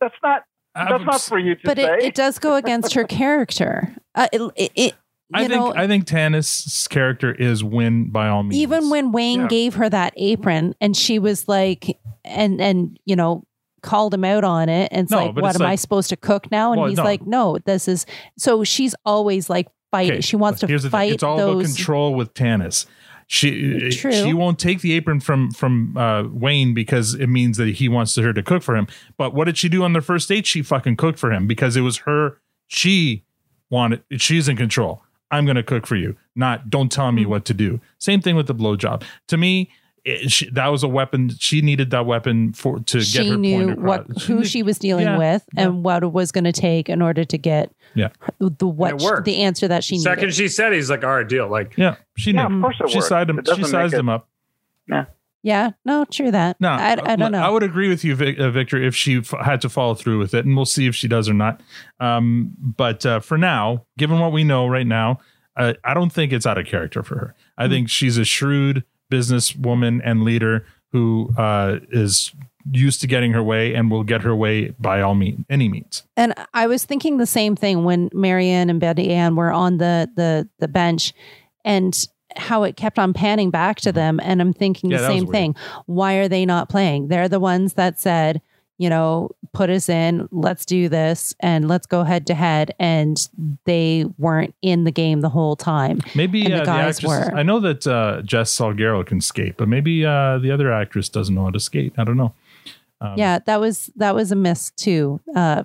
That's 0.00 0.14
not. 0.22 0.42
That's 0.74 1.04
not 1.04 1.20
for 1.22 1.38
you 1.38 1.54
to 1.54 1.60
but 1.64 1.78
say. 1.78 1.84
it, 1.94 2.02
it 2.04 2.14
does 2.14 2.38
go 2.38 2.54
against 2.56 2.92
her 2.94 3.04
character 3.20 3.94
uh, 4.14 4.28
it, 4.32 4.40
it, 4.56 4.72
it 4.74 4.92
you 4.92 4.92
I 5.34 5.40
think 5.48 5.50
know 5.52 5.74
I 5.74 5.86
think 5.86 6.04
Tanis' 6.06 6.88
character 6.88 7.32
is 7.32 7.64
win 7.64 8.10
by 8.10 8.28
all 8.28 8.42
means. 8.42 8.56
even 8.56 8.90
when 8.90 9.12
Wayne 9.12 9.46
gave 9.48 9.74
her 9.74 9.88
that 9.88 10.12
apron 10.16 10.74
and 10.80 10.96
she 10.96 11.18
was 11.18 11.48
like 11.48 11.98
and 12.24 12.60
and 12.60 12.98
you 13.04 13.16
know 13.16 13.44
called 13.82 14.12
him 14.14 14.24
out 14.24 14.44
on 14.44 14.68
it 14.68 14.88
and 14.92 15.04
it's 15.04 15.10
No, 15.12 15.26
like 15.26 15.36
what 15.36 15.50
it's 15.54 15.60
am 15.60 15.66
I 15.66 15.74
supposed 15.76 16.08
to 16.10 16.16
cook 16.16 16.50
now 16.50 16.72
and 16.72 16.80
Well, 16.80 16.88
he's 16.90 16.98
no. 16.98 17.04
like 17.04 17.26
no 17.26 17.58
this 17.64 17.88
is 17.88 18.06
so 18.38 18.64
she's 18.64 18.94
always 19.04 19.48
like 19.50 19.68
fighting 19.90 20.12
Okay, 20.14 20.20
she 20.22 20.36
wants 20.36 20.60
to 20.60 20.66
here's 20.66 20.82
the 20.82 20.88
thing. 20.90 20.98
fight 20.98 21.12
It's 21.14 21.22
all 21.22 21.36
those 21.36 21.64
about 21.66 21.76
control 21.76 22.14
with 22.14 22.32
Tanis. 22.34 22.86
She 23.28 23.90
True. 23.90 24.12
she 24.12 24.32
won't 24.32 24.58
take 24.60 24.80
the 24.80 24.92
apron 24.92 25.18
from 25.18 25.50
from 25.50 25.96
uh, 25.96 26.24
Wayne 26.30 26.74
because 26.74 27.14
it 27.14 27.26
means 27.26 27.56
that 27.56 27.68
he 27.76 27.88
wants 27.88 28.14
her 28.14 28.32
to 28.32 28.42
cook 28.42 28.62
for 28.62 28.76
him. 28.76 28.86
But 29.18 29.34
what 29.34 29.46
did 29.46 29.58
she 29.58 29.68
do 29.68 29.82
on 29.82 29.92
their 29.92 30.02
first 30.02 30.28
date? 30.28 30.46
She 30.46 30.62
fucking 30.62 30.96
cooked 30.96 31.18
for 31.18 31.32
him 31.32 31.48
because 31.48 31.76
it 31.76 31.80
was 31.80 31.98
her. 31.98 32.38
She 32.68 33.24
wanted. 33.68 34.04
She's 34.18 34.48
in 34.48 34.56
control. 34.56 35.02
I'm 35.30 35.44
going 35.44 35.56
to 35.56 35.62
cook 35.62 35.86
for 35.86 35.96
you. 35.96 36.16
Not 36.34 36.70
don't 36.70 36.90
tell 36.90 37.10
me 37.12 37.22
mm-hmm. 37.22 37.30
what 37.30 37.44
to 37.46 37.54
do. 37.54 37.80
Same 37.98 38.20
thing 38.20 38.36
with 38.36 38.46
the 38.46 38.54
blowjob. 38.54 39.02
To 39.28 39.36
me, 39.36 39.70
it, 40.04 40.30
she, 40.30 40.48
that 40.50 40.68
was 40.68 40.82
a 40.84 40.88
weapon. 40.88 41.30
She 41.38 41.60
needed 41.62 41.90
that 41.90 42.06
weapon 42.06 42.52
for 42.52 42.78
to 42.78 42.98
get 42.98 43.04
she 43.06 43.28
her 43.30 43.36
knew 43.36 43.66
point 43.66 43.80
what 43.82 44.00
across. 44.02 44.24
who 44.26 44.44
she 44.44 44.62
was 44.62 44.78
dealing 44.78 45.04
Yeah, 45.06 45.18
with 45.18 45.44
and 45.56 45.82
what 45.82 46.04
it 46.04 46.12
was 46.12 46.30
going 46.30 46.44
to 46.44 46.52
take 46.52 46.88
in 46.88 47.02
order 47.02 47.24
to 47.24 47.36
get 47.38 47.72
Yeah. 47.94 48.10
the 48.38 48.68
what 48.68 48.94
It 48.94 49.00
she- 49.00 49.06
worked. 49.06 49.24
the 49.24 49.42
answer 49.42 49.66
that 49.66 49.82
she 49.82 49.98
Second 49.98 50.20
needed 50.26 50.34
she 50.36 50.46
said, 50.46 50.72
he's 50.72 50.90
like, 50.90 51.02
all 51.02 51.16
right, 51.16 51.28
deal. 51.28 51.48
Like, 51.48 51.76
yeah, 51.76 51.96
she 52.16 52.30
knew. 52.32 52.38
Yeah, 52.40 52.54
of 52.54 52.62
course 52.62 52.76
it 52.80 52.90
she 52.90 52.98
worked. 52.98 53.08
sized 53.08 53.30
him. 53.30 53.40
She 53.44 53.56
make 53.62 53.66
sized 53.66 53.94
it- 53.94 53.98
him 54.00 54.08
up. 54.08 54.28
Yeah. 54.88 55.06
Yeah, 55.46 55.70
no, 55.84 56.04
true 56.04 56.32
that. 56.32 56.60
No, 56.60 56.70
I, 56.70 56.96
I 57.04 57.14
don't 57.14 57.30
know. 57.30 57.40
I 57.40 57.48
would 57.48 57.62
agree 57.62 57.88
with 57.88 58.02
you, 58.02 58.14
uh, 58.14 58.50
Victor, 58.50 58.82
if 58.82 58.96
she 58.96 59.18
f- 59.18 59.32
had 59.44 59.60
to 59.60 59.68
follow 59.68 59.94
through 59.94 60.18
with 60.18 60.34
it, 60.34 60.44
and 60.44 60.56
we'll 60.56 60.66
see 60.66 60.88
if 60.88 60.96
she 60.96 61.06
does 61.06 61.28
or 61.28 61.34
not. 61.34 61.60
Um, 62.00 62.50
but 62.58 63.06
uh, 63.06 63.20
for 63.20 63.38
now, 63.38 63.86
given 63.96 64.18
what 64.18 64.32
we 64.32 64.42
know 64.42 64.66
right 64.66 64.88
now, 64.88 65.20
uh, 65.56 65.74
I 65.84 65.94
don't 65.94 66.12
think 66.12 66.32
it's 66.32 66.46
out 66.46 66.58
of 66.58 66.66
character 66.66 67.04
for 67.04 67.14
her. 67.18 67.34
I 67.56 67.68
think 67.68 67.88
she's 67.88 68.18
a 68.18 68.24
shrewd 68.24 68.82
businesswoman 69.08 70.00
and 70.04 70.24
leader 70.24 70.66
who 70.90 71.32
uh, 71.38 71.78
is 71.92 72.32
used 72.72 73.00
to 73.02 73.06
getting 73.06 73.30
her 73.30 73.42
way 73.42 73.72
and 73.72 73.88
will 73.88 74.02
get 74.02 74.22
her 74.22 74.34
way 74.34 74.70
by 74.80 75.00
all 75.00 75.14
means, 75.14 75.44
any 75.48 75.68
means. 75.68 76.02
And 76.16 76.34
I 76.54 76.66
was 76.66 76.84
thinking 76.84 77.18
the 77.18 77.24
same 77.24 77.54
thing 77.54 77.84
when 77.84 78.10
Marianne 78.12 78.68
and 78.68 78.80
Betty 78.80 79.12
Ann 79.12 79.36
were 79.36 79.52
on 79.52 79.78
the 79.78 80.10
the 80.16 80.48
the 80.58 80.66
bench, 80.66 81.12
and 81.64 81.96
how 82.38 82.62
it 82.62 82.76
kept 82.76 82.98
on 82.98 83.12
panning 83.12 83.50
back 83.50 83.80
to 83.80 83.92
them. 83.92 84.20
And 84.22 84.40
I'm 84.40 84.52
thinking 84.52 84.90
Yeah, 84.90 84.98
the 84.98 85.06
same 85.06 85.26
thing. 85.26 85.54
Why 85.86 86.14
are 86.14 86.28
they 86.28 86.46
not 86.46 86.68
playing? 86.68 87.08
They're 87.08 87.28
the 87.28 87.40
ones 87.40 87.74
that 87.74 87.98
said, 87.98 88.40
you 88.78 88.90
know, 88.90 89.30
put 89.52 89.70
us 89.70 89.88
in, 89.88 90.28
let's 90.32 90.66
do 90.66 90.88
this, 90.88 91.34
and 91.40 91.66
let's 91.66 91.86
go 91.86 92.02
head 92.04 92.26
to 92.26 92.34
head. 92.34 92.74
And 92.78 93.26
they 93.64 94.04
weren't 94.18 94.54
in 94.60 94.84
the 94.84 94.90
game 94.90 95.22
the 95.22 95.30
whole 95.30 95.56
time. 95.56 96.00
Maybe 96.14 96.44
uh, 96.46 96.50
the 96.50 96.56
the, 96.58 96.64
guys 96.64 96.98
actress. 96.98 97.30
were. 97.30 97.36
I 97.38 97.42
know 97.42 97.58
that 97.60 97.86
uh, 97.86 98.20
Jess 98.22 98.54
Salgueiro 98.54 99.04
can 99.06 99.20
skate, 99.20 99.56
but 99.56 99.68
maybe 99.68 100.04
uh, 100.04 100.38
the 100.38 100.50
other 100.50 100.72
actress 100.72 101.08
doesn't 101.08 101.34
know 101.34 101.44
how 101.44 101.50
to 101.50 101.60
skate. 101.60 101.94
I 101.96 102.04
don't 102.04 102.18
know. 102.18 102.34
Um, 103.00 103.14
yeah, 103.18 103.40
that 103.44 103.60
was 103.60 103.90
that 103.96 104.14
was 104.14 104.32
a 104.32 104.36
miss 104.36 104.70
too. 104.70 105.20
Uh, 105.34 105.64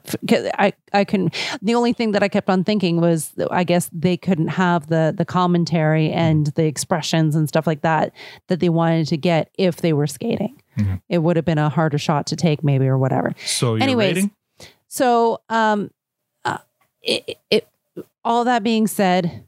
I 0.59 0.73
I 0.91 1.03
couldn't. 1.05 1.33
The 1.61 1.75
only 1.75 1.93
thing 1.93 2.11
that 2.11 2.21
I 2.23 2.27
kept 2.27 2.49
on 2.49 2.63
thinking 2.63 2.99
was, 2.99 3.31
I 3.49 3.63
guess 3.63 3.89
they 3.93 4.17
couldn't 4.17 4.49
have 4.49 4.87
the 4.87 5.13
the 5.17 5.23
commentary 5.25 6.11
and 6.11 6.47
the 6.47 6.65
expressions 6.65 7.35
and 7.35 7.47
stuff 7.47 7.65
like 7.65 7.81
that 7.81 8.11
that 8.47 8.59
they 8.59 8.69
wanted 8.69 9.07
to 9.07 9.17
get 9.17 9.49
if 9.57 9.77
they 9.77 9.93
were 9.93 10.07
skating. 10.07 10.61
Mhm. 10.77 11.01
It 11.09 11.19
would 11.19 11.35
have 11.37 11.45
been 11.45 11.57
a 11.57 11.69
harder 11.69 11.97
shot 11.97 12.25
to 12.27 12.35
take, 12.35 12.63
maybe 12.63 12.87
or 12.87 12.97
whatever. 12.97 13.33
So 13.45 13.75
Anyways, 13.75 14.15
rating? 14.15 14.31
so 14.87 15.41
um, 15.49 15.91
uh, 16.45 16.57
it, 17.01 17.37
it 17.49 17.67
all 18.23 18.43
that 18.43 18.61
being 18.63 18.87
said, 18.87 19.45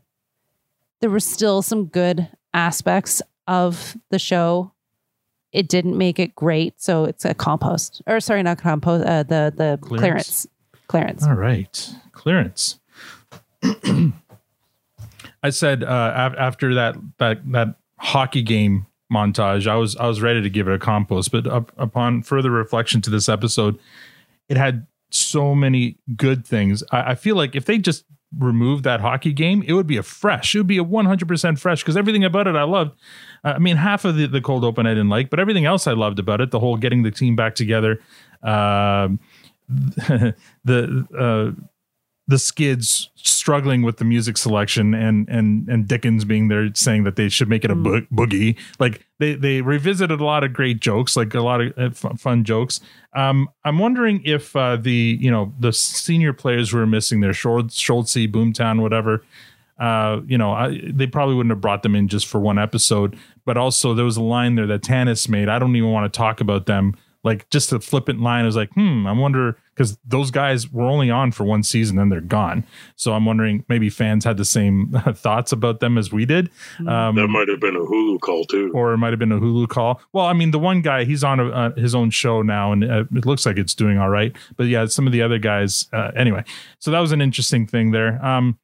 there 1.01 1.10
were 1.10 1.19
still 1.19 1.61
some 1.61 1.85
good 1.85 2.27
aspects 2.53 3.22
of 3.47 3.97
the 4.10 4.19
show. 4.19 4.72
It 5.54 5.70
didn't 5.70 5.98
make 5.98 6.20
it 6.20 6.36
great, 6.36 6.82
so 6.82 7.06
it's 7.06 7.24
a 7.26 7.34
compost 7.34 8.02
or 8.08 8.20
sorry, 8.20 8.44
not 8.44 8.58
compost. 8.58 9.06
Uh, 9.06 9.24
the 9.24 9.54
the 9.56 9.80
Clearance? 9.82 10.48
clearance, 10.88 11.24
clearance. 11.24 11.24
All 11.26 11.36
right, 11.36 11.90
clearance. 12.12 12.80
I 15.44 15.50
said 15.50 15.84
uh, 15.84 16.14
af- 16.16 16.36
after 16.38 16.74
that 16.76 16.96
that 17.20 17.52
that 17.52 17.76
hockey 17.98 18.42
game 18.42 18.88
montage, 19.12 19.68
I 19.68 19.76
was 19.76 19.96
I 19.98 20.08
was 20.08 20.22
ready 20.22 20.42
to 20.42 20.50
give 20.50 20.68
it 20.68 20.74
a 20.74 20.80
compost, 20.80 21.32
but 21.32 21.46
up, 21.48 21.72
upon 21.78 22.24
further 22.24 22.50
reflection 22.50 23.02
to 23.02 23.10
this 23.10 23.30
episode, 23.30 23.78
it 24.50 24.58
had 24.58 24.88
so 25.12 25.54
many 25.54 25.98
good 26.16 26.46
things. 26.48 26.84
I, 26.92 27.12
I 27.12 27.16
feel 27.16 27.36
like 27.36 27.56
if 27.56 27.66
they 27.66 27.78
just 27.78 28.06
removed 28.38 28.84
that 28.84 29.01
hockey 29.01 29.34
game, 29.34 29.64
it 29.65 29.73
would 29.73 29.88
be 29.88 29.97
a 29.97 30.03
fresh. 30.03 30.55
It 30.55 30.60
would 30.60 30.68
be 30.68 30.77
a 30.77 30.84
one 30.84 31.05
hundred 31.05 31.27
percent 31.27 31.60
fresh 31.60 31.81
because 31.81 31.97
everything 31.97 32.23
about 32.23 32.47
it 32.47 32.55
I 32.55 32.64
loved. 32.64 32.97
I 33.43 33.60
mean, 33.60 33.77
half 33.77 34.05
of 34.05 34.15
the, 34.15 34.27
the 34.27 34.41
cold 34.41 34.64
open 34.64 34.85
I 34.85 34.91
didn't 34.91 35.10
like, 35.10 35.30
but 35.30 35.39
everything 35.39 35.65
else 35.65 35.88
I 35.88 35.93
loved 35.93 36.19
about 36.19 36.41
it. 36.41 36.51
The 36.51 36.60
whole 36.60 36.77
getting 36.77 37.03
the 37.03 37.11
team 37.11 37.35
back 37.35 37.55
together. 37.55 37.99
Um, 38.41 39.19
the 40.65 41.07
uh, 41.18 41.61
the 42.28 42.40
skids 42.40 43.10
struggling 43.16 43.82
with 43.82 43.98
the 43.98 44.06
music 44.06 44.38
selection 44.38 44.94
and 44.94 45.28
and 45.28 45.68
and 45.68 45.88
Dickens 45.88 46.24
being 46.24 46.48
there 46.48 46.74
saying 46.74 47.04
that 47.04 47.16
they 47.16 47.28
should 47.28 47.50
make 47.50 47.66
it 47.66 47.72
a 47.72 47.76
bo- 47.76 48.02
boogie. 48.14 48.58
Like 48.80 49.06
they 49.20 49.36
they 49.36 49.62
revisited 49.62 50.20
a 50.22 50.24
lot 50.24 50.44
of 50.44 50.54
great 50.54 50.80
jokes, 50.80 51.18
like 51.18 51.34
a 51.34 51.41
lot 51.41 51.62
of 51.62 52.06
uh, 52.06 52.14
fun, 52.16 52.44
jokes. 52.44 52.80
Um, 53.14 53.50
I'm 53.66 53.78
wondering 53.78 54.22
if 54.24 54.56
uh, 54.56 54.78
the 54.78 55.18
you 55.20 55.30
know 55.30 55.54
the 55.60 55.74
senior 55.74 56.34
players 56.34 56.72
were 56.72 56.86
missing 56.86 57.20
their 57.20 57.34
Schultz, 57.34 57.78
Boomtown, 57.78 58.82
whatever. 58.82 59.24
Uh, 59.78 60.22
you 60.28 60.38
know, 60.38 60.54
I, 60.54 60.80
they 60.94 61.08
probably 61.08 61.36
wouldn't 61.36 61.52
have 61.52 61.62
brought 61.62 61.84
them 61.84 61.95
in 61.95 62.08
just 62.08 62.28
for 62.28 62.40
one 62.40 62.60
episode. 62.60 63.18
But 63.44 63.58
also, 63.58 63.94
there 63.94 64.06
was 64.06 64.18
a 64.18 64.24
line 64.24 64.56
there 64.56 64.68
that 64.68 64.82
Tanis 64.82 65.28
made. 65.28 65.50
I 65.50 65.60
don't 65.60 65.76
even 65.76 65.91
want 65.91 66.12
to 66.12 66.18
talk 66.18 66.40
about 66.40 66.68
them. 66.68 66.95
Like 67.24 67.50
just 67.50 67.74
a 67.74 67.80
flippant 67.80 68.22
line. 68.22 68.44
I 68.44 68.45
was 68.45 68.56
like, 68.56 68.72
hmm, 68.74 69.08
I 69.08 69.12
wonder 69.12 69.58
because 69.76 69.98
those 70.06 70.32
guys 70.32 70.72
were 70.72 70.84
only 70.86 71.10
on 71.10 71.32
for 71.32 71.44
one 71.44 71.64
season 71.64 71.98
and 71.98 72.12
they're 72.12 72.22
gone. 72.22 72.64
So 72.95 73.14
I'm 73.14 73.26
wondering 73.26 73.66
maybe 73.68 73.90
fans 73.90 74.24
had 74.24 74.38
the 74.38 74.45
same 74.45 74.91
thoughts 75.14 75.52
about 75.52 75.80
them 75.80 75.98
as 75.98 76.12
we 76.12 76.26
did. 76.26 76.50
Um, 76.88 77.16
that 77.16 77.28
might 77.28 77.48
have 77.48 77.60
been 77.60 77.76
a 77.76 77.80
Hulu 77.80 78.20
call 78.22 78.45
too. 78.45 78.72
or 78.74 78.94
it 78.94 78.98
might 78.98 79.12
have 79.12 79.20
been 79.20 79.32
a 79.32 79.40
Hulu 79.40 79.68
call. 79.70 80.00
Well, 80.14 80.26
I 80.26 80.34
mean, 80.34 80.52
the 80.52 80.60
one 80.60 80.82
guy 80.82 81.04
he's 81.06 81.24
on 81.24 81.40
a, 81.40 81.50
uh, 81.50 81.72
his 81.76 81.95
own 81.95 82.10
show 82.12 82.41
now, 82.41 82.72
and 82.72 82.84
uh, 82.84 83.04
it 83.16 83.26
looks 83.26 83.45
like 83.45 83.58
it's 83.58 83.74
doing 83.74 83.98
all 83.98 84.10
right. 84.10 84.36
But 84.58 84.66
yeah, 84.68 84.86
some 84.86 85.08
of 85.08 85.14
the 85.14 85.22
other 85.22 85.40
guys. 85.40 85.88
Uh, 85.91 86.12
anyway, 86.16 86.44
so 86.80 86.91
that 86.91 87.00
was 87.00 87.12
an 87.12 87.22
interesting 87.22 87.66
thing 87.68 87.91
there. 87.91 88.24
Um, 88.24 88.60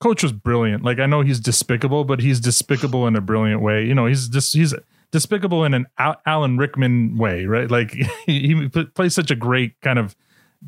Coach 0.00 0.22
was 0.22 0.32
brilliant. 0.32 0.82
Like 0.84 0.98
I 0.98 1.06
know 1.06 1.20
he's 1.22 1.40
despicable, 1.40 2.04
but 2.04 2.20
he's 2.20 2.40
despicable 2.40 3.06
in 3.06 3.16
a 3.16 3.20
brilliant 3.20 3.62
way. 3.62 3.84
You 3.86 3.94
know, 3.94 4.06
he's 4.06 4.28
just 4.28 4.52
he's 4.54 4.74
despicable 5.12 5.64
in 5.64 5.72
an 5.74 5.86
Al- 5.98 6.20
Alan 6.26 6.58
Rickman 6.58 7.16
way, 7.16 7.46
right? 7.46 7.70
Like 7.70 7.92
he, 8.26 8.40
he 8.54 8.68
p- 8.68 8.84
plays 8.86 9.14
such 9.14 9.30
a 9.30 9.36
great 9.36 9.80
kind 9.80 9.98
of 9.98 10.14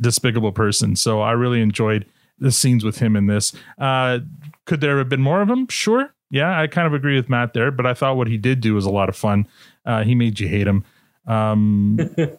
despicable 0.01 0.53
person. 0.53 0.97
So 0.97 1.21
I 1.21 1.33
really 1.33 1.61
enjoyed 1.61 2.07
the 2.39 2.53
scenes 2.53 2.85
with 2.85 2.99
him 2.99 3.17
in 3.17 3.27
this. 3.27 3.53
Uh, 3.79 4.21
could 4.67 4.81
there 4.81 4.99
have 4.99 5.09
been 5.09 5.23
more 5.23 5.41
of 5.41 5.49
him? 5.49 5.69
Sure. 5.69 6.13
Yeah, 6.31 6.61
I 6.61 6.67
kind 6.67 6.87
of 6.87 6.95
agree 6.95 7.17
with 7.17 7.29
Matt 7.29 7.55
there, 7.55 7.71
but 7.71 7.87
I 7.87 7.95
thought 7.95 8.17
what 8.17 8.27
he 8.27 8.37
did 8.37 8.61
do 8.61 8.75
was 8.75 8.85
a 8.85 8.91
lot 8.91 9.09
of 9.09 9.17
fun. 9.17 9.47
Uh, 9.85 10.03
he 10.03 10.15
made 10.15 10.41
you 10.41 10.49
hate 10.49 10.67
him. 10.67 10.85
Um, 11.27 11.99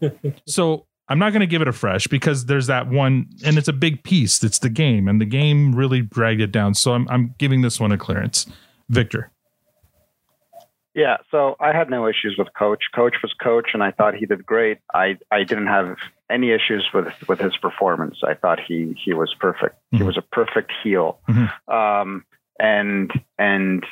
so 0.46 0.86
I'm 1.10 1.20
not 1.20 1.32
going 1.32 1.40
to 1.40 1.48
give 1.48 1.62
it 1.62 1.68
a 1.68 1.74
fresh 1.74 2.08
because 2.08 2.46
there's 2.46 2.68
that 2.68 2.90
one, 2.90 3.28
and 3.46 3.58
it's 3.58 3.70
a 3.70 3.74
big 3.74 4.04
piece. 4.04 4.44
It's 4.44 4.60
the 4.60 4.70
game, 4.70 5.08
and 5.08 5.22
the 5.22 5.26
game 5.26 5.74
really 5.74 6.02
dragged 6.02 6.42
it 6.42 6.52
down. 6.52 6.74
So 6.74 6.94
I'm, 6.94 7.08
I'm 7.10 7.34
giving 7.38 7.62
this 7.62 7.80
one 7.80 7.92
a 7.92 7.98
clearance. 7.98 8.46
Victor. 8.90 9.32
Yeah, 10.94 11.18
so 11.30 11.56
I 11.60 11.74
had 11.74 11.90
no 11.90 12.08
issues 12.08 12.36
with 12.38 12.48
Coach. 12.58 12.86
Coach 12.96 13.18
was 13.22 13.34
Coach, 13.42 13.70
and 13.74 13.84
I 13.84 13.92
thought 13.92 14.16
he 14.16 14.26
did 14.26 14.46
great. 14.46 14.80
I, 14.94 15.18
I 15.32 15.44
didn't 15.44 15.68
have 15.68 15.96
any 16.30 16.52
issues 16.52 16.88
with 16.94 17.08
with 17.28 17.40
his 17.40 17.56
performance. 17.58 18.18
I 18.24 18.34
thought 18.34 18.60
he 18.66 18.96
he 19.04 19.14
was 19.14 19.34
perfect. 19.40 19.76
He 19.92 20.04
was 20.04 20.18
a 20.18 20.22
perfect 20.22 20.72
heel. 20.84 21.20
Um, 21.68 22.26
and 22.60 23.12
and 23.38 23.86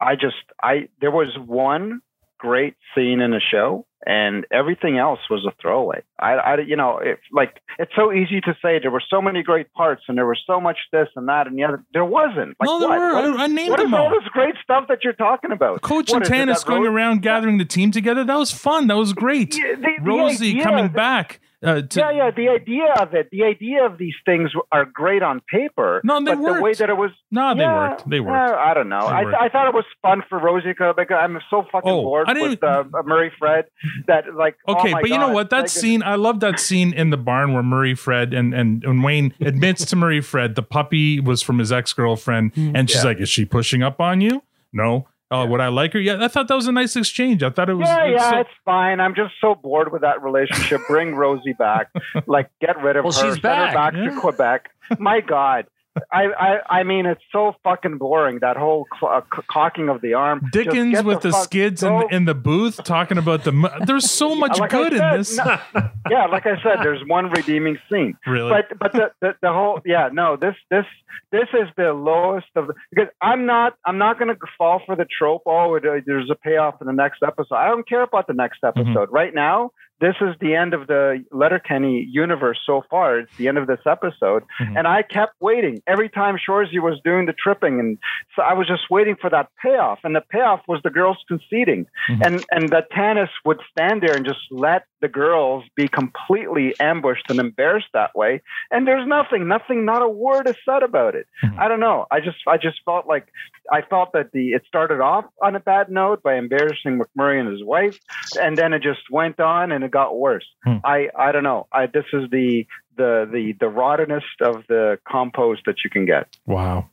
I 0.00 0.14
just 0.16 0.36
I 0.62 0.88
there 1.00 1.10
was 1.10 1.36
one 1.38 2.02
great 2.38 2.74
scene 2.94 3.20
in 3.20 3.30
the 3.30 3.40
show, 3.40 3.86
and 4.06 4.44
everything 4.52 4.98
else 4.98 5.20
was 5.30 5.44
a 5.46 5.52
throwaway. 5.60 6.02
I, 6.18 6.32
I 6.34 6.58
you 6.60 6.76
know 6.76 6.98
if 7.02 7.18
like 7.32 7.60
it's 7.78 7.92
so 7.96 8.12
easy 8.12 8.40
to 8.42 8.54
say 8.62 8.78
there 8.80 8.90
were 8.90 9.02
so 9.08 9.20
many 9.22 9.42
great 9.42 9.72
parts, 9.72 10.02
and 10.08 10.16
there 10.18 10.26
was 10.26 10.40
so 10.46 10.60
much 10.60 10.78
this 10.92 11.08
and 11.16 11.28
that 11.28 11.46
and 11.46 11.56
the 11.58 11.64
other. 11.64 11.84
There 11.92 12.04
wasn't. 12.04 12.56
Like 12.60 12.66
No, 12.66 12.80
there 12.80 12.88
what? 12.88 12.98
were. 12.98 13.30
What- 13.30 13.40
I- 13.40 13.44
I 13.44 13.46
named 13.48 13.70
what 13.70 13.80
is 13.80 13.84
them 13.86 13.94
all 13.94 14.04
all. 14.06 14.10
this 14.10 14.28
great 14.32 14.54
stuff 14.62 14.84
that 14.88 14.98
you're 15.04 15.12
talking 15.14 15.52
about? 15.52 15.82
Coach 15.82 16.10
What 16.12 16.28
and 16.30 16.50
is 16.50 16.58
Tanis 16.62 16.66
going 16.66 16.82
Rose- 16.82 16.94
around 16.94 17.22
gathering 17.22 17.58
the 17.58 17.64
team 17.64 17.90
together. 17.90 18.24
That 18.24 18.36
was 18.38 18.50
fun. 18.50 18.86
That 18.88 18.96
was 18.96 19.12
great. 19.12 19.52
the 19.52 19.96
Rosie 20.02 20.50
idea 20.50 20.62
coming 20.64 20.84
that- 20.84 20.94
back. 20.94 21.40
Uh, 21.64 21.80
to, 21.80 22.00
yeah, 22.00 22.10
yeah. 22.10 22.30
The 22.32 22.48
idea 22.48 22.86
of 23.00 23.14
it, 23.14 23.28
the 23.30 23.44
idea 23.44 23.86
of 23.86 23.96
these 23.96 24.16
things 24.24 24.50
are 24.72 24.84
great 24.84 25.22
on 25.22 25.40
paper. 25.48 26.00
No, 26.02 26.18
they 26.18 26.34
but 26.34 26.54
the 26.56 26.60
way 26.60 26.72
that 26.74 26.90
it 26.90 26.96
was. 26.96 27.12
No, 27.30 27.54
they 27.54 27.60
yeah, 27.60 27.90
worked. 27.90 28.10
They 28.10 28.18
worked. 28.18 28.52
uh, 28.52 28.56
I 28.56 28.74
don't 28.74 28.88
know. 28.88 28.96
I. 28.98 29.44
I 29.44 29.48
thought 29.48 29.68
it 29.68 29.74
was 29.74 29.84
fun 30.02 30.24
for 30.28 30.40
Rosie 30.40 30.70
because 30.76 30.96
I'm 31.08 31.38
so 31.50 31.62
fucking 31.70 31.88
Oh, 31.88 32.02
bored 32.02 32.26
with 32.34 32.64
uh, 32.64 32.82
Murray 33.04 33.30
Fred 33.38 33.66
that 34.06 34.24
like. 34.34 34.56
oh 34.66 34.74
Okay, 34.76 34.92
my 34.92 35.00
but 35.00 35.10
you 35.10 35.18
know 35.18 35.30
what? 35.30 35.50
That 35.50 35.60
like, 35.62 35.68
scene, 35.68 36.02
I 36.02 36.14
love 36.16 36.40
that 36.40 36.58
scene 36.60 36.92
in 36.92 37.10
the 37.10 37.16
barn 37.16 37.52
where 37.54 37.62
Murray 37.62 37.94
Fred 37.94 38.32
and 38.34 38.54
and, 38.54 38.82
and 38.84 39.02
Wayne 39.04 39.34
admits 39.40 39.84
to 39.86 39.96
Murray 39.96 40.20
Fred 40.20 40.54
the 40.54 40.62
puppy 40.62 41.20
was 41.20 41.42
from 41.42 41.58
his 41.58 41.70
ex 41.72 41.92
girlfriend, 41.92 42.54
hmm. 42.54 42.72
and 42.74 42.88
she's 42.90 43.02
Yeah. 43.02 43.08
like, 43.10 43.18
"Is 43.20 43.28
she 43.28 43.44
pushing 43.44 43.82
up 43.82 44.00
on 44.00 44.20
you?" 44.20 44.42
No. 44.72 45.06
Oh, 45.34 45.46
would 45.46 45.62
I 45.62 45.68
like 45.68 45.94
her? 45.94 45.98
Yeah, 45.98 46.22
I 46.22 46.28
thought 46.28 46.48
that 46.48 46.54
was 46.54 46.66
a 46.66 46.72
nice 46.72 46.94
exchange. 46.94 47.42
I 47.42 47.48
thought 47.48 47.70
it 47.70 47.74
was. 47.74 47.88
Yeah, 47.88 48.04
it 48.04 48.12
was 48.12 48.20
yeah, 48.22 48.30
so- 48.32 48.38
it's 48.40 48.50
fine. 48.66 49.00
I'm 49.00 49.14
just 49.14 49.32
so 49.40 49.54
bored 49.54 49.90
with 49.90 50.02
that 50.02 50.22
relationship. 50.22 50.82
Bring 50.86 51.14
Rosie 51.14 51.54
back. 51.54 51.88
Like, 52.26 52.50
get 52.60 52.76
rid 52.82 52.96
of 52.96 53.04
Well, 53.04 53.12
her. 53.14 53.18
she's 53.32 53.40
Send 53.40 53.44
her 53.58 53.72
back. 53.72 53.74
back 53.74 53.94
to 53.94 54.20
Quebec. 54.20 54.70
My 54.98 55.20
God. 55.20 55.64
I, 56.10 56.24
I 56.38 56.78
I 56.80 56.82
mean, 56.84 57.04
it's 57.06 57.20
so 57.30 57.54
fucking 57.64 57.98
boring. 57.98 58.38
That 58.40 58.56
whole 58.56 58.86
cl- 58.98 59.12
uh, 59.12 59.20
c- 59.34 59.42
cocking 59.50 59.88
of 59.90 60.00
the 60.00 60.14
arm. 60.14 60.48
Dickens 60.50 61.02
with 61.02 61.20
the, 61.20 61.32
fuck- 61.32 61.44
skids 61.44 61.82
in, 61.82 62.02
in 62.10 62.24
the 62.24 62.34
booth 62.34 62.82
talking 62.84 63.18
about 63.18 63.44
the. 63.44 63.52
mu- 63.52 63.68
There's 63.84 64.10
so 64.10 64.34
much 64.34 64.58
Like 64.58 64.70
good 64.70 64.94
in 64.94 64.98
this. 65.18 65.36
no- 65.36 65.58
yeah, 66.10 66.26
like 66.26 66.46
I 66.46 66.56
said, 66.62 66.78
there's 66.82 67.02
one 67.06 67.30
redeeming 67.30 67.78
scene. 67.90 68.16
Really? 68.26 68.50
But 68.50 68.78
but 68.78 68.92
the, 68.92 69.12
the 69.20 69.34
the 69.42 69.52
whole 69.52 69.80
yeah 69.84 70.08
no 70.12 70.36
this 70.36 70.54
this 70.70 70.86
this 71.30 71.48
is 71.52 71.68
the 71.76 71.92
lowest 71.92 72.46
of 72.56 72.68
the, 72.68 72.74
because 72.90 73.08
I'm 73.20 73.44
not 73.44 73.74
I'm 73.84 73.98
not 73.98 74.18
going 74.18 74.34
to 74.34 74.40
fall 74.56 74.80
for 74.86 74.96
the 74.96 75.04
trope. 75.06 75.42
Oh, 75.46 75.76
uh, 75.76 75.80
there's 76.06 76.30
a 76.30 76.34
payoff 76.36 76.80
in 76.80 76.86
the 76.86 76.92
next 76.94 77.22
episode. 77.22 77.54
I 77.56 77.66
don't 77.68 77.86
care 77.86 78.02
about 78.02 78.26
the 78.26 78.34
next 78.34 78.60
Mm-hmm. 78.62 78.80
episode. 78.80 79.08
Right 79.10 79.34
now, 79.34 79.70
this 80.00 80.14
is 80.20 80.34
the 80.40 80.54
end 80.56 80.74
of 80.74 80.86
the 80.88 81.24
Letterkenny 81.30 82.06
universe 82.10 82.58
so 82.66 82.82
far. 82.90 83.18
It's 83.20 83.36
the 83.36 83.48
end 83.48 83.58
of 83.58 83.66
this 83.66 83.80
episode, 83.86 84.42
Mm-hmm. 84.60 84.76
and 84.76 84.86
I 84.86 85.02
kept 85.02 85.34
waiting 85.40 85.82
every 85.86 86.08
time 86.08 86.36
Shoresy 86.36 86.80
was 86.80 87.00
doing 87.04 87.26
the 87.26 87.32
tripping, 87.32 87.78
and 87.80 87.98
so 88.34 88.42
I 88.42 88.54
was 88.54 88.66
just 88.66 88.90
waiting 88.90 89.16
for 89.20 89.30
that 89.30 89.48
payoff. 89.62 90.00
And 90.04 90.14
the 90.16 90.20
payoff 90.20 90.60
was 90.66 90.80
the 90.82 90.90
girls 90.90 91.18
conceding, 91.28 91.86
Mm-hmm. 92.10 92.22
and 92.22 92.44
and 92.50 92.68
that 92.70 92.90
Tanis 92.90 93.28
would 93.44 93.60
stand 93.70 94.02
there 94.02 94.16
and 94.16 94.24
just 94.24 94.40
let 94.50 94.84
the 95.02 95.08
girls 95.08 95.64
be 95.74 95.88
completely 95.88 96.74
ambushed 96.80 97.28
and 97.28 97.40
embarrassed 97.40 97.88
that 97.92 98.14
way. 98.14 98.40
And 98.70 98.86
there's 98.86 99.06
nothing, 99.06 99.48
nothing, 99.48 99.84
not 99.84 100.00
a 100.00 100.08
word 100.08 100.48
is 100.48 100.54
said 100.64 100.82
about 100.82 101.16
it. 101.16 101.26
Mm-hmm. 101.44 101.60
I 101.60 101.68
don't 101.68 101.80
know. 101.80 102.06
I 102.10 102.20
just 102.20 102.38
I 102.46 102.56
just 102.56 102.78
felt 102.84 103.06
like 103.06 103.26
I 103.70 103.82
felt 103.82 104.12
that 104.12 104.30
the 104.32 104.52
it 104.52 104.62
started 104.66 105.00
off 105.00 105.24
on 105.42 105.56
a 105.56 105.60
bad 105.60 105.90
note 105.90 106.22
by 106.22 106.36
embarrassing 106.36 107.00
McMurray 107.00 107.40
and 107.40 107.50
his 107.50 107.64
wife, 107.64 107.98
and 108.40 108.56
then 108.56 108.72
it 108.72 108.82
just 108.82 109.10
went 109.10 109.40
on 109.40 109.72
and 109.72 109.84
it 109.84 109.90
got 109.90 110.16
worse. 110.16 110.46
Hmm. 110.64 110.76
I 110.84 111.08
I 111.18 111.32
don't 111.32 111.44
know. 111.44 111.66
I 111.72 111.86
this 111.86 112.06
is 112.12 112.30
the 112.30 112.64
the 112.96 113.28
the 113.30 113.54
the 113.58 113.68
rottenest 113.68 114.40
of 114.40 114.64
the 114.68 114.98
compost 115.06 115.62
that 115.66 115.76
you 115.84 115.90
can 115.90 116.06
get. 116.06 116.28
Wow. 116.46 116.88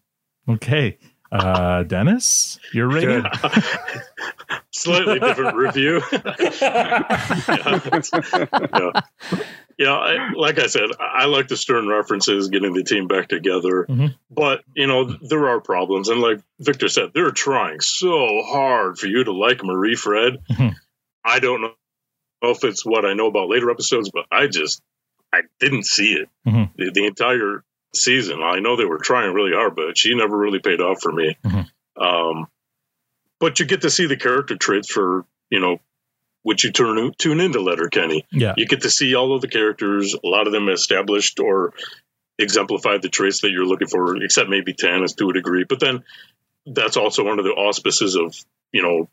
Okay. 0.50 0.98
Uh, 1.32 1.84
Dennis, 1.84 2.60
you're 2.74 2.90
ready. 2.90 3.24
Slightly 4.72 5.20
different 5.20 5.58
review. 5.58 6.02
yeah. 6.62 7.42
Yeah, 9.80 9.94
I, 9.94 10.34
like 10.36 10.60
I 10.60 10.68
said, 10.68 10.90
I 11.00 11.20
I 11.20 11.26
like 11.26 11.48
the 11.48 11.56
Stern 11.56 11.88
references, 11.88 12.50
getting 12.50 12.74
the 12.74 12.84
team 12.84 13.08
back 13.08 13.30
together. 13.30 13.86
Mm-hmm. 13.88 14.08
But 14.30 14.62
you 14.76 14.88
know, 14.88 15.06
there 15.06 15.48
are 15.48 15.62
problems, 15.62 16.10
and 16.10 16.20
like 16.20 16.42
Victor 16.60 16.90
said, 16.90 17.12
they're 17.14 17.32
trying 17.32 17.80
so 17.80 18.44
hard 18.44 18.98
for 18.98 19.08
you 19.08 19.24
to 19.24 19.32
like 19.32 19.64
Marie 19.64 19.96
Fred. 19.96 20.40
Mm-hmm. 20.52 20.76
I 21.24 21.40
don't 21.40 21.62
know 21.62 21.72
if 22.42 22.66
it's 22.66 22.86
what 22.86 23.06
I 23.06 23.14
know 23.14 23.28
about 23.28 23.50
later 23.50 23.72
episodes, 23.72 24.12
but 24.14 24.26
I 24.30 24.48
just 24.48 24.82
I 25.34 25.44
didn't 25.62 25.86
see 25.86 26.14
it 26.14 26.30
mm-hmm. 26.46 26.74
the, 26.76 26.92
the 26.92 27.06
entire 27.06 27.64
season. 27.94 28.42
I 28.44 28.60
know 28.60 28.76
they 28.76 28.86
were 28.86 29.00
trying 29.00 29.34
really 29.34 29.54
hard, 29.54 29.76
but 29.76 29.98
she 29.98 30.16
never 30.16 30.38
really 30.38 30.60
paid 30.60 30.82
off 30.82 31.02
for 31.02 31.12
me. 31.12 31.38
Um, 32.00 32.48
but 33.40 33.60
you 33.60 33.66
get 33.66 33.82
to 33.82 33.90
see 33.90 34.06
the 34.06 34.18
character 34.18 34.56
traits 34.56 34.92
for 34.92 35.26
you 35.50 35.60
know 35.60 35.80
which 36.44 36.64
you 36.64 36.72
turn 36.72 37.12
tune 37.18 37.40
into 37.40 37.62
Letterkenny. 37.62 38.26
Yeah. 38.32 38.54
you 38.58 38.66
get 38.66 38.82
to 38.82 38.90
see 38.90 39.16
all 39.16 39.36
of 39.36 39.42
the 39.42 39.48
characters, 39.48 40.14
a 40.14 40.28
lot 40.28 40.48
of 40.48 40.54
them 40.54 40.70
established 40.70 41.40
or 41.40 41.74
exemplified 42.38 43.02
the 43.02 43.10
traits 43.10 43.42
that 43.42 43.52
you're 43.52 43.66
looking 43.66 43.88
for, 43.90 44.16
except 44.24 44.50
maybe 44.50 44.74
Tanis 44.74 45.16
to 45.18 45.30
a 45.30 45.34
degree. 45.34 45.66
But 45.68 45.80
then 45.80 46.04
that's 46.66 46.98
also 46.98 47.28
under 47.28 47.44
the 47.44 47.50
auspices 47.50 48.16
of 48.16 48.36
you 48.72 48.84
know 48.84 49.10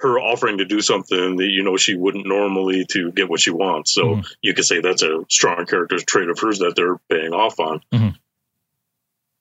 her 0.00 0.18
offering 0.18 0.58
to 0.58 0.64
do 0.64 0.80
something 0.80 1.36
that 1.36 1.46
you 1.46 1.62
know 1.62 1.76
she 1.76 1.94
wouldn't 1.94 2.26
normally 2.26 2.84
to 2.90 3.12
get 3.12 3.28
what 3.30 3.40
she 3.40 3.50
wants. 3.50 3.92
So 3.94 4.22
you 4.42 4.52
could 4.54 4.64
say 4.64 4.80
that's 4.80 5.02
a 5.02 5.24
strong 5.30 5.66
character 5.66 5.98
trait 5.98 6.28
of 6.28 6.38
hers 6.38 6.58
that 6.58 6.74
they're 6.76 6.98
paying 7.08 7.32
off 7.32 7.58
on. 7.60 7.80
Mhm. 7.92 8.14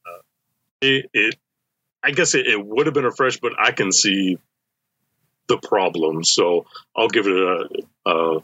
Uh, 0.06 0.22
it, 0.82 1.10
it, 1.14 1.36
I 2.04 2.12
guess 2.12 2.36
it, 2.36 2.48
it 2.48 2.64
would 2.64 2.86
have 2.86 2.94
been 2.94 3.06
a 3.06 3.12
fresh, 3.12 3.40
but 3.40 3.54
I 3.60 3.72
can 3.72 3.92
see 3.92 4.38
the 5.48 5.58
problem. 5.58 6.24
So 6.24 6.66
I'll 6.96 7.10
give 7.10 7.28
it 7.28 7.36
a, 7.36 7.68
a 8.10 8.40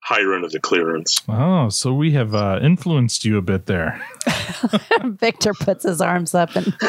higher 0.00 0.34
end 0.34 0.44
of 0.44 0.52
the 0.52 0.60
clearance. 0.60 1.20
Oh, 1.28 1.68
so 1.68 1.92
we 1.92 2.12
have 2.12 2.34
uh, 2.34 2.60
influenced 2.62 3.24
you 3.24 3.36
a 3.36 3.42
bit 3.42 3.66
there. 3.66 4.00
Victor 5.04 5.52
puts 5.54 5.84
his 5.84 6.00
arms 6.00 6.34
up 6.34 6.54
and 6.56 6.66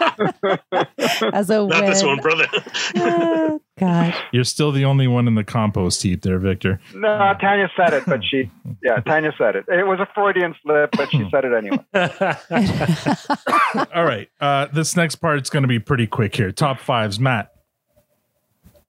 as 1.32 1.50
a 1.50 1.66
Not 1.66 1.86
this 1.86 2.02
one, 2.02 2.18
brother. 2.18 2.46
Ah, 2.98 3.58
God. 3.78 4.14
You're 4.32 4.44
still 4.44 4.72
the 4.72 4.84
only 4.84 5.06
one 5.06 5.28
in 5.28 5.34
the 5.34 5.44
compost 5.44 6.02
heap 6.02 6.22
there, 6.22 6.38
Victor. 6.38 6.80
No, 6.94 7.34
Tanya 7.40 7.70
said 7.76 7.92
it, 7.92 8.04
but 8.06 8.20
she 8.24 8.50
yeah, 8.82 9.00
Tanya 9.00 9.32
said 9.36 9.56
it. 9.56 9.66
It 9.68 9.86
was 9.86 10.00
a 10.00 10.08
Freudian 10.14 10.54
slip, 10.62 10.90
but 10.92 11.10
she 11.10 11.28
said 11.30 11.44
it 11.44 11.52
anyway. 11.52 11.84
All 13.94 14.04
right. 14.04 14.28
Uh, 14.40 14.66
this 14.72 14.96
next 14.96 15.16
part 15.16 15.40
is 15.42 15.50
going 15.50 15.62
to 15.62 15.68
be 15.68 15.78
pretty 15.78 16.06
quick 16.06 16.34
here. 16.36 16.52
Top 16.52 16.80
fives, 16.80 17.20
Matt. 17.20 17.52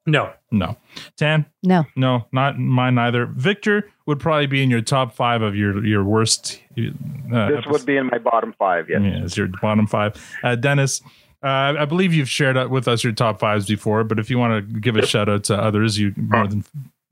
No. 0.08 0.32
No. 0.52 0.78
Tan? 1.18 1.46
No. 1.64 1.86
No, 1.96 2.26
not 2.32 2.58
mine 2.58 2.98
either. 2.98 3.26
Victor 3.26 3.92
would 4.06 4.20
probably 4.20 4.48
be 4.48 4.64
in 4.64 4.70
your 4.72 4.82
top 4.82 5.14
five 5.14 5.42
of 5.42 5.56
your 5.56 5.86
your 5.86 6.04
worst. 6.04 6.62
Uh, 6.78 7.50
This 7.50 7.66
would 7.68 7.86
be 7.86 7.98
in 7.98 8.08
my 8.08 8.18
bottom 8.18 8.54
five, 8.58 8.90
yes. 8.90 9.02
Yeah, 9.04 9.24
it's 9.24 9.38
your 9.38 9.48
bottom 9.62 9.86
five. 9.86 10.16
Uh, 10.44 10.56
Dennis, 10.56 11.02
uh, 11.44 11.76
I 11.78 11.86
believe 11.86 12.14
you've 12.14 12.30
shared 12.30 12.72
with 12.72 12.88
us 12.88 13.04
your 13.04 13.14
top 13.14 13.40
fives 13.40 13.68
before, 13.68 14.04
but 14.06 14.18
if 14.20 14.30
you 14.30 14.40
want 14.40 14.68
to 14.74 14.80
give 14.80 14.96
a 14.96 15.06
shout 15.06 15.28
out 15.30 15.44
to 15.46 15.56
others, 15.58 16.00
you 16.00 16.14
more 16.16 16.48
than 16.48 16.64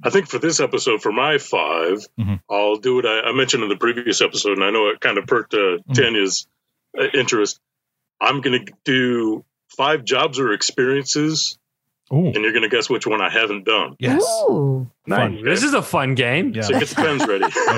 I 0.03 0.09
think 0.09 0.27
for 0.27 0.39
this 0.39 0.59
episode, 0.59 1.01
for 1.01 1.11
my 1.11 1.37
5 1.37 2.05
Mhm. 2.19 2.39
I'll 2.49 2.75
do 2.77 2.95
what 2.95 3.05
I, 3.05 3.21
I 3.21 3.31
mentioned 3.33 3.63
in 3.63 3.69
the 3.69 3.77
previous 3.77 4.21
episode, 4.21 4.57
and 4.57 4.63
I 4.63 4.69
know 4.71 4.87
it 4.87 4.99
kind 5.01 5.17
of 5.17 5.25
perked 5.27 5.53
uh, 5.53 5.77
Tanya's 5.93 6.47
uh, 6.97 7.03
interest. 7.13 7.59
I'm 8.21 8.39
going 8.41 8.65
to 8.65 8.73
do 8.85 9.43
five 9.77 10.03
jobs 10.05 10.39
or 10.39 10.53
experiences, 10.53 11.57
and 12.11 12.35
you're 12.35 12.51
going 12.51 12.63
to 12.63 12.69
guess 12.69 12.89
which 12.89 13.07
one 13.07 13.21
I 13.21 13.29
haven't 13.29 13.65
done. 13.65 13.95
Yes. 13.99 14.23
Ooh. 14.49 14.89
Nice. 15.07 15.43
This 15.43 15.63
is 15.63 15.73
a 15.73 15.81
fun 15.81 16.15
game. 16.15 16.51
Yeah. 16.53 16.61
So 16.63 16.79
get 16.79 16.87
the 16.89 16.95
pens 16.95 17.27
ready. 17.27 17.45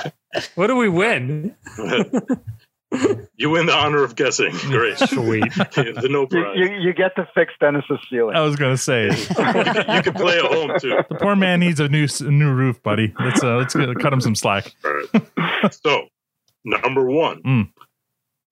okay. 0.00 0.10
What 0.54 0.66
do 0.66 0.76
we 0.76 0.88
win? 0.90 1.56
you 3.36 3.50
win 3.50 3.66
the 3.66 3.72
honor 3.74 4.04
of 4.04 4.14
guessing. 4.16 4.50
Great. 4.52 4.98
Sweet. 4.98 5.52
the 5.54 6.08
no 6.10 6.20
You, 6.22 6.26
prize. 6.26 6.56
you, 6.58 6.74
you 6.80 6.92
get 6.92 7.16
to 7.16 7.26
fix 7.34 7.52
Dennis's 7.60 7.98
ceiling. 8.10 8.36
I 8.36 8.42
was 8.42 8.56
going 8.56 8.72
to 8.72 8.78
say 8.78 9.04
you 9.06 10.02
can 10.02 10.12
play 10.14 10.38
at 10.38 10.44
home 10.44 10.72
too. 10.78 10.96
the 11.08 11.16
poor 11.20 11.36
man 11.36 11.60
needs 11.60 11.80
a 11.80 11.88
new 11.88 12.04
s- 12.04 12.20
a 12.20 12.30
new 12.30 12.52
roof, 12.52 12.82
buddy. 12.82 13.12
Let's 13.18 13.42
uh, 13.42 13.56
let's 13.56 13.74
get, 13.74 13.88
cut 13.98 14.12
him 14.12 14.20
some 14.20 14.34
slack. 14.34 14.72
All 14.84 14.92
right. 14.92 15.74
So, 15.84 16.06
number 16.64 17.04
one, 17.04 17.42
Mm. 17.42 17.68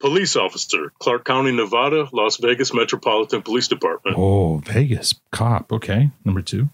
Police 0.04 0.36
officer, 0.36 0.92
Clark 0.98 1.24
County, 1.24 1.50
Nevada, 1.50 2.06
Las 2.12 2.36
Vegas 2.36 2.74
Metropolitan 2.74 3.40
Police 3.40 3.68
Department. 3.68 4.18
Oh, 4.18 4.58
Vegas 4.58 5.14
cop. 5.32 5.72
Okay, 5.72 6.10
number 6.26 6.42
two. 6.42 6.68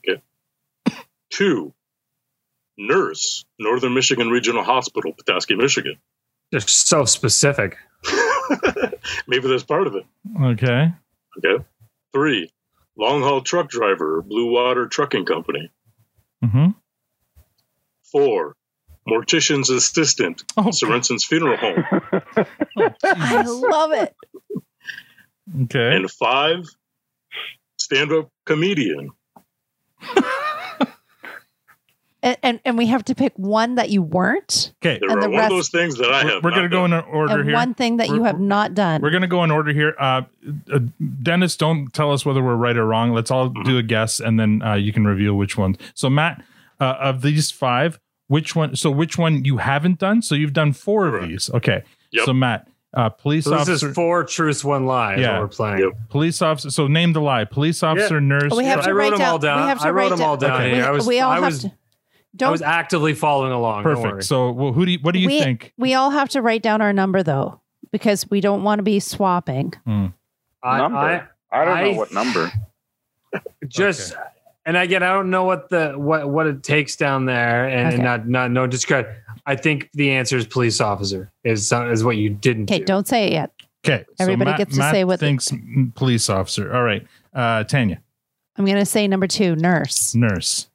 Two, 1.30 1.72
nurse, 2.76 3.44
Northern 3.56 3.94
Michigan 3.94 4.30
Regional 4.30 4.64
Hospital, 4.64 5.12
Petoskey, 5.12 5.54
Michigan. 5.54 5.94
They're 6.50 6.58
so 6.58 7.04
specific. 7.04 7.76
Maybe 9.28 9.46
that's 9.46 9.62
part 9.62 9.86
of 9.86 9.94
it. 9.94 10.04
Okay. 10.42 10.92
Okay. 11.38 11.64
Three, 12.12 12.50
long 12.98 13.22
haul 13.22 13.42
truck 13.42 13.70
driver, 13.70 14.22
Blue 14.22 14.50
Water 14.50 14.88
Trucking 14.88 15.24
Company. 15.24 15.70
Mm-hmm. 16.44 16.70
Four, 18.10 18.56
mortician's 19.10 19.68
assistant, 19.70 20.44
Oh, 20.56 20.70
Sorenson's 20.70 21.24
Funeral 21.24 21.56
Home. 21.56 21.84
I 23.04 23.42
love 23.46 23.92
it. 23.92 24.14
Okay. 25.64 25.96
And 25.96 26.10
five, 26.10 26.64
stand 27.76 28.12
up 28.12 28.30
comedian. 28.46 29.10
And, 32.22 32.36
and 32.42 32.60
and 32.66 32.76
we 32.76 32.84
have 32.88 33.02
to 33.06 33.14
pick 33.14 33.32
one 33.36 33.76
that 33.76 33.88
you 33.88 34.02
weren't, 34.02 34.74
Okay. 34.84 34.98
There 35.00 35.08
And 35.08 35.20
are 35.20 35.22
the 35.22 35.30
one 35.30 35.38
rest- 35.38 35.52
of 35.52 35.56
those 35.56 35.68
things 35.70 35.96
that 35.96 36.12
I 36.12 36.22
have. 36.24 36.44
We're 36.44 36.50
going 36.50 36.64
to 36.64 36.68
go 36.68 36.84
in 36.84 36.92
order 36.92 37.36
and 37.38 37.44
here. 37.48 37.54
one 37.54 37.72
thing 37.72 37.96
that 37.96 38.08
you 38.08 38.16
We're- 38.16 38.26
have 38.26 38.38
not 38.38 38.74
done. 38.74 39.00
We're 39.00 39.08
going 39.10 39.22
to 39.22 39.26
go 39.26 39.42
in 39.42 39.50
order 39.50 39.72
here. 39.72 39.94
Uh, 39.98 40.22
uh, 40.70 40.80
Dennis, 41.22 41.56
don't 41.56 41.90
tell 41.94 42.12
us 42.12 42.26
whether 42.26 42.42
we're 42.42 42.56
right 42.56 42.76
or 42.76 42.84
wrong. 42.84 43.12
Let's 43.12 43.30
all 43.30 43.48
Mm-hmm. 43.48 43.62
do 43.62 43.78
a 43.78 43.82
guess, 43.82 44.20
and 44.20 44.38
then 44.38 44.60
uh, 44.60 44.74
you 44.74 44.92
can 44.92 45.06
reveal 45.06 45.32
which 45.32 45.56
ones. 45.56 45.78
So, 45.94 46.10
Matt, 46.10 46.44
uh, 46.78 46.96
of 47.00 47.22
these 47.22 47.50
five, 47.50 47.98
which 48.30 48.54
one? 48.54 48.76
So, 48.76 48.90
which 48.90 49.18
one 49.18 49.44
you 49.44 49.56
haven't 49.56 49.98
done? 49.98 50.22
So, 50.22 50.34
you've 50.34 50.52
done 50.52 50.72
four 50.72 51.08
of 51.08 51.28
these. 51.28 51.50
Okay. 51.52 51.82
Yep. 52.12 52.24
So, 52.26 52.32
Matt, 52.32 52.68
uh, 52.94 53.08
police 53.08 53.44
So 53.44 53.50
this 53.50 53.60
officer. 53.62 53.88
is 53.90 53.94
four 53.94 54.24
truths, 54.24 54.64
one 54.64 54.86
lie. 54.86 55.16
Yeah. 55.16 55.40
we're 55.40 55.48
playing. 55.48 55.92
Police 56.08 56.40
officer. 56.40 56.70
So, 56.70 56.86
name 56.86 57.12
the 57.12 57.20
lie. 57.20 57.44
Police 57.44 57.82
officer, 57.82 58.20
nurse. 58.20 58.52
we 58.56 58.64
have 58.66 58.80
I 58.80 58.82
to 58.84 58.94
wrote 58.94 58.98
write 58.98 59.10
them 59.10 59.18
down. 59.18 59.28
all 59.30 59.38
down. 59.38 59.62
We 59.62 59.68
have 59.68 59.80
to 59.80 59.86
I 59.86 59.90
wrote 59.90 60.10
write 60.10 60.16
them 60.18 60.22
all 60.26 60.36
down. 60.36 60.60
Okay. 60.60 60.74
here. 60.76 60.84
I 60.84 60.90
was, 60.90 61.06
we 61.06 61.20
all 61.20 61.30
I 61.32 61.34
have 61.34 61.44
was, 61.44 61.62
to. 61.62 61.72
Don't 62.36 62.48
I 62.48 62.52
was 62.52 62.62
actively 62.62 63.12
following 63.14 63.50
along. 63.52 63.82
Perfect. 63.82 64.22
So, 64.24 64.52
well, 64.52 64.72
who 64.72 64.86
do 64.86 64.92
you, 64.92 64.98
what 65.02 65.12
do 65.12 65.18
you 65.18 65.26
we, 65.26 65.40
think? 65.40 65.72
we 65.76 65.94
all 65.94 66.10
have 66.10 66.28
to 66.30 66.40
write 66.42 66.62
down 66.62 66.80
our 66.80 66.92
number 66.92 67.24
though, 67.24 67.60
because 67.90 68.30
we 68.30 68.40
don't 68.40 68.62
want 68.62 68.78
to 68.78 68.84
be 68.84 69.00
swapping. 69.00 69.72
Hmm. 69.84 70.06
I, 70.62 70.78
number. 70.78 70.98
I, 70.98 71.22
I 71.50 71.64
don't 71.64 71.76
I- 71.76 71.82
know 71.90 71.96
what 71.98 72.12
number. 72.12 72.52
just 73.68 74.14
and 74.66 74.76
again, 74.76 75.02
I 75.02 75.12
don't 75.12 75.30
know 75.30 75.44
what 75.44 75.68
the 75.70 75.92
what 75.96 76.28
what 76.28 76.46
it 76.46 76.62
takes 76.62 76.96
down 76.96 77.24
there, 77.26 77.68
and, 77.68 77.94
and 77.94 78.02
not 78.02 78.28
not 78.28 78.50
no 78.50 78.66
discredit. 78.66 79.10
I 79.46 79.56
think 79.56 79.88
the 79.94 80.10
answer 80.12 80.36
is 80.36 80.46
police 80.46 80.80
officer 80.80 81.32
is 81.44 81.72
is 81.72 82.04
what 82.04 82.16
you 82.16 82.30
didn't 82.30 82.70
Okay, 82.70 82.78
do. 82.80 82.84
don't 82.84 83.08
say 83.08 83.26
it 83.26 83.32
yet. 83.32 83.50
Okay. 83.84 84.04
so 84.08 84.14
Everybody 84.24 84.50
Matt- 84.50 84.58
gets 84.58 84.72
to 84.74 84.78
Matt 84.78 84.92
say 84.94 85.04
what 85.04 85.20
they- 85.20 85.26
thinks 85.26 85.48
mm, 85.50 85.94
police 85.94 86.28
officer. 86.28 86.74
All 86.74 86.82
right. 86.82 87.06
Uh, 87.34 87.64
Tanya, 87.64 88.00
I'm 88.56 88.64
going 88.64 88.76
to 88.78 88.84
say 88.86 89.08
number 89.08 89.26
two, 89.26 89.56
nurse. 89.56 90.14
nurse. 90.14 90.68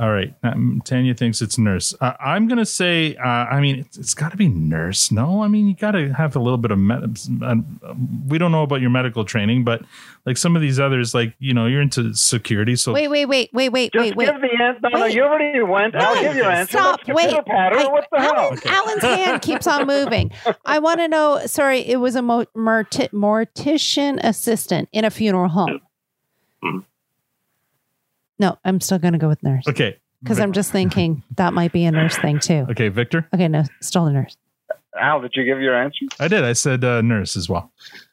All 0.00 0.10
right. 0.10 0.34
Um, 0.42 0.80
Tanya 0.86 1.12
thinks 1.14 1.42
it's 1.42 1.58
nurse. 1.58 1.94
Uh, 2.00 2.14
I'm 2.18 2.48
going 2.48 2.56
to 2.58 2.64
say, 2.64 3.16
uh, 3.16 3.22
I 3.28 3.60
mean, 3.60 3.80
it's, 3.80 3.98
it's 3.98 4.14
got 4.14 4.30
to 4.30 4.36
be 4.38 4.48
nurse. 4.48 5.12
No, 5.12 5.42
I 5.42 5.48
mean, 5.48 5.66
you 5.68 5.74
got 5.74 5.90
to 5.90 6.10
have 6.14 6.34
a 6.34 6.38
little 6.38 6.56
bit 6.56 6.70
of 6.70 6.78
med- 6.78 7.18
uh, 7.42 7.56
We 8.26 8.38
don't 8.38 8.50
know 8.50 8.62
about 8.62 8.80
your 8.80 8.88
medical 8.88 9.26
training, 9.26 9.62
but 9.64 9.82
like 10.24 10.38
some 10.38 10.56
of 10.56 10.62
these 10.62 10.80
others, 10.80 11.12
like, 11.14 11.34
you 11.38 11.52
know, 11.52 11.66
you're 11.66 11.82
into 11.82 12.14
security. 12.14 12.76
So 12.76 12.94
Wait, 12.94 13.08
wait, 13.08 13.26
wait, 13.26 13.50
wait, 13.52 13.68
wait, 13.68 13.92
Just 13.92 14.02
wait, 14.02 14.16
wait. 14.16 14.24
give 14.32 14.40
the 14.40 14.62
answer. 14.64 14.80
No, 14.90 14.98
no, 15.00 15.04
you 15.04 15.22
already 15.22 15.60
went. 15.62 15.94
I'll 15.94 16.14
Wait, 16.14 16.22
give 16.22 16.36
your 16.36 16.50
answer. 16.50 16.78
Stop. 16.78 17.00
Let's 17.06 17.16
Wait. 17.22 17.36
pitter. 17.36 17.52
I- 17.54 17.88
What 17.92 18.06
the 18.10 18.20
hell? 18.20 18.34
Alan, 18.36 18.58
Alan's 18.66 19.02
hand 19.02 19.42
keeps 19.42 19.66
on 19.66 19.86
moving. 19.86 20.30
I 20.64 20.78
want 20.78 21.00
to 21.00 21.08
know. 21.08 21.42
Sorry, 21.44 21.80
it 21.80 21.96
was 21.96 22.16
a 22.16 22.22
mo- 22.22 22.46
morti- 22.56 23.08
mortician 23.12 24.18
assistant 24.24 24.88
in 24.92 25.04
a 25.04 25.10
funeral 25.10 25.48
home. 25.50 25.80
No, 28.40 28.58
I'm 28.64 28.80
still 28.80 28.98
going 28.98 29.12
to 29.12 29.18
go 29.18 29.28
with 29.28 29.42
nurse 29.42 29.64
okay. 29.68 29.98
because 30.22 30.40
I'm 30.40 30.52
just 30.52 30.72
thinking 30.72 31.22
that 31.36 31.52
might 31.52 31.72
be 31.72 31.84
a 31.84 31.92
nurse 31.92 32.16
thing 32.16 32.40
too. 32.40 32.66
Okay, 32.70 32.88
Victor. 32.88 33.28
Okay, 33.34 33.48
no, 33.48 33.64
still 33.82 34.06
a 34.06 34.12
nurse. 34.12 34.34
Al, 34.98 35.20
did 35.20 35.32
you 35.36 35.44
give 35.44 35.60
your 35.60 35.76
answer? 35.76 36.06
I 36.18 36.26
did. 36.26 36.42
I 36.42 36.54
said 36.54 36.82
uh, 36.82 37.02
nurse 37.02 37.36
as 37.36 37.50
well. 37.50 37.70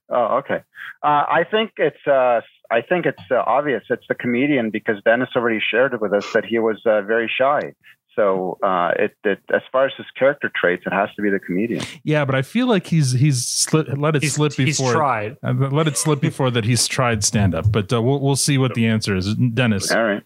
Oh, 0.10 0.38
okay. 0.40 0.62
Uh, 1.02 1.24
I 1.30 1.46
think 1.50 1.72
it's. 1.78 2.06
Uh, 2.06 2.42
I 2.70 2.82
think 2.82 3.06
it's 3.06 3.24
uh, 3.32 3.44
obvious. 3.48 3.84
It's 3.90 4.04
the 4.10 4.16
comedian 4.16 4.70
because 4.70 5.02
Dennis 5.06 5.30
already 5.34 5.62
shared 5.62 5.94
it 5.94 6.02
with 6.02 6.12
us 6.12 6.26
that 6.34 6.44
he 6.44 6.60
was 6.60 6.82
uh, 6.86 7.02
very 7.04 7.32
shy. 7.34 7.74
So 8.18 8.58
uh, 8.64 8.92
it, 8.98 9.16
it, 9.24 9.40
as 9.54 9.62
far 9.72 9.86
as 9.86 9.94
his 9.96 10.08
character 10.18 10.52
traits, 10.54 10.84
it 10.86 10.92
has 10.92 11.08
to 11.16 11.22
be 11.22 11.30
the 11.30 11.40
comedian. 11.40 11.84
Yeah, 12.04 12.26
but 12.26 12.34
I 12.36 12.42
feel 12.42 12.68
like 12.68 12.88
he's 12.88 13.12
he's 13.12 13.46
sli- 13.46 13.98
let 13.98 14.16
it 14.16 14.24
He's- 14.24 14.34
slip 14.34 14.56
before. 14.58 14.88
he's 14.88 14.92
tried. 14.94 15.38
uh, 15.44 15.54
let 15.54 15.88
it 15.88 15.98
slip 15.98 16.20
before 16.20 16.50
that 16.52 16.66
he's 16.66 16.88
tried 16.88 17.24
stand 17.24 17.54
up. 17.56 17.72
But 17.72 17.94
uh, 17.94 18.02
we'll 18.02 18.20
we'll 18.20 18.36
see 18.36 18.58
what 18.58 18.74
the 18.74 18.88
answer 18.88 19.16
is. 19.16 19.36
Dennis. 19.36 19.92
All 19.92 20.04
right. 20.04 20.24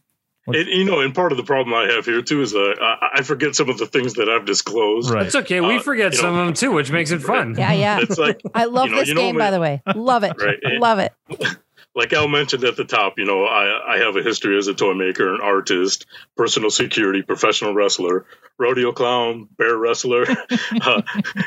And, 0.47 0.68
you 0.69 0.84
know, 0.85 1.01
and 1.01 1.13
part 1.13 1.31
of 1.31 1.38
the 1.38 1.43
problem 1.43 1.73
I 1.76 1.84
have 1.93 2.03
here 2.05 2.22
too 2.23 2.41
is 2.41 2.55
uh, 2.55 2.73
I, 2.81 3.09
I 3.18 3.22
forget 3.22 3.55
some 3.55 3.69
of 3.69 3.77
the 3.77 3.85
things 3.85 4.15
that 4.15 4.27
I've 4.27 4.45
disclosed. 4.45 5.11
Right. 5.11 5.26
It's 5.27 5.35
okay. 5.35 5.61
We 5.61 5.76
Uh, 5.77 5.81
forget 5.81 6.13
you 6.13 6.18
some 6.18 6.34
know, 6.34 6.39
of 6.41 6.45
them 6.47 6.53
too, 6.55 6.72
which 6.72 6.91
makes 6.91 7.11
it 7.11 7.22
fun. 7.22 7.55
Yeah, 7.59 7.73
yeah. 7.73 7.99
It's 8.01 8.18
like 8.18 8.41
I 8.55 8.65
love 8.65 8.88
you 8.88 8.91
know, 8.93 8.99
this 8.99 9.09
you 9.09 9.13
know 9.15 9.22
game, 9.22 9.35
me- 9.35 9.39
by 9.39 9.51
the 9.51 9.59
way. 9.59 9.81
Love 9.95 10.23
it. 10.23 10.34
Right. 10.41 10.57
Love 10.80 10.99
it. 10.99 11.13
like 11.95 12.13
Al 12.13 12.27
mentioned 12.27 12.63
at 12.63 12.77
the 12.77 12.85
top, 12.85 13.15
you 13.18 13.26
know, 13.26 13.43
I, 13.43 13.95
I 13.95 13.97
have 13.99 14.15
a 14.15 14.23
history 14.23 14.57
as 14.57 14.68
a 14.68 14.73
toy 14.73 14.93
maker, 14.93 15.34
an 15.34 15.41
artist, 15.41 16.05
personal 16.38 16.69
security, 16.69 17.22
professional 17.22 17.73
wrestler, 17.73 18.26
rodeo 18.57 18.91
clown, 18.93 19.49
bear 19.57 19.77
wrestler. 19.77 20.23
uh, 20.81 21.01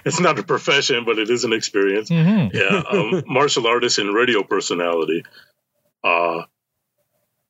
it's 0.04 0.20
not 0.20 0.38
a 0.38 0.42
profession, 0.42 1.04
but 1.04 1.18
it 1.18 1.30
is 1.30 1.44
an 1.44 1.52
experience. 1.52 2.10
Mhm. 2.10 2.52
Yeah, 2.52 2.82
um, 2.90 3.22
martial 3.32 3.66
artist 3.66 3.98
and 3.98 4.14
radio 4.14 4.42
personality. 4.42 5.24
Uh, 6.02 6.42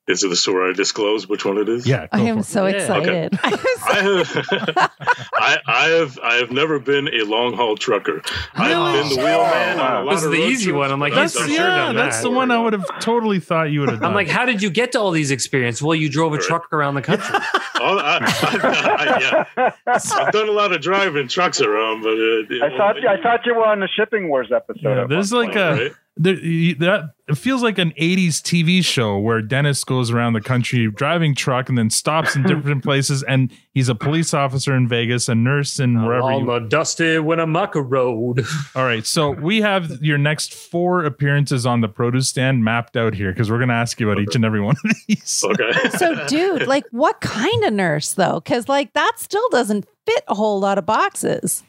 is 0.07 0.23
it 0.23 0.29
this 0.29 0.47
where 0.47 0.69
I 0.69 0.73
disclose 0.73 1.27
which 1.29 1.45
one 1.45 1.57
it 1.59 1.69
is? 1.69 1.87
Yeah, 1.87 2.07
I 2.13 2.21
am 2.23 2.43
so 2.43 2.67
Yeah. 2.67 2.77
excited. 2.77 3.39
I 3.45 4.01
have, 4.01 4.91
I, 5.35 5.59
I 5.67 5.89
have, 5.89 6.19
I 6.23 6.35
have 6.37 6.51
never 6.51 6.79
been 6.79 7.09
a 7.09 7.25
long 7.25 7.55
haul 7.55 7.77
trucker. 7.77 8.21
I've 8.55 8.71
been 9.09 9.09
the 9.11 9.23
wheelman 9.25 9.81
on 9.81 10.03
a 10.03 10.05
lot 10.05 10.13
This 10.15 10.25
is 10.25 10.31
the 10.31 10.37
easy 10.37 10.65
trips, 10.67 10.77
one. 10.77 10.91
I'm 10.93 11.01
like, 11.01 11.13
but 11.15 11.23
he's 11.23 11.37
I've 11.37 11.43
for 11.43 11.49
sure 11.49 11.57
yeah, 11.69 11.93
that's 11.93 12.21
the 12.23 12.31
one 12.31 12.51
I 12.51 12.59
would 12.59 12.73
have 12.75 12.87
totally 13.01 13.41
thought 13.41 13.65
you 13.71 13.81
would 13.81 13.91
have 13.91 14.01
done. 14.01 14.09
I'm 14.11 14.15
like, 14.15 14.29
how 14.29 14.45
did 14.45 14.63
you 14.63 14.71
get 14.71 14.93
to 14.93 15.01
all 15.01 15.11
these 15.11 15.31
experience? 15.31 15.81
Well, 15.83 15.95
you 15.95 16.09
drove 16.09 16.35
a 16.35 16.39
truck 16.39 16.73
around 16.73 16.95
the 16.95 17.03
country. 17.03 17.37
Oh, 17.87 17.99
I, 17.99 18.17
I, 18.19 18.97
I, 18.99 19.45
yeah. 19.57 19.71
I've 19.87 20.33
done 20.33 20.49
a 20.49 20.53
lot 20.53 20.73
of 20.73 20.81
driving 20.81 21.29
trucks 21.29 21.61
around, 21.61 22.03
but 22.03 22.13
uh, 22.13 22.65
I 22.65 22.77
thought 22.79 22.97
I 23.07 23.21
thought 23.21 23.45
you 23.45 23.55
were 23.55 23.67
on 23.67 23.81
the 23.81 23.89
Shipping 23.89 24.29
Wars 24.31 24.51
episode. 24.55 24.81
Yeah, 24.83 25.07
there's 25.07 25.33
like 25.35 25.53
point. 25.53 25.59
a 25.59 25.91
there, 26.17 26.37
that 26.37 27.11
it 27.27 27.37
feels 27.37 27.63
like 27.63 27.79
an 27.79 27.93
80s 27.93 28.41
TV 28.43 28.85
show 28.85 29.19
where 29.19 29.43
Dennis 29.43 29.83
goes 29.83 30.11
around 30.11 30.35
the 30.35 30.41
country 30.41 30.89
driving 30.91 31.35
truck 31.35 31.69
and 31.69 31.77
then 31.77 31.91
stops 31.91 32.37
in 32.37 32.43
different 32.47 32.85
places 32.85 33.23
and 33.25 33.51
he's 33.73 33.89
a 33.89 33.95
police 33.95 34.33
officer 34.33 34.77
in 34.77 34.87
Vegas, 34.87 35.29
a 35.29 35.35
nurse 35.35 35.81
in 35.81 36.05
wherever 36.05 36.31
on 36.31 36.41
you 36.41 36.47
the 36.47 36.59
dusty 36.69 37.19
Winnemucca 37.19 37.83
Road. 37.83 38.45
All 38.77 38.85
right, 38.85 39.05
so 39.05 39.31
we 39.31 39.61
have 39.63 39.91
your 40.03 40.19
next 40.19 40.55
four 40.55 41.05
appearances 41.05 41.67
on 41.67 41.81
the 41.81 41.89
produce 41.89 42.29
stand 42.29 42.63
mapped 42.63 42.97
out 42.97 43.15
here 43.15 43.33
because 43.33 43.51
we're 43.51 43.59
going 43.59 43.69
to 43.71 43.75
ask 43.75 43.99
you 43.99 44.09
about 44.11 44.23
each 44.23 44.37
and 44.37 44.45
every 44.45 44.61
one 44.61 44.77
of 44.85 44.97
these. 45.09 45.45
Okay. 45.55 45.89
So, 45.99 46.27
dude, 46.27 46.67
like, 46.67 46.85
what 46.91 47.21
kind 47.21 47.65
of 47.65 47.73
nurse 47.73 48.15
though? 48.15 48.41
Because 48.41 48.69
like 48.69 48.93
that 48.95 49.13
still 49.17 49.47
doesn't 49.51 49.87
fit 50.07 50.25
a 50.29 50.35
whole 50.35 50.59
lot 50.61 50.79
of 50.79 50.87
boxes. 50.87 51.63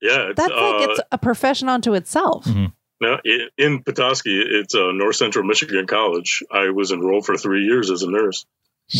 Yeah, 0.00 0.30
it's, 0.30 0.36
That's 0.36 0.52
like 0.52 0.88
uh, 0.88 0.90
it's 0.90 1.00
a 1.12 1.18
profession 1.18 1.68
unto 1.68 1.94
itself. 1.94 2.46
now, 2.46 2.72
i- 3.04 3.48
in 3.58 3.82
Petoskey, 3.82 4.40
it's 4.40 4.74
uh, 4.74 4.92
North 4.92 5.16
Central 5.16 5.44
Michigan 5.44 5.86
College. 5.86 6.42
I 6.50 6.70
was 6.70 6.92
enrolled 6.92 7.26
for 7.26 7.36
three 7.36 7.64
years 7.64 7.90
as 7.90 8.02
a 8.02 8.10
nurse. 8.10 8.44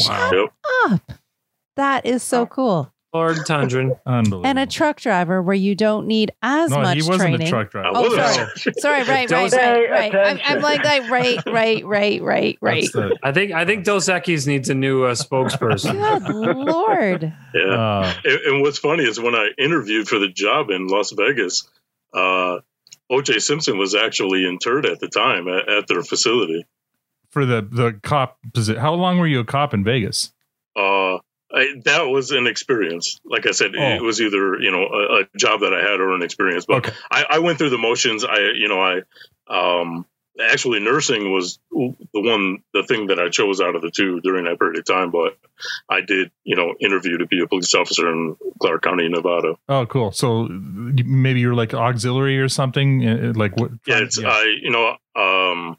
Wow. 0.08 0.30
Yep. 0.32 0.52
Up. 0.92 1.12
That 1.76 2.06
is 2.06 2.22
so 2.22 2.46
cool. 2.46 2.92
Lord 3.14 3.36
Tundran. 3.46 3.98
Unbelievable. 4.06 4.46
And 4.46 4.58
a 4.58 4.64
truck 4.64 4.98
driver 4.98 5.42
where 5.42 5.54
you 5.54 5.74
don't 5.74 6.06
need 6.06 6.32
as 6.40 6.70
no, 6.70 6.80
much 6.80 6.96
he 6.96 7.02
wasn't 7.02 7.20
training. 7.20 7.46
a 7.46 7.50
truck 7.50 7.70
driver. 7.70 7.90
Oh, 7.94 8.08
sorry. 8.16 8.48
sorry, 8.78 9.02
right, 9.02 9.30
right, 9.30 9.52
right, 9.52 9.90
right. 9.90 10.14
I'm, 10.14 10.40
I'm 10.42 10.62
like, 10.62 10.82
like, 10.82 11.10
right, 11.10 11.38
right, 11.46 11.84
right, 11.84 12.22
right, 12.22 12.58
right. 12.62 12.88
The- 12.90 13.18
I 13.22 13.32
think 13.32 13.52
I 13.52 13.66
think 13.66 13.84
Dos 13.84 14.08
Equis 14.08 14.46
needs 14.46 14.70
a 14.70 14.74
new 14.74 15.04
uh, 15.04 15.14
spokesperson. 15.14 16.26
Good 16.26 16.56
lord. 16.56 17.34
Yeah. 17.54 17.60
uh, 17.64 18.14
And, 18.24 18.40
and 18.46 18.62
what's 18.62 18.78
funny 18.78 19.04
is 19.04 19.20
when 19.20 19.34
I 19.34 19.50
interviewed 19.58 20.08
for 20.08 20.18
the 20.18 20.28
job 20.28 20.70
in 20.70 20.86
Las 20.86 21.10
Vegas, 21.12 21.68
uh, 22.14 22.60
O.J. 23.12 23.38
Simpson 23.40 23.78
was 23.78 23.94
actually 23.94 24.44
interred 24.46 24.86
at 24.86 24.98
the 25.00 25.08
time 25.08 25.46
at, 25.48 25.68
at 25.68 25.86
their 25.86 26.02
facility. 26.02 26.66
for 27.30 27.44
the 27.46 27.62
the 27.62 27.98
cop 28.02 28.38
position. 28.54 28.80
How 28.80 28.94
long 28.94 29.18
were 29.18 29.26
you 29.26 29.40
a 29.40 29.44
cop 29.44 29.74
in 29.74 29.84
Vegas? 29.84 30.32
Uh, 30.74 31.18
I, 31.54 31.74
that 31.84 32.04
was 32.08 32.30
an 32.30 32.46
experience. 32.46 33.20
Like 33.24 33.46
I 33.46 33.50
said, 33.50 33.72
Oh. 33.76 33.82
it 33.96 34.02
was 34.02 34.20
either 34.22 34.58
you 34.60 34.70
know 34.70 34.84
a, 34.86 35.20
a 35.20 35.24
job 35.36 35.60
that 35.60 35.74
I 35.74 35.80
had 35.82 36.00
or 36.00 36.14
an 36.14 36.22
experience. 36.22 36.64
But 36.66 36.86
Okay. 36.86 36.92
I, 37.10 37.24
I 37.30 37.38
went 37.40 37.58
through 37.58 37.70
the 37.70 37.78
motions. 37.78 38.24
I 38.24 38.38
you 38.54 38.68
know 38.68 38.80
I 38.80 39.02
um, 39.48 40.06
actually 40.40 40.80
nursing 40.80 41.32
was 41.32 41.58
the 41.70 41.94
one 42.14 42.62
the 42.72 42.82
thing 42.84 43.08
that 43.08 43.18
I 43.18 43.28
chose 43.28 43.60
out 43.60 43.74
of 43.76 43.82
the 43.82 43.90
two 43.90 44.20
during 44.20 44.44
that 44.44 44.58
period 44.58 44.78
of 44.78 44.84
time. 44.84 45.10
But 45.10 45.36
I 45.88 46.00
did 46.00 46.30
you 46.44 46.56
know 46.56 46.74
interview 46.80 47.18
to 47.18 47.26
be 47.26 47.40
a 47.42 47.46
police 47.46 47.74
officer 47.74 48.10
in 48.10 48.36
Clark 48.60 48.82
County, 48.82 49.08
Nevada. 49.08 49.54
Oh, 49.68 49.86
cool. 49.86 50.12
So 50.12 50.48
maybe 50.48 51.40
you're 51.40 51.54
like 51.54 51.74
auxiliary 51.74 52.38
or 52.38 52.48
something. 52.48 53.06
uh, 53.06 53.32
Like 53.36 53.56
what? 53.56 53.70
Yeah, 53.86 53.98
it's 54.00 54.18
I 54.22 54.44
you 54.62 54.70
know 54.70 54.96
um. 55.20 55.76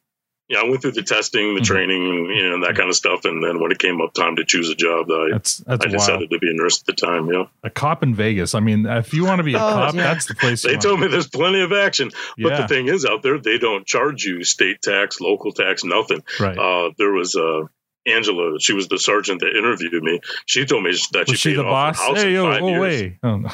Yeah, 0.49 0.59
I 0.59 0.63
went 0.65 0.81
through 0.81 0.91
the 0.91 1.03
testing, 1.03 1.55
the 1.55 1.61
Mhm. 1.61 1.65
training, 1.65 2.03
you 2.35 2.43
know, 2.47 2.55
and 2.55 2.63
that 2.63 2.75
kind 2.75 2.89
of 2.89 2.95
stuff. 2.95 3.23
And 3.25 3.41
then 3.41 3.59
when 3.61 3.71
it 3.71 3.79
came 3.79 4.01
up 4.01 4.13
time 4.13 4.35
to 4.35 4.43
choose 4.45 4.69
a 4.69 4.75
job, 4.75 5.09
I, 5.09 5.29
That's 5.31 5.57
that's 5.59 5.85
I 5.85 5.87
wild. 5.87 5.91
decided 5.99 6.29
to 6.31 6.37
be 6.39 6.49
a 6.49 6.53
nurse 6.53 6.81
at 6.81 6.85
the 6.85 6.93
time. 6.93 7.31
Yeah. 7.31 7.45
A 7.63 7.69
cop 7.69 8.03
in 8.03 8.13
Vegas. 8.13 8.53
I 8.53 8.59
mean, 8.59 8.85
if 8.85 9.13
you 9.13 9.23
want 9.25 9.39
to 9.39 9.43
be 9.43 9.53
a 9.53 9.57
Oh, 9.57 9.59
cop, 9.59 9.95
yeah. 9.95 10.03
that's 10.03 10.25
the 10.25 10.35
place. 10.35 10.61
They 10.63 10.71
you 10.73 10.77
told 10.79 10.99
me 10.99 11.07
there's 11.07 11.29
plenty 11.29 11.61
of 11.61 11.71
action, 11.71 12.11
but 12.37 12.49
Yeah. 12.51 12.61
the 12.61 12.67
thing 12.67 12.87
is, 12.89 13.05
out 13.05 13.23
there 13.23 13.39
they 13.39 13.57
don't 13.57 13.85
charge 13.87 14.25
you 14.25 14.43
state 14.43 14.81
tax, 14.81 15.21
local 15.21 15.53
tax, 15.53 15.83
nothing. 15.85 16.21
Right. 16.39 16.57
Uh, 16.57 16.91
there 16.97 17.13
was 17.13 17.35
uh, 17.37 17.61
Angela. 18.05 18.59
She 18.59 18.73
was 18.73 18.89
the 18.89 18.99
sergeant 18.99 19.39
that 19.39 19.55
interviewed 19.57 20.03
me. 20.03 20.19
She 20.45 20.65
told 20.65 20.83
me 20.83 20.91
that 21.13 21.29
Was 21.29 21.39
she, 21.39 21.51
she 21.51 21.55
paid 21.55 21.59
the 21.59 21.65
off 21.69 21.95
boss? 21.95 21.99
her 21.99 22.05
house 22.15 22.21
Hey, 22.21 22.27
in 22.27 22.33
yo, 22.33 22.51
five 22.51 22.61
oh 22.63 22.67
years. 22.67 22.81
wait. 22.81 23.13
Oh, 23.23 23.37
no. 23.37 23.49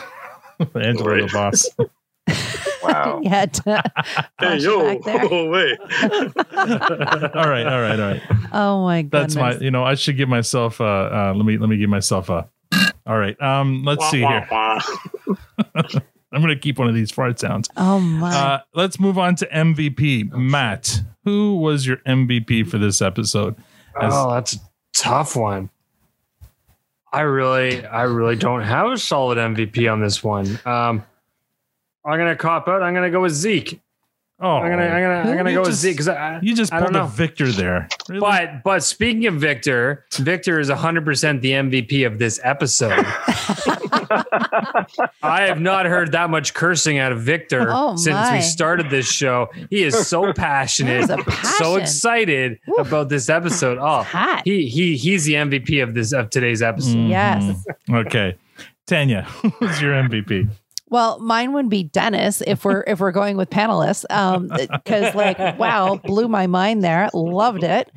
Angela, 0.81 1.09
Right. 1.11 1.27
the 1.27 1.33
boss. 1.33 1.69
Wow. 2.83 3.19
You 3.23 3.29
had 3.29 3.53
to 3.55 3.83
Hey 4.39 4.57
yo, 4.57 4.81
back 4.95 5.03
there. 5.03 5.27
oh 5.31 5.49
wait. 5.49 5.77
all 6.01 7.49
right, 7.49 7.65
all 7.67 7.81
right, 7.81 7.99
all 7.99 8.11
right. 8.11 8.21
Oh 8.53 8.83
my 8.85 9.01
goodness. 9.01 9.35
That's 9.35 9.35
my. 9.35 9.63
You 9.63 9.71
know, 9.71 9.83
I 9.83 9.95
should 9.95 10.17
give 10.17 10.29
myself. 10.29 10.79
Uh, 10.81 10.83
uh, 10.85 11.33
let 11.35 11.45
me 11.45 11.57
let 11.57 11.69
me 11.69 11.77
give 11.77 11.89
myself 11.89 12.29
a. 12.29 12.47
All 13.05 13.17
right. 13.17 13.39
Um. 13.41 13.83
Let's 13.83 14.09
see 14.09 14.21
Wah, 14.23 14.29
here. 14.29 14.47
wah, 14.51 14.81
wah. 15.27 15.83
I'm 16.31 16.41
gonna 16.41 16.55
keep 16.59 16.77
one 16.77 16.87
of 16.87 16.93
these 16.95 17.11
fart 17.11 17.39
sounds. 17.39 17.69
Oh 17.75 17.99
my. 17.99 18.33
Uh, 18.33 18.59
let's 18.75 18.99
move 18.99 19.17
on 19.17 19.35
to 19.37 19.47
MVP. 19.47 20.31
Matt, 20.31 21.01
who 21.25 21.57
was 21.57 21.85
your 21.87 21.97
MVP 22.07 22.67
for 22.69 22.77
this 22.77 23.01
episode? 23.01 23.55
As- 23.99 24.13
Oh, 24.15 24.31
that's 24.33 24.53
a 24.55 24.59
tough 24.93 25.35
one. 25.35 25.69
I 27.11 27.21
really, 27.21 27.83
I 27.83 28.03
really 28.03 28.35
don't 28.35 28.61
have 28.61 28.91
a 28.91 28.97
solid 28.97 29.39
MVP 29.39 29.91
on 29.91 29.99
this 29.99 30.23
one. 30.23 30.59
Um, 30.65 31.03
I'm 32.05 32.17
gonna 32.17 32.35
cop 32.35 32.67
out. 32.67 32.81
I'm 32.81 32.93
gonna 32.93 33.09
go 33.11 33.21
with 33.21 33.33
Zeke. 33.33 33.79
oh, 34.39 34.57
I'm 34.57 34.69
gonna, 34.71 34.83
I'm 34.83 35.01
gonna, 35.01 35.29
I'm 35.31 35.37
gonna 35.37 35.49
You 35.51 35.55
go 35.57 35.61
with 35.63 35.73
Zeke 35.75 35.93
because 35.95 36.07
I, 36.07 36.39
You 36.41 36.55
just 36.55 36.71
I 36.71 36.79
pulled 36.79 36.93
don't 36.93 37.01
a 37.01 37.05
know. 37.05 37.09
victor 37.11 37.51
there. 37.51 37.89
Really? 38.07 38.21
But 38.21 38.63
but 38.63 38.83
speaking 38.83 39.25
of 39.27 39.35
Victor, 39.35 40.05
Victor 40.13 40.59
is 40.59 40.69
100% 40.69 41.41
the 41.41 41.51
MVP 41.51 42.07
of 42.07 42.17
this 42.19 42.39
episode. 42.43 42.93
I 45.21 45.41
have 45.47 45.59
not 45.59 45.85
heard 45.85 46.11
that 46.13 46.29
much 46.29 46.53
cursing 46.53 46.97
out 46.97 47.11
of 47.11 47.21
Victor 47.21 47.67
Oh, 47.69 47.95
since 47.95 48.13
my. 48.15 48.37
we 48.37 48.41
started 48.41 48.89
this 48.89 49.09
show. 49.11 49.49
He 49.69 49.83
is 49.83 50.07
so 50.07 50.33
passionate, 50.35 51.07
There's 51.07 51.23
passion. 51.23 51.49
so 51.57 51.75
excited 51.75 52.59
about 52.77 53.09
this 53.09 53.29
episode. 53.29 53.77
Oh, 53.79 54.03
hot. 54.03 54.41
he 54.45 54.67
he 54.67 54.95
he's 54.97 55.25
the 55.25 55.33
MVP 55.33 55.83
of 55.83 55.93
this 55.93 56.13
of 56.13 56.29
today's 56.29 56.61
episode. 56.61 57.07
Yes. 57.09 57.43
Mm. 57.89 58.05
Okay. 58.05 58.35
Tanya, 58.87 59.23
who's 59.59 59.81
your 59.81 59.93
MVP? 59.93 60.49
Well, 60.89 61.19
mine 61.19 61.53
would 61.53 61.69
be 61.69 61.83
Dennis 61.83 62.41
if 62.45 62.65
we're 62.65 62.83
if 62.87 62.99
we're 62.99 63.11
going 63.11 63.37
with 63.37 63.49
panelists, 63.49 64.05
because 64.71 65.15
like 65.15 65.37
wow, 65.59 65.95
blew 66.03 66.27
my 66.27 66.47
mind 66.47 66.83
there, 66.83 67.09
loved 67.13 67.63
it. 67.63 67.91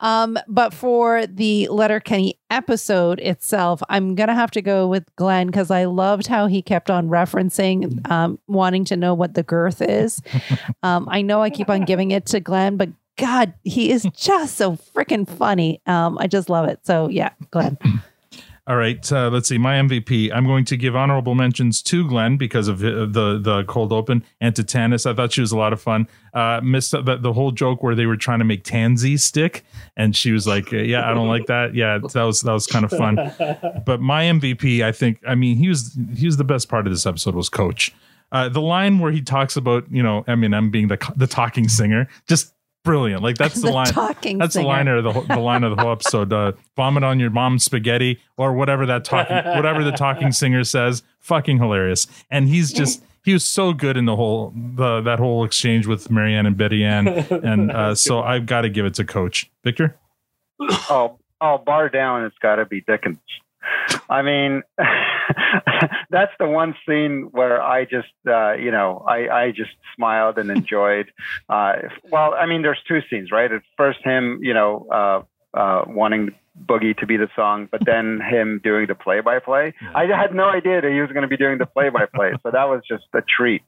Um, 0.00 0.38
but 0.48 0.74
for 0.74 1.26
the 1.26 1.68
Letterkenny 1.68 2.38
episode 2.50 3.18
itself, 3.20 3.82
I'm 3.88 4.14
gonna 4.14 4.34
have 4.34 4.50
to 4.52 4.62
go 4.62 4.86
with 4.86 5.04
Glen 5.16 5.46
because 5.46 5.70
I 5.70 5.84
loved 5.84 6.26
how 6.26 6.46
he 6.46 6.62
kept 6.62 6.90
on 6.90 7.08
referencing, 7.08 8.08
um, 8.10 8.38
wanting 8.46 8.84
to 8.86 8.96
know 8.96 9.14
what 9.14 9.34
the 9.34 9.42
girth 9.42 9.80
is. 9.82 10.22
Um, 10.82 11.08
I 11.10 11.22
know 11.22 11.42
I 11.42 11.50
keep 11.50 11.70
on 11.70 11.84
giving 11.84 12.10
it 12.10 12.26
to 12.26 12.40
Glen, 12.40 12.76
but 12.76 12.90
God, 13.16 13.54
he 13.64 13.90
is 13.90 14.06
just 14.14 14.56
so 14.56 14.72
freaking 14.72 15.28
funny. 15.28 15.80
Um, 15.86 16.18
I 16.18 16.26
just 16.26 16.50
love 16.50 16.68
it. 16.68 16.80
So 16.84 17.08
yeah, 17.08 17.30
Glen. 17.50 17.78
All 18.68 18.76
right, 18.76 19.12
uh, 19.12 19.30
let's 19.30 19.48
see. 19.48 19.58
My 19.58 19.74
MVP. 19.74 20.32
I'm 20.34 20.44
going 20.44 20.64
to 20.64 20.76
give 20.76 20.96
honorable 20.96 21.36
mentions 21.36 21.80
to 21.82 22.06
Glen 22.08 22.36
because 22.36 22.66
of 22.66 22.80
the 22.80 23.06
the 23.40 23.64
cold 23.68 23.92
open 23.92 24.24
and 24.40 24.56
to 24.56 24.64
Tanis. 24.64 25.08
I 25.08 25.14
thought 25.14 25.32
she 25.32 25.40
was 25.40 25.52
a 25.52 25.56
lot 25.56 25.72
of 25.72 25.80
fun. 25.80 26.08
Uh, 26.34 26.60
missed 26.64 26.90
the, 26.90 27.16
the 27.16 27.32
whole 27.32 27.52
joke 27.52 27.84
where 27.84 27.94
they 27.94 28.06
were 28.06 28.16
trying 28.16 28.40
to 28.40 28.44
make 28.44 28.64
tansy 28.64 29.16
stick, 29.18 29.64
and 29.96 30.16
she 30.16 30.32
was 30.32 30.48
like, 30.48 30.72
"Yeah, 30.72 31.08
I 31.08 31.14
don't 31.14 31.28
like 31.28 31.46
that." 31.46 31.76
Yeah, 31.76 31.98
that 32.12 32.22
was 32.22 32.40
that 32.40 32.52
was 32.52 32.66
kind 32.66 32.84
of 32.84 32.90
fun. 32.90 33.16
But 33.86 34.00
my 34.00 34.24
MVP, 34.24 34.82
I 34.82 34.90
think, 34.90 35.20
I 35.24 35.36
mean, 35.36 35.56
he 35.56 35.68
was 35.68 35.96
he 36.16 36.26
was 36.26 36.36
the 36.36 36.44
best 36.44 36.68
part 36.68 36.88
of 36.88 36.92
this 36.92 37.06
episode 37.06 37.36
was 37.36 37.48
Coach. 37.48 37.94
Uh, 38.32 38.48
the 38.48 38.60
line 38.60 38.98
where 38.98 39.12
he 39.12 39.22
talks 39.22 39.56
about 39.56 39.84
you 39.92 40.02
know 40.02 40.24
Eminem 40.26 40.72
being 40.72 40.88
the 40.88 40.98
the 41.14 41.28
talking 41.28 41.68
singer, 41.68 42.08
just 42.26 42.52
brilliant. 42.86 43.22
Like 43.22 43.36
that's 43.36 43.54
the, 43.60 43.66
The 43.68 43.72
line. 43.72 43.86
talking 43.86 44.38
that's 44.38 44.54
singer. 44.54 44.64
the 44.64 44.68
line 44.68 44.88
of 44.88 45.04
the 45.04 45.12
whole- 45.12 45.22
the 45.24 45.36
line 45.38 45.62
of 45.64 45.76
the 45.76 45.82
whole 45.82 45.92
episode. 45.98 46.32
Uh, 46.32 46.52
Vomit 46.76 47.04
on 47.04 47.20
your 47.20 47.28
mom's 47.30 47.64
spaghetti 47.64 48.18
or 48.38 48.54
whatever 48.54 48.86
that 48.86 49.04
talking 49.04 49.36
whatever 49.36 49.84
the 49.84 49.92
talking 49.92 50.32
singer 50.42 50.64
says. 50.64 51.02
Fucking 51.20 51.58
hilarious. 51.58 52.06
And 52.30 52.48
he's 52.48 52.72
just 52.72 53.02
he 53.24 53.32
was 53.34 53.44
so 53.44 53.72
good 53.74 53.96
in 53.96 54.04
the 54.06 54.16
whole 54.16 54.52
the 54.56 55.00
that 55.02 55.18
whole 55.18 55.44
exchange 55.44 55.86
with 55.86 56.10
Marianne 56.10 56.46
and 56.46 56.56
Betty 56.56 56.82
Ann. 56.84 57.08
And 57.08 57.70
uh, 57.72 57.94
so 57.94 58.20
I've 58.22 58.46
got 58.46 58.62
to 58.62 58.70
give 58.70 58.86
it 58.86 58.94
to 58.94 59.04
Coach 59.04 59.50
Victor. 59.64 59.96
oh, 60.88 61.18
oh, 61.40 61.58
bar 61.58 61.88
down, 61.90 62.24
it's 62.24 62.38
got 62.38 62.54
to 62.56 62.64
be 62.64 62.80
Dickens. 62.86 63.18
I 64.08 64.22
mean, 64.22 64.62
that's 66.10 66.32
the 66.38 66.46
one 66.46 66.74
scene 66.86 67.28
where 67.30 67.62
I 67.62 67.84
just, 67.84 68.08
uh, 68.26 68.54
you 68.54 68.70
know, 68.70 69.04
I, 69.06 69.28
I 69.28 69.50
just 69.50 69.70
smiled 69.94 70.38
and 70.38 70.50
enjoyed. 70.50 71.12
Uh, 71.48 71.74
well, 72.10 72.34
I 72.34 72.46
mean, 72.46 72.62
there's 72.62 72.80
two 72.88 73.00
scenes, 73.10 73.30
right? 73.30 73.50
At 73.50 73.62
first, 73.76 73.98
him, 74.02 74.40
you 74.42 74.54
know, 74.54 75.26
uh, 75.54 75.84
wanting 75.86 76.34
Boogie 76.64 76.96
to 76.98 77.06
be 77.06 77.16
the 77.16 77.28
song, 77.36 77.68
but 77.70 77.84
then 77.84 78.20
him 78.30 78.60
doing 78.62 78.86
the 78.86 78.94
play-by-play. 78.94 79.74
I 79.94 80.06
had 80.06 80.34
no 80.34 80.44
idea 80.44 80.80
that 80.80 80.90
he 80.90 81.00
was 81.00 81.10
going 81.10 81.22
to 81.22 81.28
be 81.28 81.36
doing 81.36 81.58
the 81.58 81.66
play-by-play, 81.66 82.32
so 82.42 82.50
that 82.50 82.64
was 82.64 82.82
just 82.88 83.04
a 83.14 83.20
treat. 83.22 83.62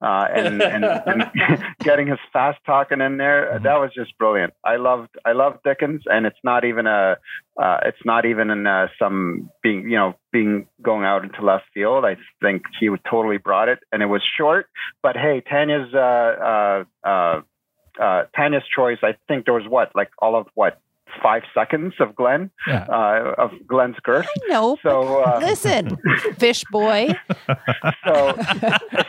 Uh, 0.00 0.26
and, 0.32 0.62
and, 0.62 0.84
and 0.84 1.30
getting 1.80 2.06
his 2.06 2.18
fast 2.32 2.58
talking 2.64 3.00
in 3.00 3.16
there, 3.16 3.58
that 3.62 3.80
was 3.80 3.90
just 3.94 4.16
brilliant. 4.18 4.52
I 4.64 4.76
loved, 4.76 5.10
I 5.24 5.32
loved 5.32 5.58
Dickens, 5.64 6.02
and 6.06 6.26
it's 6.26 6.38
not 6.44 6.64
even 6.64 6.86
a, 6.86 7.16
uh, 7.60 7.78
it's 7.84 8.04
not 8.04 8.24
even 8.24 8.50
in 8.50 8.66
uh, 8.66 8.86
some 8.98 9.50
being, 9.62 9.90
you 9.90 9.96
know, 9.96 10.14
being 10.32 10.68
going 10.80 11.04
out 11.04 11.24
into 11.24 11.42
left 11.42 11.64
field. 11.74 12.04
I 12.04 12.16
think 12.40 12.62
he 12.78 12.88
would 12.88 13.02
totally 13.08 13.38
brought 13.38 13.68
it, 13.68 13.80
and 13.90 14.02
it 14.02 14.06
was 14.06 14.22
short. 14.36 14.66
But 15.02 15.16
hey, 15.16 15.42
Tanya's, 15.44 15.92
uh, 15.92 15.98
uh, 15.98 16.84
uh, 17.04 17.40
uh, 18.00 18.24
Tanya's 18.34 18.62
choice. 18.74 18.98
I 19.02 19.16
think 19.26 19.44
there 19.44 19.54
was 19.54 19.66
what, 19.68 19.90
like 19.94 20.10
all 20.18 20.36
of 20.36 20.46
what, 20.54 20.80
five 21.22 21.42
seconds 21.54 21.94
of 22.00 22.14
Glen, 22.14 22.50
Yeah. 22.66 22.84
uh, 22.88 23.34
of 23.38 23.50
Glen's 23.66 23.96
girth. 24.02 24.26
No, 24.48 24.76
So 24.82 25.22
uh, 25.22 25.38
listen, 25.42 25.96
fish 26.38 26.64
boy 26.70 27.08
so 28.06 28.36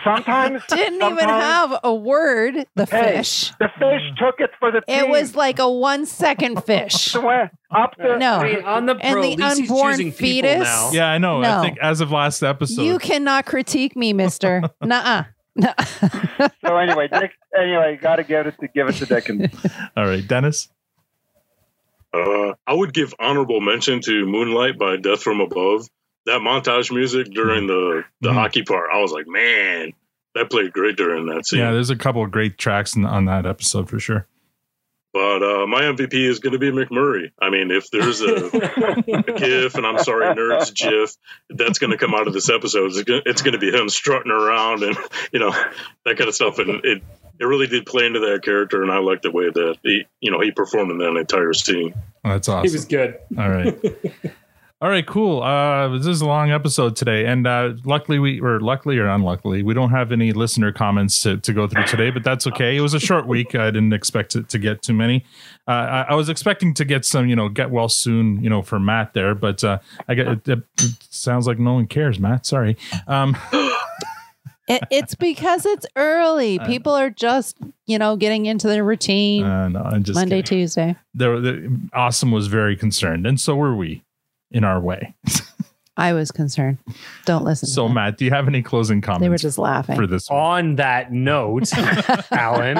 sometimes 0.04 0.62
didn't 0.70 1.02
even 1.02 1.30
have 1.30 1.80
a 1.84 1.94
word. 1.94 2.66
The 2.76 2.86
Hey, 2.86 3.18
fish. 3.18 3.52
The 3.60 3.70
fish 3.80 4.02
took 4.18 4.36
it 4.40 4.52
for 4.60 4.72
the. 4.72 4.80
It 4.88 5.02
team. 5.02 5.12
was 5.12 5.36
like 5.36 5.60
a 5.60 5.70
one 5.70 6.06
second 6.06 6.64
fish. 6.66 7.16
up 7.16 7.96
to 7.98 8.18
no, 8.18 8.38
I 8.38 8.44
mean, 8.56 8.64
on 8.66 8.86
the 8.86 8.96
and 8.96 9.14
pro, 9.14 9.22
the 9.22 9.32
at 9.34 9.38
least 9.40 9.60
he's 9.60 9.70
unborn 9.72 10.12
fetus. 10.12 10.64
now. 10.64 10.90
Yeah, 10.92 11.08
I 11.10 11.18
know. 11.18 11.42
No. 11.42 11.60
I 11.60 11.62
think 11.62 11.78
as 11.80 12.02
of 12.02 12.12
last 12.12 12.44
episode. 12.44 12.82
You 12.84 12.98
cannot 13.00 13.46
critique 13.46 13.96
me, 13.96 14.14
Mister. 14.14 14.64
Nuh-uh. 14.84 15.24
so 16.66 16.78
anyway, 16.78 17.08
Dick, 17.12 17.32
anyway, 17.60 17.98
got 18.02 18.16
to 18.18 18.24
give 18.24 18.48
it 18.48 18.56
to 18.62 18.68
give 18.74 18.88
it 18.88 18.94
to 18.94 19.06
Dickens. 19.06 19.54
All 19.98 20.06
right, 20.06 20.26
Dennis. 20.26 20.70
Uh, 22.14 22.54
I 22.66 22.74
would 22.74 22.94
give 22.94 23.14
honorable 23.20 23.62
mention 23.62 24.02
to 24.02 24.26
Moonlight 24.26 24.78
by 24.80 24.98
Death 24.98 25.22
from 25.22 25.42
Above. 25.42 25.88
That 26.26 26.42
montage 26.42 26.94
music 26.94 27.28
during 27.32 27.68
the, 27.68 28.04
the 28.22 28.30
Mhm. 28.30 28.34
hockey 28.34 28.64
part, 28.64 28.90
I 28.94 29.00
was 29.02 29.12
like, 29.12 29.28
man, 29.28 29.94
that 30.36 30.50
played 30.52 30.74
great 30.74 30.96
during 30.98 31.26
that 31.28 31.46
scene. 31.48 31.60
Yeah, 31.60 31.72
there's 31.72 31.90
a 31.90 31.96
couple 31.96 32.24
of 32.24 32.32
great 32.32 32.58
tracks 32.58 32.96
in, 32.96 33.06
on 33.06 33.26
that 33.26 33.46
episode 33.46 33.90
for 33.90 34.00
sure. 34.00 34.28
But 35.12 35.42
uh, 35.42 35.66
my 35.66 35.82
MVP 35.82 36.14
is 36.14 36.38
going 36.40 36.54
to 36.54 36.60
be 36.60 36.72
McMurray. 36.72 37.32
I 37.42 37.50
mean, 37.50 37.72
if 37.72 37.90
there's 37.90 38.22
a, 38.22 38.46
a 38.46 39.24
GIF, 39.24 39.74
and 39.76 39.86
I'm 39.86 39.98
sorry, 40.00 40.36
nerds 40.36 40.74
GIF, 40.74 41.16
that's 41.50 41.80
going 41.80 41.92
to 41.92 41.98
come 41.98 42.14
out 42.14 42.28
of 42.28 42.34
this 42.34 42.50
episode. 42.50 42.92
It's 43.26 43.42
going, 43.42 43.54
to 43.54 43.58
be 43.58 43.72
him 43.72 43.90
strutting 43.90 44.32
around 44.32 44.84
and 44.84 44.96
you 45.32 45.40
know 45.40 45.52
that 46.06 46.18
kind 46.18 46.28
of 46.28 46.36
stuff. 46.36 46.60
And 46.60 46.86
it 46.86 47.02
it 47.40 47.46
really 47.46 47.68
did 47.68 47.86
play 47.86 48.06
into 48.06 48.20
that 48.20 48.44
character, 48.44 48.84
and 48.84 48.92
I 48.92 49.00
like 49.00 49.24
the 49.24 49.32
way 49.32 49.50
that 49.50 49.78
he 49.82 50.06
you 50.20 50.30
know 50.30 50.42
he 50.42 50.52
performed 50.52 50.92
in 50.92 51.00
that 51.00 51.16
entire 51.16 51.54
scene. 51.54 51.96
Oh, 52.24 52.30
that's 52.30 52.48
awesome. 52.48 52.70
He 52.70 52.74
was 52.74 52.86
good. 52.86 53.18
All 53.38 53.50
right. 53.50 53.76
All 54.82 54.88
right, 54.88 55.06
cool. 55.06 55.44
Uh, 55.44 55.90
this 55.90 56.08
is 56.08 56.22
a 56.22 56.26
long 56.26 56.52
episode 56.52 56.96
today, 56.96 57.26
and 57.26 57.46
uh, 57.46 57.74
luckily 57.84 58.18
we, 58.18 58.40
or 58.40 58.62
luckily 58.62 58.98
or 58.98 59.08
unluckily, 59.08 59.62
we 59.62 59.74
don't 59.74 59.90
have 59.90 60.14
any 60.14 60.32
listener 60.32 60.72
comments 60.72 61.22
to, 61.24 61.36
to 61.36 61.52
go 61.52 61.68
through 61.68 61.84
today. 61.84 62.12
But 62.12 62.24
that's 62.24 62.48
okay. 62.48 62.78
It 62.78 62.80
was 62.80 62.94
a 62.94 63.00
short 63.00 63.28
week. 63.28 63.56
I 63.56 63.72
didn't 63.72 63.92
expect 63.92 64.38
it 64.38 64.48
to 64.48 64.58
get 64.58 64.82
too 64.82 64.94
many. 64.94 65.26
Uh, 65.68 65.72
I, 65.72 66.02
I 66.12 66.16
was 66.16 66.30
expecting 66.30 66.74
to 66.76 66.86
get 66.86 67.04
some, 67.04 67.28
you 67.28 67.36
know, 67.36 67.50
get 67.50 67.72
well 67.72 67.90
soon, 67.90 68.42
you 68.42 68.50
know, 68.50 68.62
for 68.62 68.80
Matt 68.80 69.14
there, 69.14 69.36
but 69.36 69.62
uh, 69.66 69.80
I 70.08 70.16
get 70.16 70.28
it, 70.30 70.48
it, 70.48 70.60
it 70.80 70.94
sounds 71.10 71.46
like 71.46 71.60
no 71.60 71.74
one 71.74 71.86
cares, 71.86 72.18
Matt. 72.18 72.46
Sorry. 72.46 72.78
Um, 73.06 73.36
It, 74.70 74.84
it's 74.92 75.16
because 75.16 75.66
it's 75.66 75.88
early. 75.96 76.60
People 76.60 76.94
are 76.94 77.10
just, 77.10 77.58
you 77.88 77.98
know, 77.98 78.16
getting 78.16 78.46
into 78.46 78.68
their 78.68 78.84
routine. 78.84 79.44
uh, 79.44 79.68
no, 79.68 79.80
I'm 79.80 80.04
just 80.04 80.16
Monday, 80.16 80.44
kidding. 80.44 80.60
Tuesday. 80.60 80.96
There, 81.16 81.40
the, 81.42 81.90
awesome 81.92 82.32
was 82.32 82.46
very 82.46 82.76
concerned, 82.76 83.26
and 83.26 83.42
so 83.42 83.56
were 83.56 83.76
we, 83.76 84.04
in 84.52 84.64
our 84.64 84.80
way. 84.80 85.14
I 85.98 86.14
was 86.14 86.32
concerned. 86.32 86.78
Don't 87.26 87.44
listen. 87.44 87.68
to 87.68 87.74
So, 87.74 87.84
them. 87.84 87.96
Matt, 87.96 88.18
do 88.18 88.24
you 88.24 88.32
have 88.32 88.48
any 88.48 88.62
closing 88.62 89.02
comments? 89.02 89.22
They 89.22 89.28
were 89.28 89.38
just 89.38 89.58
laughing. 89.58 89.98
for 89.98 90.08
this. 90.08 90.30
On 90.30 90.76
that 90.78 91.12
note, 91.12 91.70
Alan, 92.32 92.78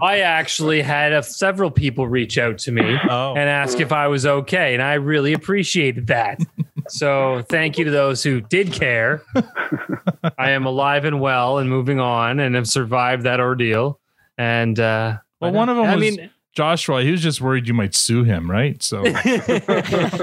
I 0.00 0.20
actually 0.24 0.80
had 0.80 1.12
uh, 1.12 1.22
several 1.22 1.72
people 1.72 2.06
reach 2.06 2.38
out 2.38 2.58
to 2.58 2.72
me 2.72 2.96
Oh. 3.10 3.30
and 3.36 3.48
ask 3.48 3.80
if 3.80 3.90
I 3.90 4.06
was 4.06 4.26
okay, 4.26 4.74
and 4.74 4.82
I 4.82 4.94
really 4.94 5.32
appreciated 5.32 6.06
that. 6.06 6.40
So, 6.88 7.42
thank 7.50 7.78
you 7.78 7.84
to 7.86 7.90
those 7.90 8.22
who 8.22 8.40
did 8.42 8.72
care. 8.72 9.22
I 10.38 10.50
am 10.50 10.66
alive 10.66 11.04
and 11.04 11.20
well 11.20 11.58
and 11.58 11.68
moving 11.68 11.98
on, 11.98 12.38
and 12.38 12.54
have 12.54 12.68
survived 12.68 13.24
that 13.24 13.40
ordeal. 13.40 13.98
And 14.38 14.78
uh, 14.78 15.16
Well, 15.40 15.52
one 15.52 15.68
of 15.68 15.76
them 15.76 15.86
I 15.86 15.96
was 15.96 16.00
mean, 16.16 16.30
Joshua. 16.58 17.02
He 17.04 17.12
was 17.12 17.22
just 17.22 17.40
worried 17.40 17.68
you 17.68 17.74
might 17.74 17.94
sue 17.94 18.24
him, 18.24 18.50
right? 18.50 18.82
So 18.82 19.02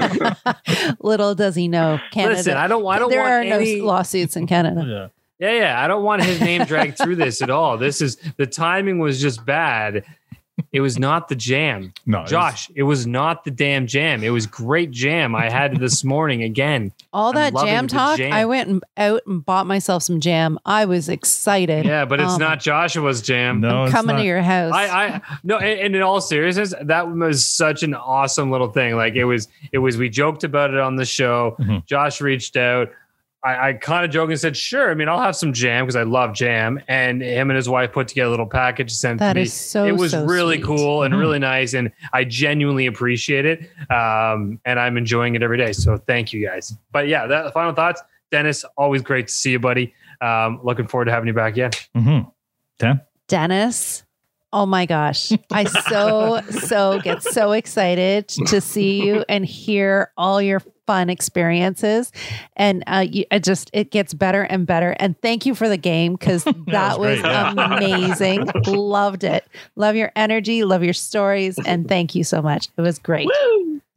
Little 1.00 1.34
does 1.34 1.54
he 1.54 1.66
know, 1.66 1.98
Canada. 2.12 2.36
Listen, 2.36 2.56
I 2.58 2.66
don't- 2.66 2.86
I 2.86 2.98
don't 2.98 3.08
There 3.10 3.20
want 3.20 3.32
are 3.32 3.40
any- 3.40 3.78
no 3.80 3.86
lawsuits 3.86 4.36
in 4.36 4.46
Canada. 4.46 4.84
yeah. 4.86 5.08
Yeah, 5.50 5.58
yeah. 5.58 5.82
I 5.82 5.88
don't 5.88 6.02
want 6.02 6.22
his 6.22 6.38
name 6.40 6.64
dragged 6.64 6.98
through 6.98 7.16
this 7.16 7.40
at 7.42 7.48
all. 7.50 7.76
This 7.78 8.00
is 8.02 8.16
the 8.36 8.46
timing 8.46 8.98
was 8.98 9.18
just 9.20 9.44
bad. 9.46 10.04
It 10.72 10.80
was 10.80 10.98
not 10.98 11.28
the 11.28 11.34
jam. 11.36 11.92
No, 12.06 12.18
it 12.18 12.22
was- 12.22 12.30
Josh, 12.30 12.70
it 12.74 12.84
was 12.84 13.06
not 13.06 13.44
the 13.44 13.50
damn 13.50 13.86
jam. 13.86 14.22
It 14.22 14.30
was 14.30 14.46
great 14.46 14.90
jam. 14.90 15.34
I 15.34 15.50
had 15.50 15.74
it 15.74 15.80
this 15.80 16.04
morning 16.04 16.42
again. 16.42 16.92
All 17.12 17.28
I'm 17.30 17.34
that 17.34 17.54
jam 17.54 17.88
talk, 17.88 18.16
jam. 18.18 18.32
I 18.32 18.44
went 18.46 18.68
and 18.68 18.82
out 18.96 19.22
and 19.26 19.44
bought 19.44 19.66
myself 19.66 20.02
some 20.04 20.20
jam. 20.20 20.58
I 20.64 20.84
was 20.84 21.08
excited. 21.08 21.84
Yeah, 21.84 22.04
but 22.04 22.20
it's 22.20 22.34
Um, 22.34 22.40
not 22.40 22.60
Joshua's 22.60 23.22
jam. 23.22 23.60
No, 23.60 23.68
I'm 23.80 23.84
it's 23.86 23.92
coming 23.94 24.16
not. 24.16 24.22
to 24.22 24.26
your 24.26 24.40
house. 24.42 24.72
I, 24.72 24.86
I 24.86 25.20
no, 25.44 25.58
and, 25.58 25.80
and 25.80 25.96
in 25.96 26.02
all 26.02 26.20
seriousness, 26.20 26.72
that 26.82 27.10
was 27.10 27.46
such 27.46 27.82
an 27.82 27.94
awesome 27.94 28.50
little 28.50 28.68
thing. 28.70 28.94
Like 28.96 29.14
it 29.14 29.24
was, 29.24 29.48
it 29.72 29.78
was. 29.78 29.96
We 29.96 30.08
joked 30.08 30.44
about 30.44 30.72
it 30.72 30.78
on 30.80 30.96
the 30.96 31.04
show. 31.04 31.56
Mhm. 31.58 31.84
Josh 31.86 32.20
reached 32.20 32.56
out. 32.56 32.88
I, 33.46 33.68
I 33.68 33.72
kind 33.74 34.04
of 34.04 34.10
joked 34.10 34.30
and 34.32 34.40
said, 34.40 34.56
"Sure." 34.56 34.90
I 34.90 34.94
mean, 34.94 35.08
I'll 35.08 35.20
have 35.20 35.36
some 35.36 35.52
jam 35.52 35.84
because 35.84 35.94
I 35.96 36.02
love 36.02 36.34
jam. 36.34 36.80
And 36.88 37.22
him 37.22 37.48
and 37.50 37.56
his 37.56 37.68
wife 37.68 37.92
put 37.92 38.08
together 38.08 38.26
a 38.26 38.30
little 38.30 38.46
package 38.46 38.90
sent 38.92 39.20
That 39.20 39.34
to 39.34 39.38
me. 39.38 39.42
is 39.42 39.52
so, 39.52 39.84
it 39.84 39.92
was 39.92 40.10
so 40.10 40.24
really 40.24 40.56
sweet. 40.56 40.66
cool 40.66 41.02
and 41.04 41.14
Mhm. 41.14 41.18
really 41.20 41.38
nice, 41.38 41.72
and 41.74 41.92
I 42.12 42.24
genuinely 42.24 42.86
appreciate 42.86 43.46
it. 43.46 43.70
Um, 43.90 44.60
and 44.64 44.80
I'm 44.80 44.96
enjoying 44.96 45.34
it 45.36 45.42
every 45.42 45.58
day. 45.58 45.72
So 45.72 45.96
thank 45.96 46.32
you 46.32 46.44
guys. 46.46 46.76
But 46.92 47.06
yeah, 47.08 47.26
that 47.26 47.52
final 47.54 47.72
thoughts, 47.72 48.02
Dennis. 48.32 48.64
Always 48.76 49.02
great 49.02 49.28
to 49.28 49.32
see 49.32 49.52
you, 49.52 49.58
buddy. 49.60 49.94
Um, 50.20 50.58
looking 50.64 50.86
forward 50.86 51.04
to 51.04 51.12
having 51.12 51.28
you 51.28 51.34
back 51.34 51.52
again. 51.52 51.70
Mm-hmm. 51.96 52.28
Dan? 52.78 53.00
Dennis. 53.28 54.02
Oh 54.52 54.64
my 54.64 54.86
gosh. 54.86 55.32
I 55.52 55.64
so, 55.64 56.40
so 56.50 57.00
get 57.00 57.22
so 57.22 57.52
excited 57.52 58.28
to 58.28 58.60
see 58.60 59.04
you 59.04 59.24
and 59.28 59.44
hear 59.44 60.12
all 60.16 60.40
your 60.40 60.62
fun 60.86 61.10
experiences, 61.10 62.12
and 62.56 62.84
uh, 62.86 63.04
you, 63.08 63.24
it 63.30 63.44
just 63.44 63.70
it 63.72 63.90
gets 63.90 64.14
better 64.14 64.42
and 64.42 64.66
better. 64.66 64.96
And 64.98 65.20
thank 65.20 65.46
you 65.46 65.54
for 65.54 65.68
the 65.68 65.76
game 65.76 66.14
because 66.14 66.44
that 66.66 66.98
was, 66.98 67.20
great, 67.20 67.24
yeah. 67.24 67.52
amazing. 67.76 68.46
Loved 68.66 69.24
it. 69.24 69.46
Love 69.74 69.96
your 69.96 70.12
energy. 70.16 70.64
Love 70.64 70.82
your 70.82 70.94
stories, 70.94 71.58
and 71.66 71.88
thank 71.88 72.14
you 72.14 72.24
so 72.24 72.40
much. 72.42 72.68
It 72.76 72.80
was 72.80 72.98
great. 72.98 73.28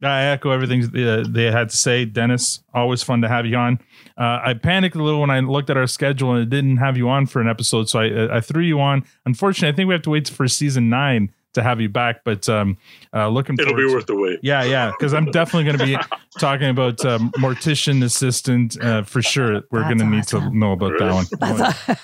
I 0.02 0.24
echo 0.24 0.50
everything 0.50 0.82
uh, 0.84 1.24
they 1.28 1.50
had 1.50 1.68
to 1.70 1.76
say. 1.76 2.06
Dennis, 2.06 2.60
always 2.72 3.02
fun 3.02 3.20
to 3.20 3.28
have 3.28 3.44
you 3.44 3.56
on. 3.56 3.78
Uh, 4.16 4.40
I 4.42 4.54
panicked 4.54 4.96
a 4.96 5.02
little 5.02 5.20
when 5.20 5.30
I 5.30 5.40
looked 5.40 5.68
at 5.68 5.76
our 5.76 5.86
schedule 5.86 6.32
and 6.32 6.42
it 6.42 6.48
didn't 6.48 6.78
have 6.78 6.96
you 6.96 7.08
on 7.10 7.26
for 7.26 7.40
an 7.40 7.48
episode, 7.48 7.88
so 7.88 8.00
I, 8.00 8.36
I 8.36 8.40
threw 8.40 8.62
you 8.62 8.80
on. 8.80 9.04
Unfortunately, 9.26 9.72
I 9.72 9.76
think 9.76 9.88
we 9.88 9.94
have 9.94 10.02
to 10.02 10.10
wait 10.10 10.28
for 10.28 10.48
season 10.48 10.88
nine 10.88 11.32
to 11.54 11.62
have 11.62 11.80
you 11.80 11.88
back, 11.88 12.22
but 12.24 12.48
um, 12.48 12.76
uh, 13.14 13.28
looking 13.28 13.56
It'll 13.58 13.66
forward 13.70 13.82
be 13.82 13.88
to- 13.88 13.94
worth 13.94 14.06
the 14.06 14.16
wait. 14.16 14.40
Yeah, 14.42 14.62
yeah, 14.64 14.90
because 14.90 15.12
I'm 15.14 15.26
definitely 15.30 15.64
going 15.64 15.78
to 15.78 15.98
be 15.98 16.16
talking 16.38 16.68
about 16.68 17.04
um, 17.04 17.30
mortician 17.38 18.02
assistant 18.04 18.80
uh, 18.82 19.02
for 19.02 19.20
sure. 19.22 19.62
We're 19.70 19.82
going 19.84 19.98
to 19.98 20.06
need 20.06 20.24
to 20.28 20.48
know 20.56 20.72
about 20.72 20.92
that 20.98 21.12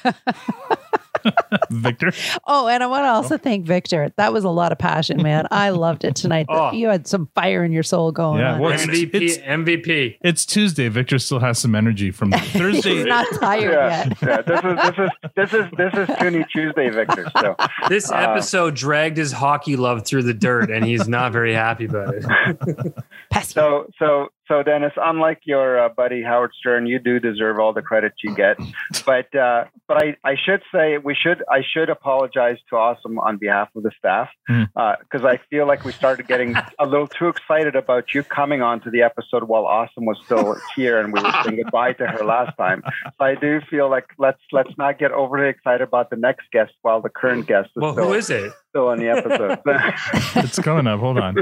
one. 0.04 0.76
Victor, 1.70 2.12
Oh, 2.46 2.68
and 2.68 2.82
I 2.82 2.86
want 2.86 3.04
to 3.04 3.08
also 3.08 3.36
thank 3.38 3.64
Victor. 3.66 4.12
That 4.16 4.32
was 4.32 4.44
a 4.44 4.48
lot 4.48 4.72
of 4.72 4.78
passion, 4.78 5.22
man. 5.22 5.46
I 5.50 5.70
loved 5.70 6.04
it 6.04 6.14
tonight. 6.16 6.46
Oh. 6.48 6.72
You 6.72 6.88
had 6.88 7.06
some 7.06 7.28
fire 7.34 7.64
in 7.64 7.72
your 7.72 7.82
soul 7.82 8.12
going 8.12 8.40
Yeah, 8.40 8.54
on. 8.54 8.60
well, 8.60 8.72
it's- 8.72 8.86
MVP, 8.86 9.14
it's- 9.14 9.38
MVP. 9.38 10.18
it's 10.22 10.46
Tuesday. 10.46 10.88
Victor 10.88 11.18
still 11.18 11.40
has 11.40 11.58
some 11.58 11.74
energy 11.74 12.10
from 12.10 12.30
Thursday. 12.32 12.96
He's 12.96 13.06
not 13.06 13.26
tired 13.40 13.72
yeah, 13.72 14.06
yet. 14.08 14.18
yeah. 14.22 14.42
This 14.42 14.64
is 14.64 14.76
this 14.76 14.98
is 14.98 15.10
this 15.36 15.52
is 15.52 15.70
this 15.76 16.08
is 16.08 16.16
Toonie 16.18 16.44
Tuesday, 16.52 16.90
Victor. 16.90 17.26
So 17.40 17.56
This 17.88 18.10
uh, 18.10 18.16
episode 18.16 18.74
dragged 18.74 19.16
his 19.16 19.32
hockey 19.32 19.76
love 19.76 20.04
through 20.06 20.22
the 20.24 20.34
dirt, 20.34 20.70
and 20.70 20.84
he's 20.84 21.08
not 21.08 21.32
very 21.32 21.52
happy 21.54 21.86
about 21.86 22.14
it. 22.14 22.94
So, 23.42 23.86
so, 23.98 24.28
so, 24.48 24.62
Dennis, 24.62 24.92
unlike 24.96 25.40
your 25.44 25.78
uh, 25.84 25.88
buddy 25.88 26.22
Howard 26.22 26.52
Stern, 26.58 26.86
you 26.86 26.98
do 26.98 27.18
deserve 27.20 27.58
all 27.58 27.72
the 27.72 27.82
credit 27.82 28.12
you 28.22 28.34
get. 28.34 28.58
But, 29.04 29.32
uh, 29.36 29.64
but 29.88 30.02
I, 30.02 30.16
I 30.24 30.34
should 30.36 30.62
say 30.74 30.98
we 30.98 31.14
should, 31.14 31.42
I 31.50 31.62
should 31.62 31.90
apologize 31.90 32.58
to 32.70 32.76
Awesome 32.76 33.18
on 33.20 33.36
behalf 33.36 33.68
of 33.76 33.82
the 33.82 33.90
staff 33.98 34.28
Mm. 34.48 34.68
because 35.00 35.24
I 35.24 35.38
feel 35.50 35.66
like 35.66 35.84
we 35.84 35.92
started 35.92 36.26
getting 36.28 36.54
a 36.78 36.86
little 36.86 37.06
too 37.08 37.28
excited 37.28 37.74
about 37.76 38.14
you 38.14 38.22
coming 38.22 38.62
on 38.62 38.80
to 38.82 38.90
the 38.90 39.02
episode 39.02 39.44
while 39.44 39.66
Awesome 39.66 40.04
was 40.04 40.18
still 40.24 40.56
here 40.76 41.00
and 41.00 41.12
we 41.12 41.20
were 41.20 41.32
saying 41.44 41.56
goodbye 41.62 41.92
to 41.94 42.06
her 42.06 42.24
last 42.24 42.56
time. 42.56 42.82
So 43.18 43.24
I 43.24 43.34
do 43.34 43.60
feel 43.70 43.88
like 43.90 44.06
let's 44.18 44.40
let's 44.52 44.70
not 44.78 44.98
get 44.98 45.10
overly 45.12 45.48
excited 45.48 45.82
about 45.82 46.10
the 46.10 46.16
next 46.16 46.50
guest 46.52 46.72
while 46.82 47.00
the 47.00 47.08
current 47.10 47.46
guest 47.46 47.70
is 47.76 47.82
Well, 47.82 47.92
still, 47.94 48.06
who 48.08 48.14
is 48.14 48.30
it? 48.30 48.52
still 48.70 48.88
on 48.88 48.98
the 48.98 49.08
episode. 49.08 49.58
it's 50.44 50.58
coming 50.60 50.86
up. 50.86 51.00
Hold 51.00 51.18
on. 51.18 51.36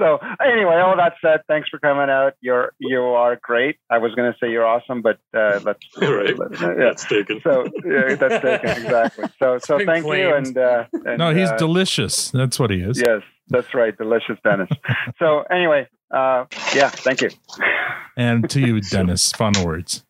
So 0.00 0.18
anyway, 0.44 0.76
all 0.76 0.96
that 0.96 1.12
said, 1.22 1.40
thanks 1.46 1.68
for 1.68 1.78
coming 1.78 2.08
out. 2.10 2.32
You're 2.40 2.72
you 2.78 3.00
are 3.02 3.36
great. 3.40 3.76
I 3.90 3.98
was 3.98 4.14
going 4.14 4.32
to 4.32 4.38
say 4.40 4.50
you're 4.50 4.66
awesome, 4.66 5.02
but 5.02 5.18
uh, 5.36 5.60
let's 5.64 5.84
Right. 6.00 6.34
yeah. 6.60 6.74
That's 6.78 7.04
taken. 7.04 7.40
So 7.42 7.66
yeah, 7.84 8.14
that's 8.16 8.42
taken 8.42 8.70
exactly. 8.84 9.24
So 9.38 9.58
so 9.62 9.76
been 9.78 9.86
thank 9.86 10.06
you 10.06 10.34
and, 10.34 10.56
uh, 10.58 10.84
and 11.04 11.18
No, 11.18 11.34
he's 11.34 11.50
uh, 11.50 11.56
delicious. 11.56 12.30
That's 12.30 12.58
what 12.58 12.70
he 12.70 12.80
is. 12.80 12.98
yes, 12.98 13.22
that's 13.48 13.72
right, 13.74 13.96
delicious 13.96 14.38
Dennis. 14.42 14.70
so 15.18 15.42
anyway, 15.50 15.86
uh, 16.10 16.46
yeah, 16.74 16.88
thank 16.88 17.20
you. 17.20 17.30
And 18.16 18.48
to 18.50 18.60
you, 18.60 18.80
Dennis, 18.80 19.32
final 19.32 19.66
words. 19.66 20.02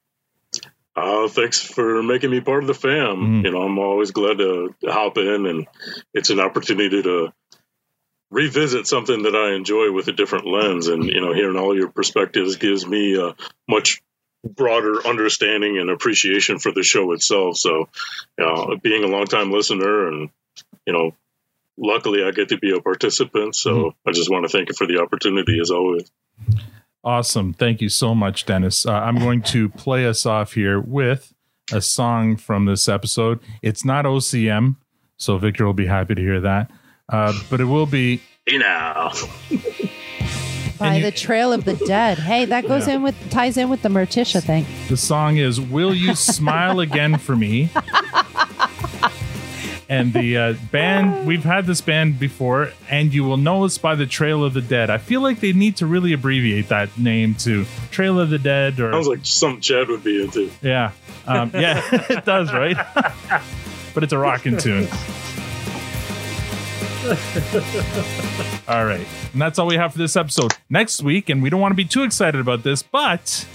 Uh, 0.97 1.29
thanks 1.29 1.61
for 1.65 2.03
making 2.03 2.31
me 2.31 2.41
part 2.41 2.63
of 2.63 2.67
the 2.67 2.75
fam. 2.75 3.17
Mhm. 3.17 3.45
You 3.45 3.51
know, 3.53 3.63
I'm 3.63 3.79
always 3.79 4.11
glad 4.11 4.39
to 4.39 4.75
hop 4.85 5.19
in, 5.19 5.47
and 5.47 5.67
it's 6.15 6.31
an 6.31 6.41
opportunity 6.41 7.03
to 7.03 7.33
revisit 8.31 8.87
something 8.87 9.25
that 9.25 9.35
I 9.35 9.55
enjoy 9.55 9.93
with 9.93 10.09
a 10.09 10.13
different 10.13 10.47
lens. 10.47 10.89
And 10.89 11.05
you 11.05 11.21
know, 11.21 11.35
hearing 11.35 11.57
all 11.57 11.77
your 11.77 11.89
perspectives 11.89 12.57
gives 12.57 12.87
me 12.87 13.21
a 13.21 13.35
much 13.69 14.01
broader 14.45 15.07
understanding 15.07 15.79
and 15.79 15.91
appreciation 15.91 16.59
for 16.59 16.73
the 16.73 16.83
show 16.83 17.13
itself. 17.13 17.57
So, 17.57 17.89
you 18.39 18.45
know, 18.45 18.77
being 18.83 19.05
a 19.05 19.09
longtime 19.09 19.53
listener, 19.53 20.09
and 20.09 20.31
you 20.87 20.93
know, 20.93 21.13
luckily 21.77 22.25
I 22.25 22.31
get 22.31 22.49
to 22.51 22.59
be 22.59 22.75
a 22.75 22.81
participant. 22.81 23.57
So, 23.57 23.95
I 24.07 24.13
just 24.13 24.31
want 24.31 24.45
to 24.45 24.49
thank 24.49 24.69
you 24.69 24.75
for 24.75 24.87
the 24.87 25.01
opportunity, 25.01 25.59
as 25.61 25.71
always. 25.71 26.11
Awesome. 27.03 27.55
Thank 27.55 27.81
you 27.81 27.89
so 27.89 28.15
much, 28.15 28.45
Dennis. 28.45 28.85
Uh, 28.85 28.93
I'm 28.93 29.19
going 29.19 29.43
to 29.43 29.71
play 29.71 30.07
us 30.07 30.27
off 30.27 30.53
here 30.53 30.79
with 30.79 31.33
a 31.73 31.81
song 31.81 32.37
from 32.37 32.67
this 32.67 32.89
episode. 32.89 33.41
It's 33.63 33.85
not 33.85 34.05
OCM, 34.05 34.77
so 35.17 35.39
Victor 35.39 35.65
will 35.65 35.73
be 35.73 35.87
happy 35.87 36.15
to 36.15 36.21
hear 36.21 36.41
that. 36.41 36.71
Uh, 37.11 37.33
but 37.51 37.61
it 37.61 37.65
will 37.65 37.87
be. 37.87 38.21
Hey 38.47 38.57
now. 38.59 39.13
By 40.79 41.01
the 41.01 41.11
Trail 41.11 41.53
of 41.53 41.65
the 41.67 41.75
Dead. 41.75 42.19
Hey, 42.19 42.47
that 42.47 42.67
goes 42.67 42.89
Yeah. 42.89 42.95
in 42.95 43.03
with 43.03 43.15
ties 43.31 43.59
in 43.59 43.69
with 43.69 43.83
the 43.83 43.91
Morticia 43.91 44.43
thing. 44.43 44.65
The 44.89 44.97
song 44.97 45.37
is 45.37 45.61
Will 45.61 45.93
You 45.95 46.15
Smile 46.15 46.81
Again 46.81 47.19
for 47.19 47.37
Me? 47.37 47.69
And 49.91 50.13
the 50.13 50.37
uh, 50.37 50.53
band, 50.71 51.27
we've 51.27 51.43
had 51.43 51.67
this 51.67 51.81
band 51.81 52.21
before, 52.21 52.71
and 52.89 53.13
you 53.13 53.25
will 53.25 53.37
know 53.37 53.65
us 53.65 53.77
by 53.77 53.97
the 53.97 54.07
Trail 54.07 54.45
of 54.45 54.55
the 54.55 54.61
Dead. 54.63 54.89
I 54.89 54.99
feel 54.99 55.21
like 55.21 55.41
they 55.41 55.53
need 55.53 55.77
to 55.79 55.87
really 55.87 56.13
abbreviate 56.13 56.69
that 56.69 56.97
name 56.97 57.35
to 57.41 57.67
Trail 57.91 58.21
of 58.21 58.31
the 58.31 58.39
Dead 58.39 58.79
or. 58.79 58.93
Sounds 58.93 59.09
like 59.09 59.19
something 59.27 59.61
Chad 59.61 59.89
would 59.89 60.05
be 60.05 60.23
into. 60.23 60.49
Yeah. 60.63 60.93
Um, 61.27 61.51
yeah, 61.55 61.83
it 62.09 62.25
does, 62.25 62.53
right? 62.53 62.77
but 63.95 64.05
it's 64.05 64.13
a 64.13 64.19
rocking 64.19 64.59
tune. 64.59 64.87
all 68.69 68.85
right. 68.85 69.07
And 69.33 69.41
that's 69.41 69.59
all 69.59 69.67
we 69.67 69.77
have 69.77 69.93
for 69.93 69.99
this 69.99 70.17
episode. 70.17 70.53
Next 70.69 71.03
week, 71.03 71.31
and 71.31 71.43
we 71.43 71.49
don't 71.49 71.61
want 71.61 71.73
to 71.73 71.77
be 71.77 71.87
too 71.87 72.03
excited 72.03 72.39
about 72.39 72.63
this, 72.63 72.83
but 72.83 73.47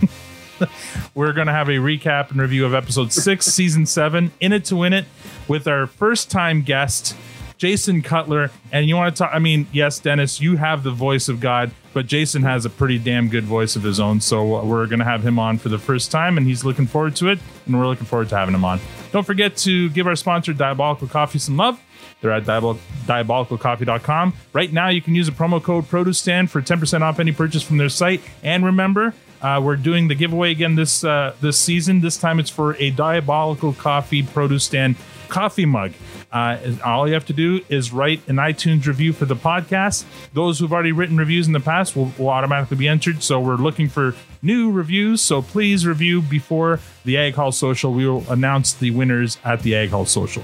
we're 1.13 1.31
going 1.31 1.45
to 1.45 1.53
have 1.53 1.69
a 1.69 1.73
recap 1.73 2.31
and 2.31 2.41
review 2.41 2.65
of 2.65 2.73
episode 2.73 3.13
six, 3.13 3.45
season 3.53 3.85
seven, 3.85 4.31
In 4.39 4.51
It 4.51 4.65
to 4.65 4.76
Win 4.76 4.93
It, 4.93 5.05
with 5.47 5.67
our 5.67 5.85
first 5.85 6.31
time 6.31 6.63
guest, 6.63 7.15
Jason 7.59 8.01
Cutler. 8.01 8.49
And 8.72 8.88
you 8.88 8.95
want 8.95 9.15
to 9.15 9.19
talk, 9.23 9.30
I 9.31 9.38
mean, 9.38 9.67
yes, 9.72 9.99
Dennis, 9.99 10.41
you 10.41 10.57
have 10.57 10.81
the 10.81 10.89
voice 10.91 11.30
of 11.30 11.39
God, 11.39 11.69
but 11.93 12.07
Jason 12.07 12.41
has 12.41 12.65
a 12.65 12.69
pretty 12.72 12.97
damn 12.97 13.30
good 13.30 13.43
voice 13.43 13.76
of 13.76 13.84
his 13.84 13.99
own. 13.99 14.22
So 14.22 14.65
we're 14.65 14.88
going 14.88 14.99
to 14.99 15.05
have 15.05 15.22
him 15.22 15.38
on 15.38 15.59
for 15.59 15.69
the 15.69 15.80
first 15.80 16.09
time, 16.09 16.39
and 16.39 16.47
he's 16.47 16.65
looking 16.65 16.88
forward 16.88 17.15
to 17.17 17.30
it. 17.30 17.38
And 17.67 17.77
we're 17.77 17.85
looking 17.85 18.07
forward 18.07 18.30
to 18.30 18.38
having 18.38 18.55
him 18.55 18.65
on. 18.65 18.80
Don't 19.11 19.23
forget 19.23 19.55
to 19.57 19.91
give 19.91 20.07
our 20.07 20.15
sponsor, 20.15 20.51
Diabolical 20.51 21.07
Coffee, 21.07 21.38
some 21.38 21.57
love. 21.57 21.80
They're 22.26 22.34
at 22.34 22.45
diabol- 22.45 22.80
diabolicalcoffee.com. 23.06 24.34
Right 24.52 24.73
now, 24.73 24.89
you 24.89 24.99
can 24.99 25.14
use 25.14 25.27
a 25.27 25.31
promo 25.31 25.61
code 25.61 25.88
Produce 25.88 26.18
Stand 26.18 26.49
for 26.49 26.60
10% 26.60 27.02
off 27.02 27.19
any 27.19 27.31
purchase 27.31 27.61
from 27.61 27.77
their 27.77 27.88
site. 27.88 28.19
And 28.41 28.65
remember, 28.65 29.14
uh, 29.43 29.61
we're 29.64 29.76
doing 29.76 30.07
the 30.07 30.15
giveaway 30.15 30.49
again 30.49 30.73
this 30.73 31.03
uh, 31.03 31.35
this 31.39 31.56
season. 31.56 32.02
This 32.02 32.18
time 32.18 32.39
it's 32.39 32.49
for 32.49 32.76
a 32.77 32.89
Diabolical 32.89 33.73
Coffee 33.73 34.23
Produce 34.23 34.64
Stand 34.64 34.95
coffee 35.27 35.68
mug. 35.68 35.93
Uh, 36.31 36.57
all 36.84 37.07
you 37.07 37.14
have 37.14 37.27
to 37.27 37.34
do 37.34 37.64
is 37.69 37.93
write 37.93 38.27
an 38.27 38.38
iTunes 38.38 38.88
review 38.88 39.14
for 39.14 39.26
the 39.26 39.35
podcast. 39.35 40.06
Those 40.34 40.57
who've 40.57 40.73
already 40.73 40.93
written 40.93 41.15
reviews 41.15 41.45
in 41.45 41.53
the 41.53 41.60
past 41.60 41.95
will, 41.95 42.11
will 42.18 42.30
automatically 42.30 42.77
be 42.77 42.88
entered. 42.88 43.22
So 43.22 43.39
we're 43.39 43.56
looking 43.57 43.88
for 43.88 44.15
new 44.41 44.72
reviews. 44.72 45.22
So 45.22 45.43
please 45.43 45.85
review 45.85 46.23
before 46.23 46.80
the 47.03 47.18
Ag 47.18 47.35
Hall 47.35 47.52
Social. 47.52 47.93
We 47.93 48.07
will 48.07 48.26
announce 48.31 48.73
the 48.73 48.89
winners 48.89 49.38
at 49.45 49.61
the 49.61 49.76
Ag 49.76 49.91
Hall 49.91 50.07
Social. 50.07 50.43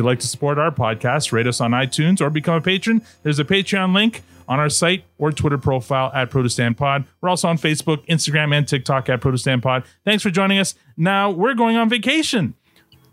You'd 0.00 0.06
like 0.06 0.20
to 0.20 0.26
support 0.26 0.58
our 0.58 0.70
podcast, 0.70 1.30
rate 1.30 1.46
us 1.46 1.60
on 1.60 1.72
iTunes 1.72 2.22
or 2.22 2.30
become 2.30 2.54
a 2.54 2.60
patron. 2.62 3.02
There's 3.22 3.38
a 3.38 3.44
Patreon 3.44 3.94
link 3.94 4.22
on 4.48 4.58
our 4.58 4.70
site 4.70 5.04
or 5.18 5.30
Twitter 5.30 5.58
profile 5.58 6.10
at 6.14 6.30
Produce 6.30 6.54
Stand 6.54 6.78
Pod. 6.78 7.04
We're 7.20 7.28
also 7.28 7.48
on 7.48 7.58
Facebook, 7.58 8.06
Instagram, 8.06 8.56
and 8.56 8.66
TikTok 8.66 9.10
at 9.10 9.20
Produce 9.20 9.42
Stand 9.42 9.62
Pod. 9.62 9.84
Thanks 10.06 10.22
for 10.22 10.30
joining 10.30 10.58
us. 10.58 10.74
Now 10.96 11.30
we're 11.30 11.52
going 11.52 11.76
on 11.76 11.90
vacation. 11.90 12.54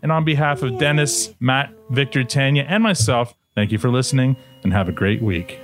And 0.00 0.10
on 0.10 0.24
behalf 0.24 0.62
of 0.62 0.78
Dennis, 0.78 1.34
Mat, 1.40 1.74
Victor, 1.90 2.24
Tanya, 2.24 2.64
and 2.66 2.82
myself, 2.82 3.34
thank 3.54 3.70
you 3.70 3.76
for 3.76 3.90
listening 3.90 4.38
and 4.64 4.72
have 4.72 4.88
a 4.88 4.92
great 4.92 5.20
week. 5.20 5.60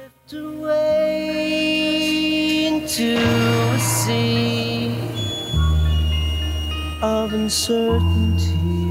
of 7.03 7.33
uncertainty. 7.33 8.84